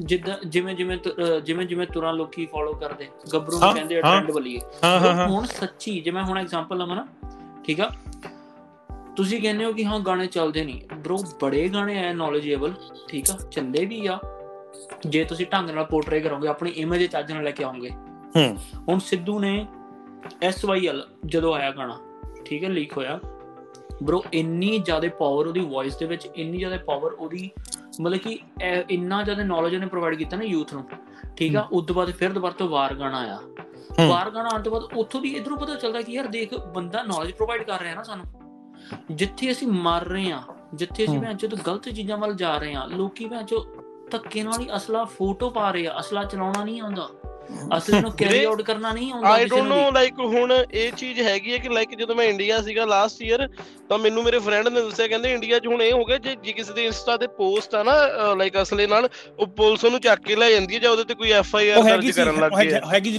ਜਿੱਦਾਂ 0.00 0.36
ਜਿਵੇਂ 0.46 0.74
ਜਿਵੇਂ 0.74 0.98
ਜਿਵੇਂ 1.40 1.66
ਜਿਵੇਂ 1.66 1.86
ਤੁਰਾਂ 1.86 2.12
ਲੋਕੀ 2.12 2.46
ਫੋਲੋ 2.46 2.72
ਕਰਦੇ 2.72 3.08
ਗੱਭਰੂ 3.32 3.58
ਨੂੰ 3.58 3.74
ਕਹਿੰਦੇ। 3.74 4.00
ਟ੍ਰੈਂਡ 4.00 4.30
ਬਲੀਏ। 4.30 4.60
ਹੁਣ 5.28 5.44
ਸੱਚੀ 5.44 6.00
ਜਿਵੇਂ 6.00 6.22
ਹੁਣ 6.22 6.38
ਐਗਜ਼ਾਮਪਲ 6.38 6.78
ਲਵਾਂ 6.78 6.96
ਨਾ 6.96 7.06
ਠੀਕ 7.64 7.80
ਆ? 7.80 7.90
ਤੁਸੀਂ 9.16 9.42
ਕਹਿੰਦੇ 9.42 9.64
ਹੋ 9.64 9.72
ਕਿ 9.72 9.84
ਹਾਂ 9.84 10.00
ਗਾਣੇ 10.00 10.26
ਚੱਲਦੇ 10.26 10.64
ਨਹੀਂ। 10.64 10.80
ਬ్రో 10.94 11.16
ਬੜੇ 11.42 11.68
ਗਾਣੇ 11.68 12.04
ਆਏ 12.04 12.12
ਨੌਲੇਜੇਬਲ 12.12 12.74
ਠੀਕ 13.08 13.30
ਆ? 13.30 13.38
ਚੱਲੇ 13.50 13.84
ਵੀ 13.84 14.06
ਆ। 14.06 14.18
ਜੇ 15.06 15.24
ਤੁਸੀਂ 15.24 15.46
ਢੰਗ 15.52 15.70
ਨਾਲ 15.70 15.84
ਪੋਰਟਰੇ 15.84 16.20
ਕਰੋਗੇ 16.20 16.48
ਆਪਣੀ 16.48 16.70
ਇਮੇਜ 16.70 17.04
ਚੱਜ 17.04 17.32
ਨਾਲ 17.32 17.44
ਲੈ 17.44 17.50
ਕੇ 17.50 17.64
ਆਓਗੇ। 17.64 17.90
ਹੂੰ। 18.36 18.56
ਹੁਣ 18.88 18.98
ਸਿੱਧੂ 18.98 19.38
ਨੇ 19.38 19.66
SYL 20.48 20.96
ਜਦੋਂ 21.26 21.54
ਆਇਆ 21.54 21.70
ਗਾਣਾ 21.70 22.00
ਠੀਕ 22.44 22.64
ਹੈ 22.64 22.68
ਲੀਕ 22.68 22.96
ਹੋਇਆ 22.96 23.20
ਬ్రో 24.04 24.20
ਇੰਨੀ 24.32 24.78
ਜ਼ਿਆਦਾ 24.78 25.08
ਪਾਵਰ 25.08 25.46
ਉਹਦੀ 25.46 25.60
ਵੌਇਸ 25.60 25.96
ਦੇ 25.96 26.06
ਵਿੱਚ 26.06 26.28
ਇੰਨੀ 26.36 26.58
ਜ਼ਿਆਦਾ 26.58 26.78
ਪਾਵਰ 26.86 27.12
ਉਹਦੀ 27.12 27.50
ਮਤਲਬ 28.00 28.18
ਕਿ 28.18 28.38
ਇੰਨਾ 28.90 29.22
ਜ਼ਿਆਦਾ 29.22 29.42
ਨੌਲੇਜ 29.42 29.74
ਉਹਨੇ 29.74 29.86
ਪ੍ਰੋਵਾਈਡ 29.86 30.14
ਕੀਤਾ 30.14 30.36
ਨਾ 30.36 30.44
ਯੂਥ 30.44 30.74
ਨੂੰ 30.74 30.84
ਠੀਕ 31.36 31.56
ਆ 31.56 31.68
ਉਸ 31.72 31.84
ਤੋਂ 31.86 31.94
ਬਾਅਦ 31.94 32.10
ਫਿਰ 32.10 32.32
ਦੁਬਾਰਾ 32.32 32.54
ਤੋਂ 32.58 32.68
ਵਾਰ 32.68 32.94
ਗਾਣਾ 32.94 33.18
ਆਇਆ। 33.18 33.40
ਵਾਰ 34.08 34.30
ਗਾਣਾ 34.30 34.48
ਆਉਣ 34.52 34.62
ਤੋਂ 34.62 34.72
ਬਾਅਦ 34.72 34.82
ਉੱਥੋਂ 34.96 35.20
ਦੀ 35.20 35.28
ਇਧਰੋਂ 35.28 35.56
ਪਤਾ 35.56 35.74
ਚੱਲਦਾ 35.74 36.02
ਕਿ 36.02 36.12
ਯਾਰ 36.12 36.26
ਦੇਖ 36.26 36.54
ਬੰਦਾ 36.54 37.02
ਨੌਲੇਜ 37.02 37.32
ਪ੍ਰੋਵਾਈਡ 37.32 37.62
ਕਰ 37.62 37.80
ਰਿਹਾ 37.80 37.94
ਨਾ 37.94 38.02
ਸਾਨੂੰ 38.02 38.26
ਜਿੱਥੇ 39.10 39.50
ਅਸੀਂ 39.50 39.68
ਮਰ 39.68 40.04
ਰਹੇ 40.04 40.32
ਆ 40.32 40.42
ਜਿੱਥੇ 40.74 41.04
ਅਸੀਂ। 41.04 41.20
ਭੈਣ 41.20 41.36
ਚੋਦ 41.36 41.54
ਗਲਤ 41.54 41.88
ਚੀਜ਼ਾਂ 41.88 42.18
ਵੱਲ 42.18 42.34
ਜਾ 42.34 42.58
ਰਹੇ 42.58 42.74
ਆ 42.74 42.84
ਲੋਕੀ 42.84 43.24
ਭੈਣ 43.28 43.42
ਚੋ 43.42 43.66
ਧੱਕੇ 44.10 44.42
ਨਾਲ 44.42 44.60
ਹੀ 44.60 44.68
ਅਸਲਾ 44.76 45.04
ਫੋਟੋ 45.12 45.50
ਪਾ 45.50 45.70
ਰਹੇ 45.70 45.88
ਅਸਲਾ 46.00 46.24
ਚਲਾਉਣਾ 46.24 46.64
ਨਹੀਂ 46.64 46.80
ਆਉਂਦਾ 46.80 47.08
ਅਸਲੇ 47.76 48.00
ਨੂੰ 48.00 48.10
ਕੈਰੀ 48.12 48.42
ਆਊਟ 48.44 48.60
ਕਰਨਾ 48.62 48.90
ਨਹੀਂ 48.92 49.12
ਆਉਂਦਾ 49.12 49.28
ਆਈ 49.28 49.44
ਡੋਨਟ 49.46 49.62
ਨੂੰ। 49.64 49.76
ਨੋ 49.76 49.90
ਲਾਈਕ 49.90 50.18
ਹੁਣ 50.20 50.52
ਇਹ 50.52 50.92
ਚੀਜ਼ 50.92 51.20
ਹੈਗੀ 51.20 51.52
ਹੈ 51.52 51.56
ਕਿ 51.58 51.68
ਲਾਈਕ 51.68 51.94
ਜਦੋਂ 51.94 52.14
ਮੈਂ 52.16 52.24
ਇੰਡੀਆ 52.26 52.60
ਸੀਗਾ 52.62 52.84
ਲਾਸਟ 52.84 53.22
ਈਅਰ 53.22 53.46
ਤਾਂ 53.88 53.98
ਮੈਨੂੰ 53.98 54.22
ਮੇਰੇ 54.24 54.38
ਫਰੈਂਡ 54.38 54.68
ਨੇ 54.68 54.80
ਦੱਸਿਆ 54.80 55.06
ਕਹਿੰਦੇ 55.06 55.32
ਇੰਡੀਆ 55.32 55.58
'ਚ 55.58 55.66
ਹੁਣ 55.66 55.82
ਇਹ 55.82 55.92
ਹੋ 55.92 56.04
ਗਿਆ 56.04 56.18
ਜੇ 56.18 56.34
ਜੇ 56.44 56.52
ਕਿਸੇ 56.52 56.72
ਦੇ 56.72 56.84
ਇੰਸਟਾ 56.86 57.16
ਤੇ 57.16 57.26
ਪੋਸਟ 57.38 57.74
ਆ 57.74 57.82
ਨਾ 57.82 57.94
ਲਾਈਕ 58.34 58.60
ਅਸਲੇ 58.62 58.86
ਨਾਲ 58.86 59.08
ਉਹ 59.38 59.46
ਪੁਲਿਸ 59.48 59.84
ਉਹਨੂੰ 59.84 60.00
ਚੱਕ 60.00 60.22
ਕੇ 60.22 60.36
ਲੈ 60.36 60.50
ਜਾਂਦੀ 60.50 60.74
ਹੈ 60.74 60.80
ਜਾਂ 60.80 60.90
ਉਹਦੇ 60.90 61.04
ਤੇ 61.04 61.14
ਕੋਈ 61.14 61.30
ਐਫ 61.32 61.54
ਆਈ 61.56 61.70
ਉਹ 61.70 61.82
ਆਰ 61.82 61.90
ਦਰਜ 61.90 62.10
ਕਰਨ 62.12 62.40
ਲੱਗ 62.40 62.52
ਗਏ 62.60 62.80
ਹੈਗੀ- 62.92 63.18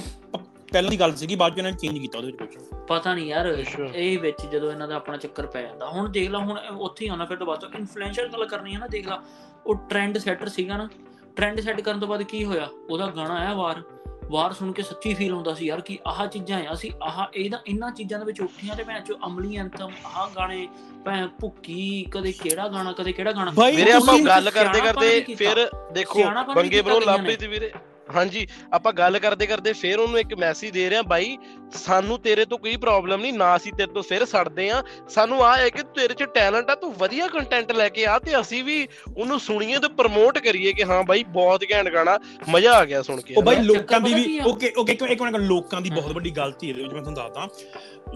ਪਹਿਲਾਂ 0.71 0.91
ਦੀ 0.91 0.99
ਗੱਲ 0.99 1.15
ਸੀਗੀ 1.15 1.35
ਬਾਅਦ 1.35 1.55
ਚ 1.55 1.57
ਇਹਨਾਂ 1.57 1.71
ਨੇ 1.71 1.77
ਚੇਂਜ 1.77 1.97
ਕੀਤਾ 1.99 2.17
ਉਹਦੇ 2.17 2.31
ਵਿੱਚ 2.31 2.53
ਕੁਝ 2.53 2.79
ਪਤਾ 2.87 3.13
ਨਹੀਂ 3.13 3.25
ਯਾਰ। 3.25 3.63
ਇਹ 3.95 4.19
ਵਿੱਚ 4.19 4.45
ਜਦੋਂ 4.45 4.71
ਇਹਨਾਂ 4.71 4.87
ਦਾ 4.87 4.95
ਆਪਣਾ 4.95 5.17
ਚੱਕਰ 5.17 5.45
ਪੈ 5.45 5.61
ਜਾਂਦਾ 5.61 5.89
ਹੁਣ 5.89 6.09
ਦੇਖ 6.09 6.29
ਲਾ 6.29 6.39
ਹੁਣ 6.39 6.59
ਉੱਥੇ 6.59 7.05
ਹੀ 7.05 7.09
ਆਉਣਾ 7.09 7.25
ਫਿਰ 7.25 7.37
ਤੋਂ 7.37 7.47
ਬਾਅਦ 7.47 7.63
ਇਨਫਲੂਐਂਸ਼ਰ 7.75 8.27
ਗੱਲ 8.27 8.45
ਕਰਨੀ 8.45 8.73
ਹੈ 8.73 8.79
ਨਾ 8.79 8.87
ਦੇਖ 8.87 9.07
ਲਾ 9.07 9.23
ਉਹ 9.65 9.75
ਟ੍ਰੈਂਡ 9.75 10.17
ਸੈਟਰ 10.17 10.47
ਸੀਗਾ 10.49 10.77
ਨਾ। 10.77 10.89
ਟ੍ਰੈਂਡ 11.35 11.59
ਸੈੱਟ 11.61 11.81
ਕਰਨ 11.81 11.99
ਤੋਂ 11.99 12.07
ਬਾਅਦ 12.07 12.23
ਕੀ 12.23 12.45
ਹੋਇਆ? 12.45 12.69
ਉਹਦਾ 12.89 13.07
ਗਾਣਾ 13.07 13.33
ਆਇਆ 13.35 13.53
ਵਾਰ। 13.53 13.81
ਵਾਰ 14.23 14.53
ਸੁਣ 14.53 14.71
ਕੇ 14.71 14.81
ਸੱਚੀ 14.81 15.13
ਫੀਲ 15.13 15.33
ਹੁੰਦਾ 15.33 15.53
ਸੀ 15.53 15.65
ਯਾਰ 15.65 15.81
ਕਿ 15.81 15.99
ਆਹ 16.07 16.27
ਚੀਜ਼ਾਂ 16.27 16.63
ਆ 16.65 16.73
ਅਸੀਂ 16.73 16.91
ਆਹ 17.03 17.25
ਇਹਦਾ 17.33 17.61
ਇਹਨਾਂ 17.67 17.91
ਚੀਜ਼ਾਂ 17.91 18.19
ਦੇ 18.19 18.25
ਵਿੱਚ 18.25 18.41
ਉੱਠੀਆਂ 18.41 18.75
ਤੇ 18.75 18.83
ਭੈਣ 18.83 19.01
ਚੋ 19.01 19.15
ਅਮਲੀ 19.27 19.57
ਐਂਥਮ 19.57 19.91
ਆਹ 20.05 20.29
ਗਾਣੇ 20.35 20.67
ਭੈਣ 21.05 21.27
ਭੁੱਕੀ 21.27 22.05
ਕਦੇ 22.11 22.31
ਕਿਹੜਾ 22.31 22.67
ਗਾਣਾ 22.67 22.91
ਕਦੇ 22.91 23.11
ਕਿਹੜਾ 23.11 23.31
ਗਾਣਾ? 23.31 23.51
ਬਾਈ, 23.51 23.75
ਵੀਰੇ 23.75 23.91
ਆਪਾਂ 23.91 24.19
ਗੱਲ 24.19 24.51
ਕਰਦੇ 24.51 24.81
ਕਰਦੇ। 24.81 25.35
ਫਿਰ 25.35 25.69
ਦੇਖੋ 25.91 26.23
ਬੰਗੇ 26.55 26.81
ਲੱਭੇ 27.05 27.21
ਨੇ। 27.21 27.35
ਤੇ 27.35 27.47
ਵੀਰੇ। 27.47 27.71
ਹਾਂਜੀ 28.11 28.45
ਆਪਾਂ 28.73 28.93
ਗੱਲ 28.93 29.19
ਕਰਦੇ 29.19 29.45
ਕਰਦੇ 29.47 29.73
ਫਿਰ 29.75 29.99
ਉਹਨੂੰ 29.99 30.19
ਇੱਕ 30.19 30.33
ਮੈਸੇਜ 30.39 30.71
ਦੇ 30.73 30.89
ਰਿਹਾ 30.89 31.01
ਬਾਈ 31.07 31.37
ਸਾਨੂੰ 31.77 32.17
ਤੇਰੇ 32.21 32.45
ਤੋਂ 32.45 32.57
ਕੋਈ 32.57 32.75
ਪ੍ਰੋਬਲਮ 32.77 33.21
ਨਹੀਂ 33.21 33.33
ਨਾ 33.33 33.55
ਅਸੀਂ 33.55 33.71
ਤੇਰੇ 33.73 33.91
ਤੋਂ 33.93 34.03
ਸਿਰ 34.03 34.25
ਸੜਦੇ 34.27 34.69
ਆ 34.69 34.81
ਸਾਨੂੰ 35.09 35.43
ਆ 35.45 35.55
ਹੈ 35.57 35.69
ਕਿ 35.69 35.83
ਤੇਰੇ 35.95 36.13
'ਚ 36.15 36.23
ਟੈਲੈਂਟ 36.33 36.69
ਆ 36.69 36.75
ਤੂੰ 36.75 36.93
ਵਧੀਆ 36.95 37.27
ਕੰਟੈਂਟ 37.29 37.71
ਲੈ 37.73 37.87
ਕੇ 37.89 38.05
ਆ 38.05 38.17
ਤੇ 38.19 38.39
ਅਸੀਂ 38.39 38.63
ਵੀ 38.63 38.87
ਉਹਨੂੰ 39.09 39.39
ਸੁਣੀਏ 39.39 39.79
ਤੇ 39.79 39.87
ਪ੍ਰਮੋਟ 39.97 40.37
ਕਰੀਏ 40.39 40.73
ਕਿ 40.73 40.83
ਹਾਂ 40.83 41.03
ਬਾਈ 41.03 41.23
ਬਹੁਤ 41.31 41.63
ਘੈਂਟ 41.71 41.89
ਗਾਣਾ 41.89 42.17
ਮਜ਼ਾ 42.49 42.73
ਆ 42.73 42.85
ਗਿਆ 42.85 43.01
ਸੁਣ 43.01 43.21
ਕੇ 43.21 43.33
ਉਹ 43.35 43.43
ਬਾਈ? 43.43 43.55
ਲੋਕਾਂ 43.57 43.99
ਦੀ 44.01 44.13
ਵੀ? 44.13 44.39
ਓਕੇ 44.41 44.73
ਓਕੇ 44.77 44.91
ਇੱਕ 45.03 45.21
ਮਿੰਟ 45.21 45.35
ਲੋਕਾਂ 45.37 45.81
ਦੀ 45.81 45.89
ਬਹੁਤ 45.91 46.11
ਵੱਡੀ 46.11 46.31
ਗਲਤੀ 46.31 46.69
ਹੈ 46.69 46.73
ਜੋ 46.73 46.83
ਮੈਂ 46.85 47.01
ਤੁਹਾਨੂੰ 47.01 47.13
ਦੱਸਦਾ 47.13 47.47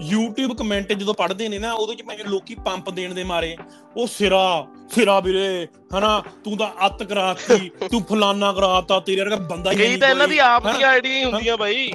YouTube 0.06 0.56
ਕਮੈਂਟ 0.56 0.92
ਜਦੋਂ 0.94 1.14
ਪੜ੍ਹਦੇ 1.14 1.48
ਨੇ 1.50 1.60
ਨਾ 1.60 1.74
ਉਹਦੇ 1.74 1.96
ਚ 1.96 2.02
ਮੈਂ 2.04 2.18
ਲੋਕੀ 2.26 2.56
ਪੰਪ 2.66 2.90
ਦੇਣ 2.92 3.14
ਦੇ 3.14 3.24
ਮਾਰੇ 3.24 3.56
ਉਹ 3.96 4.08
ਸਿਰਾ 4.10 4.46
ਸਿਰਾ 4.92 5.20
ਵੀਰੇ 5.20 5.68
ਹਨਾ 5.94 6.22
ਤੂੰ 6.44 6.58
ਤਾਂ 6.58 6.70
ਅੱਤ 6.86 7.04
ਕਰਾਤੀ 7.04 7.70
ਤੂੰ 7.92 8.02
ਫਲਾਨਾ 8.06 8.52
ਕਰਾਤਾ 8.54 9.00
ਤੇਰੇ 9.00 9.22
ਵਰਗਾ 9.22 9.36
ਬੰਦਾ 9.48 9.72
ਹੀ 9.72 9.78
ਨਹੀਂ 9.88 9.98
ਤਾਂ 9.98 10.10
ਇਹਨਾਂ 10.10 10.28
ਦੀ 10.28 10.38
ਆਪ? 10.40 10.68
ਦੀਆਂ 10.68 10.90
ਆਈਡੀਆਂ 10.90 11.18
ਹੀ 11.18 11.24
ਹੁੰਦੀਆਂ 11.26 11.58
ਬਾਈ 11.58 11.92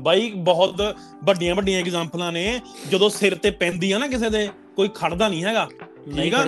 ਬਾਈ 0.00 0.30
ਬਹੁਤ 0.44 0.80
ਵੱਡੀਆਂ 1.24 1.54
ਵੱਡੀਆਂ 1.54 1.80
ਐਗਜ਼ਾਮਪਲਾਂ 1.80 2.30
ਨੇ 2.32 2.60
ਜਦੋਂ 2.88 3.08
ਸਿਰ 3.10 3.34
ਤੇ 3.36 3.50
ਪੈਂਦੀ 3.60 3.90
ਆ 3.92 3.98
ਨਾ 3.98 4.06
ਕਿਸੇ 4.08 4.30
ਦੇ 4.30 4.48
ਕੋਈ 4.76 4.88
ਖੜਦਾ 4.94 5.28
ਨਹੀਂ 5.28 5.44
ਹੈਗਾ 5.44 5.68
ਠੀਕ 6.06 6.34
ਆ? 6.34 6.44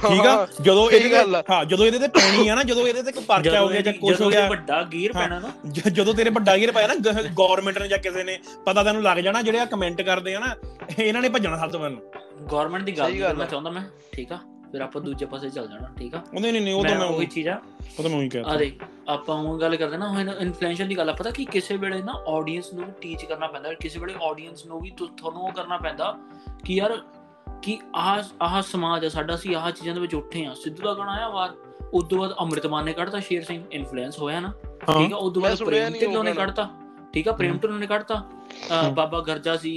ਠੀਕ 0.00 0.26
ਆ 0.26 0.46
ਜਦੋਂ 0.60 0.90
ਇਹਦੇ 0.90 1.10
ਗੱਲ 1.12 1.34
ਆ। 1.36 1.40
ਤੇ 1.42 1.52
ਹਾਂ 1.52 1.64
ਜਦੋਂ 1.64 1.86
ਇਹਦੇ 1.86 1.98
ਤੇ 1.98 2.08
ਪੈਣੀ 2.10 2.46
ਆ 2.48 2.54
ਨਾ 2.54 2.62
ਜਦੋਂ 2.62 2.86
ਇਹਦੇ 2.88 3.02
ਤੇ 3.02 3.12
ਕੋਈ 3.12 3.24
ਪਰਚਾ 3.24 3.60
ਹੋ 3.60 3.68
ਗਿਆ 3.68 3.80
ਜਾਂ 3.80 3.92
ਕੁਝ 3.92 4.10
ਹੋ 4.10 4.16
ਜਦੋਂ 4.16 4.30
ਗਿਆ 4.30 4.44
ਇਹ 4.44 4.48
ਵੱਡਾ 4.50 4.82
ਗੀਰ। 4.92 5.12
ਪੈਣਾ 5.12 5.38
ਨਾ 5.38 5.52
ਜਦੋਂ 5.90 6.14
ਤੇਰੇ 6.14 6.30
ਵੱਡਾ 6.30 6.56
ਗੇਰ 6.56 6.72
ਪਾਇਆ 6.72 6.86
ਨਾ 6.86 6.94
ਗਵਰਨਮੈਂਟ 6.94 7.78
ਨੇ 7.78 7.88
ਜਾਂ 7.88 7.98
ਕਿਸੇ 7.98 8.24
ਨੇ 8.24 8.38
ਪਤਾ 8.66 8.82
ਤੈਨੂੰ 8.82 9.02
ਲੱਗ 9.02 9.18
ਜਾਣਾ 9.18 9.42
ਜਿਹੜੇ 9.42 9.58
ਆ 9.60 9.64
ਕਮੈਂਟ 9.64 10.02
ਕਰਦੇ 10.02 10.34
ਆ 10.34 10.40
ਨਾ 10.40 10.54
ਇਹਨਾਂ 10.98 11.22
ਨੇ 11.22 11.28
ਭੱਜਣਾ 11.28 11.56
ਸਭ 11.56 11.70
ਤੋਂ 11.70 11.80
ਪਹਿਲਾਂ 11.80 12.20
ਗਵਰਨਮੈਂਟ 12.42 12.82
ਦੀ 12.84 12.98
ਗੱਲ 12.98 13.16
ਕਰਨਾ। 13.18 13.44
ਚਾਹੁੰਦਾ 13.44 13.70
ਮੈਂ 13.70 13.82
ਠੀਕ 14.12 14.32
ਆ 14.32 14.38
ਫਿਰ 14.72 14.80
ਆਪਾਂ 14.80 15.00
ਦੂਜੇ 15.02 15.26
ਪਾਸੇ 15.26 15.48
ਚੱਲ 15.50 15.66
ਜਾਣਾ 15.68 15.88
ਠੀਕ 15.98 16.14
ਆ? 16.14 16.22
ਉਹ 16.34 16.40
ਨਹੀਂ 16.40 16.52
ਨਹੀਂ 16.52 16.74
ਉਹ 16.74 16.84
ਤਾਂ 16.84 16.94
ਮੈਂ 16.94 17.06
ਉਹੀ 17.06 17.26
ਚੀਜ਼ 17.26 17.48
ਆ। 17.48 17.54
ਉਹ 17.98 18.02
ਤਾਂ 18.02 18.10
ਮੈਂ 18.10 18.18
ਉਹੀ 18.18 18.28
ਕਹਿੰਦਾ 18.28 18.50
ਆ 18.50 18.56
ਦੇਖ 18.56 18.82
ਆਪਾਂ 19.08 19.36
ਉਹ 19.36 19.58
ਗੱਲ 19.60 19.76
ਕਰਦੇ 19.76 19.96
ਨਾ 19.96 20.08
ਹੁਣ 20.08 20.30
ਇਨਫਲੂਐਂਸ਼ੀਅਲ 20.30 20.88
ਦੀ 20.88 20.96
ਗੱਲ 20.96 21.12
ਪਤਾ 21.12 21.30
ਕਿ 21.30 21.44
ਕਿਸੇ 21.44 21.76
ਵੇਲੇ 21.76 22.02
ਨਾ 22.02 22.12
ਆਡੀਅנס 22.28 22.74
ਨੂੰ 22.74 22.84
ਟੀਚ 23.00 23.24
ਕਰਨਾ 23.24 23.46
ਪੈਂਦਾ 23.46 23.72
ਕਿਸੇ 23.74 23.98
ਵੇਲੇ 24.00 24.14
ਆਡੀਅנס 24.24 24.66
ਨੂੰ 24.66 24.80
ਵੀ 24.80 24.90
ਤੁਹਾਨੂੰ 24.90 25.42
ਉਹ 25.42 25.52
ਕਰਨਾ 25.52 25.76
ਪੈਂਦਾ 25.78 26.16
ਕਿ 26.64 26.74
ਯਾਰ 26.74 26.96
ਕਿ 27.62 27.78
ਆਹ 27.96 28.22
ਆਹ 28.42 28.60
ਸਮਾਜ 28.62 29.04
ਆ 29.04 29.08
ਸਾਡਾ 29.08 29.36
ਸੀ 29.36 29.54
ਆਹ 29.54 29.70
ਚੀਜ਼ਾਂ 29.70 29.94
ਦੇ 29.94 30.00
ਵਿੱਚ 30.00 30.14
ਉੱਠੇ 30.14 30.44
ਆ। 30.46 30.54
ਸਿੱਧੂ 30.54 30.82
ਦਾ 30.82 30.94
ਗਾਣਾ 30.94 31.12
ਆਇਆ 31.12 31.28
ਵਾਰ 31.28 31.54
ਉਸ 31.94 32.04
ਤੋਂ 32.04 32.18
ਬਾਅਦ 32.18 32.34
ਅੰਮ੍ਰਿਤਮਾਨ 32.40 32.84
ਨੇ 32.84 32.92
ਕੱਢਤਾ 32.92 33.20
ਸ਼ੇਰ 33.20 33.42
ਸਿੰਘ 33.44 33.62
ਇਨਫਲੂਐਂਸ 33.72 34.18
ਹੋਇਆ 34.18 34.40
ਨਾ 34.40 34.52
ਠੀਕ 34.98 35.12
ਆ? 35.12 35.16
ਉਸ 35.16 35.32
ਤੋਂ 35.32 35.42
ਬਾਅਦ 35.42 35.62
ਪ੍ਰੇਮ 35.64 35.92
ਢਿੱਲੋਂ 36.00 36.24
ਨੇ 36.24 36.32
ਕੱਢਤਾ 36.32 36.68
ਠੀਕ 37.12 37.28
ਆ? 37.28 37.32
ਪ੍ਰੇਮ 37.32 37.58
ਢਿੱਲੋਂ 37.58 37.78
ਨੇ 37.78 37.86
ਕੱਢਤਾ। 37.86 38.22
ਬਾਬਾ 38.94 39.20
ਗਰਜਾ 39.20 39.56
ਸੀ 39.56 39.72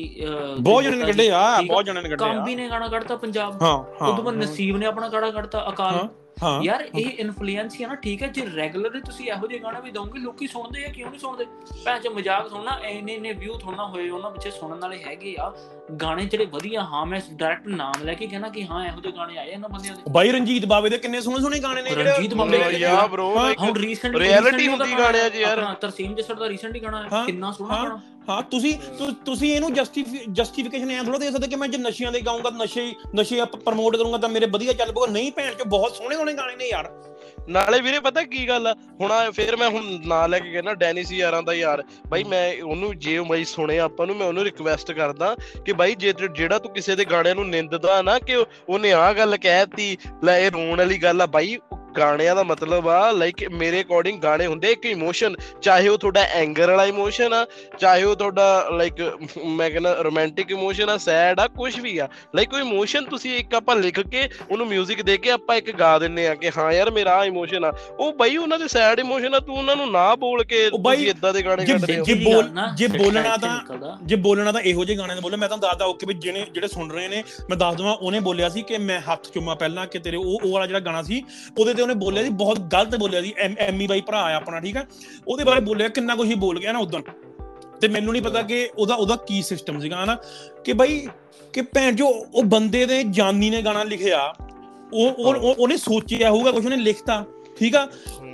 ਬਹੁਤ 0.60 0.84
ਜਣੇ 0.84 0.96
ਨੇ 0.98 1.06
ਕੱਢੇ 1.06 1.30
ਆ। 1.32 1.62
ਬਹੁਤ 1.62 1.86
ਜਣੇ 1.86 2.02
ਨੇ 2.02 2.10
ਕੱਢੇ 2.10 2.24
ਆ 2.26 2.28
ਕਾਂਬੀ 2.28 2.56
ਨੇ 2.56 2.70
ਗਾਣਾ 2.70 2.88
ਕੱਢਤਾ 2.88 3.16
ਪੰਜਾਬ। 3.16 3.62
ਹਾਂ 3.64 3.78
ਹਾਂ। 4.02 4.16
ਤੋਂ 4.16 4.24
ਬਾਅਦ 4.24 4.36
ਨਸੀਬ 4.36 4.78
ਨੇ 4.78 4.86
ਆਪਣਾ 4.86 5.08
ਗਾਣਾ 5.08 5.32
ਕੱਢਤਾ 5.32 5.66
ਅਕਾਲ। 5.70 6.08
ਯਾਰ 6.64 6.82
ਇਹ 6.96 7.10
ਇਨਫਲੂਐਂਸ 7.20 7.76
ਹੀ 7.80 7.84
ਆ 7.84 7.88
ਨਾ 7.88 7.96
ਠੀਕ 7.96 8.22
ਹੈ 8.24 8.28
ਜੇ 8.28 8.46
ਰੈਗੂਲਰਲੀ 8.56 9.00
ਤੁਸੀਂ 9.02 9.26
ਇਹੋ 9.26 9.48
ਜਿਹੇ 9.48 9.60
ਗਾਣੇ 9.60 9.82
ਵੀ 9.82 9.92
ਦੋਗੇ 9.92 10.20
ਲੋਕੀ 10.20 10.48
ਸੁਣਦੇ 10.48 10.84
ਆ 10.86 10.88
ਕਿਉਂ 10.88 11.10
ਨਹੀਂ 11.10 11.20
ਸੁਣਦੇ? 11.20 11.46
ਭੈਣ 11.86 12.00
ਚ 12.00 12.08
ਮਜ਼ਾਕ 12.08 12.48
ਸੁਣਨਾ 12.50 12.78
ਇੰਨੇ 12.90 13.14
ਇੰਨੇ 13.14 13.34
ਵਿਊ 13.34 13.58
ਥੋੜਾ 13.58 13.86
ਹੋਏ 13.86 14.10
ਉਹਨਾਂ 14.10 14.32
ਪਿੱਛੇ 14.32 14.52
ਸੁਣਨ 14.52 14.80
ਵਾਲੇ 14.80 14.98
ਹੈਗੇ 15.04 15.36
ਆ। 15.40 15.52
ਗਾਣੇ 16.02 16.26
ਜਿਹੜੇ 16.26 16.46
ਵਧੀਆ 16.46 16.84
ਹਾਂ 16.84 17.06
ਮੈਂ 17.06 17.20
ਡਾਇਰੈਕਟ 17.32 17.68
ਨਾਮ 17.68 18.04
ਲੈ 18.06 18.14
ਕੇ 18.14 18.28
ਕਹਿਣਾ 18.28 18.50
ਕਿ 18.50 18.66
ਹਾਂ 18.66 18.84
ਇਹੋ 18.86 19.02
ਜਿਹੇ 19.02 19.14
ਗਾਣੇ 19.18 19.38
ਆਏ 19.38 19.50
ਇਹਨਾਂ 19.50 19.70
ਬੰਦਿਆਂ 19.70 19.96
ਦੇ। 19.96 20.02
ਬਾਈ 20.12 20.32
ਰਣਜੀਤ 20.32 20.66
ਬਾਵੇ 20.66 20.90
ਦੇ 20.90 20.98
ਕਿੰਨੇ 20.98 21.22
ਸੋਹਣੇ 21.22 21.42
ਸੋਹਣੇ 21.42 21.60
ਗਾਣੇ 21.60 21.82
ਨੇ 21.82 21.96
ਰਣਜੀਤ 21.96 22.34
ਬਾਵੇ 22.34 22.58
ਦੇ 22.64 22.78
ਯਾ 22.80 22.96
ਬ్రో 23.08 23.28
ਹੁਣ 23.60 23.76
ਰੀਸੈਂਟ 23.78 24.16
Reality 24.18 24.68
ਹੁੰਦੀ 24.70 24.98
ਗਾਣਿਆਂ 25.00 25.30
'ਚ 25.30 25.36
ਯਾਰ। 25.36 25.64
ਤਰਸੀਮ 25.82 26.16
ਜਸੜ 26.16 26.34
ਦਾ 26.34 26.50
ਰੀਸੈਂਟਲੀ 26.50 26.80
ਗਾਣਾ 26.80 26.98
ਹਾਂ, 27.04 27.22
ਹੈ 27.22 27.26
ਕਿੰਨਾ 27.26 27.52
ਸੋਹਣਾ। 27.52 27.84
ਗਾਣਾ। 27.84 28.00
ਹਾਂ, 28.30 28.44
ਤੁਸੀਂ, 28.44 28.80
ਤੁ- 28.98 29.14
ਤੁਸੀਂ 29.26 29.56
ਇਹਨੂੰ 29.56 29.74
ਜਸਟੀਫਿਕੇਸ਼ਨ 30.34 30.92
ਐ 30.92 31.04
ਥੋੜਾ 31.04 31.18
ਦੇ 31.18 31.32
ਸਕਦੇ 31.32 31.48
ਕਿ 31.48 31.56
ਮੈਂ 31.56 31.68
ਜੇ 31.68 31.78
ਨਸ਼ਿਆਂ 31.78 32.12
ਦੇ 32.12 32.22
ਗਾਉਂਗਾ 32.22 32.50
ਨਸ਼ੇ 32.50 32.94
ਨਸ਼ੇ 33.16 33.46
ਪ੍ਰਮੋਟ 33.66 33.98
ਕਰੂੰਗਾ 33.98 34.18
ਤਾਂ 34.18 34.30
ਮੇਰੇ 34.30 34.46
ਵਧੀਆ 34.46 34.74
ਚੱਲ 34.74 34.92
ਪਊਗਾ। 34.92 35.08
ਨਹੀਂ 35.08 35.32
ਭੈਣ 35.32 35.54
ਚ 35.54 35.64
ਬਹੁਤ 35.64 35.96
ਸੋਹਣੇ 35.96 36.16
ਸੋਹਣੇ 36.16 36.34
ਗਾਣੇ 36.34 36.56
ਨੇ 36.56 36.68
ਯਾਰ। 36.68 36.92
ਨਾਲੇ 37.50 37.82
ਵੀਰੇ 37.82 38.00
ਪਤਾ 38.00 38.24
ਕੀ 38.24 38.48
ਗੱਲ 38.48 38.68
ਆ? 38.68 38.76
ਹੁਣ 39.02 39.12
ਆ 39.12 39.32
ਫਿਰ 39.32 39.56
ਮੈਂ 39.56 39.70
ਹੁਣ 39.70 40.00
ਨਾਂ 40.06 40.30
ਲੈ 40.30 40.40
ਕੇ 40.40 40.52
ਕਹਿੰਦਾ 40.52 40.74
ਡੈਨੀ 40.74 41.04
ਸੀ 41.04 41.18
ਯਾਰਾਂ 41.18 41.44
ਦਾ 41.44 41.54
ਯਾਰ। 41.54 41.84
ਬਾਈ 42.08 42.24
ਮੈਂ 42.24 42.64
ਉਹਨੂੰ 42.64 43.00
ਜੇ 43.00 43.18
ਉਹ 43.18 43.26
ਬਾਈ 43.26 43.44
ਸੁਣੇ 43.44 43.80
ਆਪਾਂ 43.80 44.08
ਨੂੰ, 44.08 44.16
ਮੈਂ 44.16 44.28
ਉਹਨੂੰ 44.28 44.44
ਰਿਕਵੈਸਟ 44.44 44.92
ਕਰਦਾ 44.92 45.36
ਕਿ 45.66 45.74
ਬਾਈ 45.74 45.96
ਜੇ 45.96 46.14
ਤੇ- 46.14 46.32
ਜਿਹੜਾ 46.36 46.60
ਤੂੰ 46.60 46.74
ਕਿਸੇ 46.74 46.96
ਦੇ 46.96 47.06
ਗਾਣਿਆਂ 47.06 47.36
ਨੂੰ 47.36 47.50
ਨਿੰਦਦਾ 47.50 48.02
ਨਾ 48.02 48.20
ਕਿ 48.20 48.36
ਉਹ- 48.36 48.46
ਉਹਨੇ 48.70 48.92
ਆਹ 48.94 49.14
ਗੱਲ 49.14 49.38
ਕਹਿਤੀ 49.38 49.98
ਲੈ 50.24 50.40
ਇਹ 50.40 50.52
ਰੋਣ 50.52 50.78
ਵਾਲੀ 50.78 50.98
ਗੱਲ 50.98 51.22
ਆ, 51.22 51.26
ਬਾਈ 51.26 51.58
ਉਹ 51.72 51.83
ਗਾਣਿਆਂ 51.98 52.36
ਦਾ 52.36 52.44
ਮਤਲਬ 52.44 52.88
ਆ 52.90 53.12
ਲਾਈਕ 53.12 53.44
ਮੇਰੇ 53.54 53.82
ਅਕੋਰਡਿੰਗ 53.82 54.20
ਗਾਣੇ 54.22 54.46
ਹੁੰਦੇ 54.48 54.72
ਇੱਕ 54.72 54.86
ਇਮੋਸ਼ਨ 54.86 55.36
ਚਾਹੇ 55.62 55.88
ਉਹ 55.88 55.98
ਤੁਹਾਡਾ 55.98 56.22
ਐਂਗਰ 56.34 56.70
ਵਾਲਾ 56.70 56.86
ਇਮੋਸ਼ਨ 56.86 57.34
ਆ 57.34 57.46
ਚਾਹੇ 57.80 58.04
ਉਹ 58.04 58.16
ਤੁਹਾਡਾ 58.16 58.46
ਲਾਈਕ 58.72 59.02
ਮੈਂ 59.48 59.70
ਕਹਿੰਦਾ 59.70 59.94
ਰੋਮਾਂਟਿਕ 60.02 60.52
ਇਮੋਸ਼ਨ 60.52 60.90
ਆ 60.90 60.98
ਸੈਡ 60.98 61.40
ਆ 61.40 61.48
ਕੁਝ 61.56 61.80
ਵੀ 61.80 61.98
ਆ 61.98 62.08
ਲਾਈਕ 62.36 62.50
ਕੋਈ 62.50 62.62
ਇਮੋਸ਼ਨ 62.62 63.06
ਤੁਸੀਂ 63.06 63.36
ਇੱਕ 63.38 63.54
ਆਪਾਂ 63.56 63.76
ਲਿਖ 63.76 64.00
ਕੇ 64.02 64.28
ਉਹਨੂੰ 64.52 64.68
뮤직 64.70 65.04
ਦੇ 65.04 65.18
ਕੇ 65.18 65.32
ਆਪਾਂ 65.32 65.56
ਇੱਕ 65.56 65.72
ਗਾ 65.72 65.98
ਦਿੰਨੇ 66.00 66.28
ਆ 66.28 66.36
ਕਿ 66.36 66.52
ਹਾਂ 66.58 66.72
ਯਾਰ 66.74 66.92
ਮੇਰਾ 66.92 67.16
ਆ 67.16 67.26
ਇਮੋਸ਼ਨ 67.26 67.66
ਆ 67.66 67.72
ਉਹ 68.00 68.14
ਬਈ 68.14 68.38
ਉਹਨਾਂ 68.38 68.60
ਦੇ 68.60 68.68
ਸੈਡ 68.68 69.00
ਇਮੋਸ਼ਨ 69.00 69.36
ਆ 69.36 69.40
ਤੂੰ 69.40 69.58
ਉਹਨਾਂ 69.58 69.76
ਨੂੰ 69.76 69.92
ਨਾ 69.92 70.04
ਬੋਲ 70.16 70.44
ਕੇ 70.44 70.70
ਤੁਸੀਂ 70.70 71.08
ਇਦਾਂ 71.10 71.34
ਦੇ 71.34 71.42
ਗਾਣੇ 71.42 71.66
ਜੇ- 71.66 71.74
ਕੱਢ 71.74 71.86
ਰਹੇ 71.86 72.00
ਹੋ 72.00 72.04
ਜੇ 72.06 72.14
ਬੋਲ- 72.16 72.50
ਜੇ 72.76 72.88
ਬੋਲਣਾ 72.88 73.36
ਤਾਂ-। 73.38 73.98
ਜੇ 74.04 74.16
ਬੋਲਣਾ 74.24 74.52
ਤਾਂ 74.52 74.62
ਇਹੋ 74.62 74.86
ਜਿਹੇ 74.86 74.98
ਗਾਣੇ 74.98 75.16
ਦਾ 75.16 75.22
ਬੋਲੇ 75.22 75.38
ਮੈਂ 75.38 75.48
ਤੁਹਾਨੂੰ 75.50 75.70
ਦੱਸਦਾ 75.70 75.86
ਓਕੇ 75.86 76.06
ਵੀ 76.06 76.14
ਜਿਹੜੇ 76.16 76.46
ਜਿਹੜੇ 76.54 76.68
ਸੁਣ 76.68 76.92
ਰਹੇ 76.92 77.08
ਨੇ 77.08 77.24
ਮੈਂ 77.50 77.58
ਦੱਸ 77.58 77.76
ਦਵਾਂ 77.76 77.94
ਉਹਨੇ 77.96 78.20
ਬੋਲਿਆ 78.20 78.50
ਸੀ 78.50 78.62
ਕਿ 78.62 78.78
ਮੈਂ 78.80 79.00
ਹੱਥ 79.02 79.30
ਚੁੰਮਾ 79.34 79.56
ਪਹਿਲਾਂ 79.56 79.86
ਕਿ 79.88 80.00
ਤੇਰੇ 80.00 80.18
ਉਹ 80.18 80.40
ਉਹ 80.44 80.52
ਵਾਲਾ 80.52 80.66
ਜਿਹੜਾ 80.68 80.80
ਗਾਣਾ 80.80 81.02
ਸੀ 81.04 81.24
ਉਹਦੇ 81.60 81.74
ਤੇ 81.74 81.83
ਉਹਨੇ 81.84 81.94
ਬੋਲਿਆ 81.94 82.24
ਸੀ 82.24 82.30
ਬਹੁਤ 82.30 82.60
ਗਲਤ 82.60 82.96
ਬੋਲਿਆ 82.96 83.22
ਸੀ 83.22 83.34
ਐਮ- 83.38 83.56
ਐਮੀ 83.60 83.88
ਬਾਈ 83.88 84.02
ਭਰਾ 84.02 84.18
ਆ 84.18 84.36
ਆਪਣਾ, 84.36 84.60
ਠੀਕ 84.60 84.78
ਆ? 84.78 84.86
ਉਹਦੇ 85.28 85.44
ਬਾਰੇ 85.44 85.62
ਬੋਲਿਆ 85.62 85.88
ਕਿੰਨਾ 85.88 86.16
ਕੁਝ 86.16 86.30
ਹੀ 86.30 86.36
ਬੋਲ 86.36 86.60
ਗਿਆ 86.60 86.72
ਨਾ 86.72 86.80
ਉਦੋਂ। 86.80 87.00
ਤੇ 87.82 87.88
ਮੈਨੂੰ 87.88 88.14
ਨਹੀਂ 88.14 88.22
ਪਤਾ 88.22 88.42
ਕਿ 88.42 88.70
ਉਹਦਾ 88.78 88.96
ਉਹਦਾ 88.96 89.16
ਕੀ 89.16 89.42
ਸਿਸਟਮ 89.42 89.80
ਸੀਗਾ, 89.80 90.04
ਹਨਾ? 90.04 90.18
ਕਿ 90.64 90.74
ਬਾਈ, 90.74 91.08
ਕਿ 91.54 91.62
ਭੈਣ 91.62 91.96
ਜੋ 91.96 92.08
ਉਹ 92.36 92.44
ਬੰਦੇ 92.44 92.86
ਦੇ 92.86 93.04
ਜਾਨੀ 93.04 93.50
ਨੇ 93.50 93.62
ਗਾਣਾ 93.62 93.84
ਲਿਖਿਆ, 93.84 94.34
ਉਹ, 94.94 95.12
ਉਹ- 95.12 95.36
ਉਹ- 95.36 95.56
ਉਹਨੇ 95.60 95.78
ਸੋਚਿਆ 95.78 96.30
ਹੋਊਗਾ 96.30 96.52
ਕੁਝ 96.52 96.66
ਉਹਨੇ 96.66 96.78
ਲਿਖਤਾ। 96.78 97.26
ਠੀਕ 97.60 97.76
ਆ? 97.76 97.88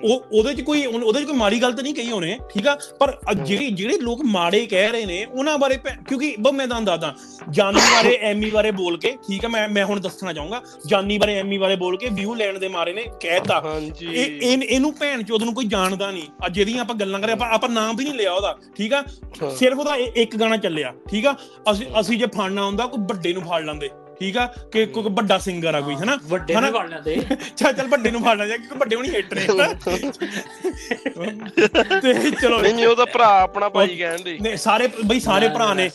ਉਹ 0.04 0.26
ਉਹਦੇ 0.34 0.54
ਚ 0.54 0.62
ਕੋਈ 0.62 0.86
ਉਹਦੇ 0.86 1.22
ਚ 1.22 1.26
ਕੋਈ 1.26 1.36
ਮਾੜੀ 1.38 1.62
ਗੱਲ 1.62 1.74
ਤਾਂ 1.74 1.84
ਨਹੀਂ 1.84 1.94
ਕਹੀ 1.96 2.12
ਉਹਨੇ 2.12 2.38
ਠੀਕ 2.50 2.68
ਆ? 2.68 2.78
ਪਰ 3.00 3.16
ਜਿਹੜੇ 3.36 3.70
ਜਿਹੜੇ 3.72 3.98
ਲੋਕ 3.98 4.22
ਮਾੜੇ 4.26 4.66
ਕਹਿ 4.66 4.92
ਰਹੇ 4.92 5.06
ਨੇ 5.06 5.24
ਉਹਨਾਂ 5.26 5.58
ਬਾਰੇ 5.58 5.78
ਕਿਉਂਕਿ 5.78 6.36
ਬ 6.40 6.48
ਮੈਂ 6.50 6.68
ਤੁਹਾਨੂੰ 6.68 6.86
ਦੱਸਦਾ 6.86 7.14
ਜਾਨੀ 7.50 7.80
ਬਾਰੇ 7.96 8.16
ਐਮੀ 8.22 8.50
ਬਾਰੇ 8.50 8.72
ਬੋਲ 8.72 8.98
ਕੇ 8.98 9.12
ਠੀਕ 9.28 9.46
ਆ? 9.46 9.48
ਮੈਂ 9.48 9.68
ਮੈਂ 9.70 9.86
ਹੁਣ 9.86 10.00
ਦੱਸਣਾ 10.00 10.34
ਚਾਹੂੰਗਾ 10.34 10.62
ਜਾਨੀ 10.86 11.18
ਬਾਰੇ 11.18 11.36
ਐਮੀ 11.40 11.58
ਬਾਰੇ 11.58 11.76
ਬੋਲ 11.76 11.98
ਕੇ 11.98 12.10
ਵਿਊ 12.10 12.36
ਲੈਣ 12.36 12.60
ਦੇ 12.60 12.68
ਮਾਰੇ 12.68 12.94
ਨੇ 12.94 13.06
ਕਹਿਤਾ। 13.22 13.62
ਇਹ 14.14 14.40
ਇਹ- 14.42 14.64
ਇਹਨੂੰ 14.64 14.94
ਭੈਣ 15.00 15.24
ਚੋਦ 15.24 15.44
ਨੂੰ 15.44 15.54
ਕੋਈ 15.54 15.66
ਜਾਣਦਾ 15.66 16.12
ਨਹੀਂ। 16.12 16.28
ਆ 16.44 16.50
ਜਿਹੜੀਆਂ 16.50 16.82
ਆਪਾਂ 16.82 16.96
ਗੱਲਾਂ 16.96 17.20
ਕਰੇ 17.20 17.32
ਆਪਾਂ 17.32 17.48
ਆਪਾਂ 17.50 17.70
ਨਾਮ 17.70 17.96
ਵੀ 17.96 18.04
ਨਹੀਂ 18.04 18.14
ਲਿਆ 18.14 18.34
ਉਹਦਾ 18.34 18.58
ਠੀਕ 18.76 18.94
ਆ। 18.94 19.04
ਸਿਰਫ 19.56 19.80
ਉਹਦਾ 19.80 19.96
ਇੱਕ 19.96 20.36
ਗਾਣਾ 20.38 20.58
ਚੱਲਿਆ 20.58 20.94
ਠੀਕ 21.10 21.26
ਆ? 21.26 21.36
ਅਸੀਂ 21.72 21.88
ਅਸੀਂ 22.00 22.18
ਜੇ 22.20 22.26
ਫੜਨਾ 22.26 22.66
ਹੁੰਦਾ 22.66 22.86
ਕੋਈ 22.88 23.00
ਵੱਡੇ 23.10 23.34
ਨੂੰ 23.34 23.42
ਫੜ 23.44 23.64
ਲੈਂਦੇ। 23.66 23.90
ਠੀਕ 24.20 24.38
ਆ? 24.38 24.46
ਕਿ 24.72 24.86
ਕੋਈ 24.86 25.04
ਵੱਡਾ 25.10 25.38
ਸਿੰਗਰ 25.38 25.76
ਆ 25.76 25.82
ਕੋਈ 25.82 25.96
ਹਨਾ? 25.96 26.18
ਵੱਡੇ? 26.28 26.56
ਨੇ 26.56 26.70
ਵੜ 26.72 26.88
ਲੈਂਦੇ। 26.90 27.16
ਚੱਲ 27.58 27.74
ਚੱਲ 27.74 27.88
ਵੱਡੇ 27.88 28.12
ਨੂੰ 28.12 28.22
ਫੜ 28.24 28.36
ਲਿਆ 28.38 28.58
ਕਿਉਂਕਿ 28.58 28.78
ਵੱਡੇ 28.80 28.96
ਹੁਣੀ 28.96 29.10
ਹਿੱਟ 29.10 29.34
ਨੇ। 29.34 29.46
ਤੇ 32.02 32.32
ਚਲੋ। 32.32 32.60
ਨਹੀਂ 32.62 32.74
ਨਹੀਂ 32.74 32.86
ਉਹਦਾ 32.88 33.06
ਭਰਾ 33.06 33.28
ਆਪਣਾ 33.42 33.70
ਭਾਈ 33.70 33.96
ਕਹਿਣ 33.98 34.22
ਦੇ 34.24 34.38
ਨੇ 34.42 34.56
ਸਾਰੇ 34.58 34.88
ਬਈ 35.06 35.20
ਸਾਰੇ 35.20 35.48
ਭਰਾ 35.50 35.74
ਨਾ, 35.74 35.88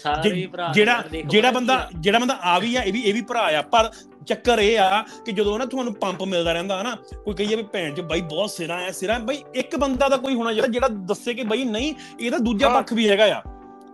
ਜਿਹੜਾ 0.74 1.02
ਜਿਹੜਾ 1.26 1.50
ਬੰਦਾ 1.50 1.88
ਜਿਹੜਾ 1.94 2.18
ਬੰਦਾ 2.18 2.38
ਆ 2.44 2.58
ਵੀ 2.58 2.74
ਆ 2.76 2.82
ਇਹ 2.82 2.92
ਵੀ 2.92 3.00
ਇਹ 3.02 3.14
ਵੀ 3.14 3.20
ਭਰਾ 3.22 3.46
ਆ। 3.58 3.62
ਪਰ 3.72 3.90
ਚੱਕਰ 4.26 4.58
ਇਹ 4.58 4.78
ਆ 4.78 5.02
ਕਿ 5.26 5.32
ਜਦੋਂ 5.32 5.58
ਨਾ 5.58 5.64
ਤੁਹਾਨੂੰ 5.66 5.94
ਪੰਪ 5.94 6.22
ਮਿਲਦਾ 6.22 6.52
ਰਹਿੰਦਾ 6.52 6.80
ਹਨਾ? 6.80 6.94
ਕੋਈ 7.24 7.34
ਕਹੀਏ 7.34 7.56
ਵੀ 7.56 7.62
ਭੈਣ 7.72 7.94
ਚ 7.94 8.00
ਬਾਈ 8.02 8.20
ਬਹੁਤ 8.22 8.50
ਸਿਰਾ 8.50 8.76
ਆ 8.86 8.90
ਸਿਰਾ 8.92 9.18
ਬਈ 9.20 9.42
ਇੱਕ 9.54 9.76
ਬੰਦਾ 9.76 10.08
ਤਾਂ 10.08 10.18
ਕੋਈ 10.18 10.34
ਹੋਣਾ 10.34 10.52
ਜਿਹੜਾ 10.52 10.68
ਜਿਹੜਾ 10.68 10.88
ਦੱਸੇ 11.08 11.34
ਕਿ 11.34 11.42
ਬਈ 11.44 11.64
ਨਹੀਂ 11.64 11.92
ਇਹਦਾ 12.20 12.38
ਦੂਜਾ। 12.38 12.68
ਪੱਖ 12.68 12.92
ਵੀ 12.92 13.08
ਹੈਗਾ 13.10 13.24
ਆ। 13.36 13.42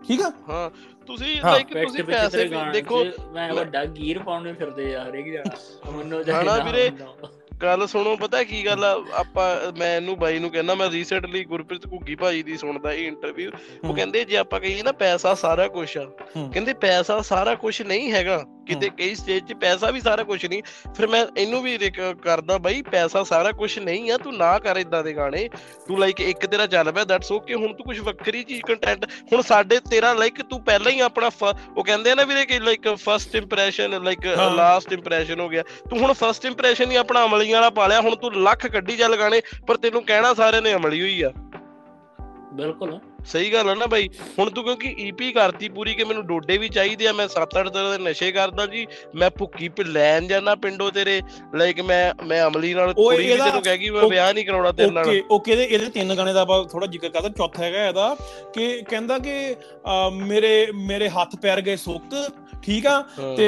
ਠੀਕ 0.09 0.21
ਆ? 0.23 0.31
ਹਾਂ। 0.49 0.71
ਤੁਸੀਂ 1.11 1.41
ਲਾਈਕ 1.43 1.73
ਤੁਸੀਂ 1.75 2.05
ਪੈਸੇ 2.05 2.45
ਦੇਖੋ 2.73 3.05
ਮੈਂ 3.33 3.53
ਵੱਡਾ 3.55 3.85
ਗੀਰ 3.85 4.19
ਪਾਉਣੇ 4.19 4.53
ਫਿਰਦੇ 4.53 4.95
ਆ 4.95 5.05
ਹਰੇਕ 5.05 5.27
ਜਣਾ 5.27 5.91
ਮੈਨੂੰ 5.93 6.19
ਹਨਾ 6.19 6.23
ਚਾਹੀਦਾ 6.23 6.59
ਵੀਰੇ? 6.65 6.91
ਗੱਲ 7.63 7.87
ਸੁਣੋ 7.87 8.15
ਪਤਾ 8.17 8.43
ਕੀ 8.43 8.65
ਗੱਲ 8.67 8.85
ਆ 8.85 8.91
ਆਪਾਂ 9.15 9.73
ਮੈਂ 9.79 9.95
ਇਹਨੂੰ 9.97 10.17
ਬਾਈ 10.19 10.39
ਨੂੰ 10.39 10.51
ਕਹਿੰਦਾ 10.51 10.75
ਮੈਂ 10.75 10.89
ਰੀਸੈਂਟਲੀ 10.91 11.45
ਗੁਰਪ੍ਰੀਤ 11.45 11.87
ਘੁੱਗੀ 11.87 12.15
ਭਾਈ 12.15 12.43
ਦੀ 12.43 12.57
ਸੁਣਦਾ 12.57 12.93
ਇਹ 12.93 13.07
ਇੰਟਰਵਿਊ 13.07 13.51
ਉਹ। 13.85 13.95
ਕਹਿੰਦੇ 13.95 14.25
ਜੇ 14.25 14.37
ਆਪਾਂ 14.37 14.61
ਕਹੀਏ 14.61 14.83
ਨਾ 14.83 14.93
ਪੈਸਾ 14.93 15.35
ਸਾਰਾ 15.35 15.67
ਕੁਝ 15.69 15.87
ਆ। 15.99 16.05
ਕਹਿੰਦੇ 16.37 16.73
ਪੈਸਾ 16.81 17.21
ਸਾਰਾ 17.23 17.55
ਕੁਝ 17.55 17.81
ਨਹੀਂ 17.83 18.13
ਹੈਗਾ 18.13 18.45
ਕਿਤੇ। 18.71 18.89
ਕਈ 18.99 19.15
ਸਟੇਜ 19.15 19.45
'ਚ 19.45 19.53
ਪੈਸਾ 19.53 19.91
ਵੀ 19.91 20.01
ਸਾਰਾ 20.01 20.23
ਕੁਝ 20.23 20.45
ਨਹੀਂ 20.47 20.63
ਫਿਰ 20.97 21.07
ਮੈਂ 21.07 21.25
ਇਹਨੂੰ 21.37 21.63
ਵੀ 21.63 21.79
ਕਰਦਾ 22.23 22.59
ਬਾਈ 22.59 22.83
ਪੈਸਾ 22.83 23.23
ਸਾਰਾ 23.23 23.53
ਕੁਝ 23.53 23.79
ਨਹੀਂ 23.79 24.11
ਆ 24.13 24.17
ਤੂੰ 24.17 24.37
ਨਾ 24.37 24.59
ਕਰ 24.59 24.77
ਇਦਾਂ 24.77 25.03
ਦੇ 25.05 25.13
ਗਾਣੇ 25.17 25.49
ਤੂੰ 25.89 25.99
ਲਾਈਕ 26.01 26.21
ਇੱਕ 26.21 26.47
ਤੇਰਾ 26.47 26.67
ਚੱਲ 26.67 26.93
ਪਿਆ 26.93 27.05
ਦੈਟਸ 27.05 27.33
ਓਕੇ 27.33 27.55
ਹੁਣ 27.55 27.73
ਤੂੰ 27.73 27.87
ਕੁਝ 27.87 27.99
ਵੱਖਰੀ 27.99 28.43
ਚੀਜ਼ 28.43 28.63
ਕੰਟੈਂਟ 28.63 29.05
ਹੁਣ 29.33 29.43
ਸਾਡੇ 29.43 29.81
ਤੇਰਾ 29.91 30.13
ਲਾਈਕ 30.13 30.43
ਤੂੰ 30.43 30.61
ਪਹਿਲਾਂ 30.65 30.93
ਹੀ 30.93 31.01
ਆਪਣਾ 31.01 31.31
ਉਹ 31.77 31.85
ਕਹਿੰਦੇ 31.85 32.11
ਆ 32.11 32.15
ਨਾ 32.15 32.25
ਵੀਰੇ 32.25 32.45
ਕਿ 32.47 32.59
like 32.59 32.89
first 32.95 33.35
impression 33.35 34.03
like. 34.03 34.27
Last 34.57 34.93
impression 34.93 35.41
ਹੋ 35.41 35.49
ਗਿਆ 35.49 35.63
ਤੂੰ 35.91 35.99
ਹੁਣ 35.99 36.13
ਫਰਸਟ 36.13 36.45
ਇੰਪ੍ਰੈਸ਼ਨ 36.45 36.91
ਹੀ 36.91 36.97
ਆਪਣਾ 36.97 37.25
ਅਮਲੀਆਂ 37.25 37.57
ਵਾਲਾ 37.57 37.71
ਪਾ 37.71 37.87
ਲਿਆ 37.87 38.01
ਹੁਣ 38.01 38.17
ਤੂੰ 38.17 38.43
ਲੱਖ 38.43 38.67
ਕੱਢੀ 38.67 38.97
ਚੱਲ 38.97 39.17
ਗਾਣੇ 39.17 39.41
ਪਰ 39.67 39.77
ਤੈਨੂੰ 39.77 40.03
ਕਹਿਣਾ 40.05 40.35
ਸਾਰਿਆਂ 40.35 40.63
ਨੇ 40.63 40.75
ਅਮਲੀ 40.75 41.01
ਹੋਈ 41.01 41.23
ਆ 41.23 41.33
ਬਿਲਕੁਲ। 42.53 42.99
ਸਹੀ 43.27 43.53
ਗੱਲ 43.53 43.69
ਆ 43.71 43.75
ਨਾ 43.75 43.87
ਬਾਈ। 43.87 44.09
ਹੁਣ 44.39 44.51
ਤੂੰ 44.51 44.63
ਕਿਉਂਕਿ 44.65 44.89
ਈਪੀ 44.99 45.31
ਕਰਤੀ 45.33 45.69
ਪੂਰੀ 45.69 45.95
ਕਿ 45.95 46.05
ਮੈਨੂੰ 46.05 46.25
ਡੋਡੇ 46.27 46.57
ਵੀ 46.59 46.69
ਚਾਹੀਦੇ 46.69 47.07
ਆ 47.07 47.13
ਮੈਂ 47.13 47.27
7-8 47.29 47.69
ਤਰ੍ਹਾਂ 47.69 47.91
ਦੇ 47.91 47.99
ਨਸ਼ੇ 48.05 48.31
ਕਰਦਾ 48.33 48.67
ਜੀ 48.67 48.87
ਮੈਂ 49.15 49.31
ਭੁੱਕੀ 49.31 49.69
ਪ 49.69 49.81
ਲੈਣ 49.87 50.27
ਜਾਣਾ 50.27 50.55
ਪਿੰਡੋਂ 50.55 50.91
ਤੇਰੇ 50.93 51.21
ਲਾਈਕ 51.55 51.81
ਮੈਂ 51.81 52.03
ਮੈਂ 52.27 52.43
ਅਮਲੀ 52.47 52.73
ਨਾਲ 52.75 52.93
ਕੁੜੀ 52.95 53.27
ਵੀ 53.27 53.37
ਤੈਨੂੰ 53.37 53.63
ਕਹਿ 53.63 53.79
ਗਈ 53.79 53.91
ਮੈਂ 53.91 54.09
ਵਿਆਹ 54.09 54.33
ਨਹੀਂ 54.35 54.45
ਕਰਾਉਣਾ 54.47 54.73
ਤੇਰੇ 54.73 54.91
ਨਾਲ। 54.91 55.09
ਓਕੇ 55.09 55.23
ਓਕੇ 55.31 55.53
ਇਹਦੇ 55.53 55.65
ਇਹਦੇ 55.65 55.91
ਤਿੰਨ 55.91 56.15
ਗਾਣੇ 56.17 56.33
ਦਾ 56.33 56.41
ਆਪਾਂ 56.41 56.63
ਥੋੜਾ 56.65 56.87
ਜ਼ਿਕਰ 56.87 57.09
ਕਰਦਾ 57.09 57.29
ਚੌਥਾ 57.29 57.63
ਹੈਗਾ 57.65 57.87
ਇਹਦਾ 57.87 58.15
ਕਿ 58.55 58.71
ਕਹਿੰਦਾ 58.91 59.19
ਕਿ 59.19 59.55
ਮੇਰੇ 60.23 60.55
ਮੇਰੇ 60.87 61.09
ਹੱਥ 61.11 61.37
ਪੈਰ 61.43 61.61
ਗਏ 61.61 61.77
ਸੁੱਕ 61.77 62.15
ਠੀਕ 62.63 62.87
ਆ? 62.87 62.99
ਹਾਂ। 63.21 63.37
ਤੇ 63.37 63.47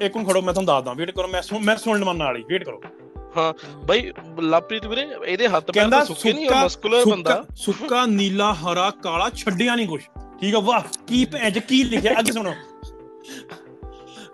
ਇੱਕ 0.00 0.16
ਨੂੰ 0.16 0.26
ਖੜੋ 0.26 0.40
ਮੈਂ 0.42 0.52
ਤੁਹਾਨੂੰ 0.54 0.74
ਦੱਸਦਾ 0.74 0.92
ਵੇਟ 0.92 1.10
ਕਰੋ 1.10 1.28
ਮੈਂ 1.28 1.42
ਮੈਂ 1.60 1.76
ਸੁਣਨ 1.76 2.04
ਮੰਨ 2.04 2.22
ਵਾਲੀ 2.22 2.44
ਵੇਟ 2.48 2.64
ਕਰੋ। 2.64 2.80
ਹਾਂ 3.36 3.52
ਬਾਈ 3.84 4.12
ਲਾਪ੍ਰੀਤ 4.40 4.86
ਵੀਰੇ 4.86 5.06
ਇਹਦੇ 5.26 5.48
ਹੱਥ 5.48 5.70
ਪੈਰ 5.70 6.04
ਸੁੱਕੇ 6.04 6.32
ਨਹੀਂ 6.32 6.48
ਉਹ 6.50 6.64
ਮਸਕੂਲਰ 6.64 7.04
ਬੰਦਾ। 7.06 7.44
ਸੁੱਕਾ 7.56 8.04
ਨੀਲਾ 8.06 8.52
ਹਰਾ 8.54 8.90
ਕਾਲਾ 9.02 9.28
ਛੱਡਿਆ 9.30 9.74
ਨਹੀਂ 9.76 9.86
ਕੁਛ। 9.88 10.02
ਠੀਕ 10.40 10.54
ਆ 10.54 10.60
ਵਾਹ 10.60 10.82
ਕੀ 11.06 11.24
ਭੈਂਜ 11.24 11.58
ਕੀ 11.58 11.82
ਲਿਖਿਆ 11.84 12.18
ਅੱਗੇ 12.18 12.32
ਸੁਣੋ। 12.32 12.54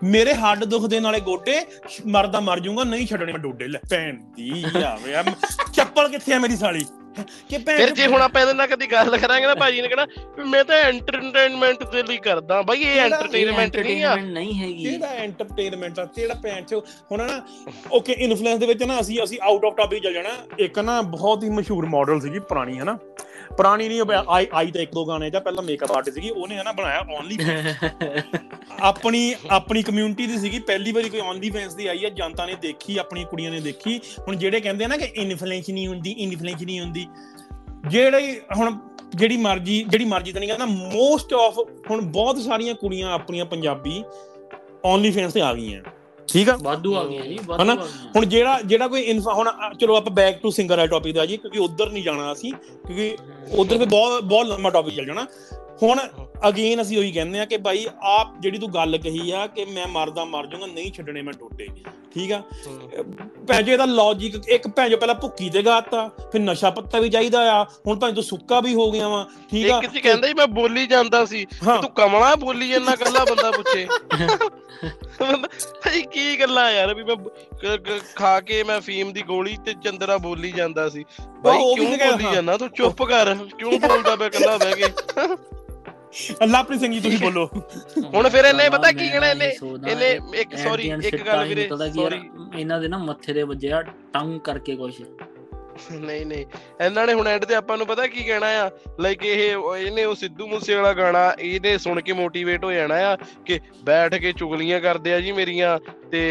ਮੇਰੇ 0.03 0.33
ਹੱਡ 0.33 0.63
ਦੁਖਦੇ 0.65 0.99
ਨਾਲੇ 0.99 1.19
ਗੋਡੇ 1.19 1.53
ਮਰਦਾ 2.07 2.39
ਮਰ 2.39 2.59
ਜਾਊਗਾ 2.59 2.83
ਨਹੀਂ 2.83 3.07
ਛੱਡਣੇ 3.07 3.31
ਮੈਂ 3.31 3.39
ਡੋਡੇ। 3.39 3.67
ਲੈ 3.67 3.79
ਭੈਣ 3.89 4.17
ਦੀ 4.35 4.63
ਆਵੇ 4.83 5.23
ਚੱਪਲ 5.73 6.07
ਕਿੱਥੇ 6.09 6.33
ਆ 6.33 6.39
ਮੇਰੀ 6.39 6.55
ਸਾਲੀ? 6.55 6.85
ਕਿ 7.49 7.57
ਭੈਣ 7.57 7.77
ਫਿਰ 7.77 7.89
ਜੇ 7.89 8.07
ਹੁਣ 8.07 8.21
ਆਪਾਂ 8.21 8.41
ਇਹਦੇ 8.41 8.53
ਨਾਲ 8.53 8.67
ਕਦੀ 8.67 8.87
ਗੱਲ 8.91 9.17
ਕਰਾਂਗੇ 9.17 9.47
ਨਾ 9.47 9.55
ਭਾਜੀ 9.55 9.81
ਨੇ 9.81 9.87
ਕਹਣਾ 9.87 10.05
ਮੈਂ 10.45 10.63
ਤਾਂ 10.63 10.75
ਐਂਟਰਟੇਨਮੈਂਟ 10.75 11.83
ਦੇ 11.83 12.03
ਲਈ 12.03 12.17
ਕਰਦਾ 12.17 12.61
ਬਾਈ 12.61 12.81
ਇਹ 12.81 12.99
ਐਂਟਰਟੇਨਮੈਂਟ 12.99 13.75
ਨਹੀਂ 13.77 14.03
ਆ। 14.03 14.15
ਨਹੀਂ 14.15 14.53
ਹੈਗੀ। 14.53 14.83
ਕਿਹੜਾ 14.83 15.07
ਐਂਟਰਟੇਨਮੈਂਟ 15.07 15.99
ਆ? 15.99 16.05
ਕਿਹੜਾ 16.05 16.33
ਭੈਣ 16.33 16.63
ਚ 16.63 16.73
ਹੁਣ 17.11 17.21
ਨਾ 17.27 17.41
ਓਕੇ 17.91 18.13
ਇਨਫਲੂਐਂਸ 18.13 18.59
ਦੇ 18.59 18.65
ਵਿੱਚ 18.65 18.83
ਨਾ 18.83 18.99
ਅਸੀਂ 18.99 19.23
ਅਸੀਂ 19.23 19.39
ਆਊਟ 19.43 19.65
ਆਫ 19.65 19.75
ਟਾਪਿਕ 19.77 20.03
ਚੱਲ 20.03 20.13
ਜਾਣਾ। 20.13 20.29
ਇੱਕ 20.59 20.79
ਨਾ 20.79 21.01
ਬਹੁਤ 21.01 21.43
ਹੀ 21.43 21.49
ਮਸ਼ਹੂਰ 21.49 21.85
ਮਾਡਲ 21.85 22.19
ਸੀਗੀ 22.21 22.39
ਪੁਰਾਣੀ 22.39 22.79
ਹੈ 22.79 22.83
ਨਾ 22.83 22.97
ਪੁਰਾਣੀ 23.57 23.87
ਨਹੀਂ 23.87 24.01
ਆਈ 24.27 24.47
ਆਈ 24.53 24.71
ਤਾਂ 24.71 24.81
ਇੱਕ 24.81 24.91
ਦੋ 24.93 25.05
ਗਾਣੇ 25.05 25.29
ਜਾਂ 25.29 25.41
ਪਹਿਲਾਂ 25.41 25.63
ਮੇਕਅਪ 25.63 25.91
ਆਰਟਿਸਟ 25.91 26.15
ਸੀਗੀ 26.15 26.29
ਉਹਨੇ 26.29 26.57
ਹੈ 26.57 26.63
ਨਾ 26.63 26.71
ਬਣਾਇਆ 26.71 27.05
ਓਨਲੀ 27.17 27.37
ਆਪਣੀ 28.83 29.35
ਆਪਣੀ 29.49 29.81
ਕਮਿਊਨਿਟੀ 29.83 30.25
ਦੀ 30.27 30.37
ਸੀਗੀ 30.37 30.59
ਪਹਿਲੀ 30.59 30.91
ਵਾਰੀ 30.91 31.09
ਕੋਈ 31.09 31.19
ਓਨਲੀ 31.19 31.49
ਫੈਂਸ 31.49 31.73
ਦੀ 31.75 31.87
ਆਈ 31.87 32.03
ਹੈ 32.05 32.09
ਜਨਤਾ 32.11 32.45
ਨੇ 32.45 32.55
ਦੇਖੀ 32.61 32.97
ਆਪਣੀ 32.97 33.23
ਕੁੜੀਆਂ 33.23 33.51
ਨੇ 33.51 33.59
ਦੇਖੀ। 33.59 33.97
ਹੁਣ 34.27 34.35
ਜਿਹੜੇ 34.35 34.59
ਕਹਿੰਦੇ 34.59 34.85
ਆ 34.85 34.87
ਨਾ 34.87 34.97
ਕਿ 34.97 35.11
ਇਨਫਲੂਐਂਸ 35.15 35.69
ਨਹੀਂ 35.69 35.87
ਹੁੰਦੀ 35.87 36.11
ਇਨਫਲੂਐਂਸ 36.11 36.61
ਨਹੀਂ 36.61 36.79
ਹੁੰਦੀ 36.79 37.07
ਜਿਹੜੇ 37.89 38.39
ਹੁਣ 38.57 38.77
ਜਿਹੜੀ 39.15 39.37
ਮਰਜ਼ੀ 39.37 39.83
ਜਿਹੜੀ 39.83 40.05
ਮਰਜ਼ੀ 40.05 40.31
ਤਾਂ 40.31 40.39
ਨਹੀਂ 40.41 40.49
ਕਹਿੰਦਾ 40.49 40.65
ਮੋਸਟ 40.65 41.33
ਆਫ 41.33 41.57
ਹੁਣ 41.89 42.01
ਬਹੁਤ 42.01 42.39
ਸਾਰੀਆਂ 42.41 42.75
ਕੁੜੀਆਂ 42.75 43.11
ਆਪਣੀਆਂ 43.11 43.45
ਪੰਜਾਬੀ 43.45 44.03
ਓਨਲੀ 44.85 45.11
ਫੈਂਸ 45.11 45.33
ਤੇ 45.33 45.41
ਆ 45.41 45.53
ਗਈਆਂ। 45.53 45.81
ਠੀਕ 46.33 46.49
ਆ? 46.49 46.57
ਵਾਧੂ 46.61 46.95
ਆ 46.95 47.03
ਗਈਆਂ 47.05 47.23
ਜੀ 47.23 47.37
ਹਨਾ? 47.61 47.73
ਆ 47.73 47.87
ਹੁਣ 48.15 48.25
ਜਿਹੜਾ 48.25 48.59
ਜਿਹੜਾ 48.61 48.87
ਕੋਈ 48.87 49.01
ਇਨਫਾ 49.03 49.33
ਹੁਣ 49.33 49.49
ਚਲੋ 49.79 49.95
ਆਪਾਂ 49.95 50.11
ਬੈਕ 50.11 50.41
ਟੂ 50.41 50.49
ਸਿੰਗਰ 50.49 50.77
ਵਾਲੇ 50.77 50.87
ਟੌਪਿਕ 50.87 51.15
ਦਾ 51.15 51.25
ਜੀ 51.25 51.37
ਕਿਉਂਕਿ 51.37 51.59
ਉਧਰ 51.59 51.89
ਨਹੀਂ 51.91 52.03
ਜਾਣਾ 52.03 52.31
ਅਸੀਂ 52.33 52.51
ਕਿਉਂਕਿ 52.87 53.15
ਉਧਰ 53.57 53.77
ਤੇ 53.77 53.85
ਬਹੁਤ 53.85 54.23
ਬਹੁਤ 54.23 54.47
ਲੰਮਾ 54.47 54.69
ਟੌਪਿਕ 54.69 54.95
ਚੱਲ 54.95 55.05
ਜਾਣਾ। 55.05 55.25
ਹੁਣ 55.83 55.99
ਅਗੇਨ 56.47 56.81
ਅਸੀਂ 56.81 56.97
ਉਹੀ 56.97 57.11
ਕਹਿੰਦੇ 57.11 57.39
ਆ 57.39 57.45
ਕਿ 57.45 57.57
ਭਾਈ 57.57 57.85
ਆਪ 58.09 58.33
ਜਿਹੜੀ 58.39 58.57
ਤੂੰ 58.57 58.73
ਗੱਲ 58.73 58.97
ਕਹੀ 58.97 59.31
ਆ 59.31 59.45
ਕਿ 59.47 59.65
ਮੈਂ 59.65 59.87
ਮਰਦਾ 59.87 60.25
ਮਰ 60.25 60.45
ਜਾਊਂਗਾ 60.47 60.65
ਨਹੀਂ 60.67 60.91
ਛੱਡਣੇ 60.91 61.21
ਮੈਂ 61.21 61.33
ਟੋਟੇ 61.33 61.67
ਠੀਕ 62.13 62.31
ਆ? 62.31 62.41
ਭੈਜੇ 63.47 63.77
ਦਾ 63.77 63.85
ਲੌਜੀਕ 63.85 64.35
ਇੱਕ 64.47 64.67
ਭੈਜੋ 64.67 64.97
ਪਹਿਲਾਂ 64.97 65.15
ਭੁੱਕੀ 65.15 65.49
ਤੇ 65.49 65.61
ਗਾਤਾ 65.63 66.07
ਫਿਰ 66.31 66.41
ਨਸ਼ਾ 66.41 66.69
ਪੱਤਾ 66.69 66.99
ਵੀ 66.99 67.09
ਚਾਹੀਦਾ 67.09 67.39
ਆ 67.53 67.63
ਹੁਣ 67.87 67.99
ਭਾਵੇਂ 67.99 68.13
ਤੂੰ 68.13 68.23
ਸੁੱਕਾ 68.23 68.59
ਵੀ 68.59 68.73
ਹੋ 68.75 68.89
ਗਿਆ 68.91 69.07
ਵਾ 69.09 69.25
ਠੀਕ 69.51 69.69
ਆ? 69.71 69.79
ਜੀ 69.83 69.99
ਕਹਿੰਦਾ 69.99 70.27
ਸੀ 70.27 70.33
ਮੈਂ 70.33 70.47
ਬੋਲੀ 70.49 70.85
ਜਾਂਦਾ 70.87 71.23
ਸੀ 71.25 71.45
ਹਾਂ। 71.67 71.81
ਤੂੰ 71.81 71.89
ਕਮਲਾ 71.91 72.33
ਬੋਲੀ 72.35 72.67
ਜੰਨਾ 72.67 72.95
ਕੱਲਾ 72.95 73.25
ਬੰਦਾ 73.25 73.51
ਪੁੱਛੇ। 73.51 73.87
ਭਾਈ 75.83 76.01
ਕੀ 76.03 76.39
ਗੱਲਾਂ 76.39 76.69
ਯਾਰ 76.71 76.93
ਵੀ 76.93 77.03
ਮੈਂ 77.03 77.15
ਖਾ 78.15 78.39
ਕੇ 78.41 78.63
ਮੈਂ 78.63 78.79
ਫੀਮ 78.81 79.11
ਦੀ 79.13 79.21
ਗੋਲੀ 79.23 79.57
ਤੇ 79.65 79.73
ਚੰਦਰਾ 79.83 80.17
ਬੋਲੀ 80.19 80.51
ਜਾਂਦਾ 80.51 80.87
ਸੀ। 80.89 81.03
ਭਾਈ 81.43 81.57
ਕਿਉਂ 81.57 81.75
ਬੋਲੀ 81.75 82.25
ਹਾਂ। 82.25 82.33
ਜਾਂਦਾ? 82.33 82.57
ਤੂੰ 82.57 82.69
ਚੁੱਪ 82.69 83.03
ਕਰ 83.03 83.33
ਕਿਉਂ 83.57 83.79
ਬੋਲਦਾ 83.79 84.15
ਪਿਆ 84.15 84.29
ਕੱਲਾ 84.29 84.57
ਬਹਿ 84.57 84.73
ਕੇ? 84.73 84.91
ਅੱਲਾਪ੍ਰੀਤ 86.43 86.79
ਸਿੰਘ 86.79 86.91
ਜੀ 86.93 86.99
ਤੁਸੀਂ 86.99 87.17
ਬੋਲੋ। 87.19 87.45
ਹੁਣ 88.13 88.29
ਫਿਰ 88.29 88.45
ਇਹਨੇ 88.45 88.69
ਪਤਾ 88.69 88.91
ਕੀ 88.91 89.09
ਕਹਿਣਾ 89.09 89.29
ਇਹਨੇ 89.29 89.45
ਇਹਨੇ 89.45 90.09
ਇਹ 90.09 90.39
ਇੱਕ 90.41 90.55
ਸੌਰੀ 90.57 90.89
ਇੱਕ 91.07 91.15
ਗੱਲ 91.27 91.47
ਵੀਰੇ 91.47 91.67
ਸੌਰੀ 91.95 92.19
ਇਹਨਾਂ 92.57 92.79
ਦੇ 92.81 92.87
ਨਾ 92.87 92.97
ਮੱਥੇ 92.97 93.33
ਦੇ 93.33 93.43
ਵੱਜਿਆ 93.43 93.81
ਟੰਗ 94.13 94.39
ਕਰਕੇ 94.45 94.75
ਕੁਛ। 94.75 95.01
ਨਹੀਂ 95.91 96.25
ਨਹੀਂ। 96.25 96.45
ਇਹਨਾਂ 96.85 97.05
ਨੇ 97.07 97.13
ਹੁਣ 97.13 97.27
ਐਂਡ 97.27 97.45
ਤੇ 97.45 97.55
ਆਪਾਂ 97.55 97.77
ਨੂੰ 97.77 97.87
ਪਤਾ 97.87 98.07
ਕੀ 98.07 98.23
ਕਹਿਣਾ 98.23 98.47
ਆ? 98.63 98.69
ਲਾਈਕ 98.99 99.25
ਇਹ 99.25 99.55
ਇਹਨੇ 99.77 100.03
ਉਹ 100.05 100.15
ਸਿੱਧੂ 100.15 100.47
ਮੂਸੇ 100.47 100.75
ਵਾਲਾ 100.75 100.93
ਗਾਣਾ 100.93 101.31
ਇਹਨੇ 101.39 101.77
ਸੁਣ 101.77 102.01
ਕੇ 102.01 102.13
ਮੋਟੀਵੇਟ 102.13 102.65
ਹੋ 102.65 102.71
ਜਾਣਾ 102.71 102.95
ਆ 103.11 103.15
ਕਿ 103.45 103.59
ਬੈਠ 103.83 104.15
ਕੇ 104.15 104.31
ਚੁਗਲੀਆਂ 104.33 104.79
ਕਰਦੇ 104.79 105.13
ਆ 105.13 105.19
ਜੀ 105.21 105.31
ਮੇਰੀਆਂ 105.31 105.77
ਤੇ। 106.11 106.23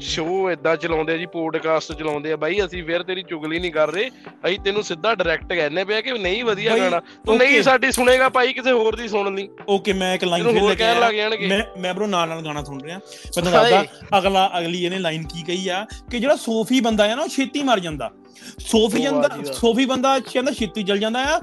ਸ਼ੋਅ 0.00 0.50
ਇਦਾਂ 0.52 0.76
ਚਲਾਉਂਦੇ 0.76 1.12
ਆ 1.12 1.16
ਜੀ 1.16 1.26
ਪੋਡਕਾਸਟ 1.26 1.92
ਚਲਾਉਂਦੇ 1.92 2.32
ਆ। 2.32 2.36
ਬਾਈ 2.36 2.60
ਅਸੀਂ 2.64 2.82
ਫਿਰ 2.84 3.02
ਤੇਰੀ 3.02 3.22
ਚੁਗਲੀ 3.22 3.58
ਨਹੀਂ 3.58 3.72
ਕਰ 3.72 3.92
ਰਹੇ। 3.92 4.08
ਅਸੀਂ 4.46 4.58
ਤੈਨੂੰ 4.58 4.82
ਸਿੱਧਾ 4.82 5.14
ਡਾਇਰੈਕਟ 5.14 5.52
ਕਹਿੰਨੇ 5.52 5.84
ਪਿਆ 5.84 6.00
ਕਿ 6.00 6.12
ਨਹੀਂ 6.12 6.44
ਵਧੀਆ 6.44 6.78
ਗਾਣਾ। 6.78 7.00
ਤੂੰ 7.26 7.36
ਨਹੀਂ। 7.36 7.62
ਸਾਡੀ 7.62 7.92
ਸੁਣੇਗਾ 7.92 8.28
ਭਾਈ 8.28 8.52
ਕਿਸੇ 8.52 8.72
ਹੋਰ 8.72 8.96
ਦੀ 8.96 9.08
ਸੁਣ 9.08 9.34
ਲਈ। 9.34 9.48
ਓਕੇ 9.68 9.92
ਮੈਂ 9.92 10.14
ਇੱਕ 10.14 10.24
ਲਾਈਨ 10.24 10.52
ਫਿਰ 10.52 10.62
ਲੈ 10.62 10.74
ਕੇ 10.74 10.84
ਆਇਆ। 10.84 11.28
ਮੈਂ 11.48 11.62
ਮੈਂ 11.80 11.94
ਬਰੋ 11.94 12.06
ਨਾਲ 12.06 12.28
ਨਾਲ 12.28 12.42
ਗਾਣਾ 12.44 12.62
ਸੁਣ 12.64 12.80
ਰਿਹਾ। 12.80 12.98
ਮੈਂ 12.98 13.42
ਤੁਹਾਨੂੰ 13.42 13.52
ਦੱਸਦਾ 13.52 14.18
ਅਗਲਾ 14.18 14.50
ਅਗਲੀ 14.58 14.84
ਇਹਨੇ 14.84 14.98
ਲਾਈਨ 14.98 15.26
ਕੀ 15.26 15.42
ਕਹੀ 15.42 15.68
ਆ? 15.68 15.84
ਕਿ 16.10 16.18
ਜਿਹੜਾ 16.18 16.36
ਸੋਫੀ 16.36 16.80
ਬੰਦਾ 16.80 17.04
ਆ 17.04 17.14
ਨਾ 17.14 17.22
ਉਹ 17.22 17.28
ਛੇਤੀ 17.28 17.62
ਮਰ 17.62 17.80
ਜਾਂਦਾ। 17.80 18.10
ਸੋਫੀ 18.58 19.02
ਜਾਂਦਾ। 19.02 19.28
ਸੋਫੀ 19.52 19.86
ਬੰਦਾ 19.86 20.18
ਕਹਿੰਦਾ 20.20 20.52
ਛੇਤੀ 20.52 20.82
ਜਲ 20.82 20.98
ਜਾਂਦਾ 20.98 21.24
ਆ 21.24 21.40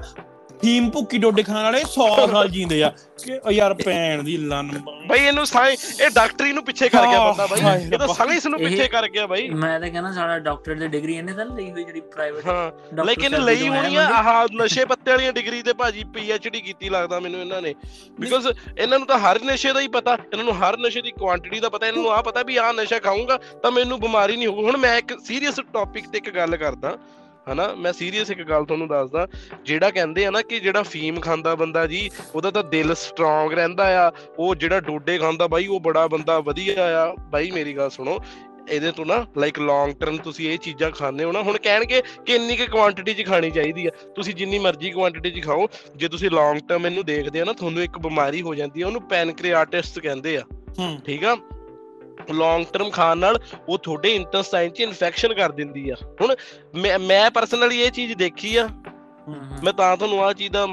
ਫੀਮ 0.62 0.88
ਭੁੱਕੀ 0.90 1.18
ਡੋਡੇ 1.18 1.42
ਖਾਣ 1.42 1.62
ਵਾਲੇ 1.62 1.80
100 1.80 2.06
ਸਾਲ 2.30 2.48
ਜੀਂਦੇ 2.48 2.82
ਆ। 2.82 2.92
ਕਿ 3.24 3.38
ਯਾਰ 3.52 3.74
ਭੈਣ 3.74 4.22
ਦੀ 4.22 4.36
ਲੰਨ 4.36 4.78
ਬਾਈ 5.06 5.20
ਇਹਨੂੰ 5.20 5.46
ਸਾਇ 5.46 5.72
ਇਹ 5.72 6.10
ਡਾਕਟਰੀ 6.14 6.52
ਨੂੰ 6.52 6.62
ਪਿੱਛੇ 6.64 6.88
ਕਰ 6.88 7.06
ਗਿਆ 7.06 7.18
ਬੰਦਾ 7.24 7.46
ਬਾਈ। 7.46 7.60
ਇਹ 7.84 7.98
ਤਾਂ। 7.98 8.08
ਸਾਇੰਸ 8.14 8.46
ਨੂੰ 8.46 8.58
ਪਿੱਛੇ 8.60 8.88
ਕਰ 8.88 9.08
ਗਿਆ 9.08 9.26
ਬਾਈ। 9.26 9.48
ਮੈਂ 9.50 9.78
ਤਾਂ 9.80 9.88
ਕਹਿੰਦਾ 9.90 10.12
ਸਾਡਾ 10.12 10.38
ਡਾਕਟਰ 10.38 10.74
ਦੀ 10.74 10.88
ਡਿਗਰੀ 10.88 11.16
ਇਹਨੇ 11.16 11.32
ਤਾਂ 11.32 11.46
ਲਈ 11.46 11.70
ਹੋਈ 11.70 11.84
ਜਿਹੜੀ 11.84 12.00
ਪ੍ਰਾਈਵੇਟ 12.14 12.46
ਹਾਂ 12.46 13.04
ਲੇਕਿਨ 13.04 13.36
ਲਈ 13.44 13.68
ਹੋਣੀ 13.68 13.96
ਆ 13.96 14.04
ਆਹ 14.18 14.46
ਨਸ਼ੇ 14.62 14.84
ਪੱਤੇ 14.84 15.10
ਵਾਲੀਆਂ 15.10 15.32
ਡਿਗਰੀ 15.32 15.62
ਤੇ 15.62 15.72
ਭਾਜੀ 15.72 16.04
ਡੀ 16.52 16.60
ਕੀਤੀ 16.60 16.88
ਲੱਗਦਾ 16.88 17.18
ਮੈਨੂੰ 17.20 17.40
ਇਹਨਾਂ 17.40 17.60
ਨੇ। 17.62 17.74
ਬਿਕੋਜ਼ 18.20 18.46
ਇਹਨਾਂ 18.78 18.98
ਨੂੰ 18.98 19.06
ਤਾਂ 19.06 19.18
ਹਰ 19.18 19.38
ਨਸ਼ੇ 19.44 19.72
ਦਾ 19.72 19.80
ਹੀ 19.80 19.88
ਪਤਾ 19.88 20.14
ਇਹਨਾਂ 20.14 20.44
ਨੂੰ 20.44 20.54
ਹਰ 20.58 20.76
ਨਸ਼ੇ 20.78 21.02
ਦੀ 21.02 21.10
ਕੁਆਂਟੀਟੀ 21.10 21.60
ਦਾ 21.60 21.68
ਪਤਾ 21.68 21.86
ਇਹਨਾਂ 21.86 22.02
ਨੂੰ 22.02 22.12
ਆ 22.12 22.20
ਪਤਾ 22.22 22.42
ਵੀ 22.42 22.56
ਆਹ 22.56 22.72
ਨਸ਼ਾ 22.72 22.98
ਖਾਊਂਗਾ 22.98 23.38
ਤਾਂ 23.62 23.70
ਮੈਨੂੰ 23.70 23.98
ਬਿਮਾਰੀ 24.00 24.36
ਨਹੀਂ 24.36 24.46
ਹੋਊ। 24.48 24.64
ਹੁਣ 24.64 24.76
ਮੈਂ 24.76 24.96
ਇੱਕ 24.98 25.14
ਸੀਰੀਅਸ 25.24 25.60
ਟੌਪਿਕ 25.72 26.08
ਤੇ 26.08 26.18
ਇੱਕ 26.18 26.30
ਗੱਲ 26.30 26.56
ਕਰਦਾ। 26.56 26.96
ਹਨਾ? 27.52 27.74
ਮੈਂ 27.74 27.92
ਸੀਰੀਅਸ 27.92 28.30
ਇੱਕ 28.30 28.42
ਗੱਲ 28.42 28.64
ਤੁਹਾਨੂੰ 28.64 28.88
ਦੱਸਦਾ। 28.88 29.28
ਜਿਹੜਾ 29.64 29.90
ਕਹਿੰਦੇ 29.90 30.26
ਆ 30.26 30.30
ਨਾ 30.30 30.42
ਕਿ 30.42 30.60
ਜਿਹੜਾ 30.60 30.82
ਫੀਮ 30.82 31.20
ਖਾਂਦਾ 31.20 31.54
ਬੰਦਾ 31.54 31.86
ਜੀ 31.86 32.10
ਉਹਦਾ 32.34 32.50
ਤਾਂ 32.50 32.64
ਦਿਲ 32.64 32.94
ਸਟਰੋਂਗ 32.94 33.52
ਰਹਿੰਦਾ 33.52 34.08
ਆ। 34.08 34.12
ਉਹ 34.38 34.54
ਜਿਹੜਾ 34.54 34.80
ਡੋਡੇ 34.80 35.18
ਖਾਂਦਾ 35.18 35.46
ਬਾਈ 35.46 35.66
ਉਹ 35.66 35.80
ਬੜਾ 35.80 36.06
ਬੰਦਾ 36.06 36.40
ਵਧੀਆ 36.40 36.74
ਆ। 37.02 37.14
ਬਾਈ 37.14 37.50
ਮੇਰੀ 37.50 37.76
ਗੱਲ 37.76 37.90
ਸੁਣੋ। 37.90 38.18
ਇਹਦੇ 38.70 38.92
ਤੋਂ 38.92 39.06
ਨਾ 39.06 39.26
ਲਾਈਕ 39.38 39.58
ਲੌਂਗ 39.58 39.92
ਟਰਮ 39.92 40.16
ਤੁਸੀਂ 40.16 40.50
ਇਹ 40.50 40.58
ਚੀਜ਼ਾਂ 40.58 40.90
ਖਾਂਦੇ 40.90 41.24
ਹੋ 41.24 41.32
ਨਾ 41.32 41.42
ਹੁਣ 41.42 41.58
ਕਹਿਣਗੇ 41.58 42.02
ਕਿ 42.26 42.34
ਇੰਨੀ 42.34 42.56
ਕੁ 42.56 42.66
ਕੁਆਂਟੀਟੀ 42.72 43.14
'ਚ 43.14 43.26
ਖਾਣੀ 43.26 43.50
ਚਾਹੀਦੀ 43.50 43.86
ਆ। 43.86 43.90
ਤੁਸੀਂ 44.16 44.34
ਜਿੰਨੀ 44.34 44.58
ਮਰਜ਼ੀ 44.58 44.90
ਕੁਆਂਟੀਟੀ 44.90 45.30
'ਚ 45.30 45.44
ਖਾਓ। 45.44 45.66
ਜੇ 45.96 46.08
ਤੁਸੀਂ 46.08 46.30
ਲੌਂਗ 46.30 46.58
ਟਰਮ 46.58 46.86
ਇਹਨੂੰ 46.86 47.04
ਦੇਖਦੇ 47.04 47.40
ਆ 47.40 47.44
ਨਾ 47.44 47.52
ਤੁਹਾਨੂੰ 47.52 47.82
ਇੱਕ 47.82 47.98
ਬਿਮਾਰੀ 47.98 48.42
ਹੋ 48.42 48.54
ਜਾਂਦੀ 48.54 48.82
ਆ 48.82 48.86
ਉਹਨੂੰ 48.86 49.02
ਪੈਨਕ੍ਰੀਆਟਿਸ 49.02 49.98
ਕਹਿੰਦੇ 50.02 50.36
ਆ। 50.36 50.42
ਹੂੰ। 50.78 50.98
ਠੀਕ 51.06 51.24
ਆ? 51.24 51.36
ਲੌਂਗ 52.32 52.64
ਟਰਮ 52.72 52.90
ਖਾਣ 52.90 53.18
ਨਾਲ 53.18 53.38
ਉਹ 53.68 53.78
ਤੁਹਾਡੇ 53.78 54.14
ਇੰਟੈਸਟਾਈਨ 54.14 54.70
'ਚ 54.70 54.80
ਇਨਫੈਕਸ਼ਨ 54.80 55.34
ਕਰ 55.34 55.52
ਦਿੰਦੀ 55.52 55.90
ਆ। 55.90 55.94
ਹੁਣ 56.20 56.34
ਮੈਂ 56.74 56.98
ਮੈਂ 56.98 57.30
ਪਰਸਨਲੀ 57.30 57.80
ਇਹ 57.80 57.90
ਚੀਜ਼ 57.90 58.14
ਦੇਖੀ 58.14 58.56
ਆ। 58.56 58.68
ਮੈਂ 59.64 59.72
ਤਾਂ 59.72 59.96
ਤੁਹਾਨੂੰ 59.96 60.24
ਆ 60.24 60.32
ਚੀਜ਼ 60.32 60.52
ਦਾ 60.52 60.66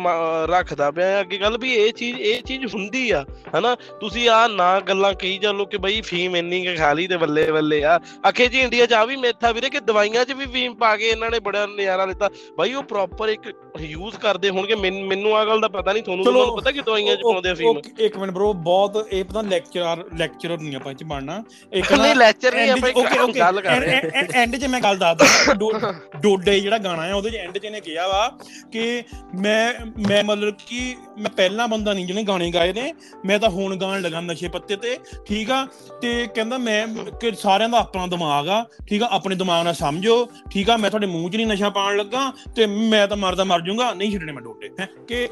ਰੱਖਦਾ 0.50 0.90
ਪਿਆ 0.92 1.20
ਅੱਗੇ 1.22 1.38
ਗੱਲ 1.38 1.58
ਵੀ 1.58 1.74
ਇਹ 1.74 1.94
ਚੀਜ਼ 1.94 2.20
ਇਹ 2.20 2.42
ਚੀਜ਼ 2.42 2.66
ਹੁੰਦੀ 2.76 3.10
ਆ 3.12 3.24
ਹਨਾ? 3.56 3.76
ਤੁਸੀਂ 4.00 4.28
ਆ 4.30 4.48
ਨਾ 4.48 4.80
ਗੱਲਾਂ 4.80 5.14
ਕਹੀ 5.14 5.38
ਚੱਲੋ 5.38 5.66
ਕਿ 5.66 5.78
ਬਈ 5.78 6.02
ਫੀਮ 6.02 6.36
ਇੰਨੀ 6.36 6.66
ਕੁ 6.66 6.76
ਖਾ 6.78 6.92
ਲਈ 6.94 7.08
ਤੇ 7.08 7.18
ਬੱਲੇ 7.18 7.52
ਬੱਲੇ 7.52 7.84
ਆ। 7.84 8.00
ਅਖੇ 8.30 8.48
ਜੀ 8.48 8.60
ਇੰਡੀਆ 8.60 8.86
'ਚ 8.86 8.94
ਆ 8.94 9.04
ਵੀ 9.06 9.16
ਮੇਥਾ 9.16 9.52
ਵੀਰੇ 9.52 9.70
ਕਿ 9.70 9.80
ਦਵਾਈਆਂ 9.80 10.26
'ਚ 10.26 10.32
ਵੀ 10.32 10.46
ਫੀਮ 10.46 10.74
ਪਾ 10.76 10.96
ਕੇ 10.98 11.10
ਇਹਨਾਂ 11.10 11.30
ਨੇ 11.30 11.40
ਬੜਾ 11.40 11.66
ਨਜ਼ਾਰਾ 11.66 12.06
ਲਿੱਤਾ। 12.06 12.30
ਬਾਈ 12.58 12.74
ਉਹ 12.74 12.84
ਪ੍ਰੋਪਰ 12.84 13.30
ਇੱਕ 13.30 13.52
ਯੂਜ਼ 13.82 14.16
ਕਰਦੇ 14.18 14.50
ਹੋਣਗੇ 14.50 14.76
ਮੈਨ- 14.76 15.28
ਆ 15.34 15.44
ਗੱਲ 15.46 15.62
ਦਾ 15.62 15.68
ਪਤਾ 15.68 15.94
ਨਹੀਂ 15.94 16.04
ਤੁਹਾਨੂੰ 16.04 16.26
ਤੁਹਾਨੂੰ 16.26 16.56
ਪਤਾ 16.56 16.72
ਕਿ 16.72 16.82
ਦਵਾਈਆਂ 16.82 17.16
'ਚ 17.16 17.22
ਪਾਉਂਦੇ 17.24 17.50
ਆ 17.50 17.54
ਫੀਮ? 17.54 17.80
ਇੱਕ 18.00 18.18
ਮਿੰਟ 18.18 18.32
ਬ్రో 18.32 18.54
ਬਹੁਤ 18.54 19.08
ਇਹ 19.12 19.24
ਪਤਾ 19.26 19.42
ਲੈਕਚਰਰ 19.42 20.04
ਲੈਕਚਰਰ 20.18 20.60
ਨਹੀਂ 20.60 20.76
ਆਪਾਂ 20.76 20.94
ਚ 20.94 21.04
ਬਣਨਾ। 21.04 21.44
ਇੱਕ 21.74 21.94
ਨਹੀਂ 21.94 22.16
ਲੈਕਚਰ 22.16 22.56
ਨਹੀਂ 22.56 22.72
ਆਪਾਂ 22.72 22.90
ਇੱਕ 22.90 23.38
ਗੱਲ 23.40 23.62
ਕਰ 23.62 23.80
ਰਹੇ 23.80 24.02
end 24.44 24.58
'ਚ 24.60 24.66
ਮੈਂ 24.66 24.82
ਗੱਲ 24.82 24.98
ਦੱਸਦਾ। 24.98 25.94
ਡੋਡੇ 26.22 26.60
ਜਿਹੜਾ 26.60 26.78
ਗਾਣਾ 26.78 27.06
ਹੈ 27.06 27.14
ਉਹਦੇ 27.14 27.30
ਚ 27.30 27.36
ਐਂਡ 27.36 27.58
'ਚ 27.58 27.66
ਇਹਨੇ 27.66 27.80
ਕਿਹਾ 27.82 28.08
ਵਾ 28.08 28.32
ਕਿ 28.72 29.04
ਮੈਂ 29.36 29.74
ਮੈਂ 30.08 30.24
ਮਤਲਬ 30.24 30.54
ਕਿ 30.68 30.96
ਮੈਂ 31.20 31.30
ਪਹਿਲਾ 31.30 31.68
ਬੰਦਾ 31.68 31.94
ਨਹੀਂ 31.94 32.06
ਜਿਹਨੇ 32.06 32.24
ਗਾਣੇ 32.24 32.52
ਗਾਏ 32.52 32.74
ਨੇ, 32.74 32.94
ਮੈਂ 33.26 33.40
ਤਾਂ 33.40 33.50
ਹੁਣ 33.50 33.76
ਗਾਣ 33.76 34.02
ਲਗਾ 34.02 34.22
ਨਸ਼ੇ 34.22 34.48
ਪੱਤੇ 34.48 34.76
ਤੇ, 34.76 34.98
ਠੀਕ 35.26 35.52
ਆ? 35.52 35.68
ਤੇ 36.02 36.28
ਕਹਿੰਦਾ 36.36 36.58
ਮੈਂ 36.58 36.88
ਕਿ 37.22 37.32
ਸਾਰਿਆਂ 37.32 37.70
ਦਾ 37.70 37.78
ਆਪਣਾ 37.78 38.08
ਦਿਮਾਗ 38.08 38.50
ਆ, 38.50 38.66
ਠੀਕ 38.88 39.04
ਆ? 39.04 39.08
ਆਪਣੇ 39.12 39.36
ਦਿਮਾਗ 39.36 39.64
ਨਾਲ 39.66 39.74
ਸਮਝੋ, 39.74 40.28
ਠੀਕ 40.52 40.70
ਆ? 40.70 40.78
ਮੈਂ 40.78 40.90
ਤੁਹਾਡੇ 40.90 41.08
ਮੂੰਹ 41.08 41.30
'ਚ 41.30 41.36
ਨਹੀਂ 41.36 41.48
ਨਸ਼ਾ 41.48 41.70
ਪਾਣ 41.70 41.98
ਲੱਗਾ, 41.98 42.32
ਤੇ 42.56 42.66
ਮੈਂ 42.66 43.08
ਤਾਂ 43.08 43.18
ਮਰਦਾ 43.18 43.44
ਮਰ 43.44 43.62
ਜਾਊਂਗਾ, 43.62 43.94
ਨਹੀਂ 43.94 44.12
ਛੱਡਣੇ 44.12 44.32
ਮੈਂ 44.32 44.42
ਡੋਡੇ 44.42 44.70
ਹੈ? 44.80 44.88
ਕਿ 45.08 45.28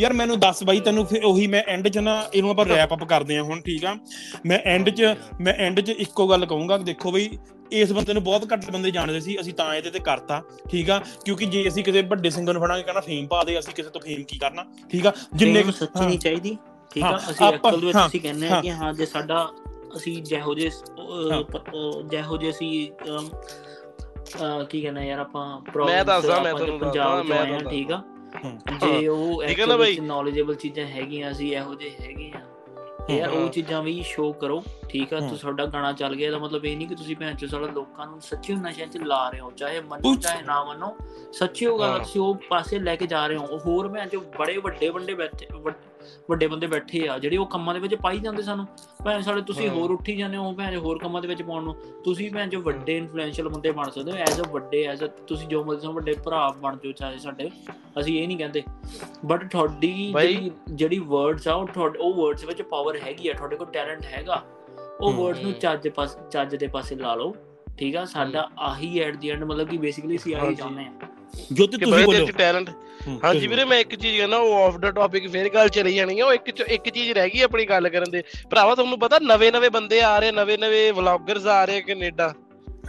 ਯਾਰ 0.00 0.12
ਮੈਨੂੰ 0.12 0.40
ਦੱਸ 0.40 0.64
ਬਾਈ 0.64 0.80
ਤੈਨੂੰ 0.80 1.06
ਫਿਰ 1.06 1.24
ਉਹੀ 1.24 1.46
ਮੈਂ 1.46 1.62
ਐਂਡ 1.66 1.88
'ਚ 1.88 1.98
ਨਾ 1.98 2.24
ਇਹਨੂੰ 2.34 2.50
ਆਪਾਂ 2.50 2.66
ਰੈਪ 2.66 2.94
ਅਪ 2.94 3.04
ਕਰਦੇ 3.04 3.36
ਹਾਂ 3.36 3.42
ਹੁਣ, 3.44 3.60
ਠੀਕ 3.60 3.84
ਆ? 3.84 3.96
ਮੈਂ 4.46 4.58
ਐਂਡ 4.64 4.90
'ਚ, 4.90 5.14
ਮੈਂ 5.40 5.54
ਐਂਡ 5.54 5.80
'ਚ 5.80 5.90
ਇੱਕੋ 5.90 6.28
ਗੱਲ 6.28 6.46
ਕਹੂੰਗਾ 6.46 6.78
ਕਿ 6.78 6.84
ਦੇਖੋ 6.84 7.12
ਬਈ 7.12 7.28
ਇਸ 7.72 7.92
ਬੰਦੇ 7.92 8.14
ਨੂੰ 8.14 8.22
ਬਹੁਤ 8.24 8.52
ਘੱਟ 8.52 8.70
ਬੰਦੇ 8.70 8.90
ਜਾਣਦੇ 8.90 9.20
ਸੀ 9.20 9.38
ਅਸੀਂ 9.40 9.52
ਤਾਂ 9.54 9.74
ਇਹਦੇ 9.74 9.90
ਤੇ 9.90 9.98
ਕਰਤਾ 9.98 10.40
ਠੀਕ 10.70 10.90
ਆ 10.90 10.98
ਕਿਉਂਕਿ 11.24 11.46
ਜੇ 11.46 11.66
ਅਸੀਂ 11.68 11.84
ਕਿਸੇ 11.84 12.02
ਵੱਡੇ 12.02 12.30
ਸਿੰਗਰ 12.30 12.52
ਨੂੰ 12.52 12.62
ਫੜਾਂਗੇ 12.62 12.82
ਕਹਿੰਦਾ 12.82 13.00
ਫੇਮ 13.00 13.26
ਪਾ 13.26 13.42
ਦੇ 13.44 13.58
ਅਸੀਂ 13.58 13.72
ਕਿਸੇ 13.74 13.90
ਤੋਂ 13.90 14.00
ਫੇਮ 14.00 14.22
ਕੀ 14.24 14.38
ਕਰਨਾ 14.38 14.64
ਠੀਕ 14.90 15.06
ਆ 15.06 15.12
ਜਿੰਨੇ 15.34 15.62
ਸੱਚੀ। 15.72 16.04
ਨਹੀਂ 16.06 16.18
ਚਾਹੀਦੀ 16.18 16.56
ਠੀਕ 16.90 17.04
ਆ 17.04 17.16
ਅਸੀਂ 17.30 17.46
ਐਕਚੁਅਲ 17.46 17.84
ਵਿੱਚ 17.84 17.98
ਅਸੀਂ 18.06 18.20
ਕਹਿੰਦੇ। 18.20 18.48
ਆ 18.48 18.60
ਕਿ 18.60 18.70
ਹਾਂ 18.72 18.92
ਜੇ 18.94 19.06
ਸਾਡਾ 19.06 19.48
ਅਸੀਂ 19.96 20.22
ਜਿਹੋ 20.22 20.54
ਜੇ। 20.54 20.70
ਜਿਹੋ 22.06 22.36
ਜੇ 22.36 22.50
ਅਸੀਂ 22.50 22.70
ਕੀ 24.68 24.80
ਕਹਿੰਦੇ 24.80 25.06
ਯਾਰ 25.06 25.18
ਆਪਾਂ 25.18 25.46
ਮੈਂ 25.78 26.04
ਦੱਸਦਾ, 26.04 26.40
ਮੈਂ 26.40 26.52
ਜੇ 26.52 26.58
ਤੁਹਾਨੂੰ 26.58 26.78
ਪੰਜਾਬ 26.80 27.24
ਮੈਂ 27.26 27.60
ਠੀਕ 27.70 27.92
ਆ। 27.92 28.02
ਜੇ 28.80 29.06
ਉਹ 29.08 29.42
ਐਕਚੁਅਲ 29.42 30.02
ਨੌਲੇਜੇਬਲ 30.02 30.54
ਚੀਜ਼ਾਂ 30.54 30.86
ਹੈਗੀਆਂ 30.86 31.30
ਅਸੀਂ 31.30 31.52
ਇਹੋ 31.56 31.74
ਜਿਹੇ 31.74 31.90
ਹੈਗੇ 32.02 32.30
ਆ 32.36 32.40
ਯਾਰ। 33.10 33.30
ਉਹ 33.30 33.48
ਚੀਜ਼ਾਂ 33.48 33.82
ਵੀ 33.82 34.02
ਸ਼ੋਅ 34.02 34.32
ਕਰੋ 34.32 34.62
ਠੀਕ 34.88 35.14
ਆ। 35.14 35.20
ਤੁਸੀਂ 35.20 35.38
ਤੁਹਾਡਾ 35.38 35.66
ਗਾਣਾ 35.66 35.92
ਚੱਲ 35.92 36.14
ਗਿਆ 36.16 36.26
ਇਹਦਾ 36.26 36.38
ਮਤਲਬ 36.38 36.64
ਇਹ 36.64 36.76
ਨਹੀਂ 36.76 36.88
ਕਿ 36.88 36.94
ਤੁਸੀਂ 36.94 37.16
ਭੈਣ 37.16 37.34
ਚੋ 37.34 37.46
ਸਾਡਾ 37.46 37.66
ਲੋਕਾਂ 37.66 38.06
ਨੂੰ 38.06 38.20
ਸੱਚੀ 38.20 38.54
ਨਸ਼ਿਆਂ 38.54 38.86
'ਚ 38.86 38.96
ਲਾ 38.96 39.28
ਰਹੇ 39.30 39.40
ਹੋ 39.40 39.50
ਚਾਹੇ 39.50 39.80
ਮੰਨੋ 39.80 40.14
ਚਾਹੇ 40.14 40.42
ਨਾ 40.42 40.64
ਮੰਨੋ 40.64 40.96
ਸੱਚੀ 41.32 41.66
ਉਹ 41.66 41.78
ਗੱਲ। 41.78 41.98
ਤੁਸੀਂ 41.98 42.20
ਉਹ 42.20 42.34
ਪਾਸੇ 42.50 42.78
ਲੈ 42.78 42.96
ਕੇ 42.96 43.06
ਜਾ 43.06 43.26
ਰਹੇ 43.26 43.36
ਹੋ 43.36 43.58
ਹੋਰ 43.66 43.88
ਭੈਣ 43.88 44.08
ਚੋ 44.08 44.20
ਬੜੇ 44.38 44.56
ਵੱਡੇ 44.56 44.88
ਵੱਡੇ 44.88 45.14
ਬੈਠੇ 45.14 45.46
ਵੱਡ- 46.30 46.48
ਬੰਦੇ 46.48 46.66
ਬੈਠੇ 46.66 47.08
ਆ 47.08 47.18
ਜਿਹੜੇ 47.18 47.36
ਉਹ 47.36 47.46
ਕੰਮਾਂ 47.46 47.74
ਦੇ 47.74 47.80
ਵਿੱਚ 47.80 47.94
ਪਾਈ 47.94 48.18
ਜਾਂਦੇ 48.18 48.42
ਸਾਨੂੰ। 48.42 48.66
ਭੈਣ 49.04 49.20
ਸਾਡੇ 49.20 49.42
ਤੁਸੀਂ। 49.42 49.68
ਹੋਰ 49.70 49.90
ਉੱਠੀ 49.90 50.16
ਜਾਂਦੇ 50.16 50.36
ਹੋ 50.36 50.52
ਭੈਣ 50.52 50.76
ਹੋਰ 50.76 50.98
ਕੰਮਾਂ 50.98 51.22
ਦੇ 51.22 51.28
ਵਿੱਚ 51.28 51.42
ਪਾਉਣ 51.42 51.64
ਨੂੰ। 51.64 51.76
ਤੁਸੀਂ 52.04 52.30
ਭੈਣ 52.30 52.48
ਜੋ 52.48 52.60
ਵੱਡੇ 52.60 52.96
ਇਨਫਲੂਐਂਸ਼ੀਅਲ 52.96 53.48
ਬੰਦੇ 53.48 53.70
ਬਣ 53.70 53.90
ਸਕਦੇ 53.90 54.12
ਹੋ 54.12 54.16
ਐਜ਼ 54.16 54.40
ਅ 54.40 54.44
ਵੱਡੇ 54.50 54.82
ਐਜ਼ 54.84 55.04
ਅ 55.04 55.06
ਤੁਸੀਂ 55.06 55.48
ਜੋ 55.48 55.64
ਮਰਜ਼ੀ 55.64 55.82
ਸੋ 55.86 55.92
ਵੱਡੇ 55.92 56.14
ਭਰਾ 56.24 56.48
ਬਣ 56.62 56.76
ਜਾਓ 56.76 56.92
ਚਾਹੇ 56.92 57.18
ਸਾਡੇ 57.18 57.50
ਅਸੀਂ 58.00 58.22
ਇਹ 58.22 58.26
ਨਹੀਂ 58.26 58.38
ਕਹਿੰਦੇ। 58.38 58.62
ਬਟ 59.26 59.50
ਤੁਹਾਡੀ 59.50 60.12
ਜਿਹੜੀ 60.12 60.50
ਜਿਹੜੀ 60.70 60.98
ਵਰਡਸ 60.98 61.48
ਆ 61.48 61.54
ਉਹ 61.54 61.66
ਤੁਹਾਡੇ 61.66 61.98
ਉਹ 61.98 62.14
ਵਰਡਸ 62.14 62.44
ਵਿੱਚ 62.44 62.62
ਪਾਵਰ 62.62 62.96
ਹੈਗੀ 62.96 63.28
ਆ 63.28 63.32
ਤੁਹਾਡੇ 63.32 63.56
ਕੋਲ 63.56 63.66
ਟੈਲੈਂਟ 63.66 64.04
ਹੈਗਾ। 64.04 64.42
ਉਹ। 65.00 65.12
ਵਰਡਸ 65.12 65.40
ਨੂੰ 65.40 65.52
ਚੱਜ 65.52 65.88
ਪਾਸ 65.88 66.18
ਚੱਜ 66.30 66.56
ਦੇ 66.56 66.66
ਪਾਸੇ 66.66 66.94
ਲਾ 66.96 67.14
ਲਓ 67.14 67.34
ਠੀਕ 67.78 67.96
ਆ? 67.96 68.04
ਸਾਡਾ 68.04 68.48
ਆਹੀ 68.58 68.98
ਐਟ 69.00 69.16
ਦੀ 69.16 69.30
ਐਂਡ 69.30 69.44
ਮਤਲਬ 69.44 69.68
ਕਿ 69.68 69.76
ਬੇਸਿਕਲੀ 69.78 70.16
ਅਸੀਂ 70.16 70.36
ਆਹੀ। 70.36 70.54
ਚਾਹੁੰਦੇ 70.54 70.84
ਆ। 70.84 70.92
ਜੋ 71.52 71.66
ਤੇ 71.66 71.78
ਕਿ 71.78 71.84
ਤੁਸੀਂ 71.84 72.04
ਬੋਲੋ 72.04 72.26
ਟੈਲੈਂਟ 72.38 72.70
ਹੂੰ, 73.08 73.20
ਹਾਂਜੀ 73.24 73.46
ਵੀਰੇ 73.46 73.64
ਮੈਂ 73.64 73.78
ਇੱਕ 73.78 73.94
ਚੀਜ਼ 73.94 74.16
ਕਹਿੰਦਾ 74.18 74.36
ਉਹ 74.36 74.54
ਆਫ 74.54 74.76
ਦਾ 74.76 74.90
ਟਾਪਿਕ 74.90 75.30
ਫੇਰ 75.30 75.48
ਗੱਲ 75.54 75.68
ਚਲੀ 75.68 75.94
ਜਾਣੀ 75.94 76.20
ਹੈ 76.20 76.24
ਉਹ 76.24 76.32
ਇੱਕ 76.32 76.50
ਚ- 76.50 76.64
ਇੱਕ 76.68 76.88
ਚੀਜ਼ 76.88 77.12
ਰਹਿ 77.12 77.30
ਗਈ 77.30 77.40
ਆਪਣੀ 77.40 77.64
ਗੱਲ 77.64 77.88
ਕਰਨ 77.88 78.10
ਦੇ। 78.10 78.22
ਭਰਾਵਾ 78.50 78.74
ਤੁਹਾਨੂੰ 78.74 78.98
ਪਤਾ 78.98 79.18
ਨਵੇਂ 79.22 79.52
ਨਵੇਂ 79.52 79.70
ਬੰਦੇ 79.70 80.00
ਆ 80.00 80.18
ਰਹੇ 80.18 80.32
ਨਵੇਂ 80.32 80.58
ਨਵੇਂ 80.58 80.92
ਵਲੌਗਰਸ 80.92 81.46
ਆ 81.46 81.64
ਰਹੇ 81.64 81.80
ਕੈਨੇਡਾ। 81.80 82.34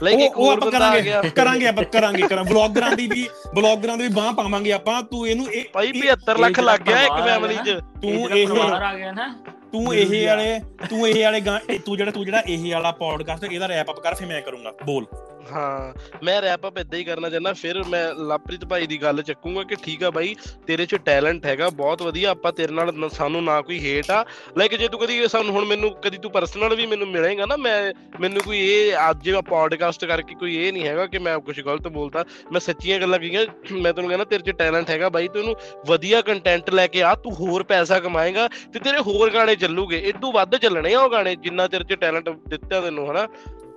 ਲਾਈਕ 0.03 0.15
ਉਹ 0.15 0.21
ਇੱਕ 0.21 0.37
ਹੋਰ 0.37 0.57
ਆਪਾਂ 0.57 0.71
ਬੰਦਾ 0.71 0.77
ਆ 0.77 0.89
ਕਰਾਂਗੇ 0.89 1.03
ਗਿਆ। 1.03 1.21
ਕਰਾਂਗੇ 1.21 1.67
ਆਪਾਂ 1.67 1.83
ਕਰਾਂਗੇ 1.83 2.27
ਕਰਾਂ 2.27 2.43
ਬਲੌਗਰਾਂ 2.43 2.91
ਦੀ 2.91 3.07
ਵੀ 3.07 3.27
ਬਲੌਗਰਾਂ 3.55 3.97
ਦੀ 3.97 4.03
ਵੀ 4.03 4.09
ਬਾਹ 4.09 4.33
ਪਾਵਾਂਗੇ 4.33 4.71
ਆਪਾਂ। 4.71 5.03
ਤੂੰ 5.03 5.27
ਇਹਨੂੰ 5.27 5.51
ਇਹ 5.53 5.65
ਭਾਈ 5.73 5.87
ਇਹ- 5.87 5.95
75 5.95 6.37
ਲੱਖ 6.37 6.59
ਲੱਗ 6.59 6.79
ਗਿਆ 6.79 7.01
ਇੱਕ 7.01 7.25
ਫੈਮਿਲੀ 7.25 7.55
'ਚ। 7.55 7.79
ਤੂੰ 8.01 8.29
ਇਹ 8.29 8.47
ਪਰਿਵਾਰ 8.47 8.83
ਆ 8.83 8.93
ਗਿਆ 8.95 9.11
ਨਾ। 9.11 9.35
ਤੂੰ 9.71 9.95
ਇਹ 9.95 10.27
ਵਾਲੇ 10.27 10.59
ਤੂੰ 10.89 11.09
ਇਹ 11.09 11.23
ਵਾਲੇ 11.23 11.41
ਤੂੰ 11.85 11.97
ਜਿਹੜਾ 11.97 12.11
ਤੂੰ 12.11 12.25
ਜਿਹੜਾ 12.25 12.43
ਇਹ 12.47 12.73
ਵਾਲਾ 12.73 12.91
ਪੋਡਕਾਸਟ 12.91 13.43
ਇਹਦਾ 13.43 13.67
ਰੈਪ 13.67 13.91
ਅਪ 13.91 13.99
ਕਰ 13.99 14.15
ਫਿਰ 14.15 14.27
ਮੈਂ 14.27 14.41
ਕਰੂੰਗਾ। 14.41 14.73
ਬੋਲ। 14.85 15.05
ਹਾਂ, 15.51 15.93
ਮੈਂ 16.23 16.41
ਰੈਪ 16.41 16.67
ਅਪ 16.67 16.77
ਇਦਾਂ 16.77 16.99
ਹੀ 16.99 17.03
ਕਰਨਾ 17.03 17.29
ਚਾਹੁੰਦਾ, 17.29 17.53
ਫਿਰ 17.53 17.83
ਮੈਂ 17.83 18.13
ਲਵਪ੍ਰੀਤ 18.13 18.65
ਭਾਈ 18.65 18.87
ਦੀ 18.87 19.01
ਗੱਲ 19.01 19.21
ਚੱਕੂਗਾ 19.21 19.63
ਕਿ 19.63 19.75
ਠੀਕ 19.75 20.03
ਆ 20.03 20.11
ਬਾਈ, 20.11 20.35
ਤੇਰੇ 20.67 20.85
'ਚ 20.85 20.95
ਟੈਲੈਂਟ 20.95 21.45
ਹੈਗਾ, 21.45 21.69
ਬਹੁਤ 21.69 22.01
ਵਧੀਆ, 22.01 22.29
ਆਪਾਂ 22.29 22.51
ਤੇਰੇ 22.51 22.73
ਨਾਲ 22.73 22.93
ਨ- 22.93 23.09
ਸਾਨੂੰ 23.09 23.43
ਨਾ 23.43 23.61
ਕੋਈ 23.61 23.79
ਹੇਟ 23.79 24.11
ਆ 24.11 24.25
ਲਾਈਕ 24.57 24.75
ਜੇ 24.75 24.87
ਤੂੰ 24.87 24.99
ਕਦੀ 24.99 25.27
ਸਾਨੂੰ 25.27 25.53
ਹੁਣ 25.55 25.65
ਮੈਨੂੰ, 25.65 25.91
ਕਦੀ 25.91 26.17
ਤੂੰ 26.17 26.31
ਪਰਸਨਲ 26.31 26.75
ਵੀ 26.75 26.85
ਮੈਨੂੰ 26.85 27.07
ਮਿਲੇਗਾ 27.07 27.45
ਨਾ, 27.45 27.57
ਮੈਂ, 27.57 27.93
ਮੈਨੂੰ 28.19 28.41
ਕੋਈ 28.41 28.59
ਇਹ 28.59 28.93
ਅੱਜ 29.09 29.23
ਜਿਹੜਾ 29.23 29.41
ਪੋਡਕਾਸਟ 29.41 30.05
ਕਰਕੇ 30.05 30.35
ਕੋਈ 30.35 30.55
ਇਹ 30.55 30.73
ਨਹੀਂ 30.73 30.87
ਹੈਗਾ 30.87 31.05
ਕਿ 31.05 31.19
ਮੈਂ 31.19 31.39
ਕੁਝ 31.39 31.61
ਗਲਤ 31.61 31.87
ਬੋਲਦਾ, 31.87 32.25
ਮੈਂ 32.51 32.59
ਸੱਚੀਆਂ 32.59 32.99
ਗੱਲਾਂ 32.99 33.19
ਕਹੀਆਂ, 33.19 33.45
ਮੈਂ 33.71 33.93
ਤੈਨੂੰ 33.93 34.09
ਕਹਿੰਦਾ 34.09 34.25
ਤੇਰੇ 34.25 34.43
'ਚ 34.43 34.55
ਟੈਲੈਂਟ 34.55 34.89
ਹੈਗਾ 34.89 35.09
ਬਾਈ, 35.09 35.27
ਤੂੰ 35.27 35.41
ਇਹਨੂੰ 35.41 35.55
ਵਧੀਆ 35.87 36.21
ਕੰਟੈਂਟ 36.21 36.69
ਲੈ 36.69 36.87
ਕੇ 36.87 37.03
ਆ, 37.03 37.15
ਤੂੰ 37.15 37.33
ਹੋਰ 37.35 37.63
ਪੈਸਾ 37.63 37.99
ਕਮਾਏਗਾ 37.99 38.47
ਤੇ 38.73 38.79
ਤੇਰੇ 38.79 38.97
ਹੋਰ 38.97 39.33
ਗਾਣੇ 39.33 39.55
ਚੱਲੂਗੇ 39.55 39.97
ਇਦੋਂ 39.97 40.33
ਵੱਧ 40.33 40.55
ਚੱਲਣੇ 40.55 40.93
ਆ 40.93 40.99
ਉਹ 40.99 41.11
ਗਾਣੇ, 41.11 41.35
ਜਿੰਨਾ 41.35 41.67
ਤੇਰੇ 41.67 41.83
'ਚ 41.83 41.93
ਟੈਲੈਂਟ 41.93 42.29
ਦਿੱਤਾ 42.29 42.81
ਤੈਨੂੰ, 42.81 43.11
ਹਨਾ? 43.11 43.27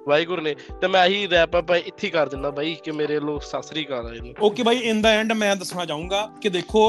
ਵਾਹਿਗੁਰੂ 0.08 0.42
ਨੇ 0.42 0.54
ਤੇ 0.80 0.86
ਮੈਂ 0.86 1.04
ਇਹੀ 1.06 1.28
ਰੈਪ 1.28 1.56
ਅਪ 1.58 1.70
ਇੱਥੇ 1.76 2.08
ਕਰ 2.10 2.28
ਦਿੰਦਾ 2.28 2.50
ਬਾਈ 2.50 2.74
ਕਿ 2.84 2.90
ਮੇਰੇ 2.92 3.18
ਲੋਕ 3.20 3.42
ਸਤਿ 3.42 3.62
ਸ੍ਰੀ 3.68 3.84
ਅਕਾਲ 3.86 4.06
ਆ 4.06 4.12
ਇਹਨੂੰ। 4.14 4.34
Okay 4.46 4.62
by 4.62 4.78
in 4.90 5.00
the 5.02 5.10
and 5.10 5.32
ਮੈਂ 5.32 5.54
ਦੱਸਣਾ 5.56 5.84
ਚਾਹੂੰਗਾ 5.84 6.28
ਕਿ 6.42 6.48
ਦੇਖੋ 6.48 6.82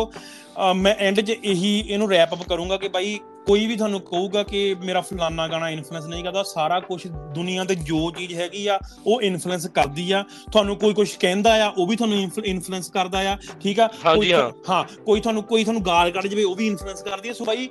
ਮੈਂ 0.76 0.94
ਐਂਡ 0.98 1.20
'ਚ 1.22 1.30
ਇਹੀ 1.32 1.80
ਇਹਨੂੰ 1.80 2.10
ਰੈਪ 2.10 2.34
ਅਪ 2.34 2.44
ਕਰੂੰਗਾ 2.50 2.78
ਕਿ 2.78 2.88
ਬਾਈ 2.88 3.20
ਕੋਈ 3.48 3.66
ਵੀ 3.68 3.76
ਤੁਹਾਨੂੰ 3.76 4.00
ਕਹੂਗਾ 4.02 4.42
ਕਿ 4.44 4.62
ਮੇਰਾ 4.80 5.02
ਫਲਾਨਾ 5.02 5.48
ਗਾਣਾ 5.48 5.70
ਇਨਫਲੂਐਂਸ 5.70 6.06
ਨਹੀਂ 6.06 6.24
ਕਰਦਾ 6.24 6.44
ਸਾਰਾ 6.44 6.80
ਕੁਝ 6.80 7.02
ਦੁਨੀਆ 7.08 7.64
ਤੇ 7.64 7.76
ਜੋ 7.76 8.00
ਚੀਜ਼ 8.18 8.34
ਹੈਗੀ 8.34 8.66
ਆ 8.68 8.78
ਉਹ 9.06 9.22
ਇਨਫਲੂਐਂਸ 9.22 9.68
ਕਰਦੀ 9.68 10.12
ਆ। 10.12 10.24
ਤੁਹਾਨੂੰ 10.52 10.76
ਕੋਈ 10.78 10.94
ਕੁਝ 10.94 11.10
ਕਹਿੰਦਾ 11.20 11.54
ਆ 11.66 11.68
ਉਹ 11.70 11.88
ਵੀ 11.88 11.96
ਤੁਹਾਨੂੰ 11.96 12.18
ਇਨਫਲੂਐਂਸ 12.46 12.90
ਕਰਦਾ 12.92 13.20
ਆ 13.32 13.38
ਠੀਕ 13.62 13.80
ਆ? 13.80 13.88
ਹਾਂ। 14.06 14.16
ਹਾਂ 14.70 14.84
ਕੋਈ 15.06 15.20
ਤੁਹਾਨੂੰ 15.20 15.44
ਕੋਈ 15.44 15.64
ਤੁਹਾਨੂੰ 15.64 15.86
ਗਾਲ 15.86 16.12
ਕੱਢ 16.12 16.28
ਜਵੇ 16.28 16.44
ਉਹ 16.44 16.56
ਵੀ 16.56 16.68
ਇਨਫਲੂਐਂਸ 16.68 17.02
ਕਰਦੀ 17.04 17.30
ਆ। 17.30 17.34
ਸੋ 17.34 17.46
ਬਾਈ 17.46 17.70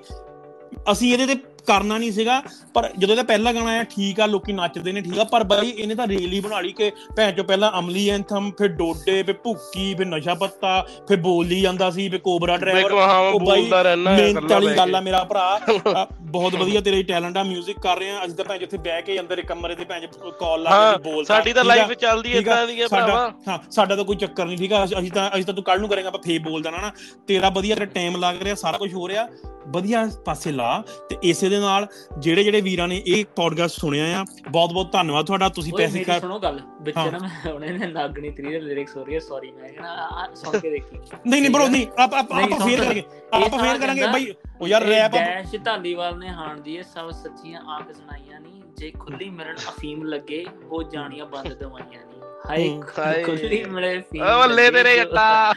ਅਸੀਂ 0.92 1.12
ਇਹਦੇ 1.12 1.26
ਤੇ 1.26 1.40
ਕਰਨਾ 1.66 1.98
ਨਹੀਂ 1.98 2.10
ਸੀਗਾ 2.12 2.40
ਪਰ 2.74 2.88
ਜਦੋਂ 2.98 3.14
ਇਹਦਾ 3.14 3.22
ਪਹਿਲਾ 3.22 3.52
ਗਾਣਾ 3.52 3.70
ਆਇਆ 3.70 3.82
ਠੀਕ 3.90 4.20
ਆ 4.20 4.26
ਲੋਕੀ 4.26 4.52
ਨੱਚਦੇ 4.52 4.92
ਨੇ 4.92 5.00
ਠੀਕ 5.00 5.18
ਆ 5.18 5.24
ਪਰ 5.24 5.44
ਬਾਈ 5.44 5.68
ਇਹਨੇ 5.70 5.94
ਤਾਂ 5.94 6.06
ਰੇਲ 6.08 6.32
ਹੀ 6.32 6.40
ਬਣਾ 6.40 6.60
ਲਈ 6.60 6.72
ਕਿ 6.72 6.90
ਭੈਣ 7.16 7.32
ਚੋ 7.32 7.42
ਪਹਿਲਾਂ 7.42 7.70
ਅਮਲੀ 7.78 8.08
ਐਂਥਮ 8.10 8.50
ਫਿਰ 8.58 8.68
ਡੋਡੇ 8.74 9.22
ਫਿਰ 9.22 9.34
ਭੁੱਕੀ 9.44 9.94
ਫਿਰ 9.94 10.06
ਨਸ਼ਾ 10.06 10.34
ਪੱਤਾ 10.34 10.80
ਫਿਰ 11.08 11.16
ਬੋਲੀ 11.20 11.60
ਜਾਂਦਾ 11.60 11.90
ਸੀ 11.90 12.08
ਫਿਰ 12.08 12.18
ਕੋਬਰਾ 12.20 12.56
ਡਰਾਈਵਰ 12.56 12.92
ਹਾਂ 12.94 13.18
ਉਹ 13.20 13.38
ਬੋਲਦਾ 13.40 13.82
ਰਹਿਣਾ 13.82 14.10
ਮਿਹਨਤ 14.12 14.52
ਵਾਲੀ 14.52 14.76
ਗੱਲ 14.76 14.94
ਆ 14.94 15.00
ਮੇਰਾ 15.00 15.22
ਭਰਾ। 15.24 15.44
ਬਹੁਤ 16.30 16.54
ਵਧੀਆ 16.54 16.80
ਤੇਰੇ 16.80 17.02
ਟੈਲੈਂਟ 17.02 17.36
ਆ 17.36 17.42
뮤직 17.44 17.80
ਕਰ 17.82 17.98
ਰਹੇ 17.98 18.10
ਆ 18.10 18.24
ਅਸੀਂ 18.24 18.34
ਤਾਂ 18.34 18.44
ਭੈਣ 18.44 18.58
ਜਿੱਥੇ 18.58 18.76
ਬਹਿ 18.78 19.02
ਕੇ 19.02 19.18
ਅੰਦਰ 19.20 19.38
ਇੱਕ 19.38 19.46
ਕਮਰੇ 19.48 19.74
ਦੇ 19.74 19.84
ਭੈਣ 19.84 20.06
ਕਾਲ 20.40 20.62
ਲਾ 20.62 20.70
ਹਾਂ, 20.70 20.92
ਕੇ 20.92 21.02
ਬੋਲਦਾ 21.02 21.34
ਸਾਡੀ 21.34 21.52
ਤਾਂ 21.52 21.62
ਆ? 21.62 21.66
ਲਾਈਫ 21.66 21.92
ਚੱਲਦੀ 21.94 22.32
ਆ, 22.32 22.38
ਇਦਾਂ 22.38 22.66
ਦੀ 22.66 22.80
ਹੈ 22.82 22.86
ਸਾਡਾ 22.88 23.06
ਭਰਾਵਾ। 23.06 23.32
ਹਾਂ 23.48 23.58
ਸਾਡਾ 23.70 23.96
ਤਾਂ 23.96 24.04
ਕੋਈ 24.04 24.16
ਚੱਕਰ 24.16 24.44
ਨਹੀਂ 24.46 24.58
ਠੀਕ 24.58 24.72
ਆ? 24.72 24.84
ਅਸੀਂ- 24.84 25.10
ਤਾਂ 25.14 25.28
ਅਸੀਂ 25.30 25.44
ਤਾਂ 25.44 25.54
ਤੂੰ 25.54 25.64
ਕੱਲ 25.64 25.80
ਨੂੰ 25.80 25.88
ਕਰੇਗਾ 25.88 26.08
ਆਪਾਂ 26.08 26.20
ਫੇਰ 26.20 26.40
ਬੋਲ 26.40 26.62
ਦੇਣਾ 26.62 26.78
ਨਾ। 26.78 26.90
ਤੇਰਾ 27.28 27.48
ਵਧੀਆ 27.50 27.76
ਟਾਈਮ 27.86 28.16
ਲੱਗ 28.16 28.42
ਰਿਹਾ 28.42 28.54
ਸਾਰਾ 28.54 28.78
ਕੁਝ 28.78 28.92
ਹੋ 28.94 29.08
ਰਿਹਾ। 29.08 29.26
ਵਧੀਆ 29.68 30.04
ਪਾਸੇ 30.24 30.50
ਲਾ 30.52 30.82
ਤੇ 31.10 31.16
ਇਸੇ 31.22 31.48
ਦੇ 31.48 31.55
ਨਾਲ 31.58 31.86
ਜਿਹੜੇ 32.18 32.42
ਜਿਹੜੇ 32.44 32.60
ਵੀਰਾਂ 32.60 32.86
ਨੇ 32.88 33.02
ਇਹ 33.06 33.24
ਪੋਡਕਾਸਟ 33.36 33.80
ਸੁਣਿਆ 33.80 34.04
ਆ 34.20 34.24
ਬਹੁਤ 34.50 34.72
ਬਹੁਤ 34.72 34.92
ਧੰਨਵਾਦ 34.92 35.26
ਤੁਹਾਡਾ 35.26 35.48
ਤੁਸੀਂ 35.50 35.72
ਪੈਸੇ 35.72 36.04
ਕਰ 36.04 36.20
ਸੁਣੋ 36.20 36.38
ਗੱਲ 36.38 36.60
ਵਿੱਚ 36.80 36.96
ਹਾਂ। 36.96 37.10
ਨਾ 37.12 37.18
ਮੈਂ 37.18 37.52
ਹੁਣੇ 37.52 37.68
ਨੇ 37.68 37.86
ਨਾਗਣੀ 37.88 38.30
3 38.32 38.50
ਦੇ 38.50 38.60
ਲਿਰਿਕਸ 38.60 38.96
ਹੋ 38.96 39.04
ਰਹੀ 39.04 39.14
ਹੈ 39.14 39.18
ਸੌਰੀ 39.20 39.50
ਮੈਂ 39.52 39.70
ਆਹ 39.86 40.34
ਸੁਣ 40.34 40.58
ਕੇ 40.58 40.70
ਦੇਖੀ। 40.70 40.98
ਨਹੀਂ 41.26 41.40
ਨਹੀਂ 41.40 41.50
ਬਰੋ 41.50 41.68
ਨਹੀਂ 41.68 41.86
ਆਪਾਂ 41.98 42.18
ਆਪਾਂ 42.18 42.42
ਆਪਾਂ 42.42 42.58
ਫੇਰ 42.60 42.80
ਕਰਾਂਗੇ 42.80 43.02
ਆਪਾਂ 43.34 43.58
ਫੇਰ 43.58 43.78
ਕਰਾਂਗੇ 43.78 44.06
ਬਾਈ 44.06 44.32
ਉਹ 44.60 44.68
ਯਾਰ 44.68 44.84
ਰੈਪ 44.84 45.12
ਡੈਸ਼ 45.12 45.56
ਧਾਲੀਵਾਲ 45.64 46.18
ਨੇ 46.18 46.28
ਹਾਣ 46.30 46.60
ਦੀ 46.60 46.76
ਇਹ 46.76 46.82
ਸਭ 46.84 47.10
ਸੱਚੀਆਂ 47.14 47.60
ਆਖ 47.70 47.92
ਸੁਣਾਈਆਂ 47.92 48.40
ਨਹੀਂ 48.40 48.62
ਜੇ 48.78 48.90
ਖੁੱਲੀ 48.98 49.28
ਮਿਲਣ 49.30 49.56
ਅਫੀਮ 49.68 50.04
ਲੱਗੇ 50.04 50.44
ਉਹ 50.64 50.82
ਜਾਣੀਆਂ 50.84 51.26
ਬੰਦ 51.26 51.52
ਦਵਾਈਆਂ 51.54 52.00
ਨਹੀਂ 52.00 52.22
ਹਾਏ 52.46 52.68
ਹੂੰ। 52.68 52.82
ਖੁੱਲੀ 53.24 53.62
ਮਿਲੇ 53.66 53.98
ਫੀਮ 54.02 54.22
ਓ 54.24 54.38
ਬੱਲੇ 54.38 54.70
ਤੇਰੇ 54.70 54.96
ਜੱਟਾ। 54.96 55.52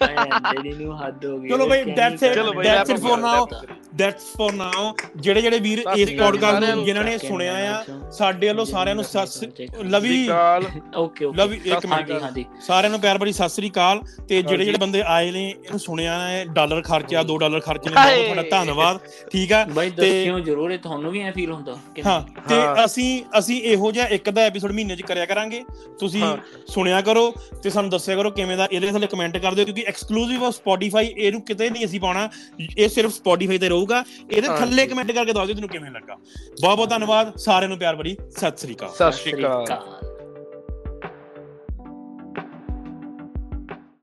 ਤੇਰੀ 0.00 0.72
ਨੂੰ 0.74 0.96
ਹੱਦ 0.98 1.24
ਹੋ 1.26 1.38
ਗਈ 1.38 1.48
ਚਲੋ 1.48 1.66
ਬਈ, 1.66 1.82
it 1.82 1.98
up 1.98 2.16
for 2.16 2.34
ਕਰਦੇ 2.34 3.10
now. 3.12 3.34
ਆਪਾਂ। 3.36 3.60
ਦੈਟਸ 3.96 4.24
ਫॉर 4.32 4.52
ਨਾਓ 4.54 4.92
ਜਿਹੜੇ 5.16 5.40
ਜਿਹੜੇ 5.42 5.58
ਵੀਰ 5.58 5.82
ਇਸ 5.96 6.10
ਪੋਡਕਾਸਟ 6.18 6.64
ਨੂੰ। 6.66 6.84
ਜਿਨ੍ਹਾਂ 6.84 7.04
ਨੇ 7.04 7.16
ਸੁਣਿਆ 7.18 7.54
ਆ 7.70 7.82
ਸਾਡੇ 8.12 8.48
ਵੱਲੋਂ 8.48 8.64
ਸਾਰਿਆਂ 8.64 8.94
ਨੂੰ 8.94 9.04
ਸਤਿ 9.04 9.66
ਲਵੀ 9.84 10.16
ਓਕੇ 10.96 11.24
ਓਕੇ 11.24 11.36
ਲਵੀ 11.36 11.60
ਇੱਕ 11.66 11.86
ਮਿੰਟ 11.86 12.12
ਸਾਰਿਆਂ 12.62 12.90
ਨੂੰ 12.90 13.00
ਪਿਆਰ 13.00 13.18
ਭਰੀ 13.18 13.32
ਸਤਿ 13.32 13.48
ਸ੍ਰੀ 13.48 13.70
ਅਕਾਲ 13.70 14.00
ਤੇ 14.28 14.42
ਜਿਹੜੇ। 14.42 14.64
ਜਿਹੜੇ 14.64 14.78
ਬੰਦੇ 14.78 15.02
ਆਏ 15.06 15.30
ਨੇ 15.30 15.48
ਇਹਨੂੰ 15.48 15.78
ਸੁਣਿਆ 15.78 16.18
ਹੈ 16.20 16.44
ਡਾਲਰ 16.50 16.82
ਖਰਚਿਆ 16.82 17.22
2 17.22 17.36
ਡਾਲਰ 17.38 17.60
ਖਰਚੇ 17.60 17.90
ਨੇ 17.90 17.94
ਬਹੁਤ। 17.94 18.24
ਤੁਹਾਡਾ 18.24 18.42
ਧੰਨਵਾਦ 18.50 18.98
ਠੀਕ 19.30 19.52
ਆ 19.52 19.64
ਤੇ- 19.64 19.90
ਦੱਸਿਓ 19.92 20.38
ਜ਼ਰੂਰ 20.40 20.70
ਇਹ 20.70 20.78
ਤੁਹਾਨੂੰ 20.78 21.12
ਵੀ 21.12 21.20
ਐ 21.20 21.30
ਫੀਲ 21.30 21.52
ਹੁੰਦਾ 21.52 21.76
ਹਾਂ 22.06 22.20
ਤੇ 22.48 22.54
ਹਾਂ। 22.56 22.84
ਅਸੀਂ 22.84 23.08
ਅਸੀਂ 23.38 23.60
ਇਹੋ 23.62 23.90
ਜਿਹਾ 23.92 24.06
ਇੱਕ 24.08 24.30
ਦਾ 24.30 24.42
ਐਪੀਸੋਡ 24.42 24.72
ਮਹੀਨੇ 24.72 24.96
ਚ 24.96 25.02
ਕਰਿਆ 25.02 25.24
ਕਰਾਂਗੇ 25.26 25.62
ਤੁਸੀਂ 26.00 26.22
ਹਾਂ। 26.22 26.36
ਸੁਣਿਆ 26.68 27.00
ਕਰੋ 27.00 27.30
ਤੇ 27.62 27.70
ਸਾਨੂੰ 27.70 27.90
ਦੱਸਿਆ 27.90 28.16
ਕਰੋ 28.16 28.30
ਕਿਵੇਂ 28.30 28.56
ਦਾ 28.56 28.68
ਇਹਦੇ 28.72 28.90
ਥੱਲੇ 28.92 29.06
ਕਮੈਂਟ 29.06 29.36
ਕਰ 29.38 29.54
ਦਿਓ 29.54 29.64
ਕਿਉਂਕਿ 29.64 29.84
ਐਕਸਕਲੂਸਿਵ 29.86 30.44
ਆ 30.44 30.50
ਸਪੋਟੀਫਾਈ 30.50 31.06
ਇਹਨੂੰ 31.06 31.42
ਕਿਤੇ 31.42 31.70
ਨਹੀਂ 31.70 31.86
ਅਸੀਂ 31.86 32.00
ਪਾਉਣਾ। 32.00 32.28
ਇਹ 32.78 32.88
ਸਿਰਫ 32.88 33.12
ਸਪੋਟੀਫਾਈ 33.12 33.58
ਤੇ 33.58 33.68
ਰਹੂਗਾ। 33.68 34.04
ਇਹਦੇ। 34.30 34.48
ਥੱਲੇ 34.48 34.86
ਕਮੈਂਟ 34.86 35.12
ਕਰਕੇ 35.12 35.32
ਦੱਸ 35.32 35.46
ਦਿਓ 35.46 35.54
ਤੁਹਾਨੂੰ 35.54 35.68
ਕਿਵੇਂ 35.68 35.90
ਲੱਗਾ। 35.90 36.16
ਬਹੁਤ 36.60 36.76
ਬਹੁਤ 36.76 36.90
ਧੰਨਵਾਦ। 36.90 37.36
ਸਾਰਿਆਂ 37.36 37.68
ਨੂੰ 37.68 37.78
ਪਿਆਰ 37.78 37.96
ਭਰੀ। 37.96 38.16
ਸਤਿ 38.30 38.56
ਸ੍ਰੀ 38.56 38.74
ਅਕਾਲ। 38.74 38.90
ਸਤਿ 38.90 39.12
ਸ਼੍ਰੀ 39.12 39.44
ਅਕਾਲ। 39.44 40.15